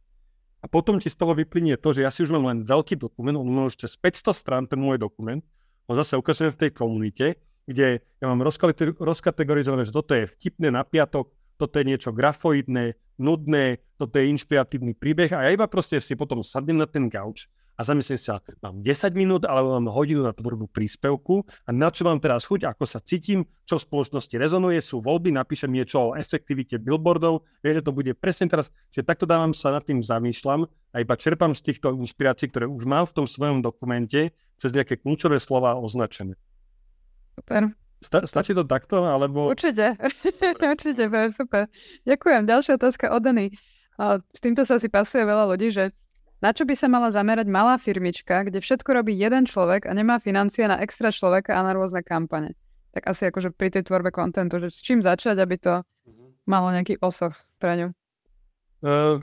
a 0.58 0.66
potom 0.66 0.97
ti 0.97 1.08
z 1.08 1.18
toho 1.18 1.38
vyplynie 1.38 1.78
to, 1.78 1.93
že 1.93 2.01
ja 2.01 2.10
si 2.10 2.26
už 2.26 2.34
mám 2.34 2.49
len 2.49 2.66
veľký 2.66 2.97
dokument, 2.97 3.38
on 3.38 3.45
má 3.45 3.70
už 3.70 3.78
500 3.78 4.34
strán 4.34 4.64
ten 4.66 4.82
môj 4.82 4.97
dokument, 4.97 5.41
ho 5.88 5.93
zase 5.93 6.18
ukazujem 6.18 6.51
v 6.51 6.62
tej 6.68 6.72
komunite, 6.74 7.26
kde 7.68 8.01
ja 8.01 8.26
mám 8.26 8.41
rozkategorizované, 8.43 9.84
že 9.86 9.93
toto 9.93 10.16
je 10.16 10.26
vtipné 10.26 10.74
na 10.74 10.82
piatok, 10.82 11.30
toto 11.58 11.76
je 11.78 11.86
niečo 11.86 12.16
grafoidné, 12.16 12.97
nudné, 13.18 13.82
toto 13.97 14.18
je 14.18 14.30
inšpiratívny 14.30 14.93
príbeh 14.93 15.30
a 15.34 15.45
ja 15.45 15.49
iba 15.53 15.66
proste 15.66 15.97
si 16.01 16.14
potom 16.14 16.45
sadnem 16.45 16.78
na 16.78 16.86
ten 16.86 17.10
gauč 17.10 17.49
a 17.78 17.82
zamyslím 17.86 18.17
sa, 18.17 18.41
mám 18.65 18.82
10 18.82 19.13
minút 19.13 19.45
alebo 19.45 19.78
mám 19.78 19.93
hodinu 19.93 20.25
na 20.25 20.34
tvorbu 20.34 20.65
príspevku 20.73 21.45
a 21.63 21.69
na 21.69 21.93
čo 21.93 22.09
mám 22.09 22.17
teraz 22.17 22.49
chuť, 22.49 22.73
ako 22.73 22.89
sa 22.89 22.97
cítim, 22.97 23.45
čo 23.69 23.78
v 23.78 23.86
spoločnosti 23.86 24.34
rezonuje, 24.34 24.82
sú 24.82 24.97
voľby, 24.97 25.30
napíšem 25.30 25.69
niečo 25.69 26.11
o 26.11 26.13
efektivite 26.17 26.82
billboardov, 26.82 27.45
vie, 27.61 27.78
že 27.78 27.86
to 27.86 27.93
bude 27.93 28.09
presne 28.17 28.49
teraz, 28.49 28.73
čiže 28.89 29.05
takto 29.05 29.30
dávam 29.30 29.53
sa 29.53 29.69
nad 29.69 29.86
tým 29.86 30.01
zamýšľam 30.01 30.65
a 30.65 30.95
iba 30.97 31.13
čerpám 31.13 31.53
z 31.53 31.61
týchto 31.69 31.93
inšpirácií, 31.93 32.49
ktoré 32.49 32.65
už 32.65 32.89
mám 32.89 33.05
v 33.05 33.23
tom 33.23 33.25
svojom 33.30 33.61
dokumente 33.61 34.34
cez 34.57 34.73
nejaké 34.73 34.97
kľúčové 34.97 35.38
slova 35.38 35.78
označené. 35.78 36.34
Super. 37.38 37.78
Sta- 38.01 38.25
stačí 38.25 38.53
to 38.57 38.65
takto, 38.65 39.05
alebo... 39.05 39.53
Určite, 39.53 39.97
určite, 40.73 41.09
super. 41.30 41.69
Ďakujem. 42.05 42.41
Ďalšia 42.45 42.73
otázka 42.78 43.13
od 43.13 43.21
Dany. 43.21 43.53
S 44.34 44.39
týmto 44.41 44.65
sa 44.65 44.78
si 44.78 44.89
pasuje 44.89 45.25
veľa 45.25 45.49
ľudí, 45.49 45.73
že 45.73 45.93
na 46.38 46.53
čo 46.53 46.69
by 46.69 46.77
sa 46.77 46.85
mala 46.85 47.09
zamerať 47.09 47.49
malá 47.49 47.81
firmička, 47.81 48.45
kde 48.45 48.61
všetko 48.61 48.89
robí 48.93 49.17
jeden 49.17 49.49
človek 49.49 49.89
a 49.89 49.91
nemá 49.97 50.21
financie 50.21 50.69
na 50.69 50.77
extra 50.85 51.09
človeka 51.09 51.57
a 51.57 51.65
na 51.65 51.73
rôzne 51.73 52.05
kampane? 52.05 52.53
Tak 52.93 53.09
asi 53.09 53.29
akože 53.29 53.53
pri 53.53 53.73
tej 53.73 53.89
tvorbe 53.89 54.13
kontentu, 54.13 54.61
že 54.61 54.69
s 54.69 54.85
čím 54.85 55.01
začať, 55.01 55.41
aby 55.41 55.55
to 55.57 55.81
mhm. 56.05 56.38
malo 56.45 56.69
nejaký 56.69 57.01
osoch 57.01 57.33
pre 57.57 57.73
ňu? 57.81 57.88
Uh, 58.85 59.17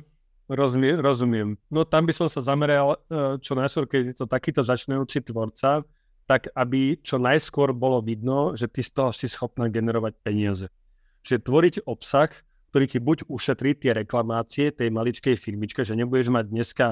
rozumiem, 0.50 0.98
rozumiem. 0.98 1.48
No 1.70 1.86
tam 1.86 2.10
by 2.10 2.12
som 2.14 2.26
sa 2.26 2.42
zameral 2.42 2.98
uh, 2.98 3.38
čo 3.38 3.54
najskôr, 3.54 3.86
keď 3.86 4.02
je 4.10 4.16
to 4.18 4.26
takýto 4.26 4.66
začnujúci 4.66 5.22
tvorca, 5.22 5.86
tak 6.24 6.48
aby 6.56 6.98
čo 7.04 7.20
najskôr 7.20 7.76
bolo 7.76 8.00
vidno, 8.00 8.56
že 8.56 8.66
ty 8.66 8.80
z 8.80 8.90
toho 8.90 9.12
si 9.12 9.28
schopná 9.28 9.68
generovať 9.68 10.18
peniaze. 10.24 10.66
Že 11.22 11.44
tvoriť 11.46 11.74
obsah, 11.84 12.32
ktorý 12.75 12.91
ti 12.91 12.99
buď 12.99 13.31
ušetrí 13.31 13.79
tie 13.79 13.95
reklamácie 13.95 14.75
tej 14.75 14.91
maličkej 14.91 15.39
firmičke, 15.39 15.87
že 15.87 15.95
nebudeš 15.95 16.35
mať 16.35 16.45
dneska 16.51 16.87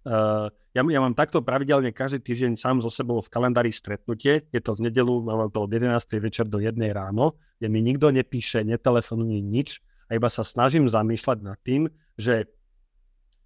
Uh, 0.00 0.48
ja, 0.72 0.80
ja 0.80 0.96
mám 0.96 1.12
takto 1.12 1.44
pravidelne 1.44 1.92
každý 1.92 2.24
týždeň 2.24 2.56
sám 2.56 2.80
so 2.80 2.88
sebou 2.88 3.20
v 3.20 3.28
kalendári 3.28 3.68
stretnutie, 3.68 4.48
je 4.48 4.60
to 4.64 4.72
v 4.72 4.88
nedelu, 4.88 5.12
mám 5.20 5.52
to 5.52 5.60
od 5.60 5.68
11. 5.68 5.92
večer 6.24 6.48
do 6.48 6.56
1. 6.56 6.72
ráno, 6.88 7.36
kde 7.60 7.68
mi 7.68 7.84
nikto 7.84 8.08
nepíše, 8.08 8.64
netelefonuje 8.64 9.44
nič 9.44 9.84
a 10.08 10.16
iba 10.16 10.32
sa 10.32 10.40
snažím 10.40 10.88
zamýšľať 10.88 11.38
nad 11.44 11.60
tým, 11.60 11.84
že 12.16 12.48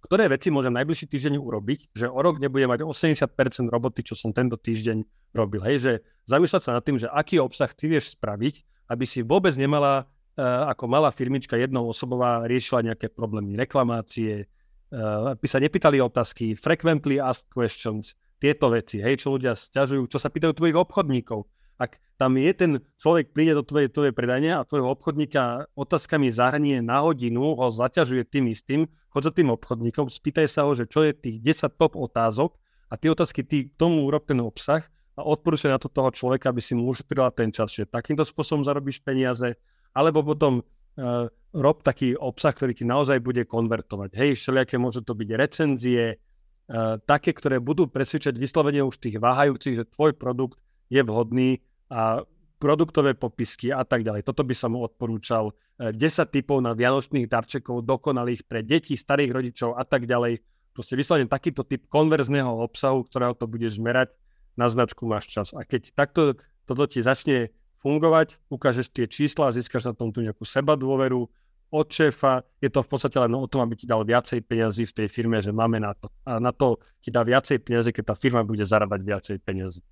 ktoré 0.07 0.31
veci 0.31 0.47
môžem 0.47 0.71
najbližší 0.79 1.11
týždeň 1.11 1.35
urobiť, 1.43 1.91
že 1.91 2.07
o 2.07 2.19
rok 2.23 2.39
nebude 2.39 2.71
mať 2.71 2.87
80% 2.87 3.67
roboty, 3.67 4.07
čo 4.07 4.15
som 4.15 4.31
tento 4.31 4.55
týždeň 4.55 5.03
robil. 5.35 5.59
Hej, 5.59 5.77
že 5.83 5.91
zamýšľať 6.31 6.61
sa 6.63 6.71
nad 6.71 6.87
tým, 6.87 7.03
že 7.03 7.11
aký 7.11 7.35
obsah 7.43 7.67
ty 7.75 7.91
vieš 7.91 8.15
spraviť, 8.15 8.63
aby 8.95 9.03
si 9.03 9.27
vôbec 9.27 9.51
nemala 9.59 10.07
ako 10.43 10.91
malá 10.91 11.09
firmička 11.15 11.55
osobová 11.79 12.43
riešila 12.43 12.91
nejaké 12.91 13.07
problémy, 13.07 13.55
reklamácie, 13.55 14.45
uh, 14.91 15.31
aby 15.35 15.47
sa 15.47 15.63
nepýtali 15.63 16.03
otázky, 16.03 16.59
frequently 16.59 17.19
asked 17.19 17.47
questions, 17.51 18.13
tieto 18.35 18.67
veci, 18.67 18.99
hej, 18.99 19.23
čo 19.23 19.39
ľudia 19.39 19.55
stiažujú, 19.55 20.11
čo 20.11 20.19
sa 20.19 20.27
pýtajú 20.27 20.53
tvojich 20.53 20.75
obchodníkov. 20.75 21.47
Ak 21.75 21.99
tam 22.15 22.39
je 22.39 22.51
ten 22.55 22.71
človek, 22.95 23.35
príde 23.35 23.55
do 23.55 23.63
tvojej, 23.63 23.91
tvojej 23.91 24.15
predania 24.15 24.59
a 24.59 24.67
tvojho 24.67 24.91
obchodníka 24.95 25.71
otázkami 25.75 26.31
zahrnie 26.31 26.79
na 26.79 27.03
hodinu, 27.03 27.55
ho 27.55 27.67
zaťažuje 27.71 28.23
tým 28.27 28.51
istým, 28.51 28.87
chod 29.11 29.27
za 29.27 29.31
tým 29.31 29.51
obchodníkom, 29.51 30.07
spýtaj 30.07 30.47
sa 30.47 30.67
ho, 30.67 30.71
že 30.75 30.87
čo 30.87 31.03
je 31.03 31.15
tých 31.15 31.39
10 31.43 31.79
top 31.79 31.95
otázok 31.99 32.55
a 32.91 32.95
tie 32.95 33.11
otázky 33.11 33.43
ty 33.43 33.67
k 33.67 33.75
tomu 33.75 34.07
urob 34.07 34.23
ten 34.27 34.39
obsah 34.39 34.83
a 35.15 35.23
odporúčaj 35.23 35.71
na 35.71 35.79
to 35.79 35.87
toho 35.87 36.11
človeka, 36.11 36.51
aby 36.51 36.59
si 36.59 36.75
mu 36.75 36.91
ušetrila 36.91 37.31
ten 37.31 37.51
čas, 37.51 37.71
že 37.71 37.87
takýmto 37.87 38.27
spôsobom 38.27 38.63
zarobíš 38.63 38.99
peniaze, 38.99 39.55
alebo 39.95 40.21
potom 40.21 40.59
uh, 40.61 41.31
rob 41.55 41.79
taký 41.81 42.19
obsah, 42.19 42.51
ktorý 42.51 42.75
ti 42.75 42.83
naozaj 42.83 43.23
bude 43.23 43.47
konvertovať. 43.47 44.11
Hej, 44.13 44.31
všelijaké 44.43 44.75
môžu 44.75 45.01
to 45.01 45.15
byť 45.15 45.29
recenzie, 45.39 46.19
uh, 46.19 46.99
také, 47.07 47.31
ktoré 47.31 47.63
budú 47.63 47.87
presvedčať 47.87 48.35
vyslovene 48.35 48.83
už 48.83 48.99
tých 48.99 49.17
váhajúcich, 49.17 49.79
že 49.79 49.89
tvoj 49.89 50.19
produkt 50.19 50.59
je 50.91 50.99
vhodný 50.99 51.63
a 51.87 52.27
produktové 52.59 53.13
popisky 53.13 53.71
a 53.71 53.83
tak 53.83 54.03
ďalej. 54.07 54.25
Toto 54.25 54.41
by 54.41 54.55
som 54.55 54.73
mu 54.73 54.83
odporúčal. 54.83 55.51
10 55.75 55.91
e, 55.91 56.23
typov 56.39 56.63
na 56.63 56.71
vianočných 56.71 57.27
darčekov 57.27 57.83
dokonalých 57.83 58.47
pre 58.47 58.63
deti, 58.63 58.95
starých 58.95 59.31
rodičov 59.35 59.75
a 59.75 59.83
tak 59.83 60.07
ďalej. 60.07 60.39
Proste 60.71 60.95
vyslovene 60.95 61.27
takýto 61.27 61.67
typ 61.67 61.83
konverzného 61.91 62.47
obsahu, 62.47 63.03
ktorého 63.05 63.35
to 63.35 63.45
budeš 63.45 63.77
merať, 63.79 64.15
na 64.55 64.71
značku 64.71 65.03
máš 65.03 65.27
čas. 65.27 65.51
A 65.51 65.67
keď 65.67 65.91
takto 65.91 66.39
toto 66.63 66.87
ti 66.87 67.03
začne 67.03 67.51
fungovať, 67.85 68.41
ukážeš 68.49 68.89
tie 68.89 69.05
čísla, 69.05 69.53
získaš 69.53 69.85
na 69.85 69.93
tom 69.93 70.09
tu 70.09 70.25
nejakú 70.25 70.41
seba 70.41 70.73
dôveru 70.73 71.29
od 71.69 71.85
šéfa, 71.85 72.41
je 72.57 72.69
to 72.73 72.81
v 72.81 72.89
podstate 72.89 73.17
len 73.21 73.37
o 73.37 73.45
tom, 73.45 73.61
aby 73.61 73.77
ti 73.77 73.85
dal 73.85 74.01
viacej 74.01 74.41
peniazy 74.41 74.89
v 74.89 74.95
tej 75.03 75.07
firme, 75.09 75.37
že 75.37 75.53
máme 75.53 75.77
na 75.77 75.93
to. 75.93 76.09
A 76.25 76.41
na 76.41 76.49
to 76.49 76.81
ti 76.97 77.13
dá 77.13 77.21
viacej 77.21 77.61
peniazy, 77.61 77.93
keď 77.93 78.13
tá 78.13 78.15
firma 78.17 78.41
bude 78.41 78.65
zarábať 78.65 78.99
viacej 79.05 79.37
peniazy. 79.45 79.85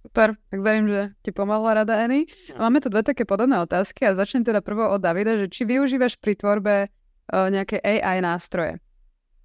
Super, 0.00 0.32
tak 0.48 0.60
verím, 0.64 0.88
že 0.88 1.12
ti 1.20 1.28
pomohla 1.32 1.84
rada 1.84 1.92
Eny. 2.08 2.24
Máme 2.56 2.80
tu 2.80 2.88
dve 2.88 3.04
také 3.04 3.28
podobné 3.28 3.60
otázky 3.60 4.08
a 4.08 4.16
začnem 4.16 4.48
teda 4.48 4.64
prvo 4.64 4.88
od 4.88 5.00
Davida, 5.00 5.36
že 5.36 5.52
či 5.52 5.68
využívaš 5.68 6.16
pri 6.16 6.40
tvorbe 6.40 6.88
uh, 6.88 7.52
nejaké 7.52 7.84
AI 7.84 8.24
nástroje. 8.24 8.80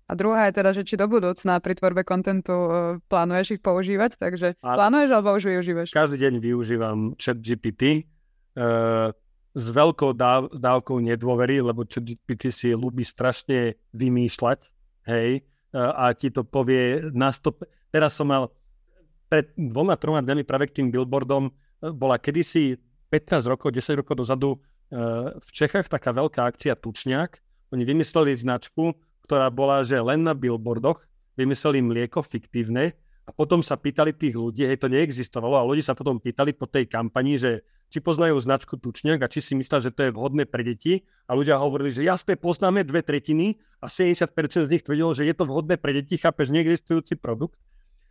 A 0.05 0.13
druhá 0.13 0.47
je 0.47 0.53
teda, 0.61 0.69
že 0.69 0.85
či 0.85 1.01
do 1.01 1.09
budúcna 1.09 1.57
pri 1.57 1.73
tvorbe 1.73 2.05
kontentu 2.05 2.53
uh, 2.53 2.71
plánuješ 3.09 3.57
ich 3.57 3.61
používať, 3.61 4.21
takže 4.21 4.53
a 4.61 4.77
plánuješ 4.77 5.09
alebo 5.09 5.33
už 5.33 5.49
využívaš? 5.49 5.89
Každý 5.89 6.21
deň 6.21 6.33
využívam 6.37 6.97
chat 7.17 7.41
GPT 7.41 8.05
uh, 8.53 9.09
s 9.57 9.65
veľkou 9.73 10.13
dáv- 10.13 10.53
dávkou 10.53 11.01
nedôvery, 11.01 11.57
lebo 11.65 11.89
chat 11.89 12.05
GPT 12.05 12.53
si 12.53 12.69
ľubí 12.77 13.01
strašne 13.01 13.81
vymýšľať, 13.97 14.59
hej, 15.09 15.41
uh, 15.73 15.93
a 15.97 16.13
ti 16.13 16.29
to 16.29 16.45
povie 16.45 17.09
na 17.09 17.33
stop. 17.33 17.65
Teraz 17.89 18.13
som 18.13 18.29
mal 18.29 18.53
pred 19.29 19.51
dvoma, 19.57 19.97
troma 19.97 20.21
dňami 20.21 20.43
práve 20.45 20.69
k 20.69 20.81
tým 20.81 20.87
billboardom 20.93 21.49
e, 21.49 21.51
bola 21.91 22.21
kedysi 22.21 22.77
15 23.09 23.51
rokov, 23.51 23.73
10 23.73 23.99
rokov 23.99 24.15
dozadu 24.15 24.55
e, 24.55 24.57
v 25.33 25.49
Čechách 25.49 25.89
taká 25.89 26.13
veľká 26.13 26.45
akcia 26.45 26.77
Tučniak. 26.77 27.41
Oni 27.73 27.83
vymysleli 27.83 28.37
značku, 28.37 28.93
ktorá 29.25 29.49
bola, 29.49 29.81
že 29.81 29.97
len 29.97 30.21
na 30.21 30.37
billboardoch, 30.37 31.01
vymysleli 31.35 31.81
mlieko 31.81 32.21
fiktívne 32.21 32.95
a 33.25 33.33
potom 33.33 33.65
sa 33.65 33.73
pýtali 33.75 34.13
tých 34.13 34.37
ľudí, 34.37 34.63
hej, 34.69 34.77
to 34.77 34.87
neexistovalo 34.87 35.57
a 35.57 35.67
ľudí 35.67 35.81
sa 35.81 35.97
potom 35.97 36.21
pýtali 36.21 36.53
po 36.53 36.69
tej 36.69 36.85
kampani, 36.85 37.41
že 37.41 37.65
či 37.89 38.01
poznajú 38.01 38.37
značku 38.37 38.77
Tučniak 38.77 39.21
a 39.25 39.31
či 39.31 39.41
si 39.41 39.53
myslia, 39.57 39.81
že 39.81 39.93
to 39.93 40.05
je 40.05 40.11
vhodné 40.13 40.45
pre 40.49 40.65
deti 40.65 41.05
a 41.29 41.37
ľudia 41.37 41.57
hovorili, 41.57 41.93
že 41.93 42.05
jasne 42.05 42.37
poznáme 42.37 42.85
dve 42.85 43.05
tretiny 43.05 43.57
a 43.81 43.89
70% 43.89 44.29
z 44.65 44.71
nich 44.71 44.83
tvrdilo, 44.85 45.13
že 45.13 45.25
je 45.25 45.35
to 45.37 45.45
vhodné 45.45 45.77
pre 45.77 45.93
deti, 45.93 46.17
chápeš, 46.17 46.53
neexistujúci 46.53 47.17
produkt. 47.17 47.57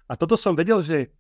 A 0.07 0.15
toto 0.15 0.39
som 0.39 0.55
vedel, 0.55 0.79
že, 0.85 1.15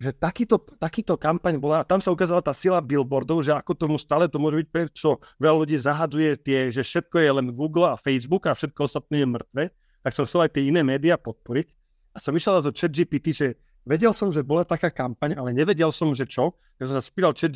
že 0.00 0.10
takýto, 0.10 0.58
takýto 0.80 1.14
kampaň 1.14 1.58
bola, 1.60 1.86
tam 1.86 2.02
sa 2.02 2.10
ukázala 2.10 2.42
tá 2.42 2.50
sila 2.50 2.82
billboardov, 2.82 3.42
že 3.44 3.54
ako 3.54 3.72
tomu 3.74 3.96
stále 3.96 4.26
to 4.26 4.42
môže 4.42 4.64
byť, 4.64 4.68
prečo 4.68 5.22
veľa 5.38 5.56
ľudí 5.62 5.76
zahaduje 5.78 6.30
tie, 6.42 6.74
že 6.74 6.82
všetko 6.82 7.16
je 7.22 7.30
len 7.30 7.46
Google 7.54 7.92
a 7.92 8.00
Facebook 8.00 8.50
a 8.50 8.56
všetko 8.56 8.90
ostatné 8.90 9.22
je 9.22 9.28
mŕtve, 9.30 9.64
tak 10.02 10.12
som 10.14 10.26
chcel 10.26 10.46
aj 10.46 10.50
tie 10.58 10.68
iné 10.68 10.82
médiá 10.82 11.14
podporiť. 11.14 11.70
A 12.12 12.20
som 12.20 12.34
išiel 12.34 12.58
na 12.58 12.66
to 12.66 12.74
chat 12.74 12.92
GPT, 12.92 13.32
že 13.32 13.46
vedel 13.86 14.12
som, 14.12 14.34
že 14.34 14.42
bola 14.42 14.66
taká 14.66 14.90
kampaň, 14.90 15.38
ale 15.38 15.54
nevedel 15.54 15.88
som, 15.94 16.12
že 16.12 16.26
čo. 16.26 16.58
Ja 16.76 16.90
som 16.90 16.98
sa 16.98 17.04
spýtal 17.04 17.32
chat 17.38 17.54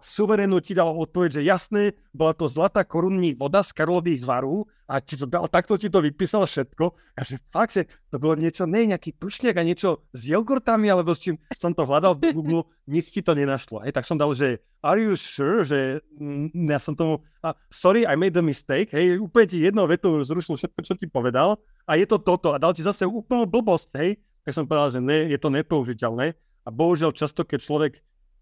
GPT 0.00 0.10
suverénu 0.20 0.60
ti 0.64 0.72
dal 0.72 0.90
odpoveď, 0.90 1.40
že 1.40 1.42
jasné, 1.46 1.82
bola 2.10 2.32
to 2.32 2.48
zlatá 2.48 2.84
korunní 2.84 3.36
voda 3.36 3.60
z 3.60 3.76
Karlových 3.76 4.24
zvarú 4.24 4.64
a 4.90 4.98
ti 4.98 5.14
to 5.14 5.28
dal, 5.28 5.46
takto 5.46 5.78
ti 5.78 5.86
to 5.86 6.02
vypísal 6.02 6.48
všetko. 6.48 6.84
A 7.14 7.20
že 7.22 7.38
fakt, 7.52 7.76
že 7.76 7.86
to 8.10 8.18
bolo 8.18 8.34
niečo, 8.34 8.66
ne 8.66 8.90
nejaký 8.90 9.14
tušniak 9.20 9.54
a 9.60 9.62
niečo 9.62 10.02
s 10.10 10.26
jogurtami, 10.26 10.90
alebo 10.90 11.14
s 11.14 11.22
čím 11.22 11.38
som 11.54 11.70
to 11.76 11.86
hľadal 11.86 12.18
v 12.18 12.34
Google, 12.34 12.66
nič 12.90 13.14
ti 13.14 13.20
to 13.22 13.36
nenašlo. 13.36 13.84
Hej, 13.86 13.94
tak 13.94 14.08
som 14.08 14.18
dal, 14.18 14.32
že 14.34 14.58
are 14.82 14.98
you 14.98 15.14
sure, 15.14 15.62
že 15.62 16.02
mm, 16.18 16.50
ja 16.66 16.80
som 16.82 16.96
tomu, 16.96 17.22
a 17.44 17.54
sorry, 17.70 18.02
I 18.08 18.16
made 18.16 18.34
a 18.34 18.42
mistake, 18.42 18.90
hej, 18.90 19.20
úplne 19.20 19.46
ti 19.46 19.62
jednou 19.62 19.86
vetou 19.86 20.18
zrušil 20.24 20.56
všetko, 20.56 20.80
čo 20.82 20.94
ti 20.96 21.06
povedal 21.06 21.60
a 21.86 21.94
je 21.94 22.06
to 22.08 22.18
toto 22.18 22.56
a 22.56 22.58
dal 22.58 22.74
ti 22.74 22.82
zase 22.82 23.06
úplnú 23.06 23.46
blbosť, 23.46 23.90
hej, 24.00 24.10
tak 24.42 24.56
som 24.56 24.64
povedal, 24.64 24.98
že 24.98 25.00
ne, 25.04 25.28
je 25.30 25.38
to 25.38 25.52
nepoužiteľné 25.52 26.34
a 26.64 26.68
bohužiaľ 26.68 27.12
často, 27.12 27.44
keď 27.44 27.58
človek 27.60 27.92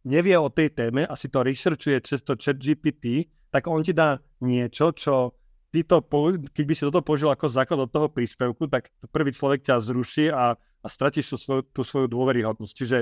nevie 0.09 0.35
o 0.41 0.49
tej 0.49 0.73
téme 0.73 1.05
a 1.05 1.13
si 1.13 1.29
to 1.29 1.45
researchuje 1.45 2.01
cez 2.01 2.25
to 2.25 2.33
chat 2.41 2.57
GPT, 2.57 3.29
tak 3.53 3.69
on 3.69 3.85
ti 3.85 3.93
dá 3.93 4.17
niečo, 4.41 4.97
čo 4.97 5.37
ty 5.69 5.85
to, 5.85 6.01
keď 6.53 6.65
by 6.65 6.75
si 6.75 6.83
toto 6.89 7.05
použil 7.05 7.29
ako 7.29 7.47
základ 7.49 7.85
od 7.85 7.93
toho 7.93 8.09
príspevku, 8.09 8.65
tak 8.73 8.89
prvý 9.13 9.37
človek 9.37 9.61
ťa 9.69 9.85
zruší 9.85 10.33
a, 10.33 10.57
a 10.57 10.87
stratíš 10.89 11.33
tú 11.33 11.37
svoju, 11.37 11.63
tú 11.69 11.83
svoju 11.85 12.09
dôveryhodnosť. 12.09 12.73
Čiže 12.73 12.99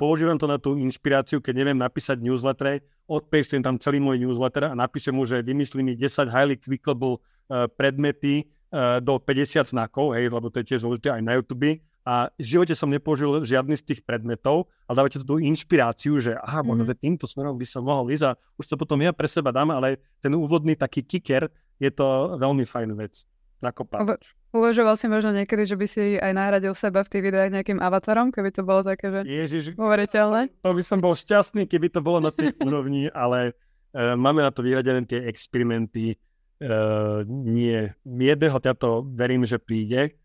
používam 0.00 0.40
to 0.40 0.48
na 0.48 0.56
tú 0.56 0.76
inšpiráciu, 0.80 1.44
keď 1.44 1.54
neviem 1.64 1.78
napísať 1.78 2.20
newsletter, 2.20 2.80
odpeštujem 3.08 3.62
tam 3.64 3.76
celý 3.76 4.00
môj 4.00 4.20
newsletter 4.20 4.72
a 4.72 4.74
napíšem 4.74 5.12
mu, 5.12 5.28
že 5.28 5.44
vymyslím 5.44 5.92
mi 5.92 5.94
10 5.94 6.32
highly 6.32 6.56
clickable 6.56 7.20
uh, 7.20 7.68
predmety 7.68 8.48
uh, 8.72 8.98
do 8.98 9.20
50 9.20 9.72
znakov, 9.72 10.16
hej, 10.16 10.32
lebo 10.32 10.48
to 10.48 10.60
je 10.60 10.74
tiež 10.74 10.84
zložité 10.84 11.12
aj 11.12 11.22
na 11.22 11.36
YouTube. 11.36 11.80
A 12.06 12.30
v 12.38 12.46
živote 12.46 12.70
som 12.78 12.86
nepoužil 12.86 13.42
žiadny 13.42 13.74
z 13.74 13.82
tých 13.82 14.00
predmetov, 14.06 14.70
ale 14.86 15.02
dávate 15.02 15.18
tú 15.18 15.42
inšpiráciu, 15.42 16.22
že 16.22 16.38
aha, 16.38 16.62
možno 16.62 16.86
mm-hmm. 16.86 17.02
týmto 17.02 17.26
smerom 17.26 17.58
by 17.58 17.66
som 17.66 17.82
mohol 17.82 18.06
ísť 18.14 18.30
a 18.30 18.38
už 18.62 18.64
to 18.70 18.74
potom 18.78 19.02
ja 19.02 19.10
pre 19.10 19.26
seba 19.26 19.50
dám, 19.50 19.74
ale 19.74 19.98
ten 20.22 20.30
úvodný 20.38 20.78
taký 20.78 21.02
kicker 21.02 21.50
je 21.82 21.90
to 21.90 22.38
veľmi 22.38 22.62
fajn 22.62 22.94
vec. 22.94 23.26
Nakopávač. 23.58 24.36
Uvažoval 24.54 24.94
si 24.94 25.10
možno 25.10 25.34
niekedy, 25.34 25.66
že 25.66 25.74
by 25.74 25.86
si 25.90 26.14
aj 26.16 26.30
nahradil 26.30 26.72
seba 26.78 27.02
v 27.02 27.10
tých 27.10 27.26
videách 27.26 27.50
nejakým 27.50 27.82
avatarom, 27.82 28.30
keby 28.30 28.54
to 28.54 28.62
bolo 28.62 28.86
také, 28.86 29.10
že 29.10 29.20
Ježiš, 29.26 29.64
uveriteľné? 29.74 30.62
To 30.62 30.72
by 30.72 30.82
som 30.86 31.02
bol 31.02 31.18
šťastný, 31.18 31.66
keby 31.66 31.90
to 31.90 32.00
bolo 32.00 32.22
na 32.22 32.30
tej 32.30 32.54
úrovni, 32.62 33.10
ale 33.10 33.50
uh, 33.50 34.14
máme 34.14 34.46
na 34.46 34.54
to 34.54 34.62
vyhradené 34.62 35.02
tie 35.04 35.26
experimenty. 35.26 36.14
Uh, 36.56 37.26
nie, 37.28 37.90
jedného 38.06 38.56
to 38.62 39.04
verím, 39.12 39.44
že 39.44 39.58
príde, 39.58 40.16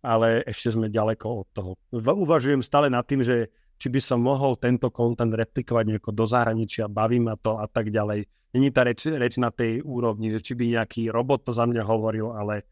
ale 0.00 0.42
ešte 0.48 0.74
sme 0.74 0.92
ďaleko 0.92 1.26
od 1.28 1.46
toho. 1.52 1.70
Uvažujem 1.94 2.64
stále 2.64 2.88
nad 2.88 3.04
tým, 3.04 3.24
že 3.24 3.52
či 3.80 3.88
by 3.88 4.00
som 4.00 4.20
mohol 4.20 4.60
tento 4.60 4.92
content 4.92 5.32
replikovať 5.32 5.84
nejako 5.88 6.10
do 6.12 6.24
zahraničia, 6.28 6.92
baví 6.92 7.16
ma 7.20 7.36
to 7.40 7.56
a 7.56 7.64
tak 7.64 7.88
ďalej 7.88 8.28
není 8.54 8.70
tá 8.70 8.82
reč, 8.82 9.06
reč 9.06 9.38
na 9.38 9.50
tej 9.50 9.82
úrovni, 9.82 10.34
že 10.34 10.42
či 10.42 10.52
by 10.58 10.78
nejaký 10.78 11.10
robot 11.10 11.46
to 11.46 11.52
za 11.54 11.66
mňa 11.66 11.82
hovoril, 11.86 12.34
ale 12.34 12.66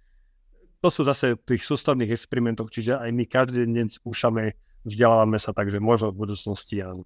to 0.83 0.91
sú 0.91 1.03
zase 1.03 1.35
tých 1.43 1.63
sústavných 1.67 2.11
experimentoch, 2.11 2.71
čiže 2.71 2.99
aj 2.99 3.11
my 3.11 3.25
každý 3.27 3.67
deň 3.67 3.87
skúšame, 3.91 4.55
vzdelávame 4.87 5.39
sa, 5.39 5.51
takže 5.51 5.83
možno 5.83 6.15
v 6.15 6.27
budúcnosti 6.27 6.83
áno. 6.83 7.03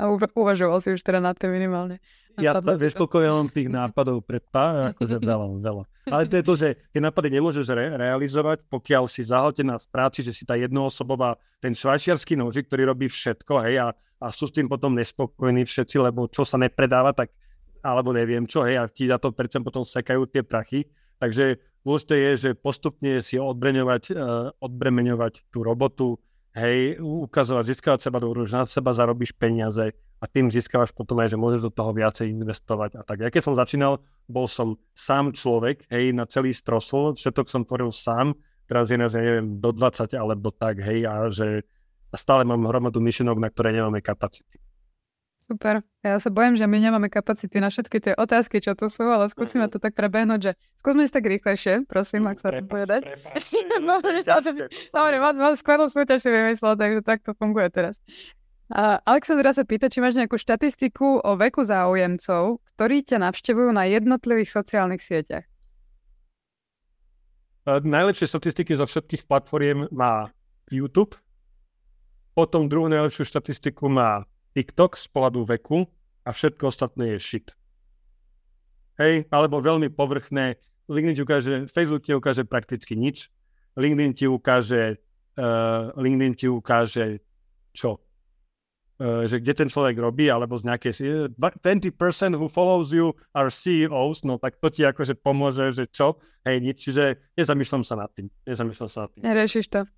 A 0.00 0.08
uvažoval 0.14 0.80
si 0.80 0.96
už 0.96 1.04
teda 1.04 1.20
na 1.20 1.36
tým 1.36 1.52
minimálne. 1.52 2.00
Ja, 2.40 2.52
vieš, 2.58 2.96
koľko 2.96 3.16
ja 3.20 3.30
mám 3.36 3.48
tých 3.52 3.68
nápadov 3.68 4.24
pred 4.24 4.42
pár, 4.48 4.96
akože 4.96 5.16
veľa, 5.20 5.46
veľa. 5.60 5.84
Ale 6.10 6.22
to 6.26 6.34
je 6.40 6.44
to, 6.44 6.54
že 6.56 6.68
tie 6.90 7.00
nápady 7.00 7.28
nemôžeš 7.38 7.66
re- 7.70 7.94
realizovať, 7.94 8.66
pokiaľ 8.66 9.04
si 9.06 9.22
zahltená 9.22 9.78
v 9.78 9.86
práci, 9.92 10.24
že 10.24 10.32
si 10.34 10.48
tá 10.48 10.56
jednoosobová, 10.56 11.38
ten 11.60 11.76
švajčiarsky 11.76 12.34
nožik, 12.34 12.66
ktorý 12.66 12.90
robí 12.90 13.06
všetko, 13.06 13.54
hej, 13.68 13.76
a, 13.84 13.88
a 13.94 14.26
sú 14.32 14.48
s 14.48 14.56
tým 14.56 14.66
potom 14.66 14.96
nespokojní 14.96 15.68
všetci, 15.68 15.96
lebo 16.00 16.26
čo 16.26 16.42
sa 16.42 16.58
nepredáva, 16.58 17.14
tak 17.14 17.30
alebo 17.80 18.12
neviem 18.12 18.44
čo, 18.44 18.64
hej, 18.64 18.76
a 18.80 18.84
ti 18.88 19.08
za 19.08 19.16
to 19.16 19.32
predsa 19.32 19.60
potom 19.60 19.84
sekajú 19.84 20.28
tie 20.28 20.44
prachy. 20.44 20.84
Takže 21.20 21.60
dôležité 21.84 22.16
je, 22.16 22.32
že 22.36 22.50
postupne 22.56 23.20
si 23.24 23.36
odbreňovať, 23.40 24.02
uh, 24.12 24.52
odbremeňovať 24.60 25.48
tú 25.52 25.64
robotu, 25.64 26.16
hej, 26.56 27.00
ukazovať, 27.00 27.64
získavať 27.72 27.98
seba 28.08 28.18
do 28.20 28.32
že 28.44 28.56
na 28.56 28.64
seba 28.66 28.90
zarobíš 28.92 29.32
peniaze 29.36 29.94
a 30.20 30.24
tým 30.28 30.52
získavaš 30.52 30.92
potom 30.92 31.16
aj, 31.24 31.32
že 31.32 31.40
môžeš 31.40 31.60
do 31.64 31.72
toho 31.72 31.96
viacej 31.96 32.28
investovať 32.28 33.00
a 33.00 33.02
tak. 33.02 33.24
Ja 33.24 33.32
keď 33.32 33.42
som 33.42 33.56
začínal, 33.56 34.04
bol 34.28 34.44
som 34.44 34.76
sám 34.92 35.32
človek, 35.32 35.88
hej, 35.88 36.12
na 36.12 36.28
celý 36.28 36.52
strosol, 36.52 37.16
všetok 37.16 37.48
som 37.48 37.64
tvoril 37.64 37.88
sám, 37.88 38.36
teraz 38.68 38.92
je 38.92 39.00
nás, 39.00 39.16
ja 39.16 39.24
neviem, 39.24 39.56
do 39.58 39.72
20 39.72 40.12
alebo 40.12 40.52
tak, 40.52 40.84
hej, 40.84 41.08
a 41.08 41.32
že 41.32 41.64
stále 42.12 42.44
mám 42.44 42.68
hromadu 42.68 43.00
myšlenok, 43.00 43.40
na 43.40 43.48
ktoré 43.48 43.72
nemáme 43.72 44.04
kapacity. 44.04 44.60
Super. 45.50 45.82
Ja 46.06 46.14
sa 46.22 46.30
bojím, 46.30 46.54
že 46.54 46.62
my 46.70 46.78
nemáme 46.78 47.10
kapacity 47.10 47.58
na 47.58 47.74
všetky 47.74 47.98
tie 47.98 48.14
otázky, 48.14 48.62
čo 48.62 48.78
to 48.78 48.86
sú, 48.86 49.02
ale 49.02 49.26
skúsime 49.26 49.66
to 49.66 49.82
tak 49.82 49.98
prebehnúť, 49.98 50.40
že 50.46 50.52
skúsme 50.78 51.02
ísť 51.02 51.14
tak 51.18 51.26
rýchlejšie, 51.26 51.74
prosím, 51.90 52.30
ak 52.30 52.38
sa 52.38 52.54
to 52.54 52.62
povedať. 52.70 53.02
Dobre, 54.94 55.16
mám 55.18 55.56
skvelú 55.58 55.90
súťaž 55.90 56.22
si 56.22 56.30
vymyslel, 56.30 56.78
takže 56.78 57.00
tak 57.02 57.26
to 57.26 57.34
funguje 57.34 57.66
teraz. 57.66 57.98
Alexandra 58.70 59.50
sa 59.50 59.66
pýta, 59.66 59.90
či 59.90 59.98
máš 59.98 60.14
nejakú 60.14 60.38
štatistiku 60.38 61.26
o 61.26 61.30
veku 61.34 61.66
záujemcov, 61.66 62.62
ktorí 62.74 63.02
ťa 63.02 63.18
navštevujú 63.26 63.74
na 63.74 63.90
jednotlivých 63.90 64.54
sociálnych 64.54 65.02
sieťach. 65.02 65.46
Najlepšie 67.66 68.30
statistiky 68.30 68.78
zo 68.78 68.86
všetkých 68.86 69.26
platformiem 69.26 69.90
má 69.90 70.30
YouTube, 70.70 71.18
potom 72.34 72.70
druhú 72.70 72.86
najlepšiu 72.86 73.26
štatistiku 73.26 73.90
má 73.90 74.22
TikTok 74.54 74.94
z 74.94 75.06
pohľadu 75.10 75.40
veku 75.58 75.78
a 76.22 76.30
všetko 76.30 76.70
ostatné 76.70 77.14
je 77.14 77.18
shit. 77.18 77.46
Hej, 79.02 79.26
alebo 79.34 79.58
veľmi 79.58 79.90
povrchné. 79.90 80.56
LinkedIn 80.86 81.16
ti 81.18 81.22
ukáže, 81.26 81.54
Facebook 81.66 82.06
ti 82.06 82.14
ukáže 82.14 82.46
prakticky 82.46 82.94
nič. 82.94 83.30
LinkedIn 83.74 84.12
ti 84.14 84.26
ukáže, 84.30 84.98
uh, 85.38 85.94
LinkedIn 85.98 86.34
ti 86.38 86.46
ukáže 86.46 87.22
čo? 87.74 87.98
Uh, 89.00 89.24
že 89.24 89.40
kde 89.40 89.64
ten 89.64 89.68
človek 89.72 89.96
robí, 89.96 90.28
alebo 90.28 90.60
z 90.60 90.68
nejakej 90.68 90.92
20% 91.32 92.36
who 92.36 92.52
follows 92.52 92.92
you 92.92 93.16
are 93.32 93.48
CEOs, 93.48 94.28
no 94.28 94.36
tak 94.36 94.60
to 94.60 94.68
ti 94.68 94.84
akože 94.84 95.16
pomôže, 95.16 95.72
že 95.72 95.88
čo? 95.88 96.20
Hej, 96.44 96.60
nič, 96.60 96.76
čiže 96.84 97.16
nezamýšľam 97.32 97.80
sa 97.80 97.96
nad 97.96 98.12
tým. 98.12 98.28
Nezamýšľam 98.44 98.88
sa 98.92 99.08
nad 99.08 99.10
tým. 99.16 99.24
Neriešiš 99.24 99.66
to. 99.72 99.88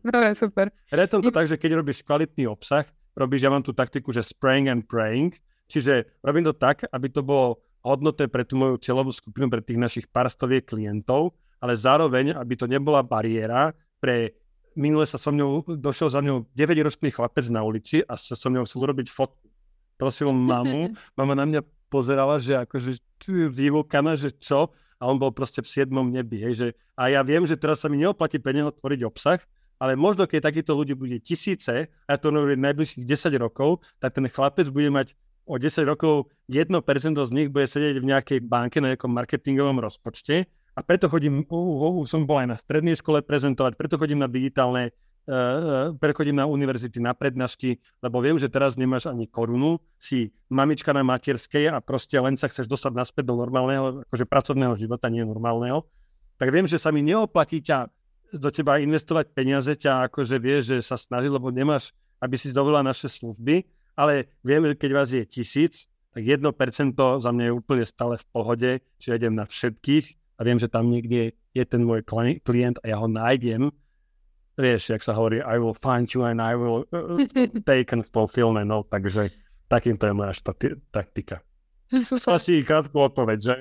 Dobre, 0.00 0.32
super. 0.32 0.72
Retom 0.88 1.20
to 1.20 1.28
tak, 1.28 1.44
že 1.44 1.60
keď 1.60 1.84
robíš 1.84 2.00
kvalitný 2.00 2.48
obsah, 2.48 2.88
robíš, 3.12 3.44
ja 3.44 3.52
mám 3.52 3.60
tú 3.60 3.76
taktiku, 3.76 4.16
že 4.16 4.24
spraying 4.24 4.72
and 4.72 4.88
praying, 4.88 5.36
čiže 5.68 6.08
robím 6.24 6.48
to 6.48 6.56
tak, 6.56 6.88
aby 6.88 7.12
to 7.12 7.20
bolo 7.20 7.60
hodnoté 7.84 8.32
pre 8.32 8.48
tú 8.48 8.56
moju 8.56 8.80
cieľovú 8.80 9.12
skupinu, 9.12 9.52
pre 9.52 9.60
tých 9.60 9.76
našich 9.76 10.06
pár 10.08 10.32
stoviek 10.32 10.64
klientov, 10.64 11.36
ale 11.58 11.74
zároveň, 11.74 12.32
aby 12.32 12.54
to 12.54 12.64
nebola 12.70 13.02
bariéra 13.02 13.74
pre 13.98 14.38
minule 14.78 15.02
sa 15.10 15.18
so 15.18 15.34
mňou, 15.34 15.74
došiel 15.74 16.14
za 16.14 16.22
mňou 16.22 16.46
9-ročný 16.54 17.10
chlapec 17.10 17.50
na 17.50 17.66
ulici 17.66 18.06
a 18.06 18.14
sa 18.14 18.38
so 18.38 18.46
mňou 18.46 18.62
chcel 18.62 18.86
urobiť 18.86 19.10
fotku. 19.10 19.50
Prosil 19.98 20.30
mamu, 20.30 20.94
mama 21.18 21.34
na 21.34 21.42
mňa 21.42 21.60
pozerala, 21.90 22.38
že 22.38 22.54
akože 22.54 23.02
vyvúkaná, 23.50 24.14
že 24.14 24.30
čo, 24.30 24.70
a 25.02 25.02
on 25.10 25.18
bol 25.18 25.34
proste 25.34 25.58
v 25.58 25.66
siedmom 25.66 26.06
nebi, 26.06 26.38
hej, 26.38 26.54
že 26.54 26.66
a 26.94 27.10
ja 27.10 27.22
viem, 27.26 27.42
že 27.46 27.58
teraz 27.58 27.82
sa 27.82 27.90
mi 27.90 27.98
neoplatí 27.98 28.38
pre 28.38 28.54
neho 28.54 28.70
tvoriť 28.70 29.00
obsah, 29.06 29.42
ale 29.78 29.94
možno 29.94 30.26
keď 30.26 30.50
takýchto 30.50 30.74
ľudí 30.74 30.94
bude 30.94 31.18
tisíce, 31.22 31.86
a 31.86 32.12
to 32.18 32.34
hovorí 32.34 32.58
najbližších 32.58 33.06
10 33.06 33.34
rokov, 33.38 33.82
tak 34.02 34.18
ten 34.18 34.26
chlapec 34.26 34.66
bude 34.70 34.90
mať 34.90 35.14
o 35.48 35.56
10 35.56 35.86
rokov 35.88 36.28
1% 36.52 36.68
z 37.14 37.32
nich 37.32 37.48
bude 37.48 37.64
sedieť 37.64 37.96
v 38.04 38.08
nejakej 38.10 38.38
banke 38.44 38.84
na 38.84 38.92
nejakom 38.92 39.08
marketingovom 39.08 39.80
rozpočte 39.80 40.44
a 40.78 40.80
preto 40.86 41.10
chodím, 41.10 41.42
uh, 41.50 41.98
uh, 41.98 42.06
som 42.06 42.22
bol 42.22 42.38
aj 42.38 42.48
na 42.54 42.56
strednej 42.56 42.94
škole 42.94 43.18
prezentovať, 43.26 43.74
preto 43.74 43.98
chodím 43.98 44.22
na 44.22 44.30
digitálne, 44.30 44.94
uh, 45.26 45.90
preto 45.98 46.22
chodím 46.22 46.38
na 46.38 46.46
univerzity, 46.46 47.02
na 47.02 47.18
prednášky, 47.18 47.82
lebo 47.98 48.22
viem, 48.22 48.38
že 48.38 48.46
teraz 48.46 48.78
nemáš 48.78 49.10
ani 49.10 49.26
korunu, 49.26 49.82
si 49.98 50.30
mamička 50.46 50.94
na 50.94 51.02
materskej 51.02 51.74
a 51.74 51.82
proste 51.82 52.14
len 52.22 52.38
sa 52.38 52.46
chceš 52.46 52.70
dostať 52.70 52.94
naspäť 52.94 53.26
do 53.26 53.34
normálneho, 53.34 54.06
akože 54.06 54.22
pracovného 54.30 54.78
života, 54.78 55.10
nie 55.10 55.26
normálneho, 55.26 55.82
tak 56.38 56.54
viem, 56.54 56.70
že 56.70 56.78
sa 56.78 56.94
mi 56.94 57.02
neoplatí 57.02 57.58
ťa 57.58 57.90
do 58.38 58.54
teba 58.54 58.78
investovať 58.78 59.34
peniaze, 59.34 59.74
ťa 59.74 60.06
akože 60.06 60.36
vie, 60.38 60.62
že 60.62 60.76
sa 60.78 60.94
snaží, 60.94 61.26
lebo 61.26 61.50
nemáš, 61.50 61.90
aby 62.22 62.38
si 62.38 62.54
dovolila 62.54 62.86
naše 62.86 63.10
služby, 63.10 63.66
ale 63.98 64.30
vieme, 64.46 64.70
že 64.70 64.78
keď 64.78 64.90
vás 64.94 65.10
je 65.10 65.26
tisíc, 65.26 65.90
tak 66.14 66.22
1% 66.22 66.94
za 66.94 67.30
mňa 67.34 67.44
je 67.50 67.52
úplne 67.52 67.84
stále 67.88 68.14
v 68.14 68.26
pohode, 68.30 68.70
čiže 69.02 69.16
idem 69.18 69.34
na 69.34 69.44
všetkých 69.48 70.17
a 70.38 70.40
viem, 70.46 70.56
že 70.56 70.70
tam 70.70 70.86
niekde 70.86 71.34
je 71.50 71.64
ten 71.66 71.82
môj 71.82 72.06
klient 72.46 72.78
a 72.80 72.86
ja 72.86 72.96
ho 73.02 73.10
nájdem. 73.10 73.74
Vieš, 74.58 74.94
jak 74.94 75.02
sa 75.02 75.14
hovorí, 75.14 75.42
I 75.42 75.58
will 75.58 75.74
find 75.74 76.06
you 76.10 76.26
and 76.26 76.42
I 76.42 76.54
will 76.54 76.86
uh, 76.90 77.18
take 77.62 77.94
and 77.94 78.06
fulfill, 78.06 78.54
no, 78.54 78.82
takže 78.86 79.30
takýmto 79.70 80.06
je 80.10 80.14
moja 80.14 80.34
štati- 80.34 80.78
taktika. 80.90 81.42
Asi 82.28 82.60
krátku 82.60 83.00
odpoveď, 83.00 83.38
že? 83.40 83.54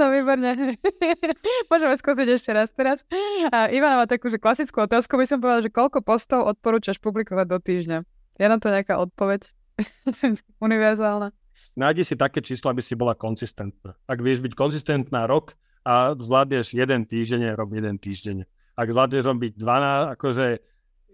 No, 0.00 0.08
výborne. 0.08 0.78
Môžeme 1.70 1.94
skúsiť 2.00 2.28
ešte 2.32 2.50
raz 2.56 2.72
teraz. 2.72 3.04
A 3.52 3.68
Ivana 3.68 4.00
má 4.00 4.06
takú, 4.08 4.32
že 4.32 4.40
klasickú 4.40 4.88
otázku, 4.88 5.20
by 5.20 5.28
som 5.28 5.36
povedala, 5.36 5.60
že 5.60 5.68
koľko 5.68 6.00
postov 6.00 6.48
odporúčaš 6.48 6.96
publikovať 6.96 7.44
do 7.44 7.58
týždňa? 7.60 7.98
Je 8.40 8.46
na 8.48 8.56
to 8.56 8.72
nejaká 8.72 8.96
odpoveď? 8.96 9.52
Univerzálna? 10.64 11.36
Nájdi 11.76 12.02
si 12.08 12.14
také 12.16 12.40
číslo, 12.40 12.72
aby 12.72 12.80
si 12.80 12.96
bola 12.96 13.12
konzistentná. 13.12 13.98
Ak 14.08 14.22
vieš 14.22 14.40
byť 14.40 14.56
konzistentná 14.56 15.28
rok 15.28 15.52
a 15.84 16.16
zvládneš 16.16 16.72
jeden 16.72 17.04
týždeň, 17.04 17.54
rob 17.54 17.70
jeden 17.76 18.00
týždeň. 18.00 18.48
Ak 18.74 18.88
zvládneš 18.88 19.28
robiť 19.28 19.52
12, 19.60 20.16
akože 20.18 20.46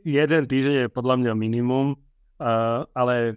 jeden 0.07 0.43
týždeň 0.47 0.75
je 0.87 0.89
podľa 0.89 1.15
mňa 1.21 1.33
minimum, 1.35 1.99
uh, 2.39 2.87
ale 2.95 3.37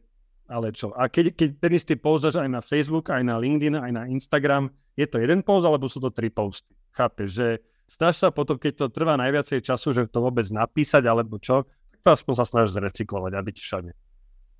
ale 0.53 0.69
čo? 0.76 0.93
A 0.93 1.10
keď, 1.10 1.34
keď 1.34 1.49
ten 1.57 1.72
istý 1.73 1.95
post 1.97 2.30
aj 2.30 2.45
na 2.45 2.61
Facebook, 2.61 3.10
aj 3.10 3.26
na 3.26 3.41
LinkedIn, 3.41 3.80
aj 3.80 3.91
na 3.95 4.03
Instagram, 4.05 4.69
je 4.93 5.10
to 5.10 5.18
jeden 5.18 5.41
post, 5.41 5.65
alebo 5.65 5.89
sú 5.89 5.97
to 5.97 6.14
tri 6.14 6.30
posty? 6.30 6.77
Chápeš, 6.93 7.30
že 7.34 7.47
snaž 7.89 8.22
sa 8.22 8.30
potom, 8.30 8.60
keď 8.61 8.85
to 8.85 8.85
trvá 8.93 9.18
najviacej 9.18 9.65
času, 9.65 9.97
že 9.97 10.11
to 10.11 10.22
vôbec 10.22 10.45
napísať, 10.53 11.10
alebo 11.10 11.41
čo, 11.41 11.65
tak 11.65 11.99
to 12.05 12.10
aspoň 12.14 12.34
sa 12.38 12.45
snaž 12.45 12.76
zrecyklovať 12.76 13.34
a 13.34 13.41
byť 13.41 13.57
všade. 13.57 13.91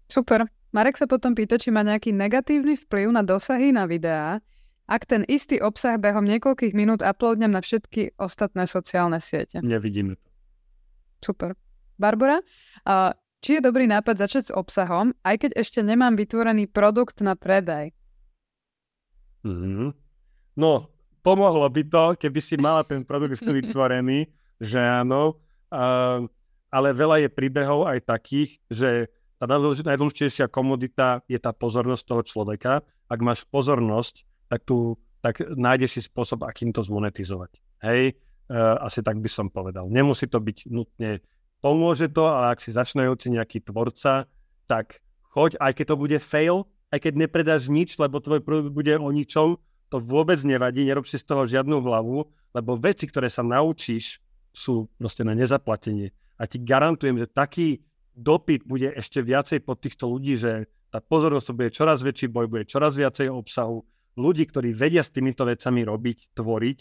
Super. 0.10 0.50
Marek 0.74 0.98
sa 0.98 1.06
potom 1.06 1.38
pýta, 1.38 1.62
či 1.62 1.70
má 1.70 1.86
nejaký 1.86 2.10
negatívny 2.10 2.74
vplyv 2.90 3.14
na 3.14 3.22
dosahy 3.22 3.70
na 3.70 3.86
videá, 3.86 4.42
ak 4.88 5.08
ten 5.08 5.22
istý 5.32 5.64
obsah 5.64 5.96
behom 5.96 6.28
niekoľkých 6.28 6.76
minút 6.76 7.00
uploadnem 7.00 7.52
na 7.52 7.64
všetky 7.64 8.20
ostatné 8.20 8.68
sociálne 8.68 9.24
siete. 9.24 9.64
Nevidíme 9.64 10.20
to. 10.20 10.28
Super. 11.24 11.56
Barbara, 11.96 12.44
či 13.40 13.60
je 13.60 13.62
dobrý 13.64 13.88
nápad 13.88 14.20
začať 14.20 14.44
s 14.52 14.56
obsahom, 14.56 15.16
aj 15.24 15.48
keď 15.48 15.52
ešte 15.56 15.80
nemám 15.80 16.20
vytvorený 16.20 16.68
produkt 16.68 17.24
na 17.24 17.40
predaj? 17.40 17.96
Mm-hmm. 19.48 19.90
No, 20.60 20.72
pomohlo 21.24 21.68
by 21.68 21.84
to, 21.88 22.04
keby 22.20 22.40
si 22.44 22.56
mala 22.60 22.84
ten 22.84 23.08
produkt 23.08 23.40
vytvorený, 23.60 24.28
že 24.60 24.80
áno, 24.80 25.40
uh, 25.72 26.24
ale 26.74 26.88
veľa 26.92 27.28
je 27.28 27.30
príbehov 27.32 27.88
aj 27.88 28.00
takých, 28.04 28.60
že 28.68 29.08
tá 29.38 29.46
najdôležitejšia 29.48 30.48
komodita 30.48 31.20
je 31.28 31.36
tá 31.36 31.52
pozornosť 31.52 32.04
toho 32.08 32.24
človeka. 32.24 32.80
Ak 33.12 33.20
máš 33.20 33.44
pozornosť, 33.44 34.24
tak, 34.54 34.62
tu, 34.70 34.94
tak 35.26 35.42
nájdeš 35.42 35.98
si 35.98 36.02
spôsob, 36.06 36.46
akým 36.46 36.70
to 36.70 36.86
zmonetizovať. 36.86 37.58
Hej, 37.82 38.14
uh, 38.54 38.78
asi 38.86 39.02
tak 39.02 39.18
by 39.18 39.26
som 39.26 39.50
povedal. 39.50 39.90
Nemusí 39.90 40.30
to 40.30 40.38
byť 40.38 40.70
nutne, 40.70 41.26
pomôže 41.66 42.14
to, 42.14 42.30
ale 42.30 42.54
ak 42.54 42.62
si 42.62 42.70
začínajúci 42.70 43.34
nejaký 43.34 43.66
tvorca, 43.66 44.30
tak 44.70 45.02
choď, 45.34 45.58
aj 45.58 45.74
keď 45.74 45.86
to 45.90 45.96
bude 45.98 46.18
fail, 46.22 46.70
aj 46.94 47.10
keď 47.10 47.14
nepredáš 47.26 47.66
nič, 47.74 47.98
lebo 47.98 48.22
tvoj 48.22 48.46
produkt 48.46 48.70
bude 48.70 48.94
o 48.94 49.10
ničom, 49.10 49.58
to 49.90 49.98
vôbec 49.98 50.38
nevadí, 50.46 50.86
nerob 50.86 51.10
si 51.10 51.18
z 51.18 51.26
toho 51.26 51.50
žiadnu 51.50 51.82
hlavu, 51.82 52.30
lebo 52.54 52.78
veci, 52.78 53.10
ktoré 53.10 53.34
sa 53.34 53.42
naučíš, 53.42 54.22
sú 54.54 54.86
proste 55.02 55.26
na 55.26 55.34
nezaplatenie. 55.34 56.14
A 56.38 56.46
ti 56.46 56.62
garantujem, 56.62 57.18
že 57.18 57.26
taký 57.26 57.82
dopyt 58.14 58.70
bude 58.70 58.94
ešte 58.94 59.26
viacej 59.26 59.66
pod 59.66 59.82
týchto 59.82 60.06
ľudí, 60.06 60.38
že 60.38 60.70
tá 60.94 61.02
pozornosť 61.02 61.50
bude 61.58 61.70
čoraz 61.74 62.06
väčší 62.06 62.30
boj, 62.30 62.46
bude 62.46 62.70
čoraz 62.70 62.94
viacej 62.94 63.34
obsahu. 63.34 63.82
Ľudí, 64.14 64.46
ktorí 64.46 64.78
vedia 64.78 65.02
s 65.02 65.10
týmito 65.10 65.46
vecami 65.46 65.82
robiť, 65.82 66.38
tvoriť, 66.38 66.80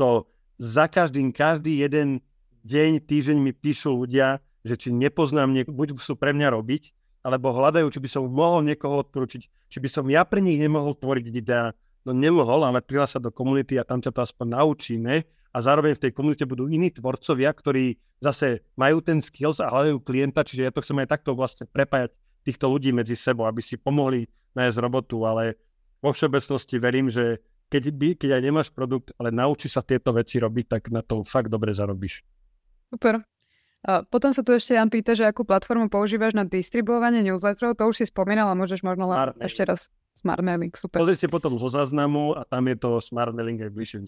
to 0.00 0.24
za 0.56 0.88
každým, 0.88 1.32
každý 1.32 1.80
jeden 1.80 2.24
deň, 2.64 3.04
týždeň 3.04 3.36
mi 3.40 3.52
píšu 3.52 4.04
ľudia, 4.04 4.40
že 4.64 4.76
či 4.76 4.88
nepoznám, 4.92 5.52
niek- 5.52 5.72
buď 5.72 5.96
sú 6.00 6.16
pre 6.16 6.32
mňa 6.32 6.52
robiť, 6.52 6.92
alebo 7.20 7.52
hľadajú, 7.52 7.88
či 7.92 8.00
by 8.00 8.08
som 8.08 8.22
mohol 8.28 8.64
niekoho 8.64 9.04
odporučiť, 9.04 9.42
či 9.68 9.78
by 9.80 9.88
som 9.88 10.04
ja 10.08 10.24
pre 10.24 10.40
nich 10.40 10.56
nemohol 10.56 10.96
tvoriť 10.96 11.26
videá. 11.28 11.76
No 12.08 12.16
nemohol, 12.16 12.64
ale 12.64 12.80
prihlása 12.80 13.20
do 13.20 13.28
komunity 13.28 13.76
a 13.76 13.84
tam 13.84 14.00
ťa 14.00 14.08
to 14.16 14.24
aspoň 14.24 14.56
naučíme 14.56 15.20
a 15.52 15.58
zároveň 15.60 16.00
v 16.00 16.02
tej 16.08 16.12
komunite 16.16 16.48
budú 16.48 16.64
iní 16.72 16.88
tvorcovia, 16.88 17.52
ktorí 17.52 18.00
zase 18.24 18.64
majú 18.72 19.04
ten 19.04 19.20
skills 19.20 19.60
a 19.60 19.68
hľadajú 19.68 20.00
klienta, 20.00 20.40
čiže 20.40 20.64
ja 20.64 20.72
to 20.72 20.80
chcem 20.80 20.96
aj 21.04 21.12
takto 21.12 21.36
vlastne 21.36 21.68
prepájať 21.68 22.16
týchto 22.40 22.72
ľudí 22.72 22.88
medzi 22.96 23.12
sebou, 23.12 23.44
aby 23.44 23.60
si 23.60 23.76
pomohli 23.76 24.24
nájsť 24.56 24.76
robotu, 24.80 25.28
ale 25.28 25.60
vo 26.00 26.10
všeobecnosti 26.10 26.76
verím, 26.80 27.12
že 27.12 27.44
keď, 27.70 27.84
by, 27.94 28.08
keď 28.18 28.30
aj 28.36 28.42
nemáš 28.42 28.68
produkt, 28.74 29.14
ale 29.20 29.30
naučí 29.30 29.70
sa 29.70 29.84
tieto 29.84 30.10
veci 30.10 30.42
robiť, 30.42 30.66
tak 30.66 30.82
na 30.90 31.06
to 31.06 31.22
fakt 31.22 31.52
dobre 31.52 31.70
zarobíš. 31.70 32.26
Super. 32.90 33.22
A 33.80 34.04
potom 34.04 34.34
sa 34.34 34.44
tu 34.44 34.52
ešte 34.52 34.76
Jan 34.76 34.92
pýta, 34.92 35.16
že 35.16 35.24
akú 35.24 35.46
platformu 35.46 35.88
používaš 35.88 36.36
na 36.36 36.44
distribuovanie 36.44 37.24
newsletterov, 37.24 37.78
to 37.78 37.88
už 37.88 38.02
si 38.02 38.04
spomínal 38.10 38.52
a 38.52 38.58
môžeš 38.58 38.84
možno 38.84 39.08
len 39.08 39.32
ešte 39.40 39.64
raz 39.64 39.88
Smart 40.20 40.44
mailing, 40.44 40.68
super. 40.76 41.00
Pozri 41.00 41.16
si 41.16 41.24
potom 41.32 41.56
zo 41.56 41.72
záznamu 41.72 42.36
a 42.36 42.44
tam 42.44 42.68
je 42.68 42.76
to 42.76 43.00
smart 43.00 43.32
mailing 43.32 43.56
bližšie 43.72 44.04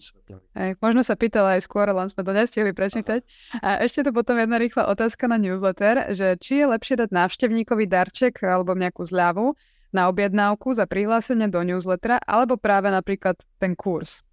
Hej, 0.53 0.77
možno 0.77 1.01
sa 1.01 1.17
pýtala 1.17 1.57
aj 1.57 1.65
skôr, 1.65 1.89
len 1.89 2.05
sme 2.05 2.21
to 2.21 2.37
nestihli 2.37 2.69
prečítať. 2.69 3.25
A 3.65 3.81
ešte 3.81 4.05
tu 4.05 4.13
potom 4.13 4.37
jedna 4.37 4.61
rýchla 4.61 4.93
otázka 4.93 5.25
na 5.25 5.41
newsletter, 5.41 6.13
že 6.13 6.37
či 6.37 6.61
je 6.61 6.65
lepšie 6.69 7.01
dať 7.01 7.09
návštevníkovi 7.09 7.89
darček 7.89 8.45
alebo 8.45 8.77
nejakú 8.77 9.01
zľavu 9.01 9.57
na 9.93 10.09
objednávku 10.09 10.73
za 10.73 10.89
prihlásenie 10.89 11.47
do 11.47 11.61
newslettera, 11.61 12.17
alebo 12.25 12.57
práve 12.57 12.89
napríklad 12.89 13.37
ten 13.61 13.77
kurz. 13.77 14.25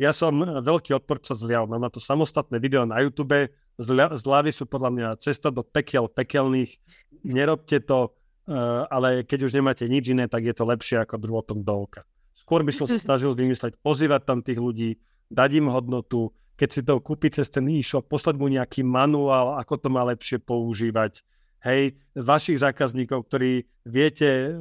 Ja 0.00 0.14
som 0.14 0.34
veľký 0.40 0.94
odporca 0.94 1.34
zľav. 1.34 1.68
Mám 1.68 1.82
na 1.82 1.90
to 1.90 1.98
samostatné 1.98 2.62
video 2.62 2.86
na 2.86 3.02
YouTube. 3.02 3.50
Zľavy 3.78 4.50
sú 4.54 4.66
podľa 4.66 4.90
mňa 4.94 5.08
cesta 5.18 5.50
do 5.50 5.66
pekel 5.66 6.06
pekelných. 6.06 6.78
Nerobte 7.26 7.82
to 7.82 8.18
Eh, 8.48 8.82
ale 8.88 9.28
keď 9.28 9.44
už 9.44 9.60
nemáte 9.60 9.84
nič 9.84 10.08
iné, 10.08 10.24
tak 10.24 10.40
je 10.40 10.56
to 10.56 10.64
lepšie 10.64 11.04
ako 11.04 11.20
druhotom 11.20 11.60
do 11.60 11.84
oka. 11.84 12.08
Skôr 12.32 12.64
by 12.64 12.72
som 12.72 12.88
sa 12.88 12.96
snažil 13.12 13.36
vymysleť, 13.36 13.76
pozývať 13.84 14.24
tam 14.24 14.40
tých 14.40 14.56
ľudí, 14.56 14.96
dať 15.28 15.60
im 15.60 15.68
hodnotu, 15.68 16.32
keď 16.56 16.68
si 16.72 16.80
to 16.80 16.96
kúpi 16.96 17.28
cez 17.28 17.52
ten 17.52 17.68
e-shop, 17.68 18.08
poslať 18.08 18.40
mu 18.40 18.48
nejaký 18.48 18.80
manuál, 18.88 19.60
ako 19.60 19.74
to 19.76 19.88
má 19.92 20.00
lepšie 20.08 20.40
používať. 20.40 21.20
Hej, 21.58 21.98
vašich 22.14 22.62
zákazníkov, 22.62 23.26
ktorí 23.26 23.66
viete, 23.82 24.54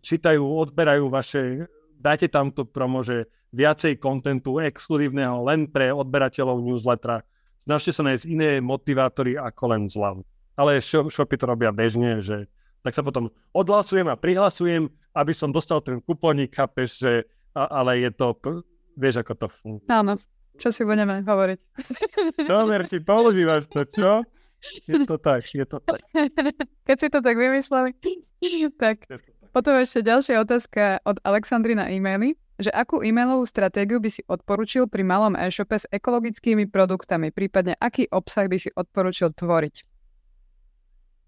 čítajú, 0.00 0.40
odberajú 0.40 1.12
vaše, 1.12 1.68
dajte 2.00 2.32
tam 2.32 2.48
to 2.48 2.64
promo, 2.64 3.04
že 3.04 3.28
viacej 3.52 4.00
kontentu 4.00 4.56
exkluzívneho 4.64 5.44
len 5.44 5.68
pre 5.68 5.92
odberateľov 5.92 6.64
newslettera. 6.64 7.20
Snažte 7.60 7.92
sa 7.92 8.02
nájsť 8.02 8.24
iné 8.26 8.50
motivátory 8.64 9.36
ako 9.36 9.64
len 9.76 9.82
zľav. 9.92 10.24
Ale 10.56 10.80
shopy 10.84 11.36
to 11.36 11.44
robia 11.44 11.68
bežne, 11.68 12.24
že 12.24 12.48
tak 12.82 12.96
sa 12.96 13.04
potom 13.04 13.30
odhlasujem 13.54 14.10
a 14.10 14.18
prihlasujem, 14.18 14.90
aby 15.14 15.32
som 15.36 15.54
dostal 15.54 15.78
ten 15.84 16.02
kupónik, 16.02 16.50
chápeš, 16.50 16.98
že, 16.98 17.12
a, 17.54 17.84
ale 17.84 18.02
je 18.02 18.10
to, 18.10 18.34
vieš, 18.98 19.22
ako 19.22 19.32
to 19.36 19.46
funguje. 19.52 19.88
Áno, 19.92 20.18
čo 20.58 20.68
si 20.74 20.82
budeme 20.82 21.22
hovoriť. 21.22 21.58
Dobre, 22.50 22.82
si 22.88 22.98
používaš 22.98 23.70
to, 23.70 23.86
čo? 23.86 24.26
Je 24.86 25.02
to 25.06 25.18
tak, 25.18 25.42
je 25.50 25.66
to 25.66 25.82
tak. 25.82 25.98
Keď 26.86 26.96
si 26.98 27.08
to 27.10 27.18
tak 27.18 27.34
vymysleli, 27.34 27.94
tak 28.82 29.06
potom 29.52 29.76
ešte 29.76 30.00
ďalšia 30.00 30.40
otázka 30.40 31.04
od 31.04 31.20
Alexandry 31.26 31.76
na 31.76 31.90
e-maily, 31.92 32.38
že 32.56 32.72
akú 32.72 33.04
e-mailovú 33.04 33.44
stratégiu 33.44 34.00
by 34.00 34.08
si 34.08 34.22
odporučil 34.24 34.88
pri 34.88 35.04
malom 35.04 35.36
e-shope 35.36 35.76
s 35.76 35.84
ekologickými 35.92 36.70
produktami, 36.70 37.34
prípadne 37.34 37.76
aký 37.76 38.08
obsah 38.08 38.48
by 38.48 38.56
si 38.56 38.70
odporučil 38.72 39.34
tvoriť? 39.34 39.74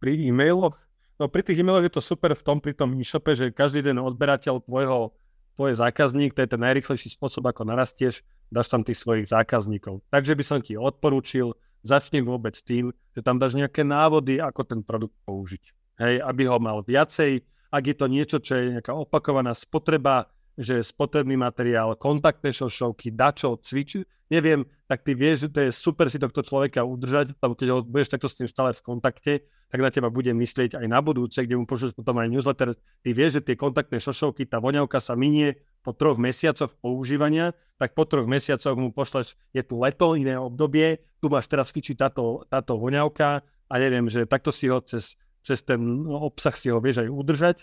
Pri 0.01 0.13
e-mailoch? 0.31 0.79
No 1.21 1.29
pri 1.29 1.45
tých 1.45 1.61
e-mailoch 1.61 1.85
je 1.85 1.95
to 1.95 2.03
super 2.03 2.33
v 2.33 2.43
tom, 2.43 2.59
pri 2.65 2.73
tom 2.73 2.97
e-shope, 2.97 3.37
že 3.37 3.53
každý 3.53 3.85
den 3.85 4.01
odberateľ 4.01 4.65
tvojho, 4.65 5.13
tvoj 5.61 5.73
zákazník, 5.79 6.33
to 6.33 6.43
je 6.43 6.51
ten 6.51 6.63
najrychlejší 6.65 7.13
spôsob, 7.13 7.45
ako 7.45 7.69
narastieš, 7.69 8.25
dáš 8.49 8.73
tam 8.73 8.83
tých 8.83 8.99
svojich 8.99 9.29
zákazníkov. 9.29 10.01
Takže 10.09 10.33
by 10.33 10.45
som 10.49 10.59
ti 10.65 10.81
odporúčil, 10.81 11.55
začni 11.85 12.25
vôbec 12.25 12.57
tým, 12.65 12.91
že 13.13 13.21
tam 13.21 13.37
dáš 13.37 13.55
nejaké 13.55 13.85
návody, 13.85 14.41
ako 14.41 14.65
ten 14.65 14.81
produkt 14.81 15.15
použiť. 15.29 15.65
Hej, 16.01 16.25
aby 16.25 16.43
ho 16.49 16.59
mal 16.59 16.83
viacej, 16.83 17.45
ak 17.71 17.85
je 17.85 17.97
to 17.97 18.07
niečo, 18.11 18.39
čo 18.43 18.53
je 18.59 18.65
nejaká 18.81 18.97
opakovaná 18.97 19.55
spotreba, 19.55 20.27
že 20.55 20.83
spotrebný 20.83 21.35
materiál, 21.39 21.99
kontaktné 21.99 22.55
šošovky, 22.55 23.11
dačo, 23.15 23.59
cvič, 23.59 24.03
neviem, 24.35 24.67
tak 24.91 25.07
ty 25.07 25.15
vieš, 25.15 25.47
že 25.47 25.49
to 25.55 25.59
je 25.65 25.71
super 25.71 26.11
si 26.11 26.19
tohto 26.19 26.43
človeka 26.43 26.83
udržať, 26.83 27.39
lebo 27.39 27.55
keď 27.55 27.69
ho 27.71 27.79
budeš 27.87 28.11
takto 28.11 28.27
s 28.27 28.35
tým 28.35 28.51
stále 28.51 28.75
v 28.75 28.83
kontakte, 28.83 29.33
tak 29.71 29.79
na 29.79 29.91
teba 29.91 30.11
bude 30.11 30.31
myslieť 30.35 30.79
aj 30.79 30.87
na 30.87 30.99
budúce, 30.99 31.39
kde 31.39 31.55
mu 31.55 31.67
pošleš 31.67 31.95
potom 31.95 32.19
aj 32.19 32.31
newsletter. 32.31 32.75
Ty 32.77 33.11
vieš, 33.11 33.39
že 33.39 33.51
tie 33.51 33.57
kontaktné 33.59 33.99
šošovky, 33.99 34.47
tá 34.47 34.59
voňavka 34.59 34.99
sa 34.99 35.15
minie 35.15 35.59
po 35.83 35.95
troch 35.95 36.19
mesiacoch 36.19 36.75
používania, 36.79 37.55
tak 37.79 37.95
po 37.95 38.07
troch 38.07 38.27
mesiacoch 38.27 38.75
mu 38.75 38.91
pošleš, 38.95 39.39
je 39.55 39.63
tu 39.63 39.79
leto, 39.83 40.15
iné 40.15 40.39
obdobie, 40.39 41.03
tu 41.19 41.31
máš 41.31 41.51
teraz 41.51 41.75
fičiť 41.75 41.97
táto, 41.99 42.47
táto 42.47 42.79
voňavka 42.79 43.43
a 43.43 43.75
neviem, 43.79 44.07
že 44.11 44.27
takto 44.31 44.55
si 44.55 44.71
ho 44.71 44.79
cez, 44.85 45.19
cez 45.43 45.63
ten 45.63 45.81
obsah 46.07 46.55
si 46.55 46.71
ho 46.71 46.79
vieš 46.79 47.05
aj 47.05 47.09
udržať 47.11 47.57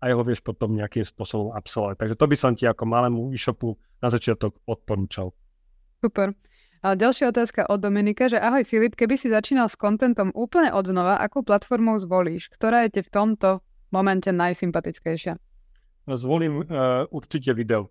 a 0.00 0.12
jeho 0.12 0.22
vieš 0.22 0.44
potom 0.44 0.76
nejakým 0.76 1.02
spôsobom 1.02 1.56
absolvovať. 1.56 1.96
Takže 1.98 2.16
to 2.20 2.26
by 2.28 2.36
som 2.36 2.52
ti 2.52 2.68
ako 2.68 2.84
malému 2.84 3.32
e-shopu 3.32 3.74
na 4.00 4.12
začiatok 4.12 4.54
odporúčal. 4.68 5.32
Super. 6.00 6.36
A 6.84 6.94
ďalšia 6.94 7.34
otázka 7.34 7.66
od 7.66 7.82
Dominika, 7.82 8.30
že 8.30 8.38
ahoj 8.38 8.62
Filip, 8.62 8.94
keby 8.94 9.18
si 9.18 9.32
začínal 9.32 9.66
s 9.66 9.74
kontentom 9.74 10.30
úplne 10.36 10.70
od 10.70 10.86
znova, 10.86 11.18
akú 11.18 11.42
platformu 11.42 11.98
zvolíš? 11.98 12.52
Ktorá 12.52 12.86
je 12.86 13.00
ti 13.00 13.00
v 13.02 13.10
tomto 13.10 13.64
momente 13.90 14.30
najsympatickejšia? 14.30 15.34
Zvolím 16.06 16.62
uh, 16.62 17.10
určite 17.10 17.50
video. 17.58 17.90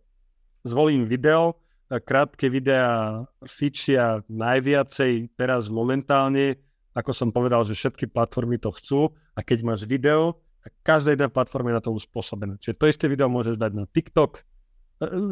Zvolím 0.63 1.03
video, 1.11 1.59
uh, 1.91 1.99
krátke 1.99 2.47
videá 2.47 3.25
fičia 3.43 4.23
najviacej 4.31 5.35
teraz 5.35 5.67
momentálne, 5.67 6.55
ako 6.95 7.11
som 7.11 7.29
povedal, 7.35 7.67
že 7.67 7.75
všetky 7.75 8.07
platformy 8.07 8.55
to 8.63 8.71
chcú 8.71 9.11
a 9.35 9.43
keď 9.43 9.67
máš 9.67 9.83
video, 9.83 10.39
tak 10.63 10.71
každá 10.81 11.19
jedna 11.19 11.27
platforma 11.27 11.75
je 11.75 11.77
na 11.77 11.83
to 11.83 11.91
uspôsobená. 11.91 12.55
Čiže 12.63 12.79
to 12.79 12.85
isté 12.87 13.05
video 13.11 13.27
môžeš 13.27 13.59
dať 13.59 13.71
na 13.75 13.83
TikTok, 13.91 14.47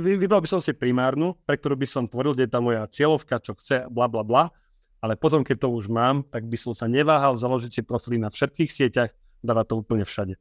Vybral 0.04 0.44
by 0.44 0.50
som 0.50 0.60
si 0.60 0.76
primárnu, 0.76 1.40
pre 1.48 1.56
ktorú 1.56 1.80
by 1.80 1.88
som 1.88 2.04
tvoril, 2.04 2.36
kde 2.36 2.46
je 2.48 2.52
tá 2.52 2.60
moja 2.60 2.84
cieľovka, 2.92 3.40
čo 3.40 3.56
chce, 3.56 3.88
bla 3.88 4.12
bla 4.12 4.24
bla. 4.24 4.52
Ale 5.00 5.20
potom, 5.20 5.44
keď 5.44 5.68
to 5.68 5.70
už 5.72 5.92
mám, 5.92 6.24
tak 6.24 6.48
by 6.48 6.56
som 6.56 6.72
sa 6.72 6.88
neváhal 6.88 7.36
založiť 7.36 7.72
si 7.72 7.82
profily 7.84 8.16
na 8.20 8.32
všetkých 8.32 8.72
sieťach, 8.72 9.12
dávať 9.44 9.66
to 9.72 9.76
úplne 9.84 10.08
všade. 10.08 10.40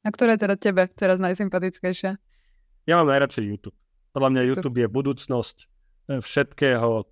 A 0.00 0.08
ktorá 0.08 0.36
je 0.36 0.44
teda 0.48 0.56
tebe 0.56 0.88
teraz 0.92 1.20
najsympatickejšia? 1.20 2.16
Ja 2.88 2.94
mám 2.96 3.12
najradšej 3.12 3.44
YouTube. 3.44 3.76
Podľa 4.16 4.28
mňa 4.32 4.42
YouTube, 4.48 4.56
YouTube 4.56 4.78
je 4.80 4.88
budúcnosť 4.88 5.56
e, 5.60 5.66
všetkého. 6.24 6.90
E, 6.96 7.04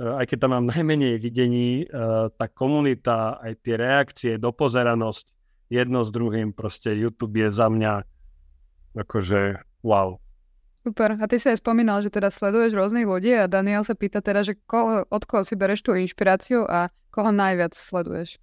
aj 0.00 0.24
keď 0.32 0.38
tam 0.40 0.50
mám 0.56 0.66
najmenej 0.72 1.20
videní, 1.20 1.84
e, 1.84 1.86
tá 2.32 2.46
komunita, 2.48 3.36
aj 3.44 3.52
tie 3.60 3.74
reakcie, 3.76 4.32
dopozeranosť, 4.40 5.26
jedno 5.68 6.00
s 6.04 6.10
druhým, 6.12 6.56
proste 6.56 6.96
YouTube 6.96 7.36
je 7.36 7.52
za 7.52 7.68
mňa 7.68 7.92
akože 8.96 9.60
wow. 9.84 10.23
Super. 10.84 11.16
A 11.16 11.24
ty 11.24 11.40
si 11.40 11.48
aj 11.48 11.64
spomínal, 11.64 12.04
že 12.04 12.12
teda 12.12 12.28
sleduješ 12.28 12.76
rôznych 12.76 13.08
ľudí 13.08 13.32
a 13.32 13.48
Daniel 13.48 13.88
sa 13.88 13.96
pýta 13.96 14.20
teda, 14.20 14.44
že 14.44 14.60
ko, 14.68 15.08
od 15.08 15.22
koho 15.24 15.40
si 15.40 15.56
bereš 15.56 15.80
tú 15.80 15.96
inšpiráciu 15.96 16.68
a 16.68 16.92
koho 17.08 17.32
najviac 17.32 17.72
sleduješ? 17.72 18.36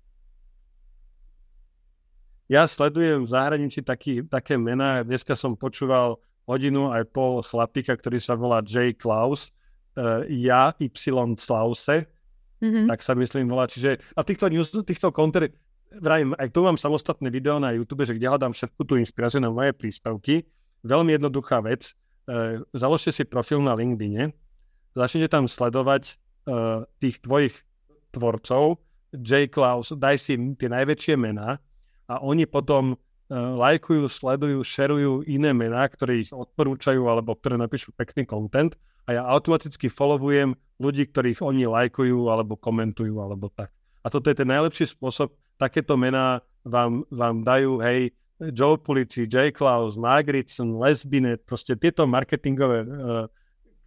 Ja 2.49 2.65
sledujem 2.65 3.23
v 3.23 3.31
zahraničí 3.31 3.85
taký, 3.85 4.25
také 4.25 4.57
mená. 4.57 5.05
Dneska 5.05 5.37
som 5.37 5.53
počúval 5.53 6.17
hodinu 6.49 6.89
aj 6.89 7.13
pol 7.13 7.45
chlapíka, 7.45 7.93
ktorý 7.93 8.17
sa 8.17 8.33
volá 8.33 8.65
J. 8.65 8.97
Klaus. 8.97 9.53
Uh, 9.93 10.25
ja 10.25 10.73
Y. 10.81 10.89
Slause. 11.37 12.09
Mm-hmm. 12.57 12.89
Tak 12.89 12.99
sa 13.05 13.13
myslím 13.21 13.53
volá. 13.53 13.69
Čiže, 13.69 14.01
a 14.17 14.25
týchto, 14.25 14.49
news, 14.49 14.73
týchto 14.83 15.13
konter, 15.13 15.53
vrajím, 15.93 16.33
aj 16.41 16.49
tu 16.49 16.65
mám 16.65 16.75
samostatné 16.75 17.29
video 17.29 17.61
na 17.61 17.69
YouTube, 17.71 18.01
že 18.01 18.17
kde 18.17 18.33
hľadám 18.33 18.51
všetku 18.51 18.81
tú 18.81 18.97
inšpiráciu 18.97 19.39
na 19.39 19.53
moje 19.53 19.77
príspevky. 19.77 20.43
Veľmi 20.81 21.21
jednoduchá 21.21 21.61
vec 21.61 21.93
založte 22.75 23.11
si 23.11 23.23
profil 23.25 23.61
na 23.63 23.73
LinkedIne, 23.73 24.31
začnete 24.93 25.31
tam 25.31 25.45
sledovať 25.47 26.15
uh, 26.47 26.83
tých 26.99 27.23
tvojich 27.23 27.55
tvorcov, 28.11 28.79
J. 29.11 29.51
Klaus, 29.51 29.91
daj 29.91 30.15
si 30.19 30.39
tie 30.55 30.69
najväčšie 30.71 31.15
mená 31.19 31.59
a 32.07 32.13
oni 32.23 32.47
potom 32.47 32.95
uh, 32.95 32.97
lajkujú, 33.59 34.07
sledujú, 34.07 34.59
šerujú 34.63 35.11
iné 35.27 35.51
mená, 35.51 35.87
ktoré 35.87 36.23
ich 36.23 36.31
odporúčajú 36.31 37.07
alebo 37.07 37.35
ktoré 37.35 37.59
napíšu 37.59 37.95
pekný 37.95 38.27
content 38.27 38.75
a 39.07 39.19
ja 39.19 39.21
automaticky 39.27 39.89
followujem 39.91 40.55
ľudí, 40.79 41.09
ktorých 41.09 41.43
oni 41.43 41.67
lajkujú 41.67 42.31
alebo 42.31 42.55
komentujú 42.55 43.17
alebo 43.19 43.51
tak. 43.51 43.73
A 44.01 44.09
toto 44.09 44.33
je 44.33 44.39
ten 44.39 44.49
najlepší 44.49 44.89
spôsob, 44.97 45.33
takéto 45.61 45.93
mená 45.93 46.41
vám, 46.65 47.05
vám 47.13 47.45
dajú, 47.45 47.77
hej, 47.85 48.13
Joe 48.49 48.81
Pulici, 48.81 49.29
J. 49.29 49.53
Klaus, 49.53 49.93
Margritson, 49.93 50.81
Les 50.81 51.05
Binet, 51.05 51.45
proste 51.45 51.77
tieto 51.77 52.09
marketingové 52.09 52.81
uh, 52.81 53.29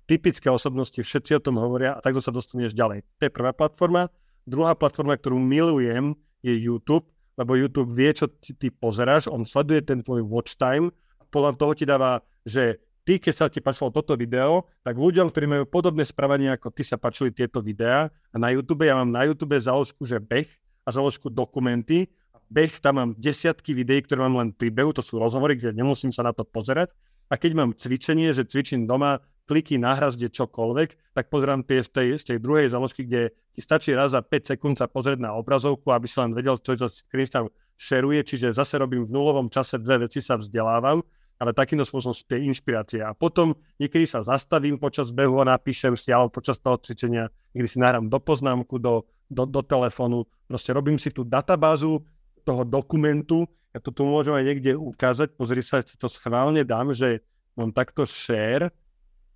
typické 0.07 0.47
osobnosti, 0.47 0.95
všetci 0.95 1.35
o 1.35 1.43
tom 1.43 1.59
hovoria 1.59 1.99
a 1.99 2.03
takto 2.05 2.23
sa 2.23 2.31
dostaneš 2.31 2.71
ďalej. 2.71 3.03
To 3.19 3.23
je 3.27 3.33
prvá 3.35 3.51
platforma. 3.51 4.07
Druhá 4.47 4.79
platforma, 4.79 5.19
ktorú 5.19 5.43
milujem, 5.43 6.15
je 6.45 6.55
YouTube, 6.55 7.09
lebo 7.35 7.57
YouTube 7.59 7.91
vie, 7.91 8.13
čo 8.15 8.29
ty, 8.29 8.55
ty 8.55 8.69
pozeráš, 8.71 9.27
on 9.27 9.49
sleduje 9.49 9.83
ten 9.83 10.05
tvoj 10.05 10.23
watch 10.23 10.55
time 10.55 10.93
a 11.19 11.25
podľa 11.27 11.57
toho 11.57 11.73
ti 11.75 11.85
dáva, 11.89 12.21
že 12.45 12.79
ty, 13.03 13.17
keď 13.19 13.35
sa 13.35 13.47
ti 13.49 13.59
páčilo 13.65 13.91
toto 13.91 14.15
video, 14.15 14.69
tak 14.85 14.95
ľuďom, 14.95 15.33
ktorí 15.33 15.47
majú 15.49 15.65
podobné 15.67 16.05
správanie 16.05 16.53
ako 16.53 16.71
ty, 16.71 16.85
sa 16.85 17.01
páčili 17.01 17.33
tieto 17.33 17.65
videá 17.65 18.13
a 18.31 18.37
na 18.37 18.53
YouTube, 18.53 18.85
ja 18.87 18.95
mám 18.95 19.09
na 19.09 19.25
YouTube 19.25 19.57
záložku, 19.57 20.05
že 20.05 20.21
beh 20.21 20.47
a 20.85 20.89
záložku 20.93 21.33
dokumenty 21.33 22.13
beh, 22.51 22.81
tam 22.81 22.95
mám 23.01 23.11
desiatky 23.17 23.73
videí, 23.73 24.03
ktoré 24.05 24.25
mám 24.25 24.41
len 24.41 24.51
príbehu, 24.53 24.93
to 24.93 25.05
sú 25.05 25.21
rozhovory, 25.21 25.57
kde 25.57 25.77
nemusím 25.77 26.11
sa 26.11 26.25
na 26.25 26.33
to 26.33 26.45
pozerať. 26.45 26.93
A 27.33 27.41
keď 27.41 27.53
mám 27.57 27.71
cvičenie, 27.73 28.31
že 28.37 28.45
cvičím 28.45 28.85
doma, 28.85 29.21
kliky 29.45 29.77
na 29.77 29.93
hrazde 29.93 30.33
čokoľvek, 30.33 31.13
tak 31.13 31.29
pozerám 31.29 31.65
tie 31.69 31.85
z 31.85 31.89
tej, 31.93 32.09
z 32.17 32.25
tej 32.25 32.39
druhej 32.41 32.73
založky, 32.73 33.05
kde 33.05 33.33
ti 33.53 33.61
stačí 33.61 33.93
raz 33.93 34.17
za 34.17 34.25
5 34.25 34.57
sekúnd 34.57 34.75
sa 34.81 34.89
pozrieť 34.89 35.21
na 35.21 35.37
obrazovku, 35.37 35.93
aby 35.93 36.09
si 36.09 36.17
len 36.17 36.33
vedel, 36.33 36.57
čo 36.57 36.77
to 36.77 36.89
screen 36.89 37.29
tam 37.29 37.47
šeruje, 37.77 38.25
čiže 38.25 38.57
zase 38.57 38.81
robím 38.81 39.05
v 39.05 39.13
nulovom 39.13 39.53
čase 39.53 39.77
dve 39.77 40.09
veci, 40.09 40.25
sa 40.25 40.41
vzdelávam, 40.41 41.05
ale 41.37 41.51
takýmto 41.53 41.85
spôsobom 41.85 42.15
sú 42.15 42.25
tie 42.25 42.41
inšpirácie. 42.41 43.03
A 43.05 43.13
potom 43.13 43.53
niekedy 43.77 44.09
sa 44.09 44.25
zastavím 44.25 44.79
počas 44.81 45.11
behu 45.13 45.43
a 45.43 45.59
napíšem 45.59 45.93
si, 45.99 46.15
alebo 46.15 46.33
počas 46.33 46.57
toho 46.57 46.81
cvičenia, 46.81 47.29
niekedy 47.53 47.69
si 47.69 47.79
nahrám 47.83 48.09
do 48.09 48.19
poznámku, 48.23 48.79
do, 48.81 49.05
do, 49.29 49.45
do 49.45 49.61
telefónu, 49.61 50.25
proste 50.47 50.71
robím 50.73 50.97
si 50.97 51.11
tú 51.11 51.27
databázu, 51.27 52.01
toho 52.45 52.63
dokumentu, 52.63 53.49
ja 53.75 53.83
to 53.83 53.91
tu 53.91 54.07
môžem 54.07 54.37
aj 54.37 54.45
niekde 54.45 54.73
ukázať, 54.79 55.35
pozri 55.35 55.65
sa, 55.65 55.83
to 55.83 56.07
schválne 56.07 56.63
dám, 56.63 56.95
že 56.95 57.25
mám 57.59 57.75
takto 57.75 58.07
share 58.07 58.71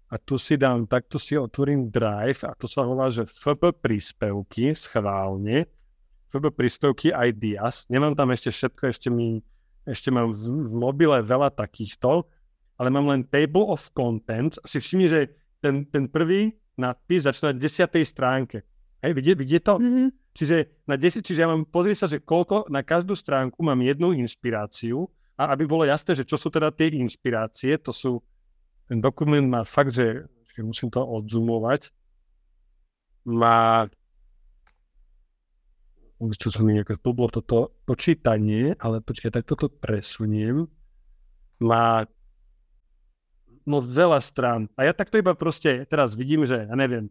a 0.09 0.15
tu 0.17 0.39
si 0.39 0.55
dám, 0.55 0.87
takto 0.87 1.19
si 1.19 1.35
otvorím 1.35 1.91
drive 1.91 2.47
a 2.47 2.55
to 2.55 2.71
sa 2.71 2.87
volá, 2.87 3.11
že 3.11 3.27
FB 3.27 3.83
príspevky 3.83 4.73
schválne, 4.79 5.67
FB 6.31 6.55
príspevky 6.55 7.11
ideas, 7.11 7.89
nemám 7.91 8.15
tam 8.15 8.31
ešte 8.31 8.55
všetko, 8.55 8.83
ešte 8.89 9.09
mi, 9.11 9.43
ešte 9.83 10.15
mám 10.15 10.31
v, 10.31 10.71
v 10.71 10.73
mobile 10.77 11.19
veľa 11.19 11.51
takýchto, 11.53 12.23
ale 12.79 12.89
mám 12.95 13.11
len 13.11 13.27
table 13.27 13.67
of 13.67 13.91
contents 13.91 14.63
a 14.63 14.71
si 14.71 14.79
všimni, 14.79 15.07
že 15.11 15.21
ten, 15.59 15.83
ten 15.91 16.07
prvý 16.07 16.55
nadpis 16.79 17.27
začína 17.27 17.51
na 17.51 17.59
desiatej 17.59 18.05
stránke. 18.07 18.63
Hej, 19.03 19.13
vidie, 19.19 19.35
vidie 19.35 19.59
to? 19.59 19.83
Mm-hmm. 19.83 20.09
Čiže, 20.39 20.87
na 20.87 20.95
10, 20.95 21.27
čiže 21.27 21.43
ja 21.43 21.51
mám, 21.51 21.67
pozri 21.67 21.99
sa, 21.99 22.07
že 22.07 22.23
koľko, 22.23 22.71
na 22.71 22.87
každú 22.87 23.19
stránku 23.19 23.59
mám 23.59 23.83
jednu 23.83 24.15
inšpiráciu 24.15 25.11
a 25.35 25.51
aby 25.51 25.67
bolo 25.67 25.83
jasné, 25.83 26.15
že 26.15 26.23
čo 26.23 26.39
sú 26.39 26.47
teda 26.47 26.71
tie 26.71 26.95
inšpirácie, 26.95 27.75
to 27.83 27.91
sú, 27.91 28.23
ten 28.87 29.03
dokument 29.03 29.43
má 29.43 29.67
fakt, 29.67 29.91
že, 29.91 30.31
že 30.55 30.63
musím 30.63 30.95
to 30.95 31.03
odzoomovať, 31.03 31.91
má 33.27 33.91
čo 36.39 36.51
sa 36.51 36.63
mi 36.63 36.75
nejaké 36.75 36.99
blblo 36.99 37.31
toto 37.31 37.75
počítanie, 37.87 38.75
ale 38.79 38.99
počkaj, 39.03 39.39
tak 39.39 39.47
toto 39.47 39.71
presuniem, 39.71 40.67
má 41.63 42.07
no 43.63 43.79
veľa 43.79 44.19
strán. 44.23 44.67
A 44.75 44.87
ja 44.87 44.95
takto 44.95 45.19
iba 45.19 45.35
proste 45.35 45.87
teraz 45.87 46.19
vidím, 46.19 46.43
že 46.43 46.67
ja 46.67 46.75
neviem, 46.75 47.11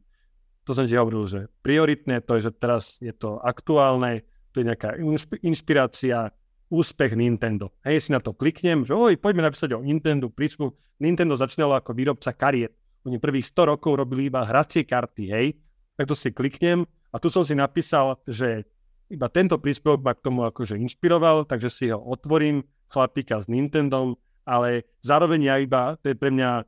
to 0.68 0.76
som 0.76 0.84
ti 0.84 1.00
hovoril, 1.00 1.24
že 1.24 1.48
prioritné, 1.64 2.20
to 2.28 2.36
je, 2.36 2.52
že 2.52 2.52
teraz 2.52 3.00
je 3.00 3.16
to 3.16 3.40
aktuálne, 3.40 4.28
to 4.52 4.60
je 4.60 4.68
nejaká 4.68 5.00
inšpirácia, 5.40 6.36
úspech 6.68 7.16
Nintendo. 7.16 7.72
Hej, 7.88 8.08
si 8.08 8.10
na 8.12 8.20
to 8.20 8.36
kliknem, 8.36 8.84
že 8.84 8.92
oj, 8.92 9.16
poďme 9.16 9.48
napísať 9.48 9.72
o 9.72 9.80
Nintendo 9.80 10.28
prísmu. 10.28 10.76
Nintendo 11.00 11.40
začínalo 11.40 11.80
ako 11.80 11.96
výrobca 11.96 12.36
kariet. 12.36 12.76
Oni 13.08 13.16
prvých 13.24 13.48
100 13.48 13.72
rokov 13.72 13.96
robili 13.96 14.28
iba 14.28 14.44
hracie 14.44 14.84
karty, 14.84 15.24
hej. 15.32 15.56
Tak 15.96 16.12
to 16.12 16.16
si 16.20 16.36
kliknem 16.36 16.84
a 17.16 17.16
tu 17.24 17.32
som 17.32 17.48
si 17.48 17.56
napísal, 17.56 18.20
že 18.28 18.68
iba 19.08 19.32
tento 19.32 19.56
príspevok 19.56 20.04
ma 20.04 20.12
k 20.12 20.24
tomu 20.28 20.44
akože 20.44 20.76
inšpiroval, 20.76 21.48
takže 21.48 21.72
si 21.72 21.86
ho 21.88 22.04
otvorím, 22.04 22.68
chlapíka 22.92 23.40
s 23.40 23.48
Nintendom, 23.48 24.20
ale 24.44 24.84
zároveň 25.00 25.40
ja 25.48 25.56
iba, 25.64 25.96
to 26.04 26.12
je 26.12 26.20
pre 26.20 26.32
mňa 26.36 26.68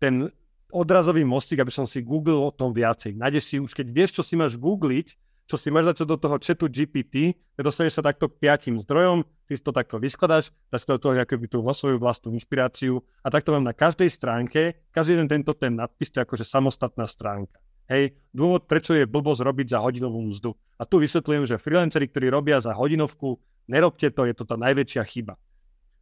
ten 0.00 0.32
odrazový 0.70 1.22
mostík, 1.22 1.62
aby 1.62 1.70
som 1.70 1.86
si 1.86 2.02
googlil 2.02 2.38
o 2.38 2.50
tom 2.50 2.74
viacej. 2.74 3.14
Nájdeš 3.14 3.44
si 3.44 3.56
už, 3.62 3.70
keď 3.70 3.86
vieš, 3.90 4.10
čo 4.18 4.22
si 4.26 4.34
máš 4.34 4.58
googliť, 4.58 5.14
čo 5.46 5.54
si 5.54 5.70
máš 5.70 5.94
dať 5.94 6.10
do 6.10 6.18
toho 6.18 6.42
chatu 6.42 6.66
GPT, 6.66 7.38
dostaneš 7.54 8.02
sa 8.02 8.02
takto 8.02 8.26
k 8.26 8.34
piatým 8.42 8.82
zdrojom, 8.82 9.22
ty 9.46 9.54
si 9.54 9.62
to 9.62 9.70
takto 9.70 10.02
vyskladáš, 10.02 10.50
dáš 10.74 10.82
do 10.90 10.98
toho 10.98 11.14
nejakú 11.14 11.38
tú 11.46 11.62
svoju 11.62 12.02
vlastnú 12.02 12.34
inšpiráciu 12.34 12.98
a 13.22 13.30
takto 13.30 13.54
mám 13.54 13.62
na 13.62 13.70
každej 13.70 14.10
stránke, 14.10 14.74
každý 14.90 15.14
jeden 15.14 15.30
tento 15.30 15.54
ten 15.54 15.78
nadpis, 15.78 16.10
to 16.10 16.18
akože 16.18 16.42
samostatná 16.42 17.06
stránka. 17.06 17.62
Hej, 17.86 18.18
dôvod, 18.34 18.66
prečo 18.66 18.98
je 18.98 19.06
blbosť 19.06 19.46
robiť 19.46 19.66
za 19.70 19.78
hodinovú 19.78 20.18
mzdu. 20.18 20.50
A 20.74 20.82
tu 20.82 20.98
vysvetľujem, 20.98 21.46
že 21.46 21.62
freelanceri, 21.62 22.10
ktorí 22.10 22.26
robia 22.26 22.58
za 22.58 22.74
hodinovku, 22.74 23.38
nerobte 23.70 24.10
to, 24.10 24.26
je 24.26 24.34
to 24.34 24.42
tá 24.42 24.58
najväčšia 24.58 25.06
chyba. 25.06 25.38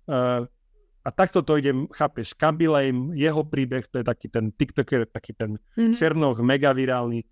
Uh, 0.08 0.48
a 1.04 1.08
takto 1.12 1.44
to 1.44 1.60
idem, 1.60 1.84
chápeš, 1.92 2.32
Kabilejm, 2.32 3.12
jeho 3.12 3.44
príbeh, 3.44 3.84
to 3.92 4.00
je 4.00 4.04
taký 4.08 4.32
ten 4.32 4.48
TikToker, 4.48 5.04
taký 5.12 5.36
ten 5.36 5.60
mm-hmm. 5.76 5.92
Cernoch, 5.92 6.40
mega 6.40 6.72
virálny. 6.72 7.28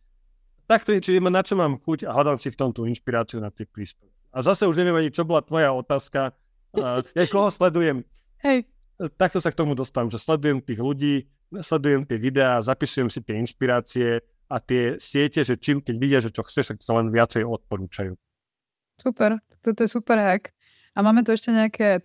Takto 0.68 0.92
čiže 0.92 1.24
na 1.24 1.40
čo 1.40 1.56
mám 1.56 1.80
chuť 1.80 2.04
a 2.04 2.12
hľadám 2.12 2.36
si 2.36 2.52
v 2.52 2.60
tomto 2.60 2.84
inšpiráciu 2.84 3.40
na 3.40 3.48
tie 3.48 3.64
príspevky. 3.64 4.12
A 4.32 4.44
zase 4.44 4.68
už 4.68 4.76
neviem 4.76 4.96
ani, 4.96 5.08
čo 5.08 5.24
bola 5.24 5.40
tvoja 5.40 5.72
otázka. 5.72 6.36
Uh, 6.76 7.00
ja 7.16 7.24
koho 7.28 7.48
sledujem? 7.48 8.04
Hej. 8.44 8.68
Takto 9.16 9.40
sa 9.40 9.48
k 9.48 9.58
tomu 9.58 9.72
dostávam, 9.72 10.12
že 10.12 10.20
sledujem 10.20 10.60
tých 10.60 10.80
ľudí, 10.80 11.28
sledujem 11.52 12.04
tie 12.04 12.20
videá, 12.20 12.60
zapisujem 12.60 13.08
si 13.08 13.24
tie 13.24 13.40
inšpirácie 13.40 14.20
a 14.52 14.56
tie 14.60 15.00
siete, 15.00 15.40
že 15.44 15.56
čím, 15.56 15.80
keď 15.80 15.94
vidia, 15.96 16.20
že 16.20 16.28
čo 16.28 16.44
chceš, 16.44 16.76
tak 16.76 16.78
sa 16.84 17.00
len 17.00 17.08
viacej 17.08 17.44
odporúčajú. 17.44 18.12
Super, 19.00 19.40
toto 19.64 19.80
je 19.80 19.88
super 19.88 20.20
hack. 20.20 20.52
A 20.92 21.00
máme 21.00 21.24
tu 21.24 21.32
ešte 21.32 21.48
nejaké 21.48 22.04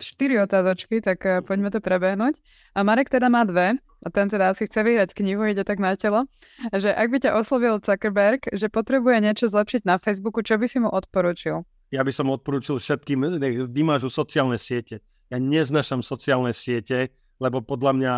štyri 0.00 0.40
otázočky, 0.40 1.00
tak 1.00 1.24
uh, 1.24 1.40
poďme 1.40 1.72
to 1.72 1.80
prebehnúť. 1.80 2.36
A 2.76 2.84
Marek 2.84 3.08
teda 3.08 3.32
má 3.32 3.44
dve, 3.48 3.80
a 4.04 4.06
ten 4.12 4.28
teda 4.28 4.52
asi 4.52 4.68
chce 4.68 4.84
vyhrať 4.84 5.10
knihu, 5.16 5.42
ide 5.48 5.64
tak 5.64 5.80
na 5.80 5.96
telo, 5.98 6.28
že 6.70 6.92
ak 6.92 7.08
by 7.10 7.18
ťa 7.26 7.34
oslovil 7.34 7.80
Zuckerberg, 7.82 8.46
že 8.52 8.70
potrebuje 8.70 9.18
niečo 9.24 9.46
zlepšiť 9.50 9.82
na 9.88 9.96
Facebooku, 9.98 10.44
čo 10.44 10.60
by 10.60 10.66
si 10.68 10.78
mu 10.78 10.86
odporučil? 10.92 11.64
Ja 11.90 12.06
by 12.06 12.12
som 12.14 12.30
odporučil 12.30 12.78
všetkým, 12.78 13.40
nech 13.40 13.56
vymážu 13.72 14.12
sociálne 14.12 14.60
siete. 14.60 15.02
Ja 15.26 15.42
neznašam 15.42 16.06
sociálne 16.06 16.54
siete, 16.54 17.10
lebo 17.42 17.62
podľa 17.62 17.92
mňa 17.98 18.12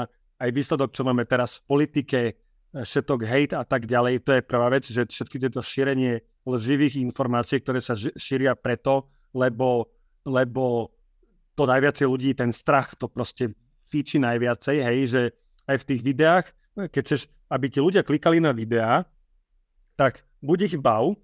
aj 0.44 0.50
výsledok, 0.52 0.92
čo 0.92 1.08
máme 1.08 1.24
teraz 1.24 1.62
v 1.62 1.62
politike, 1.66 2.20
e, 2.28 2.32
všetok 2.84 3.24
hate 3.24 3.54
a 3.56 3.64
tak 3.64 3.88
ďalej, 3.88 4.22
to 4.22 4.36
je 4.36 4.42
prvá 4.44 4.68
vec, 4.68 4.84
že 4.86 5.08
všetky 5.08 5.40
tieto 5.40 5.64
šírenie 5.64 6.20
lživých 6.44 7.00
informácií, 7.00 7.60
ktoré 7.60 7.80
sa 7.80 7.96
šíria 7.96 8.56
preto, 8.56 9.08
lebo, 9.32 9.88
lebo 10.24 10.92
to 11.58 11.66
najviacej 11.66 12.06
ľudí, 12.06 12.30
ten 12.38 12.54
strach 12.54 12.94
to 12.94 13.10
proste 13.10 13.50
fíči 13.90 14.22
najviacej, 14.22 14.76
hej, 14.78 14.98
že 15.10 15.22
aj 15.66 15.76
v 15.82 15.88
tých 15.90 16.02
videách, 16.06 16.46
keď 16.78 17.02
chceš, 17.02 17.26
aby 17.50 17.66
ti 17.66 17.82
ľudia 17.82 18.06
klikali 18.06 18.38
na 18.38 18.54
videá, 18.54 19.02
tak 19.98 20.22
buď 20.38 20.58
ich 20.70 20.76
bav, 20.78 21.18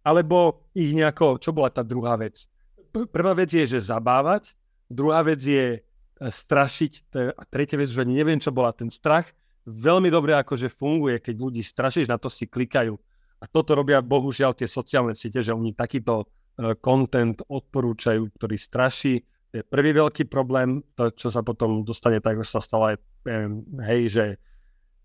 alebo 0.00 0.64
ich 0.72 0.96
nejako, 0.96 1.36
čo 1.36 1.52
bola 1.52 1.68
tá 1.68 1.84
druhá 1.84 2.16
vec? 2.16 2.48
Prvá 2.88 3.36
vec 3.36 3.52
je, 3.52 3.68
že 3.68 3.92
zabávať, 3.92 4.56
druhá 4.88 5.20
vec 5.20 5.44
je 5.44 5.84
strašiť. 6.16 7.12
A 7.36 7.42
tretia 7.44 7.76
vec, 7.76 7.92
že 7.92 8.08
neviem, 8.08 8.40
čo 8.40 8.48
bola 8.48 8.72
ten 8.72 8.88
strach. 8.88 9.28
Veľmi 9.68 10.08
dobre 10.08 10.32
akože 10.40 10.72
funguje, 10.72 11.20
keď 11.20 11.36
ľudí 11.36 11.60
strašíš, 11.60 12.08
na 12.08 12.16
to 12.16 12.32
si 12.32 12.48
klikajú. 12.48 12.96
A 13.40 13.44
toto 13.44 13.76
robia 13.76 14.00
bohužiaľ 14.00 14.56
tie 14.56 14.64
sociálne 14.64 15.12
siete, 15.12 15.44
že 15.44 15.52
oni 15.52 15.76
takýto 15.76 16.24
content 16.80 17.40
odporúčajú, 17.48 18.28
ktorý 18.36 18.56
straší. 18.56 19.24
To 19.50 19.54
je 19.60 19.64
prvý 19.66 19.90
veľký 19.96 20.30
problém, 20.30 20.84
to, 20.94 21.10
čo 21.10 21.32
sa 21.32 21.42
potom 21.42 21.82
dostane 21.82 22.22
tak, 22.22 22.38
že 22.44 22.54
sa 22.54 22.60
stalo 22.62 22.94
aj, 22.94 22.96
hej, 23.90 24.02
že 24.06 24.24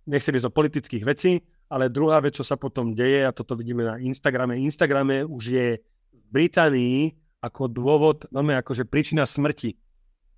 nechcem 0.06 0.38
ísť 0.38 0.48
o 0.48 0.54
politických 0.54 1.04
vecí, 1.04 1.42
ale 1.66 1.90
druhá 1.90 2.22
vec, 2.22 2.38
čo 2.38 2.46
sa 2.46 2.54
potom 2.54 2.94
deje, 2.94 3.26
a 3.26 3.34
toto 3.34 3.58
vidíme 3.58 3.82
na 3.82 3.98
Instagrame, 3.98 4.62
Instagrame 4.62 5.26
už 5.26 5.44
je 5.50 5.68
v 6.14 6.26
Británii 6.30 7.18
ako 7.42 7.70
dôvod, 7.70 8.30
no 8.30 8.46
akože 8.46 8.86
príčina 8.86 9.26
smrti. 9.26 9.74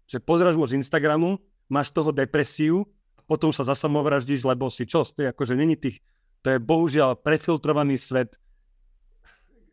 Že 0.07 0.23
pozráš 0.23 0.55
mu 0.55 0.63
z 0.63 0.79
Instagramu, 0.79 1.35
máš 1.67 1.91
z 1.91 1.99
toho 1.99 2.15
depresiu, 2.15 2.87
potom 3.27 3.51
sa 3.51 3.67
zasamovraždíš, 3.67 4.47
lebo 4.47 4.71
si 4.71 4.87
čo? 4.87 5.03
To 5.03 5.19
je 5.19 5.27
akože 5.27 5.59
není 5.59 5.75
tých, 5.75 5.99
to 6.47 6.55
je 6.55 6.63
bohužiaľ 6.63 7.19
prefiltrovaný 7.19 7.99
svet. 7.99 8.39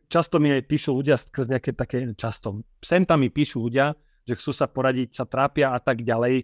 Často 0.05 0.37
mi 0.37 0.53
aj 0.53 0.69
píšu 0.69 0.93
ľudia 0.93 1.17
skrz 1.17 1.49
nejaké 1.49 1.71
také, 1.73 2.05
často, 2.13 2.61
sem 2.81 3.03
tam 3.03 3.25
mi 3.25 3.33
píšu 3.33 3.65
ľudia, 3.65 3.97
že 4.25 4.37
chcú 4.37 4.51
sa 4.53 4.65
poradiť, 4.69 5.13
sa 5.13 5.25
trápia 5.25 5.73
a 5.73 5.79
tak 5.81 6.01
ďalej 6.01 6.41
e, 6.41 6.43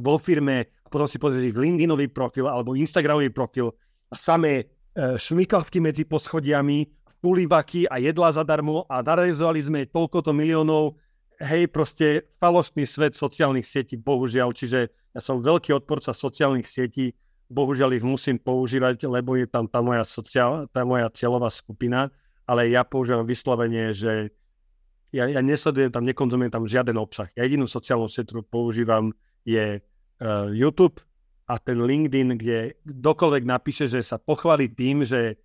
vo 0.00 0.20
firme 0.20 0.68
a 0.84 0.86
potom 0.88 1.08
si 1.08 1.16
pozrieš 1.16 1.52
ich 1.52 1.56
LinkedInový 1.56 2.12
profil 2.12 2.48
alebo 2.48 2.76
Instagramový 2.76 3.32
profil 3.32 3.72
a 4.08 4.14
samé 4.16 4.52
e, 4.60 4.64
šmykavky 5.16 5.80
medzi 5.80 6.04
poschodiami, 6.04 6.88
pulivaky 7.24 7.88
a 7.88 8.02
jedla 8.02 8.34
zadarmo 8.34 8.84
a 8.90 9.00
narealizovali 9.00 9.60
sme 9.62 9.80
toľkoto 9.88 10.34
miliónov, 10.36 11.00
hej, 11.40 11.70
proste 11.70 12.28
falošný 12.38 12.84
svet 12.84 13.16
sociálnych 13.16 13.66
sietí, 13.66 13.96
bohužiaľ, 13.96 14.52
čiže 14.52 14.90
ja 14.90 15.20
som 15.20 15.42
veľký 15.42 15.72
odporca 15.72 16.14
sociálnych 16.14 16.66
sietí, 16.66 17.14
bohužiaľ 17.52 17.96
ich 17.96 18.04
musím 18.06 18.40
používať, 18.40 19.04
lebo 19.06 19.36
je 19.36 19.44
tam 19.44 19.68
tá 19.68 19.84
moja, 19.84 20.02
sociál, 20.06 20.66
tá 20.72 20.82
moja 20.86 21.08
cieľová 21.12 21.52
skupina, 21.52 22.08
ale 22.46 22.70
ja 22.70 22.82
používam 22.82 23.26
vyslovene, 23.26 23.94
že 23.94 24.34
ja, 25.12 25.28
ja 25.28 25.40
nesledujem 25.44 25.92
tam, 25.92 26.08
nekonzumujem 26.08 26.52
tam 26.52 26.64
žiaden 26.64 26.96
obsah. 26.96 27.28
Ja 27.36 27.44
jedinú 27.44 27.68
sociálnu 27.68 28.08
sieť, 28.08 28.32
ktorú 28.32 28.42
používam, 28.48 29.12
je 29.44 29.78
uh, 29.82 30.48
YouTube 30.48 31.02
a 31.50 31.60
ten 31.60 31.82
LinkedIn, 31.82 32.38
kde 32.40 32.78
kdokoľvek 32.86 33.44
napíše, 33.44 33.84
že 33.90 34.00
sa 34.00 34.16
pochváli 34.16 34.72
tým, 34.72 35.04
že 35.04 35.36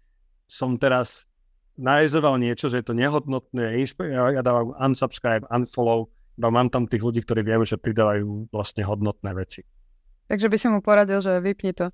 som 0.47 0.79
teraz 0.79 1.27
najezoval 1.75 2.39
niečo, 2.39 2.71
že 2.71 2.79
je 2.81 2.87
to 2.87 2.95
nehodnotné, 2.95 3.75
ja, 3.83 4.41
dávam 4.41 4.73
unsubscribe, 4.79 5.45
unfollow, 5.51 6.09
iba 6.37 6.49
mám 6.53 6.69
tam 6.69 6.85
tých 6.85 7.03
ľudí, 7.03 7.21
ktorí 7.25 7.41
viem, 7.43 7.65
že 7.65 7.81
pridávajú 7.81 8.53
vlastne 8.53 8.85
hodnotné 8.85 9.33
veci. 9.33 9.65
Takže 10.27 10.47
by 10.51 10.57
som 10.59 10.71
mu 10.75 10.81
poradil, 10.83 11.23
že 11.23 11.39
vypni 11.39 11.71
to. 11.71 11.87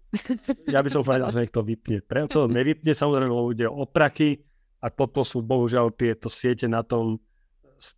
Ja 0.66 0.82
by 0.82 0.90
som 0.90 1.06
povedal, 1.06 1.30
že 1.30 1.46
nech 1.46 1.54
to 1.54 1.62
vypne. 1.62 2.02
Preto 2.02 2.50
nevypne, 2.50 2.92
samozrejme, 2.98 3.30
lebo 3.30 3.54
ide 3.54 3.70
o 3.70 3.86
opraky 3.86 4.42
a 4.84 4.92
toto 4.92 5.24
sú 5.24 5.40
bohužiaľ 5.40 5.96
tieto 5.96 6.28
siete 6.28 6.68
na 6.68 6.84
tom 6.84 7.24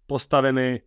postavené. 0.05 0.85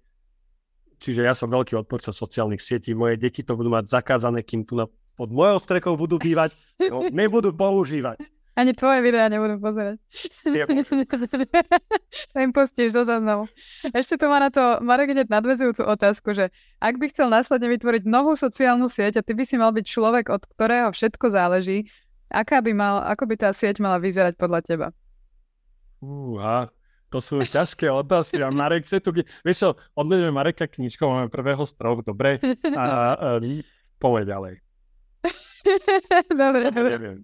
Čiže 1.03 1.27
ja 1.27 1.35
som 1.35 1.51
veľký 1.51 1.75
odporca 1.75 2.15
sociálnych 2.15 2.63
sietí. 2.63 2.95
Moje 2.95 3.19
deti 3.19 3.43
to 3.43 3.59
budú 3.59 3.71
mať 3.71 3.91
zakázané, 3.91 4.47
kým 4.47 4.63
tu 4.63 4.79
na 4.79 4.87
pod 5.19 5.35
mojou 5.35 5.59
strekou 5.59 5.99
budú 5.99 6.23
bývať, 6.23 6.55
no, 6.79 7.11
nebudú 7.11 7.51
používať. 7.51 8.23
Ani 8.55 8.75
tvoje 8.75 9.03
videá 9.03 9.31
nebudú 9.31 9.59
pozerať. 9.59 10.03
to 12.35 12.37
im 12.39 12.51
pustíš 12.51 12.95
zo 12.95 13.03
zaznamu. 13.07 13.47
Ešte 13.95 14.19
tu 14.19 14.27
má 14.27 14.43
na 14.43 14.51
to 14.51 14.83
Marek 14.83 15.15
hneď 15.15 15.31
nadvezujúcu 15.31 15.87
otázku, 15.87 16.35
že 16.35 16.51
ak 16.83 16.99
by 16.99 17.07
chcel 17.11 17.31
následne 17.31 17.71
vytvoriť 17.71 18.03
novú 18.07 18.35
sociálnu 18.35 18.91
sieť 18.91 19.23
a 19.23 19.27
ty 19.27 19.35
by 19.39 19.47
si 19.47 19.59
mal 19.59 19.71
byť 19.71 19.87
človek, 19.87 20.27
od 20.31 20.43
ktorého 20.43 20.91
všetko 20.91 21.27
záleží, 21.31 21.87
aká 22.31 22.59
by 22.59 22.75
mal, 22.75 23.07
ako 23.07 23.31
by 23.31 23.35
tá 23.47 23.51
sieť 23.55 23.79
mala 23.79 24.03
vyzerať 24.03 24.35
podľa 24.35 24.67
teba? 24.67 24.87
Uha, 25.99 26.71
to 27.09 27.19
sú 27.25 27.41
ťažké 27.41 27.89
otázky. 27.89 28.39
A 28.45 28.53
Marek 28.53 28.85
sa 28.85 29.01
tu... 29.01 29.11
Vieš 29.17 29.57
čo, 29.59 29.71
odmenujeme 29.97 30.35
Mareka 30.35 30.69
knižkou, 30.69 31.09
máme 31.09 31.33
prvého 31.33 31.65
strok, 31.65 32.05
dobre? 32.05 32.39
A, 32.77 32.85
a, 33.17 33.43
poďme 33.97 34.23
ďalej. 34.29 34.55
dobre, 36.31 36.65
dobre. 36.77 36.95
Neviem. 36.95 37.19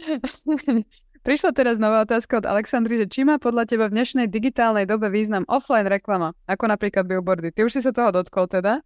Prišla 1.20 1.52
teraz 1.52 1.76
nová 1.76 2.00
otázka 2.00 2.40
od 2.40 2.48
Alexandry, 2.48 2.96
že 3.04 3.06
či 3.06 3.28
má 3.28 3.36
podľa 3.36 3.68
teba 3.68 3.92
v 3.92 4.00
dnešnej 4.00 4.32
digitálnej 4.32 4.88
dobe 4.88 5.12
význam 5.12 5.44
offline 5.52 5.84
reklama, 5.84 6.32
ako 6.48 6.64
napríklad 6.72 7.04
billboardy. 7.04 7.52
Ty 7.52 7.68
už 7.68 7.76
si 7.76 7.80
sa 7.84 7.92
toho 7.92 8.08
dotkol 8.08 8.48
teda? 8.48 8.80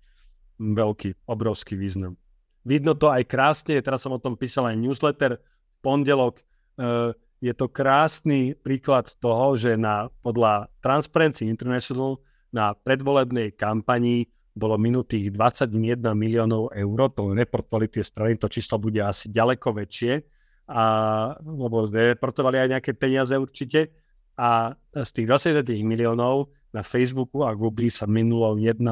Veľký, 0.58 1.14
obrovský 1.30 1.78
význam. 1.78 2.18
Vidno 2.66 2.98
to 2.98 3.06
aj 3.06 3.22
krásne, 3.30 3.78
teraz 3.78 4.02
som 4.02 4.10
o 4.10 4.18
tom 4.18 4.34
písal 4.34 4.66
aj 4.66 4.76
newsletter 4.82 5.38
v 5.38 5.76
pondelok. 5.78 6.42
Uh, 6.74 7.14
je 7.44 7.52
to 7.52 7.68
krásny 7.68 8.56
príklad 8.56 9.12
toho, 9.20 9.52
že 9.60 9.76
na, 9.76 10.08
podľa 10.24 10.72
Transparency 10.80 11.44
International 11.44 12.16
na 12.48 12.72
predvolebnej 12.72 13.52
kampanii 13.52 14.24
bolo 14.56 14.80
minutých 14.80 15.28
21 15.28 16.00
miliónov 16.16 16.72
eur, 16.72 16.98
to 17.12 17.36
reportovali 17.36 17.92
tie 17.92 18.00
strany, 18.00 18.40
to 18.40 18.48
číslo 18.48 18.80
bude 18.80 19.02
asi 19.04 19.28
ďaleko 19.28 19.76
väčšie, 19.76 20.24
a, 20.72 20.82
lebo 21.44 21.84
reportovali 21.90 22.64
aj 22.64 22.68
nejaké 22.78 22.96
peniaze 22.96 23.36
určite. 23.36 23.92
A 24.40 24.72
z 24.94 25.10
tých 25.14 25.26
20 25.30 25.62
miliónov 25.84 26.50
na 26.72 26.80
Facebooku 26.80 27.44
a 27.44 27.52
Google 27.52 27.92
sa 27.92 28.08
minulo 28.08 28.56
1,8 28.56 28.82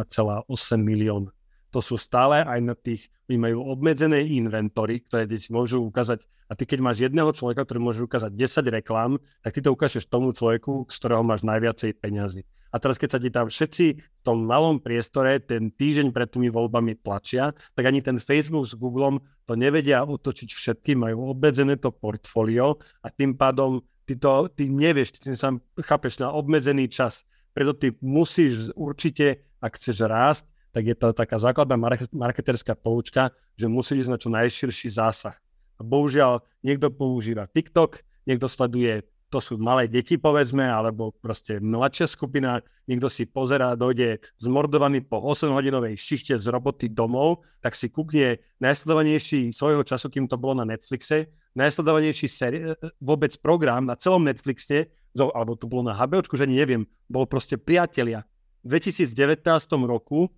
milión. 0.78 1.32
To 1.72 1.80
sú 1.80 1.96
stále 1.96 2.44
aj 2.44 2.60
na 2.60 2.76
tých, 2.76 3.08
oni 3.32 3.40
majú 3.40 3.64
obmedzené 3.72 4.28
inventory, 4.28 5.00
ktoré 5.08 5.24
si 5.40 5.48
môžu 5.48 5.80
ukázať. 5.80 6.20
A 6.46 6.52
ty 6.52 6.68
keď 6.68 6.84
máš 6.84 7.00
jedného 7.00 7.32
človeka, 7.32 7.64
ktorý 7.64 7.80
môže 7.80 8.04
ukázať 8.04 8.28
10 8.36 8.76
reklám, 8.76 9.16
tak 9.40 9.56
ty 9.56 9.64
to 9.64 9.72
ukážeš 9.72 10.04
tomu 10.04 10.36
človeku, 10.36 10.84
z 10.92 10.96
ktorého 11.00 11.24
máš 11.24 11.48
najviacej 11.48 11.96
peňazí. 11.96 12.44
A 12.72 12.80
teraz, 12.80 12.96
keď 12.96 13.08
sa 13.16 13.20
ti 13.20 13.28
tam 13.28 13.52
všetci 13.52 13.86
v 14.00 14.20
tom 14.24 14.48
malom 14.48 14.80
priestore 14.80 15.36
ten 15.44 15.68
týždeň 15.68 16.08
pred 16.08 16.28
tými 16.32 16.48
voľbami 16.48 17.04
tlačia, 17.04 17.52
tak 17.76 17.84
ani 17.84 18.00
ten 18.00 18.16
Facebook 18.16 18.64
s 18.64 18.72
Googlem 18.72 19.20
to 19.44 19.52
nevedia 19.52 20.04
otočiť 20.08 20.48
všetky, 20.48 20.96
majú 20.96 21.36
obmedzené 21.36 21.76
to 21.76 21.92
portfólio 21.92 22.80
a 23.04 23.12
tým 23.12 23.36
pádom 23.36 23.84
ty 24.08 24.16
to 24.16 24.48
ty 24.48 24.72
nevieš, 24.72 25.20
ty 25.20 25.36
sa 25.36 25.52
chápeš 25.84 26.24
na 26.24 26.32
obmedzený 26.32 26.88
čas. 26.88 27.28
Preto 27.52 27.76
ty 27.76 27.92
musíš 28.00 28.72
určite, 28.72 29.44
ak 29.60 29.76
chceš 29.76 30.08
rásť, 30.08 30.48
tak 30.72 30.88
je 30.88 30.96
to 30.96 31.12
taká 31.12 31.36
základná 31.36 31.76
marketerská 32.10 32.74
poučka, 32.74 33.30
že 33.54 33.68
musíš 33.68 34.08
ísť 34.08 34.10
na 34.10 34.18
čo 34.18 34.28
najširší 34.32 34.88
zásah. 34.88 35.36
A 35.76 35.84
bohužiaľ, 35.84 36.40
niekto 36.64 36.88
používa 36.88 37.44
TikTok, 37.46 38.00
niekto 38.24 38.48
sleduje 38.48 39.04
to 39.32 39.40
sú 39.40 39.56
malé 39.56 39.88
deti, 39.88 40.20
povedzme, 40.20 40.60
alebo 40.60 41.16
proste 41.16 41.56
mladšia 41.56 42.04
skupina, 42.04 42.60
niekto 42.84 43.08
si 43.08 43.24
pozerá, 43.24 43.72
dojde 43.72 44.20
zmordovaný 44.36 45.00
po 45.08 45.24
8-hodinovej 45.24 45.96
šište 45.96 46.36
z 46.36 46.46
roboty 46.52 46.92
domov, 46.92 47.40
tak 47.64 47.72
si 47.72 47.88
kúkne 47.88 48.44
najsledovanejší 48.60 49.56
svojho 49.56 49.88
času, 49.88 50.12
kým 50.12 50.28
to 50.28 50.36
bolo 50.36 50.60
na 50.60 50.68
Netflixe, 50.68 51.32
najsledovanejší 51.56 52.28
seri- 52.28 52.76
vôbec 53.00 53.32
program 53.40 53.88
na 53.88 53.96
celom 53.96 54.20
Netflixe, 54.20 54.92
alebo 55.16 55.56
to 55.56 55.64
bolo 55.64 55.88
na 55.88 55.96
HBOčku, 55.96 56.36
že 56.36 56.44
ani 56.44 56.60
neviem, 56.60 56.84
bol 57.08 57.24
proste 57.24 57.56
Priatelia. 57.56 58.28
V 58.68 58.76
2019 58.76 59.48
roku 59.88 60.28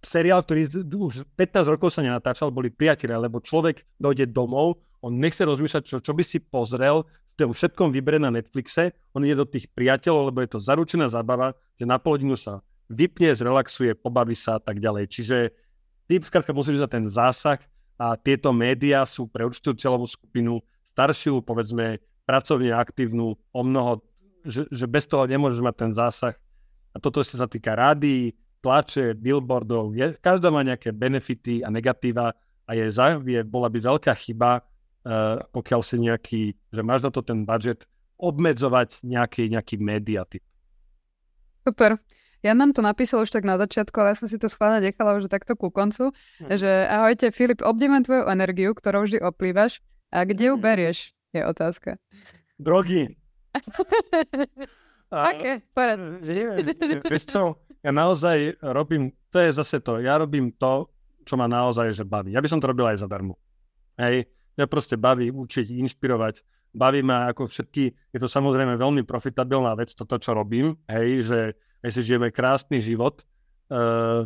seriál, 0.00 0.44
ktorý 0.44 0.68
už 0.88 1.28
15 1.36 1.72
rokov 1.76 1.92
sa 1.92 2.04
nenatáčal, 2.04 2.52
boli 2.52 2.72
priatelia, 2.72 3.20
lebo 3.20 3.40
človek 3.40 3.84
dojde 4.00 4.32
domov, 4.32 4.80
on 5.00 5.16
nechce 5.16 5.40
rozmýšľať, 5.44 5.82
čo, 5.84 5.96
čo 6.00 6.12
by 6.12 6.24
si 6.24 6.40
pozrel, 6.40 7.04
tom 7.40 7.56
všetkom 7.56 7.88
vybere 7.88 8.20
na 8.20 8.28
Netflixe, 8.28 8.92
on 9.16 9.24
ide 9.24 9.40
do 9.40 9.48
tých 9.48 9.64
priateľov, 9.72 10.28
lebo 10.28 10.44
je 10.44 10.50
to 10.52 10.60
zaručená 10.60 11.08
zábava, 11.08 11.56
že 11.80 11.88
na 11.88 11.96
pol 11.96 12.20
sa 12.36 12.60
vypne, 12.92 13.32
zrelaxuje, 13.32 13.96
pobaví 13.96 14.36
sa 14.36 14.58
a 14.58 14.60
tak 14.60 14.76
ďalej. 14.76 15.08
Čiže 15.08 15.36
ty 16.04 16.20
skrátka 16.20 16.52
musíš 16.52 16.84
za 16.84 16.88
ten 16.90 17.08
zásah 17.08 17.56
a 17.96 18.18
tieto 18.20 18.52
médiá 18.52 19.08
sú 19.08 19.24
pre 19.24 19.48
určitú 19.48 19.72
celovú 19.72 20.04
skupinu 20.04 20.60
staršiu, 20.84 21.40
povedzme, 21.40 22.02
pracovne 22.28 22.76
aktívnu, 22.76 23.38
o 23.38 23.60
mnoho, 23.64 24.04
že, 24.44 24.68
že 24.68 24.84
bez 24.84 25.08
toho 25.08 25.24
nemôžeš 25.24 25.64
mať 25.64 25.74
ten 25.80 25.92
zásah. 25.96 26.34
A 26.90 26.96
toto 26.98 27.22
sa 27.24 27.46
týka 27.46 27.72
rádií, 27.72 28.34
tlače, 28.60 29.16
billboardov, 29.16 29.96
je, 29.96 30.16
každá 30.20 30.52
má 30.52 30.60
nejaké 30.60 30.92
benefity 30.92 31.64
a 31.64 31.68
negatíva 31.72 32.36
a 32.68 32.70
je, 32.76 32.92
je, 33.26 33.40
bola 33.42 33.68
by 33.72 33.78
veľká 33.80 34.12
chyba 34.14 34.62
uh, 35.04 35.40
pokiaľ 35.52 35.80
si 35.80 35.96
nejaký, 36.00 36.42
že 36.72 36.82
máš 36.84 37.04
na 37.04 37.10
to 37.12 37.24
ten 37.24 37.44
budget, 37.48 37.88
obmedzovať 38.20 39.00
nejaký, 39.00 39.48
nejaký 39.48 39.80
mediatyp. 39.80 40.44
Super. 41.64 41.96
Ja 42.40 42.56
nám 42.56 42.72
to 42.72 42.80
napísal 42.80 43.24
už 43.24 43.32
tak 43.32 43.44
na 43.44 43.60
začiatku, 43.60 43.92
ale 44.00 44.16
ja 44.16 44.20
som 44.24 44.28
si 44.28 44.40
to 44.40 44.48
schválne 44.48 44.80
nechala 44.80 45.20
už 45.20 45.28
takto 45.28 45.56
ku 45.56 45.68
koncu, 45.68 46.12
hm. 46.40 46.56
že 46.56 46.70
ahojte 46.88 47.32
Filip, 47.32 47.60
obdivujem 47.60 48.04
tvoju 48.04 48.24
energiu, 48.32 48.72
ktorou 48.72 49.04
vždy 49.04 49.20
oplývaš. 49.20 49.84
A 50.10 50.24
kde 50.24 50.52
ju 50.52 50.54
hm. 50.56 50.62
berieš, 50.64 51.12
je 51.36 51.42
otázka. 51.44 52.00
Drogy. 52.60 53.16
Aké? 55.10 55.64
Porad. 55.74 56.22
Vieš 57.08 57.24
čo, 57.26 57.58
ja 57.80 57.90
naozaj 57.92 58.60
robím 58.60 59.12
to 59.30 59.38
je 59.38 59.50
zase 59.54 59.80
to. 59.80 60.02
Ja 60.02 60.18
robím 60.18 60.50
to, 60.52 60.90
čo 61.24 61.38
ma 61.38 61.46
naozaj 61.46 61.94
že 61.94 62.04
baví. 62.04 62.34
Ja 62.34 62.42
by 62.42 62.48
som 62.50 62.58
to 62.58 62.68
robil 62.68 62.90
aj 62.90 63.06
zadarmo. 63.06 63.38
Hej, 63.96 64.26
ja 64.58 64.66
proste 64.66 64.98
baví 64.98 65.30
učiť, 65.30 65.70
inšpirovať. 65.86 66.42
Baví 66.70 67.02
ma 67.02 67.30
ako 67.30 67.50
všetky, 67.50 68.14
je 68.14 68.18
to 68.18 68.30
samozrejme 68.30 68.78
veľmi 68.78 69.02
profitabilná 69.02 69.74
vec, 69.74 69.90
toto, 69.90 70.14
čo 70.22 70.38
robím, 70.38 70.78
hej, 70.86 71.26
že 71.26 71.38
my 71.82 71.90
si 71.90 72.00
žijeme 72.06 72.30
krásny 72.30 72.78
život. 72.78 73.26
Uh, 73.66 74.22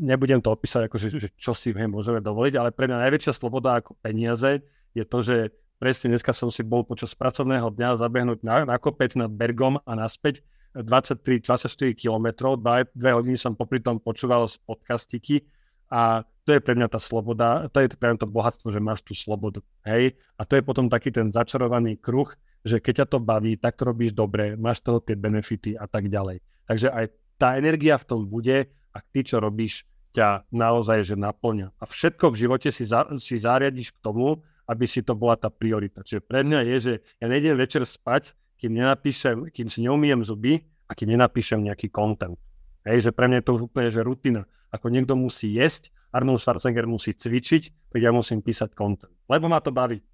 nebudem 0.00 0.40
to 0.40 0.48
opísať, 0.52 0.88
ako, 0.88 0.96
že, 0.96 1.08
že 1.20 1.28
čo 1.36 1.52
si 1.52 1.72
hej, 1.72 1.88
môžeme 1.88 2.24
dovoliť, 2.24 2.54
ale 2.56 2.72
pre 2.72 2.88
mňa 2.88 3.08
najväčšia 3.08 3.32
sloboda 3.36 3.80
ako 3.80 3.96
peniaze 4.00 4.64
je 4.96 5.04
to, 5.04 5.20
že 5.20 5.52
presne 5.76 6.16
dneska 6.16 6.32
som 6.32 6.48
si 6.48 6.64
bol 6.64 6.86
počas 6.86 7.12
pracovného 7.12 7.68
dňa 7.68 8.00
zabehnúť 8.00 8.40
na, 8.40 8.64
na 8.64 8.76
kopec 8.80 9.12
nad 9.18 9.28
Bergom 9.28 9.76
a 9.84 9.92
naspäť 9.92 10.40
23-24 10.74 11.94
kilometrov, 11.94 12.58
dve, 12.58 12.90
dve 12.92 13.10
hodiny 13.14 13.38
som 13.38 13.54
popri 13.54 13.78
tom 13.78 14.02
počúval 14.02 14.50
z 14.50 14.58
podcastiky 14.66 15.46
a 15.90 16.26
to 16.44 16.58
je 16.58 16.60
pre 16.60 16.74
mňa 16.76 16.90
tá 16.90 17.00
sloboda, 17.00 17.70
to 17.72 17.80
je 17.80 17.88
pre 17.94 18.12
mňa 18.12 18.20
to 18.20 18.28
bohatstvo, 18.28 18.68
že 18.68 18.82
máš 18.82 19.00
tú 19.00 19.16
slobodu, 19.16 19.62
hej? 19.86 20.18
A 20.36 20.44
to 20.44 20.58
je 20.58 20.62
potom 20.66 20.90
taký 20.90 21.14
ten 21.14 21.32
začarovaný 21.32 21.96
kruh, 21.96 22.28
že 22.64 22.82
keď 22.82 23.04
ťa 23.04 23.06
to 23.16 23.18
baví, 23.22 23.56
tak 23.56 23.78
to 23.78 23.88
robíš 23.88 24.12
dobre, 24.12 24.58
máš 24.58 24.82
toho 24.82 25.00
tie 25.00 25.16
benefity 25.16 25.78
a 25.78 25.88
tak 25.88 26.10
ďalej. 26.10 26.42
Takže 26.68 26.88
aj 26.92 27.06
tá 27.38 27.56
energia 27.56 27.96
v 27.96 28.08
tom 28.08 28.20
bude, 28.28 28.68
ak 28.92 29.04
ty, 29.12 29.24
čo 29.24 29.40
robíš, 29.40 29.88
ťa 30.14 30.46
naozaj 30.54 31.02
že 31.02 31.16
naplňa. 31.18 31.74
A 31.74 31.84
všetko 31.84 32.30
v 32.30 32.38
živote 32.46 32.68
si, 32.70 32.86
za, 32.86 33.04
si 33.18 33.34
zariadiš 33.34 33.90
k 33.92 33.98
tomu, 33.98 34.40
aby 34.64 34.86
si 34.88 35.04
to 35.04 35.12
bola 35.12 35.36
tá 35.36 35.50
priorita. 35.52 36.06
Čiže 36.06 36.24
pre 36.24 36.46
mňa 36.46 36.60
je, 36.64 36.76
že 36.80 36.92
ja 37.20 37.26
nejdem 37.28 37.58
večer 37.58 37.82
spať, 37.84 38.32
kým 38.58 38.72
nenapíšem, 38.74 39.50
kým 39.50 39.68
si 39.68 39.84
neumiem 39.84 40.22
zuby 40.22 40.62
a 40.88 40.92
kým 40.92 41.14
nenapíšem 41.14 41.60
nejaký 41.64 41.90
content. 41.90 42.38
Hej, 42.84 43.08
že 43.08 43.10
pre 43.16 43.26
mňa 43.28 43.40
je 43.40 43.46
to 43.48 43.54
už 43.56 43.62
úplne 43.72 43.88
že 43.88 44.04
rutina. 44.04 44.44
Ako 44.74 44.92
niekto 44.92 45.16
musí 45.16 45.54
jesť, 45.54 45.94
Arnold 46.14 46.42
Schwarzenegger 46.42 46.86
musí 46.86 47.16
cvičiť, 47.16 47.90
tak 47.90 48.00
ja 48.02 48.14
musím 48.14 48.44
písať 48.44 48.76
content. 48.76 49.10
Lebo 49.26 49.48
ma 49.48 49.58
to 49.58 49.74
baví. 49.74 50.04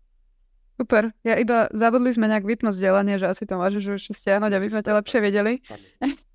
Super. 0.80 1.12
Ja 1.28 1.36
iba 1.36 1.68
zabudli 1.76 2.08
sme 2.08 2.24
nejak 2.24 2.48
vypnúť 2.48 2.72
vzdelanie, 2.72 3.20
že 3.20 3.28
asi 3.28 3.44
to 3.44 3.60
môžeš 3.60 3.84
už 4.00 4.02
stiahnuť, 4.16 4.52
aby 4.56 4.66
sme 4.72 4.80
ťa 4.80 4.96
lepšie 4.96 5.18
vedeli. 5.20 5.60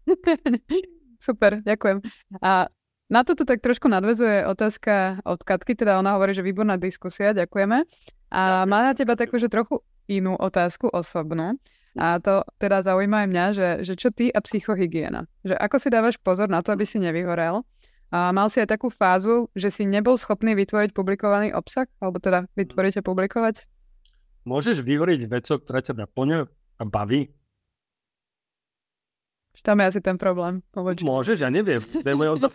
Super, 1.26 1.66
ďakujem. 1.66 2.06
A 2.46 2.70
na 3.10 3.22
toto 3.26 3.42
tak 3.42 3.66
trošku 3.66 3.90
nadvezuje 3.90 4.46
otázka 4.46 5.26
od 5.26 5.42
Katky, 5.42 5.74
teda 5.74 5.98
ona 5.98 6.14
hovorí, 6.18 6.38
že 6.38 6.46
výborná 6.46 6.78
diskusia, 6.78 7.34
ďakujeme. 7.34 7.90
A 8.34 8.70
má 8.70 8.80
na 8.86 8.94
teba 8.94 9.18
takú, 9.18 9.42
že 9.42 9.50
trochu 9.50 9.82
inú 10.06 10.38
otázku 10.38 10.94
osobnú. 10.94 11.58
A 11.96 12.20
to 12.20 12.44
teda 12.60 12.84
zaujíma 12.84 13.24
aj 13.24 13.28
mňa, 13.32 13.46
že, 13.56 13.70
že 13.88 13.94
čo 13.96 14.12
ty 14.12 14.28
a 14.28 14.44
psychohygiena. 14.44 15.32
Že 15.48 15.56
ako 15.56 15.76
si 15.80 15.88
dávaš 15.88 16.16
pozor 16.20 16.52
na 16.52 16.60
to, 16.60 16.76
aby 16.76 16.84
si 16.84 17.00
nevyhorel. 17.00 17.64
A 18.12 18.36
mal 18.36 18.52
si 18.52 18.60
aj 18.60 18.76
takú 18.76 18.92
fázu, 18.92 19.48
že 19.56 19.72
si 19.72 19.88
nebol 19.88 20.20
schopný 20.20 20.54
vytvoriť 20.60 20.92
publikovaný 20.92 21.56
obsah? 21.56 21.88
Alebo 22.04 22.20
teda 22.20 22.52
vytvoriť 22.60 23.00
a 23.00 23.02
publikovať? 23.04 23.56
Môžeš 24.46 24.84
vyhoriť 24.84 25.26
vecou, 25.32 25.58
ktorá 25.58 25.80
ťa 25.82 26.06
naplňa 26.06 26.40
a 26.80 26.84
baví? 26.86 27.32
Tam 29.66 29.82
je 29.82 29.98
asi 29.98 30.02
ten 30.04 30.20
problém. 30.22 30.62
Povedz. 30.70 31.02
Môžeš, 31.02 31.42
ja 31.42 31.50
neviem. 31.50 31.82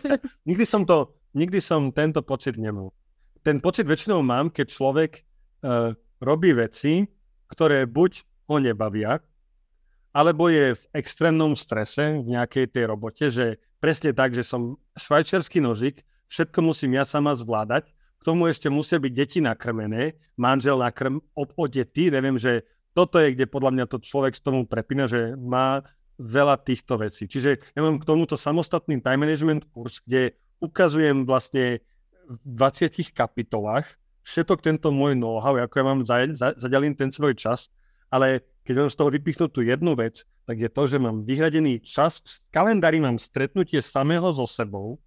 nikdy 0.49 0.63
som 0.63 0.87
to, 0.87 1.11
nikdy 1.35 1.59
som 1.59 1.91
tento 1.91 2.23
pocit 2.23 2.55
nemal. 2.55 2.95
Ten 3.43 3.59
pocit 3.59 3.83
väčšinou 3.83 4.23
mám, 4.23 4.47
keď 4.53 4.71
človek 4.71 5.11
uh, 5.65 5.91
robí 6.23 6.55
veci, 6.55 7.03
ktoré 7.51 7.83
buď 7.89 8.23
ho 8.47 8.55
nebavia, 8.63 9.19
alebo 10.11 10.51
je 10.51 10.75
v 10.75 10.83
extrémnom 10.95 11.55
strese 11.55 12.19
v 12.19 12.27
nejakej 12.35 12.71
tej 12.71 12.83
robote, 12.87 13.31
že 13.31 13.59
presne 13.79 14.11
tak, 14.11 14.35
že 14.35 14.43
som 14.43 14.77
švajčiarsky 14.99 15.63
nožik, 15.63 16.03
všetko 16.27 16.59
musím 16.63 16.95
ja 16.99 17.03
sama 17.07 17.35
zvládať, 17.35 17.91
k 17.91 18.21
tomu 18.21 18.45
ešte 18.45 18.69
musia 18.69 19.01
byť 19.01 19.13
deti 19.17 19.39
nakrmené, 19.41 20.13
manžel 20.37 20.77
nakrm, 20.77 21.17
odetý, 21.33 22.13
neviem, 22.13 22.37
že 22.37 22.61
toto 22.93 23.17
je, 23.17 23.33
kde 23.33 23.49
podľa 23.49 23.71
mňa 23.73 23.85
to 23.87 23.97
človek 23.97 24.37
z 24.37 24.45
tomu 24.45 24.67
prepína, 24.67 25.09
že 25.09 25.33
má 25.39 25.81
veľa 26.21 26.61
týchto 26.61 27.01
vecí. 27.01 27.25
Čiže 27.25 27.73
ja 27.73 27.81
mám 27.81 27.97
k 27.97 28.05
tomuto 28.05 28.37
samostatný 28.37 29.01
time 29.01 29.25
management 29.25 29.65
kurz, 29.73 30.05
kde 30.05 30.37
ukazujem 30.61 31.25
vlastne 31.25 31.81
v 32.29 32.37
20 32.45 33.09
kapitolách 33.09 33.97
všetok 34.21 34.61
tento 34.61 34.93
môj 34.93 35.17
know-how, 35.17 35.57
ako 35.57 35.75
ja 35.81 35.85
mám 35.85 36.01
zadelím 36.61 36.93
ten 36.93 37.09
svoj 37.09 37.33
čas, 37.33 37.73
ale 38.13 38.45
keď 38.61 38.75
mám 38.85 38.91
z 38.93 38.97
toho 38.97 39.09
vypichnúť 39.09 39.49
tú 39.49 39.61
jednu 39.65 39.97
vec, 39.97 40.23
tak 40.45 40.57
je 40.61 40.69
to, 40.69 40.83
že 40.85 40.97
mám 41.01 41.25
vyhradený 41.25 41.81
čas, 41.81 42.21
v 42.21 42.33
kalendári 42.53 43.01
mám 43.01 43.17
stretnutie 43.17 43.81
samého 43.81 44.29
so 44.33 44.45
sebou, 44.45 45.01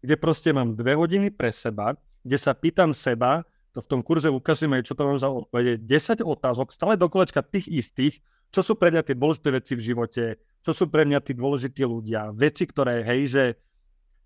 kde 0.00 0.16
proste 0.20 0.52
mám 0.52 0.76
dve 0.76 0.96
hodiny 0.96 1.32
pre 1.32 1.52
seba, 1.52 1.96
kde 2.24 2.36
sa 2.40 2.56
pýtam 2.56 2.92
seba, 2.96 3.44
to 3.74 3.82
v 3.82 3.90
tom 3.90 4.00
kurze 4.00 4.30
ukazujem 4.30 4.80
čo 4.86 4.94
to 4.94 5.02
mám 5.04 5.18
za 5.18 5.28
odpovede, 5.28 5.82
10 5.82 6.22
otázok, 6.22 6.70
stále 6.70 6.94
do 6.94 7.10
kolečka 7.10 7.42
tých 7.42 7.68
istých, 7.68 8.22
čo 8.54 8.62
sú 8.62 8.78
pre 8.78 8.94
mňa 8.94 9.02
tie 9.02 9.18
dôležité 9.18 9.48
veci 9.50 9.72
v 9.74 9.82
živote, 9.82 10.24
čo 10.62 10.70
sú 10.70 10.86
pre 10.86 11.02
mňa 11.02 11.18
tí 11.26 11.34
dôležití 11.34 11.82
ľudia, 11.82 12.30
veci, 12.32 12.64
ktoré, 12.70 13.02
hej, 13.02 13.20
že 13.26 13.44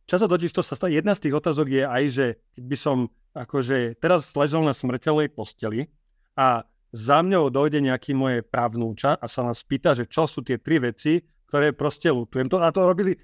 často 0.05 0.29
totiž 0.29 0.53
to 0.53 0.61
sa 0.61 0.77
stane, 0.77 0.93
jedna 0.93 1.17
z 1.17 1.27
tých 1.27 1.35
otázok 1.41 1.67
je 1.67 1.83
aj, 1.89 2.05
že 2.13 2.27
keď 2.55 2.65
by 2.69 2.77
som 2.77 2.97
akože 3.33 3.97
teraz 3.99 4.29
ležal 4.37 4.61
na 4.63 4.77
smrteľnej 4.77 5.33
posteli 5.33 5.89
a 6.37 6.69
za 6.93 7.21
mňou 7.21 7.53
dojde 7.53 7.85
nejaký 7.85 8.17
moje 8.17 8.41
právnúča 8.41 9.17
a 9.21 9.27
sa 9.29 9.45
nás 9.45 9.61
pýta, 9.65 9.93
že 9.93 10.09
čo 10.09 10.25
sú 10.25 10.41
tie 10.41 10.57
tri 10.57 10.81
veci, 10.81 11.21
ktoré 11.49 11.77
proste 11.77 12.09
lutujem. 12.09 12.49
To, 12.49 12.61
a 12.61 12.73
to 12.73 12.85
robili, 12.85 13.17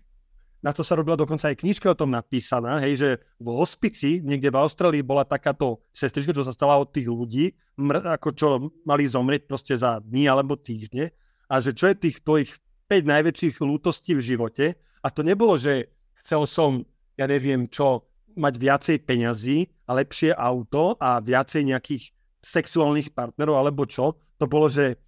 na 0.64 0.72
to 0.72 0.80
sa 0.80 0.96
robila 0.96 1.16
dokonca 1.16 1.52
aj 1.52 1.60
knižka 1.60 1.92
o 1.92 1.98
tom 1.98 2.12
napísaná, 2.12 2.80
hej, 2.84 2.94
že 2.96 3.10
v 3.36 3.48
hospici, 3.52 4.24
niekde 4.24 4.48
v 4.48 4.60
Austrálii 4.64 5.04
bola 5.04 5.28
takáto 5.28 5.84
sestrička, 5.92 6.32
čo 6.32 6.44
sa 6.44 6.56
stala 6.56 6.80
od 6.80 6.88
tých 6.88 7.08
ľudí, 7.08 7.52
mr, 7.76 8.16
ako 8.16 8.28
čo 8.32 8.48
mali 8.88 9.04
zomrieť 9.04 9.44
proste 9.44 9.76
za 9.76 10.00
dní 10.00 10.24
alebo 10.24 10.56
týždne 10.56 11.12
a 11.48 11.60
že 11.60 11.76
čo 11.76 11.92
je 11.92 12.00
tých 12.08 12.24
tvojich 12.24 12.50
5 12.88 13.04
najväčších 13.04 13.60
lútostí 13.60 14.16
v 14.16 14.24
živote 14.24 14.66
a 15.04 15.06
to 15.12 15.20
nebolo, 15.20 15.60
že 15.60 15.92
chcel 16.24 16.48
som, 16.48 16.80
ja 17.20 17.28
neviem 17.28 17.68
čo, 17.68 18.08
mať 18.34 18.54
viacej 18.56 18.96
peňazí 19.04 19.68
a 19.86 20.00
lepšie 20.00 20.34
auto 20.34 20.96
a 20.98 21.20
viacej 21.22 21.70
nejakých 21.70 22.13
sexuálnych 22.44 23.16
partnerov 23.16 23.56
alebo 23.56 23.88
čo, 23.88 24.20
to 24.36 24.44
bolo, 24.44 24.68
že 24.68 25.00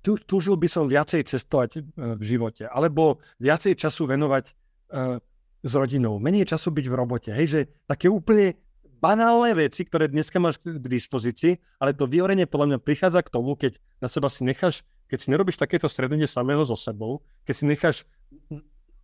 tu, 0.00 0.16
túžil 0.20 0.56
by 0.56 0.68
som 0.68 0.88
viacej 0.88 1.24
cestovať 1.28 1.70
e, 1.76 1.80
v 2.16 2.22
živote, 2.24 2.64
alebo 2.68 3.20
viacej 3.40 3.72
času 3.76 4.04
venovať 4.04 4.44
uh, 4.92 5.16
s 5.64 5.72
rodinou, 5.72 6.20
menej 6.20 6.44
času 6.44 6.68
byť 6.76 6.86
v 6.92 6.94
robote. 6.94 7.30
Hej, 7.32 7.46
že 7.48 7.60
také 7.88 8.12
úplne 8.12 8.52
banálne 9.00 9.56
veci, 9.56 9.84
ktoré 9.84 10.12
dneska 10.12 10.36
máš 10.36 10.60
k 10.60 10.76
dispozícii, 10.76 11.56
ale 11.80 11.96
to 11.96 12.04
vyhorenie 12.04 12.44
podľa 12.44 12.76
mňa 12.76 12.78
prichádza 12.84 13.20
k 13.24 13.32
tomu, 13.32 13.56
keď 13.56 13.80
na 14.00 14.08
seba 14.12 14.28
si 14.28 14.44
necháš, 14.44 14.84
keď 15.08 15.18
si 15.20 15.28
nerobíš 15.32 15.56
takéto 15.56 15.88
strednutie 15.88 16.28
samého 16.28 16.64
so 16.68 16.76
sebou, 16.76 17.24
keď 17.48 17.54
si 17.56 17.64
necháš 17.64 17.96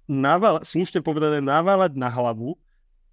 naval, 0.09 0.61
slušne 0.65 1.01
povedané, 1.01 1.41
naválať 1.41 1.97
na 1.97 2.13
hlavu 2.13 2.61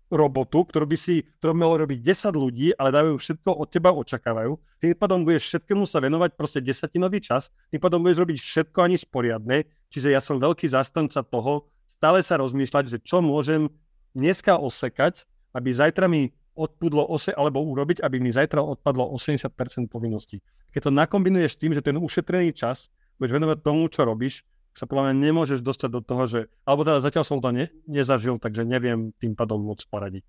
robotu, 0.07 0.63
ktorú 0.63 0.88
by 0.88 0.97
si, 0.97 1.27
ktorú 1.39 1.53
malo 1.55 1.84
robiť 1.84 1.99
10 1.99 2.31
ľudí, 2.31 2.67
ale 2.79 2.95
dajú 2.95 3.19
všetko 3.19 3.49
od 3.59 3.67
teba 3.67 3.91
očakávajú. 3.91 4.55
Tým 4.79 4.95
pádom 4.95 5.27
budeš 5.27 5.51
všetkému 5.51 5.84
sa 5.84 5.99
venovať 5.99 6.35
proste 6.39 6.59
desatinový 6.63 7.19
čas, 7.19 7.51
tým 7.71 7.84
pádom 7.84 7.99
budeš 7.99 8.23
robiť 8.23 8.38
všetko 8.39 8.77
ani 8.88 8.95
sporiadne, 8.95 9.57
čiže 9.91 10.15
ja 10.15 10.23
som 10.23 10.39
veľký 10.39 10.67
zástanca 10.71 11.19
toho, 11.23 11.67
stále 11.88 12.23
sa 12.23 12.39
rozmýšľať, 12.39 12.85
že 12.88 12.97
čo 13.03 13.19
môžem 13.19 13.67
dneska 14.15 14.55
osekať, 14.55 15.27
aby 15.51 15.69
zajtra 15.73 16.07
mi 16.07 16.31
odpudlo 16.57 17.05
ose, 17.05 17.29
alebo 17.38 17.61
urobiť, 17.61 18.01
aby 18.01 18.17
mi 18.17 18.34
zajtra 18.34 18.59
odpadlo 18.65 19.13
80% 19.13 19.53
povinností. 19.93 20.41
Keď 20.73 20.89
to 20.89 20.91
nakombinuješ 20.91 21.53
tým, 21.61 21.71
že 21.77 21.85
ten 21.85 21.95
ušetrený 21.95 22.49
čas 22.57 22.89
budeš 23.21 23.38
venovať 23.38 23.57
tomu, 23.61 23.85
čo 23.93 24.05
robíš, 24.05 24.41
sa 24.77 24.85
podľa 24.85 25.09
mňa 25.09 25.15
nemôžeš 25.25 25.65
dostať 25.65 25.89
do 25.89 26.01
toho, 26.05 26.23
že, 26.29 26.39
alebo 26.61 26.85
teda 26.85 27.01
zatiaľ 27.01 27.25
som 27.25 27.41
to 27.41 27.49
ne, 27.49 27.73
nezažil, 27.89 28.37
takže 28.37 28.61
neviem 28.61 29.09
tým 29.17 29.33
pádom 29.33 29.57
moc 29.57 29.81
poradiť. 29.89 30.21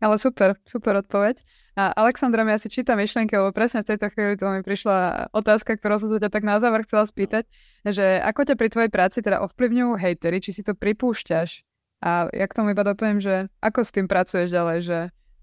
Ale 0.00 0.16
super, 0.16 0.56
super 0.64 0.96
odpoveď. 1.04 1.44
A 1.76 1.92
Alexandra, 1.92 2.40
ja 2.48 2.56
si 2.56 2.72
čítam 2.72 2.96
myšlienky, 2.96 3.36
lebo 3.36 3.52
presne 3.52 3.84
v 3.84 3.92
tejto 3.92 4.08
chvíli 4.08 4.32
to 4.38 4.48
mi 4.48 4.64
prišla 4.64 5.28
otázka, 5.36 5.76
ktorú 5.76 6.00
som 6.00 6.08
sa 6.08 6.18
ťa 6.22 6.30
tak 6.32 6.40
na 6.40 6.56
záver 6.56 6.88
chcela 6.88 7.04
spýtať, 7.04 7.44
že 7.84 8.16
ako 8.24 8.48
ťa 8.48 8.54
pri 8.56 8.68
tvojej 8.72 8.90
práci 8.90 9.20
teda 9.20 9.44
ovplyvňujú 9.44 10.00
hejtery, 10.00 10.40
či 10.40 10.56
si 10.56 10.62
to 10.64 10.72
pripúšťaš? 10.72 11.66
A 12.00 12.32
ja 12.32 12.48
k 12.48 12.56
tomu 12.56 12.72
iba 12.72 12.80
dopoviem, 12.80 13.20
že 13.20 13.52
ako 13.60 13.84
s 13.84 13.92
tým 13.92 14.08
pracuješ 14.08 14.48
ďalej, 14.48 14.78
že... 14.88 14.98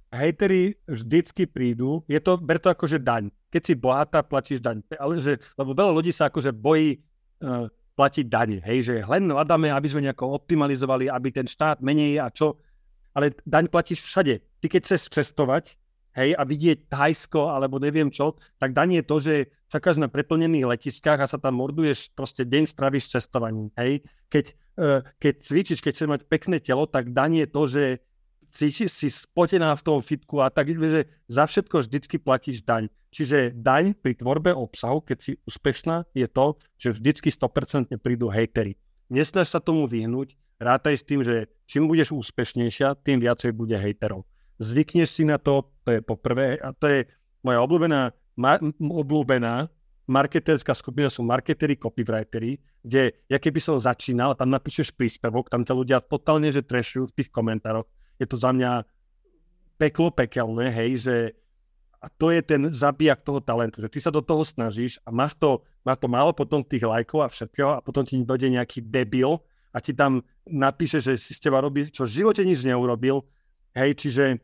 Hejtery 0.10 0.74
vždycky 0.90 1.46
prídu, 1.46 2.02
je 2.10 2.18
to, 2.18 2.42
ber 2.42 2.58
to 2.58 2.74
ako, 2.74 2.90
že 2.90 2.98
daň. 2.98 3.30
Keď 3.54 3.62
si 3.62 3.74
bohatá, 3.78 4.26
platíš 4.26 4.58
daň. 4.58 4.82
Ale 4.98 5.22
že, 5.22 5.38
lebo 5.54 5.78
veľa 5.78 5.94
ľudí 5.94 6.10
sa 6.10 6.34
akože 6.34 6.50
bojí 6.50 6.98
uh, 7.46 7.70
platiť 7.98 8.26
dane. 8.30 8.62
Hej, 8.62 8.80
že 8.86 8.96
len 9.10 9.26
hľadáme, 9.26 9.74
aby 9.74 9.88
sme 9.90 10.06
nejako 10.06 10.38
optimalizovali, 10.38 11.10
aby 11.10 11.34
ten 11.34 11.50
štát 11.50 11.82
menej 11.82 12.22
a 12.22 12.30
čo. 12.30 12.62
Ale 13.18 13.34
daň 13.42 13.74
platíš 13.74 14.06
všade. 14.06 14.38
Ty 14.62 14.66
keď 14.70 14.82
chceš 14.86 15.10
cestovať, 15.10 15.74
hej, 16.18 16.38
a 16.38 16.42
vidieť 16.46 16.90
Thajsko 16.90 17.50
alebo 17.50 17.82
neviem 17.82 18.14
čo, 18.14 18.38
tak 18.62 18.78
daň 18.78 19.02
je 19.02 19.04
to, 19.06 19.16
že 19.18 19.36
čakáš 19.70 19.98
na 19.98 20.10
preplnených 20.10 20.70
letiskách 20.78 21.26
a 21.26 21.30
sa 21.30 21.42
tam 21.42 21.58
morduješ, 21.58 22.14
proste 22.14 22.46
deň 22.46 22.70
stravíš 22.70 23.14
cestovaním, 23.14 23.74
hej. 23.78 24.06
Keď, 24.30 24.46
uh, 24.82 25.02
keď 25.22 25.34
cvičíš, 25.42 25.80
keď 25.82 25.92
chceš 25.94 26.10
mať 26.10 26.22
pekné 26.30 26.58
telo, 26.62 26.90
tak 26.90 27.14
daň 27.14 27.46
je 27.46 27.48
to, 27.50 27.64
že 27.66 27.84
cítiš 28.52 28.92
si 28.94 29.08
spotená 29.12 29.76
v 29.76 29.86
tom 29.86 30.00
fitku 30.02 30.42
a 30.42 30.52
tak, 30.52 30.72
že 30.72 31.08
za 31.28 31.44
všetko 31.46 31.84
vždycky 31.84 32.16
platíš 32.18 32.64
daň. 32.64 32.90
Čiže 33.12 33.56
daň 33.56 33.96
pri 33.96 34.14
tvorbe 34.20 34.52
obsahu, 34.52 35.00
keď 35.02 35.18
si 35.18 35.32
úspešná, 35.48 36.06
je 36.12 36.28
to, 36.28 36.60
že 36.76 36.98
vždycky 37.00 37.32
100% 37.32 37.96
prídu 37.98 38.28
hejtery. 38.28 38.76
Nesnaž 39.08 39.56
sa 39.56 39.64
tomu 39.64 39.88
vyhnúť, 39.88 40.36
rátaj 40.60 41.00
s 41.00 41.08
tým, 41.08 41.24
že 41.24 41.48
čím 41.66 41.88
budeš 41.88 42.12
úspešnejšia, 42.12 43.00
tým 43.02 43.24
viacej 43.24 43.56
bude 43.56 43.80
hejterov. 43.80 44.28
Zvykneš 44.60 45.10
si 45.10 45.24
na 45.24 45.40
to, 45.40 45.72
to 45.88 45.98
je 45.98 46.02
poprvé, 46.04 46.60
a 46.60 46.74
to 46.76 46.90
je 46.90 47.00
moja 47.46 47.64
obľúbená 47.64 48.12
ma- 48.36 48.62
obľúbená 48.78 49.70
marketerská 50.08 50.72
skupina 50.72 51.12
sú 51.12 51.22
marketeri, 51.22 51.76
copywriteri, 51.76 52.58
kde 52.82 53.12
ja 53.28 53.38
keby 53.38 53.60
som 53.60 53.76
začínal, 53.76 54.40
tam 54.40 54.48
napíšeš 54.50 54.96
príspevok, 54.96 55.52
tam 55.52 55.68
ťa 55.68 55.74
ľudia 55.76 55.98
totálne, 56.00 56.48
že 56.50 56.64
trešujú 56.64 57.12
v 57.12 57.16
tých 57.22 57.30
komentároch. 57.30 57.86
Je 58.18 58.26
to 58.26 58.38
za 58.38 58.52
mňa 58.54 58.86
peklo 59.78 60.10
pekelné, 60.10 60.74
hej, 60.74 60.92
že 61.06 61.16
a 61.98 62.14
to 62.14 62.30
je 62.30 62.42
ten 62.46 62.70
zabijak 62.70 63.26
toho 63.26 63.42
talentu, 63.42 63.82
že 63.82 63.90
ty 63.90 63.98
sa 63.98 64.14
do 64.14 64.22
toho 64.22 64.46
snažíš 64.46 65.02
a 65.02 65.10
máš 65.10 65.34
to, 65.38 65.66
máš 65.82 65.98
to 65.98 66.08
málo 66.10 66.30
potom 66.34 66.62
tých 66.62 66.86
lajkov 66.86 67.26
a 67.26 67.30
všetkého 67.30 67.70
a 67.78 67.82
potom 67.82 68.06
ti 68.06 68.22
dojde 68.22 68.54
nejaký 68.54 68.86
debil 68.86 69.42
a 69.74 69.82
ti 69.82 69.98
tam 69.98 70.22
napíše, 70.46 71.02
že 71.02 71.18
si 71.18 71.34
s 71.34 71.42
teba 71.42 71.58
robí, 71.62 71.90
čo 71.90 72.06
v 72.06 72.22
živote 72.22 72.46
nič 72.46 72.66
neurobil, 72.66 73.26
hej, 73.74 73.98
čiže 73.98 74.42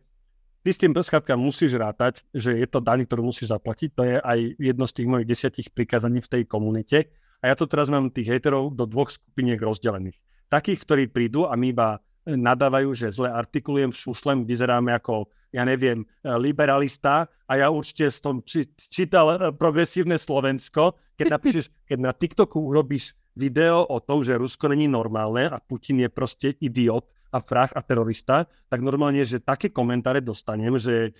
ty 0.63 0.69
s 0.71 0.79
tým 0.79 0.95
skrátka 0.95 1.35
musíš 1.35 1.77
rátať, 1.77 2.25
že 2.33 2.57
je 2.57 2.67
to 2.69 2.79
daň, 2.79 3.05
ktorú 3.05 3.29
musíš 3.29 3.51
zaplatiť. 3.51 3.89
To 3.99 4.03
je 4.07 4.15
aj 4.17 4.39
jedno 4.57 4.85
z 4.87 4.95
tých 4.95 5.07
mojich 5.11 5.27
desiatich 5.27 5.67
prikázaní 5.75 6.23
v 6.23 6.31
tej 6.31 6.43
komunite. 6.47 7.11
A 7.43 7.51
ja 7.51 7.55
to 7.59 7.67
teraz 7.67 7.91
mám 7.91 8.07
tých 8.07 8.31
hejterov 8.31 8.71
do 8.71 8.87
dvoch 8.87 9.11
skupiniek 9.11 9.59
rozdelených. 9.59 10.15
Takých, 10.47 10.79
ktorí 10.87 11.03
prídu 11.11 11.43
a 11.43 11.59
my 11.59 11.75
iba 11.75 11.99
nadávajú, 12.27 12.95
že 12.95 13.11
zle 13.11 13.29
artikulujem, 13.31 13.91
šušlem, 13.91 14.47
vyzeráme 14.47 14.95
ako, 14.95 15.27
ja 15.51 15.67
neviem, 15.67 16.07
liberalista 16.39 17.27
a 17.47 17.53
ja 17.59 17.67
určite 17.69 18.09
som 18.09 18.41
či, 18.41 18.67
čítal 18.77 19.25
eh, 19.35 19.37
progresívne 19.53 20.15
Slovensko, 20.15 20.97
keď 21.19 21.27
napíšeš, 21.39 21.65
keď 21.89 21.97
na 21.99 22.11
TikToku 22.15 22.57
urobíš 22.59 23.13
video 23.33 23.83
o 23.89 23.97
tom, 23.99 24.21
že 24.21 24.37
Rusko 24.37 24.71
není 24.71 24.85
normálne 24.85 25.49
a 25.49 25.57
Putin 25.57 26.05
je 26.05 26.09
proste 26.09 26.53
idiot, 26.61 27.09
a 27.33 27.41
frach 27.41 27.73
a 27.73 27.81
terorista, 27.81 28.45
tak 28.69 28.85
normálne, 28.85 29.25
že 29.25 29.41
také 29.41 29.73
komentáre 29.73 30.21
dostanem, 30.21 30.77
že 30.77 31.17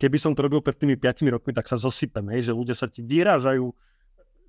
keby 0.00 0.16
som 0.16 0.32
to 0.32 0.48
robil 0.48 0.64
pred 0.64 0.80
tými 0.80 0.96
5 0.96 1.28
rokmi, 1.28 1.52
tak 1.52 1.68
sa 1.68 1.76
zosypem, 1.76 2.24
hej, 2.32 2.48
že 2.48 2.56
ľudia 2.56 2.72
sa 2.72 2.88
ti 2.88 3.04
vyrážajú. 3.04 3.68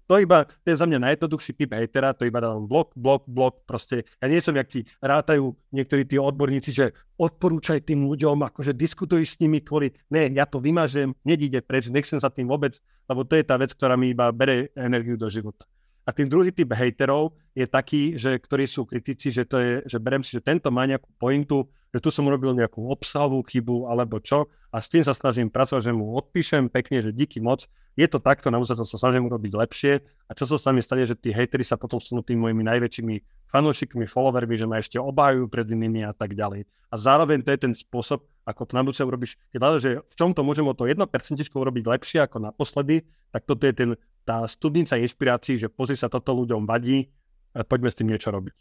To 0.07 0.17
iba, 0.17 0.45
to 0.45 0.67
je 0.71 0.77
za 0.77 0.85
mňa 0.87 0.99
najjednoduchší 1.01 1.51
typ 1.57 1.71
hejtera, 1.73 2.13
to 2.15 2.25
iba 2.25 2.41
dám 2.41 2.69
blok, 2.69 2.93
blok, 2.95 3.25
blok, 3.27 3.65
proste, 3.65 4.07
ja 4.21 4.25
nie 4.25 4.39
som, 4.39 4.55
jak 4.55 4.67
ti 4.67 4.85
rátajú 4.99 5.53
niektorí 5.71 6.03
tí 6.05 6.21
odborníci, 6.21 6.69
že 6.73 6.95
odporúčaj 7.17 7.85
tým 7.85 8.09
ľuďom, 8.09 8.41
akože 8.47 8.73
diskutuješ 8.75 9.37
s 9.37 9.39
nimi 9.41 9.61
kvôli, 9.61 9.93
ne, 10.11 10.31
ja 10.33 10.49
to 10.49 10.57
vymažem, 10.57 11.13
nedíde 11.27 11.61
preč, 11.61 11.87
nechcem 11.87 12.17
sa 12.17 12.31
tým 12.31 12.49
vôbec, 12.49 12.77
lebo 13.07 13.23
to 13.23 13.37
je 13.37 13.43
tá 13.45 13.55
vec, 13.59 13.71
ktorá 13.75 13.99
mi 13.99 14.11
iba 14.11 14.31
bere 14.33 14.73
energiu 14.75 15.15
do 15.15 15.29
života. 15.29 15.67
A 16.01 16.09
tým 16.09 16.27
druhý 16.27 16.49
typ 16.49 16.73
hejterov 16.73 17.37
je 17.53 17.67
taký, 17.69 18.17
že, 18.17 18.41
ktorí 18.41 18.65
sú 18.65 18.89
kritici, 18.89 19.29
že, 19.29 19.45
to 19.45 19.61
je, 19.61 19.71
že 19.85 19.97
berem 20.01 20.25
si, 20.25 20.33
že 20.33 20.41
tento 20.41 20.73
má 20.73 20.87
nejakú 20.89 21.11
pointu, 21.21 21.69
že 21.91 21.99
tu 21.99 22.09
som 22.09 22.23
urobil 22.25 22.55
nejakú 22.55 22.87
obsahovú 22.87 23.43
chybu 23.43 23.91
alebo 23.91 24.17
čo 24.23 24.47
a 24.71 24.79
s 24.79 24.87
tým 24.87 25.03
sa 25.03 25.11
snažím 25.11 25.51
pracovať, 25.51 25.91
že 25.91 25.93
mu 25.93 26.15
odpíšem 26.15 26.71
pekne, 26.71 27.03
že 27.03 27.11
díky 27.11 27.43
moc, 27.43 27.67
je 27.99 28.07
to 28.07 28.23
takto, 28.23 28.47
naozaj 28.47 28.79
sa 28.79 28.87
snažím 28.87 29.27
urobiť 29.27 29.51
lepšie 29.51 29.93
a 29.99 30.31
čo 30.31 30.47
sa 30.47 30.55
s 30.55 30.63
nami 30.63 30.79
stane, 30.79 31.03
že 31.03 31.19
tí 31.19 31.35
hejteri 31.35 31.67
sa 31.67 31.75
potom 31.75 31.99
stanú 31.99 32.23
tými 32.23 32.39
mojimi 32.47 32.63
najväčšími 32.63 33.15
fanúšikmi, 33.51 34.07
followermi, 34.07 34.55
že 34.55 34.63
ma 34.63 34.79
ešte 34.79 34.95
obhajujú 34.95 35.51
pred 35.51 35.67
inými 35.67 36.07
a 36.07 36.15
tak 36.15 36.31
ďalej. 36.31 36.63
A 36.87 36.95
zároveň 36.95 37.43
to 37.43 37.51
je 37.51 37.59
ten 37.59 37.73
spôsob, 37.75 38.23
ako 38.47 38.63
to 38.63 38.73
na 38.79 38.81
budúce 38.87 39.03
urobíš. 39.03 39.35
Keď 39.51 39.59
že 39.83 39.89
v 39.99 40.13
čom 40.15 40.31
to 40.31 40.47
môžem 40.47 40.63
o 40.63 40.71
to 40.71 40.87
1% 40.87 41.03
urobiť 41.51 41.83
lepšie 41.83 42.19
ako 42.23 42.39
naposledy, 42.39 43.03
tak 43.35 43.43
toto 43.43 43.67
je 43.67 43.75
ten 43.75 43.89
tá 44.25 44.45
studnica 44.45 44.97
inšpirácií, 44.97 45.57
že 45.57 45.67
pozri 45.67 45.97
sa, 45.97 46.09
toto 46.09 46.33
ľuďom 46.37 46.65
vadí, 46.65 47.09
a 47.51 47.67
poďme 47.67 47.91
s 47.91 47.97
tým 47.99 48.07
niečo 48.07 48.31
robiť. 48.31 48.53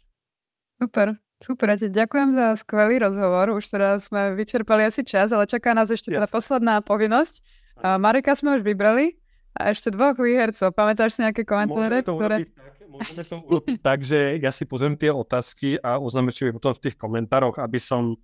Super, 0.81 1.15
super. 1.39 1.65
Ja 1.71 1.77
ďakujem 1.77 2.29
za 2.35 2.47
skvelý 2.59 2.99
rozhovor. 2.99 3.55
Už 3.55 3.69
teda 3.69 4.01
sme 4.01 4.35
vyčerpali 4.35 4.83
asi 4.83 5.05
čas, 5.05 5.31
ale 5.31 5.47
čaká 5.47 5.71
nás 5.71 5.87
ešte 5.87 6.11
teda 6.11 6.27
posledná 6.27 6.83
povinnosť. 6.83 7.39
A 7.81 7.95
Marika 7.95 8.35
sme 8.35 8.59
už 8.59 8.65
vybrali 8.65 9.15
a 9.55 9.71
ešte 9.71 9.93
dvoch 9.93 10.19
výhercov. 10.19 10.75
Pamätáš 10.75 11.15
si 11.15 11.23
nejaké 11.23 11.47
komentáre? 11.47 12.03
Môžeme 12.03 12.17
ktoré... 12.17 12.35
tak, 12.43 12.89
môžeme 12.91 13.23
to 13.23 13.35
urobiť 13.47 13.77
tak, 13.79 13.99
že 14.03 14.19
ja 14.43 14.51
si 14.51 14.67
pozriem 14.67 14.99
tie 14.99 15.13
otázky 15.13 15.79
a 15.79 15.95
oznamečujem 16.01 16.51
potom 16.51 16.75
v 16.75 16.83
tých 16.83 16.95
komentároch, 16.99 17.55
aby 17.63 17.79
som 17.79 18.19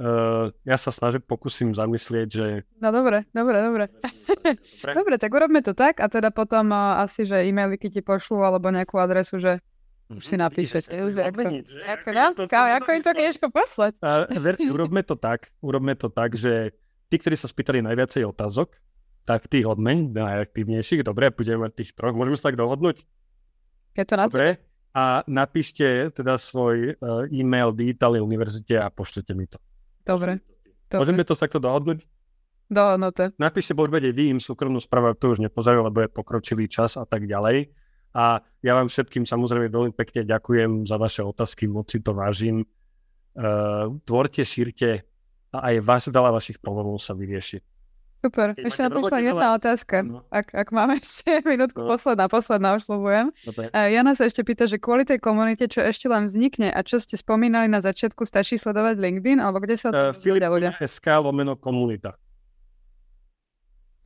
Uh, 0.00 0.50
ja 0.66 0.80
sa 0.80 0.90
snažím, 0.90 1.22
pokúsim 1.22 1.70
zamyslieť, 1.70 2.28
že... 2.28 2.46
No 2.80 2.90
dobre, 2.90 3.28
dobre, 3.30 3.56
dobre. 3.60 3.84
Dobre, 3.92 4.52
dobre 4.98 5.14
tak 5.20 5.30
urobme 5.30 5.60
to 5.62 5.76
tak 5.76 6.00
a 6.02 6.08
teda 6.08 6.32
potom 6.34 6.72
uh, 6.72 6.98
asi, 7.04 7.28
že 7.28 7.44
e-maily 7.44 7.78
ti 7.78 8.02
pošlú 8.02 8.42
alebo 8.42 8.72
nejakú 8.72 8.98
adresu, 8.98 9.38
že 9.38 9.62
už 10.12 10.24
si 10.24 10.36
mhm. 10.36 10.42
napíšete. 10.48 10.92
Už 10.96 11.12
ako, 11.16 11.40
ako, 11.86 12.08
ako, 12.18 12.58
ako 12.82 12.88
im 12.92 13.02
to 13.04 13.12
knižko 13.14 13.46
poslať. 13.48 13.92
A, 14.02 14.28
ver, 14.28 14.60
urobme 14.60 15.00
to 15.04 15.14
tak, 15.16 15.52
urobme 15.64 15.94
to 15.96 16.12
tak, 16.12 16.34
že 16.36 16.74
tí, 17.08 17.16
ktorí 17.16 17.36
sa 17.36 17.48
spýtali 17.48 17.80
najviacej 17.84 18.24
otázok, 18.28 18.76
tak 19.22 19.46
tých 19.46 19.68
odmeň, 19.68 20.12
najaktívnejších, 20.12 21.06
dobre, 21.06 21.30
budeme 21.30 21.68
mať 21.68 21.72
tých 21.78 21.90
troch, 21.94 22.16
môžeme 22.16 22.34
sa 22.34 22.50
tak 22.50 22.58
dohodnúť? 22.58 23.06
Je 23.94 24.04
to 24.08 24.14
na 24.18 24.26
Dobre, 24.26 24.58
a 24.92 25.24
napíšte 25.24 26.12
teda 26.12 26.36
svoj 26.36 26.96
uh, 27.00 27.24
e-mail 27.32 27.72
Digitálnej 27.72 28.20
univerzite 28.20 28.76
a 28.76 28.92
pošlete 28.92 29.32
mi 29.32 29.48
to. 29.48 29.56
Dobre. 30.02 30.42
Dobre. 30.90 31.00
Môžeme 31.00 31.24
to 31.24 31.34
takto 31.38 31.62
dohodnúť? 31.62 32.04
Dohodnuté. 32.72 33.36
Napíšte 33.36 33.76
Borbede, 33.76 34.12
vy 34.16 34.32
im 34.36 34.40
súkromnú 34.40 34.80
správu, 34.80 35.12
to 35.16 35.36
už 35.36 35.44
nepozerajú, 35.44 35.84
lebo 35.84 36.04
je 36.04 36.08
pokročilý 36.08 36.64
čas 36.72 36.96
a 36.96 37.04
tak 37.04 37.28
ďalej. 37.28 37.68
A 38.12 38.44
ja 38.60 38.72
vám 38.76 38.92
všetkým 38.92 39.24
samozrejme 39.24 39.72
veľmi 39.72 39.92
pekne 39.96 40.24
ďakujem 40.28 40.84
za 40.84 41.00
vaše 41.00 41.24
otázky, 41.24 41.64
moc 41.68 41.88
si 41.88 42.00
to 42.00 42.12
vážim. 42.12 42.64
Uh, 43.32 43.96
tvorte, 44.04 44.44
šírte 44.44 45.04
a 45.52 45.72
aj 45.72 45.74
vás, 45.80 46.04
veľa 46.08 46.36
vašich 46.36 46.60
problémov 46.60 47.00
sa 47.00 47.16
vyrieši. 47.16 47.64
Super, 48.22 48.54
Keď 48.54 48.70
ešte 48.70 48.86
prišla 48.86 49.18
jedna 49.18 49.48
otázka, 49.58 49.96
no. 50.06 50.22
ak, 50.30 50.54
ak 50.54 50.68
máme 50.70 51.02
ešte 51.02 51.42
minútku, 51.52 51.82
no. 51.82 51.90
posledná, 51.90 52.30
posledná, 52.30 52.78
už 52.78 52.86
slovujem. 52.86 53.34
Uh, 53.50 53.90
Jana 53.90 54.14
sa 54.14 54.30
ešte 54.30 54.46
pýta, 54.46 54.70
že 54.70 54.78
kvôli 54.78 55.02
tej 55.02 55.18
komunite, 55.18 55.66
čo 55.66 55.82
ešte 55.82 56.06
len 56.06 56.30
vznikne 56.30 56.70
a 56.70 56.86
čo 56.86 57.02
ste 57.02 57.18
spomínali 57.18 57.66
na 57.66 57.82
začiatku, 57.82 58.22
stačí 58.22 58.62
sledovať 58.62 59.02
LinkedIn, 59.02 59.42
alebo 59.42 59.58
kde 59.58 59.74
sa 59.74 59.90
to 59.90 60.14
uh, 60.14 60.38
ľudia? 60.54 60.70
SK 60.78 61.18
lomeno 61.18 61.58
komunita. 61.58 62.14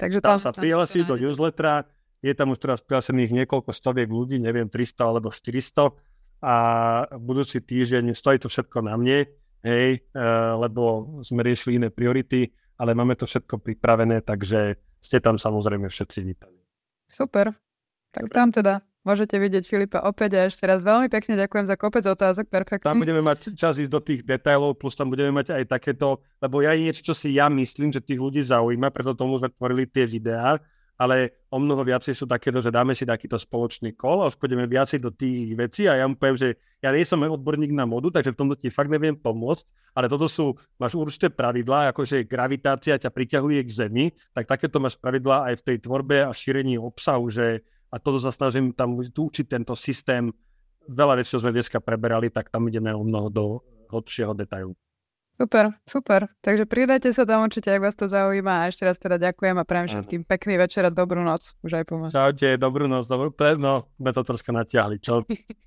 Takže 0.01 0.24
tam, 0.24 0.40
tam 0.40 0.48
sa 0.48 0.52
prihlasíš 0.56 1.05
do 1.05 1.20
newslettera, 1.20 1.84
je 2.24 2.32
tam 2.32 2.56
už 2.56 2.59
teraz 2.64 2.80
prihlásených 2.80 3.44
niekoľko 3.44 3.68
stoviek 3.68 4.09
ľudí, 4.09 4.40
neviem, 4.40 4.64
300 4.64 5.12
alebo 5.12 5.28
400 5.28 5.93
a 6.40 6.55
budúci 7.20 7.60
týždeň 7.60 8.16
stojí 8.16 8.40
to 8.40 8.48
všetko 8.48 8.80
na 8.80 8.97
mne, 8.97 9.28
hej, 9.60 10.09
uh, 10.16 10.56
lebo 10.56 11.05
sme 11.20 11.44
riešili 11.44 11.84
iné 11.84 11.93
priority 11.93 12.48
ale 12.77 12.93
máme 12.97 13.16
to 13.16 13.24
všetko 13.24 13.61
pripravené, 13.61 14.20
takže 14.24 14.77
ste 15.01 15.19
tam 15.20 15.36
samozrejme 15.40 15.89
všetci 15.89 16.19
vítaní. 16.24 16.61
Super. 17.09 17.53
Tak 18.12 18.32
tam 18.32 18.48
teda 18.48 18.81
môžete 19.07 19.39
vidieť 19.39 19.65
Filipa 19.69 20.03
opäť 20.03 20.31
a 20.35 20.40
ešte 20.51 20.66
raz 20.66 20.82
veľmi 20.82 21.07
pekne 21.07 21.39
ďakujem 21.39 21.70
za 21.70 21.77
kopec 21.78 22.03
otázok, 22.03 22.51
perfektne. 22.51 22.90
Tam 22.90 22.98
budeme 22.98 23.23
mať 23.23 23.55
čas 23.55 23.78
ísť 23.78 23.93
do 23.93 24.01
tých 24.03 24.27
detailov, 24.27 24.74
plus 24.74 24.98
tam 24.98 25.12
budeme 25.12 25.31
mať 25.31 25.55
aj 25.55 25.65
takéto, 25.70 26.24
lebo 26.43 26.65
ja 26.65 26.74
niečo, 26.74 27.07
čo 27.07 27.15
si 27.15 27.39
ja 27.39 27.47
myslím, 27.47 27.94
že 27.94 28.03
tých 28.03 28.19
ľudí 28.19 28.43
zaujíma, 28.43 28.90
preto 28.90 29.15
tomu 29.15 29.39
sme 29.39 29.55
tvorili 29.55 29.86
tie 29.86 30.11
videá, 30.11 30.59
ale 30.97 31.44
o 31.52 31.60
mnoho 31.60 31.85
viacej 31.85 32.16
sú 32.16 32.24
takéto, 32.24 32.64
že 32.64 32.73
dáme 32.73 32.97
si 32.97 33.05
takýto 33.05 33.36
spoločný 33.36 33.93
kol 33.93 34.24
a 34.24 34.32
už 34.32 34.40
viacej 34.40 34.98
do 35.01 35.12
tých 35.12 35.52
vecí 35.52 35.85
a 35.85 36.01
ja 36.01 36.09
mu 36.09 36.16
poviem, 36.16 36.40
že 36.40 36.48
ja 36.81 36.93
nie 36.93 37.05
som 37.05 37.20
odborník 37.20 37.73
na 37.73 37.85
modu, 37.85 38.09
takže 38.09 38.32
v 38.32 38.39
tomto 38.40 38.56
ti 38.56 38.73
fakt 38.73 38.89
neviem 38.89 39.12
pomôcť, 39.12 39.93
ale 39.93 40.09
toto 40.09 40.24
sú, 40.28 40.56
máš 40.81 40.97
určité 40.97 41.28
pravidlá, 41.28 41.93
akože 41.93 42.24
gravitácia 42.24 42.97
ťa 42.97 43.12
priťahuje 43.12 43.60
k 43.64 43.70
Zemi, 43.70 44.06
tak 44.32 44.48
takéto 44.48 44.81
máš 44.81 44.97
pravidlá 44.97 45.52
aj 45.52 45.60
v 45.60 45.64
tej 45.73 45.77
tvorbe 45.85 46.24
a 46.24 46.32
šírení 46.32 46.81
obsahu, 46.81 47.28
že 47.28 47.64
a 47.93 47.97
toto 48.02 48.18
sa 48.18 48.35
snažím 48.35 48.74
tam 48.74 48.98
učiť 48.98 49.47
tento 49.47 49.73
systém. 49.78 50.35
Veľa 50.90 51.23
vecí, 51.23 51.32
čo 51.32 51.40
sme 51.40 51.55
dneska 51.55 51.78
preberali, 51.78 52.28
tak 52.28 52.51
tam 52.51 52.66
ideme 52.66 52.90
o 52.93 53.02
mnoho 53.06 53.28
do 53.31 53.44
hlbšieho 53.90 54.35
detailu. 54.35 54.74
Super, 55.37 55.77
super. 55.85 56.33
Takže 56.41 56.65
pridajte 56.65 57.13
sa 57.13 57.29
tam 57.29 57.45
určite, 57.45 57.69
ak 57.69 57.85
vás 57.85 57.93
to 57.93 58.09
zaujíma. 58.09 58.65
A 58.65 58.73
ešte 58.73 58.89
raz 58.89 58.97
teda 58.97 59.21
ďakujem 59.21 59.61
a 59.61 59.69
prajem 59.69 59.89
všetkým 59.93 60.25
pekný 60.25 60.57
večer 60.57 60.89
a 60.89 60.91
dobrú 60.91 61.21
noc. 61.21 61.53
Už 61.61 61.77
aj 61.77 61.85
pomoc. 61.85 62.09
Čaute, 62.09 62.57
dobrú 62.57 62.89
noc, 62.89 63.05
dobrú, 63.05 63.29
no, 63.61 63.93
sme 64.01 64.11
to 64.17 64.25
troška 64.25 64.57
natiahli. 64.57 64.97
Čau. 64.97 65.21